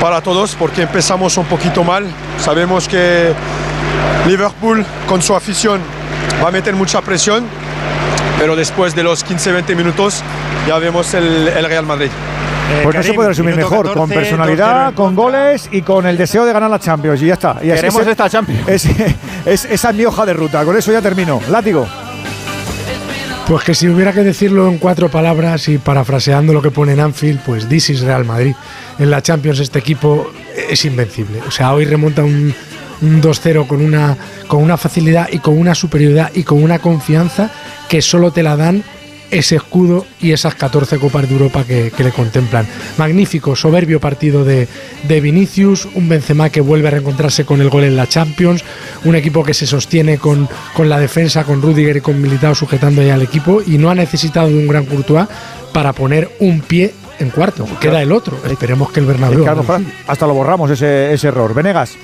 [0.00, 2.06] para todos porque empezamos un poquito mal.
[2.38, 3.32] Sabemos que
[4.26, 5.80] Liverpool con su afición
[6.42, 7.44] va a meter mucha presión,
[8.38, 10.22] pero después de los 15-20 minutos
[10.66, 12.10] ya vemos el, el Real Madrid.
[12.82, 13.92] Pues no se puede resumir mejor.
[13.92, 17.20] con personalidad, con goles y con el deseo de ganar la Champions.
[17.22, 17.56] Y ya está.
[17.62, 18.68] Y Queremos se- esta Champions.
[18.68, 18.86] Es,
[19.46, 20.64] es- esa es mi hoja de ruta.
[20.64, 21.40] Con eso ya termino.
[21.50, 21.86] Látigo.
[23.46, 27.00] Pues que si hubiera que decirlo en cuatro palabras y parafraseando lo que pone en
[27.00, 28.54] Anfield, pues this is Real Madrid.
[28.98, 30.30] En la Champions este equipo
[30.68, 31.40] es invencible.
[31.48, 32.54] O sea, hoy remonta un,
[33.02, 34.16] un 2-0 con una,
[34.46, 37.50] con una facilidad y con una superioridad y con una confianza
[37.88, 38.84] que solo te la dan
[39.30, 42.66] ese escudo y esas 14 Copas de Europa que, que le contemplan.
[42.98, 44.68] Magnífico, soberbio partido de,
[45.06, 48.64] de Vinicius, un Benzema que vuelve a reencontrarse con el gol en la Champions,
[49.04, 53.02] un equipo que se sostiene con, con la defensa, con Rudiger y con Militao sujetando
[53.02, 55.26] ya al equipo y no ha necesitado de un gran Courtois
[55.72, 57.66] para poner un pie en cuarto.
[57.80, 58.38] Queda el otro.
[58.50, 59.44] Esperemos que el Bernabéu.
[60.06, 61.54] Hasta lo borramos ese, ese error.
[61.54, 61.96] Venegas.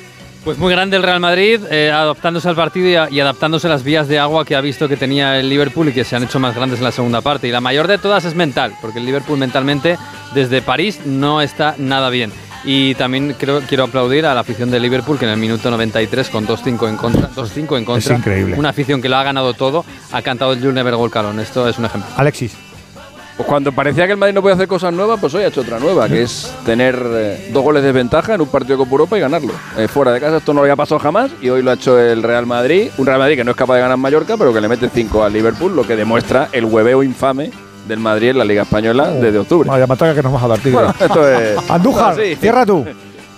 [0.46, 3.70] Pues muy grande el Real Madrid, eh, adaptándose al partido y, a- y adaptándose a
[3.70, 6.22] las vías de agua que ha visto que tenía el Liverpool y que se han
[6.22, 7.48] hecho más grandes en la segunda parte.
[7.48, 9.98] Y la mayor de todas es mental, porque el Liverpool mentalmente
[10.34, 12.32] desde París no está nada bien.
[12.64, 16.28] Y también creo, quiero aplaudir a la afición de Liverpool que en el minuto 93
[16.30, 18.54] con 2-5 en contra, 2-5 en contra, Es increíble.
[18.56, 21.42] una afición que lo ha ganado todo, ha cantado el You'll Never Alone.
[21.42, 22.08] Esto es un ejemplo.
[22.16, 22.56] Alexis.
[23.36, 25.60] Pues cuando parecía que el Madrid no podía hacer cosas nuevas, pues hoy ha hecho
[25.60, 29.18] otra nueva, que es tener eh, dos goles de ventaja en un partido con Europa
[29.18, 29.52] y ganarlo.
[29.76, 31.98] Eh, fuera de casa esto no lo había pasado jamás y hoy lo ha hecho
[31.98, 32.88] el Real Madrid.
[32.96, 34.88] Un Real Madrid que no es capaz de ganar en Mallorca, pero que le mete
[34.88, 37.50] 5 al Liverpool, lo que demuestra el hueveo infame
[37.86, 39.68] del Madrid en la Liga Española desde octubre.
[39.68, 40.72] Vaya mataca que nos vas a dar, tigre.
[40.72, 41.58] Bueno, esto es.
[41.70, 42.36] Andújar, Sí.
[42.36, 42.86] cierra tú.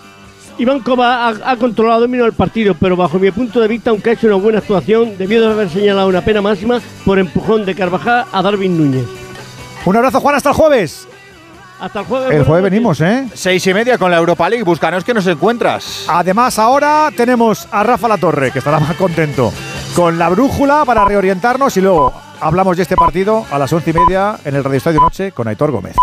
[0.58, 4.10] Iván Cova ha, ha controlado dominio del partido, pero bajo mi punto de vista, aunque
[4.10, 7.74] ha hecho una buena actuación, debió de haber señalado una pena máxima por empujón de
[7.74, 9.04] Carvajal a Darwin Núñez.
[9.88, 11.08] Un abrazo, Juan, hasta el jueves.
[11.80, 12.30] Hasta el jueves.
[12.30, 13.26] El jueves venimos, ¿eh?
[13.32, 14.62] Seis y media con la Europa League.
[14.62, 16.04] Búscanos que nos encuentras.
[16.08, 19.50] Además, ahora tenemos a Rafa La Torre, que estará más contento,
[19.96, 23.94] con la brújula para reorientarnos y luego hablamos de este partido a las once y
[23.94, 25.96] media en el Radio Estadio Noche con Aitor Gómez.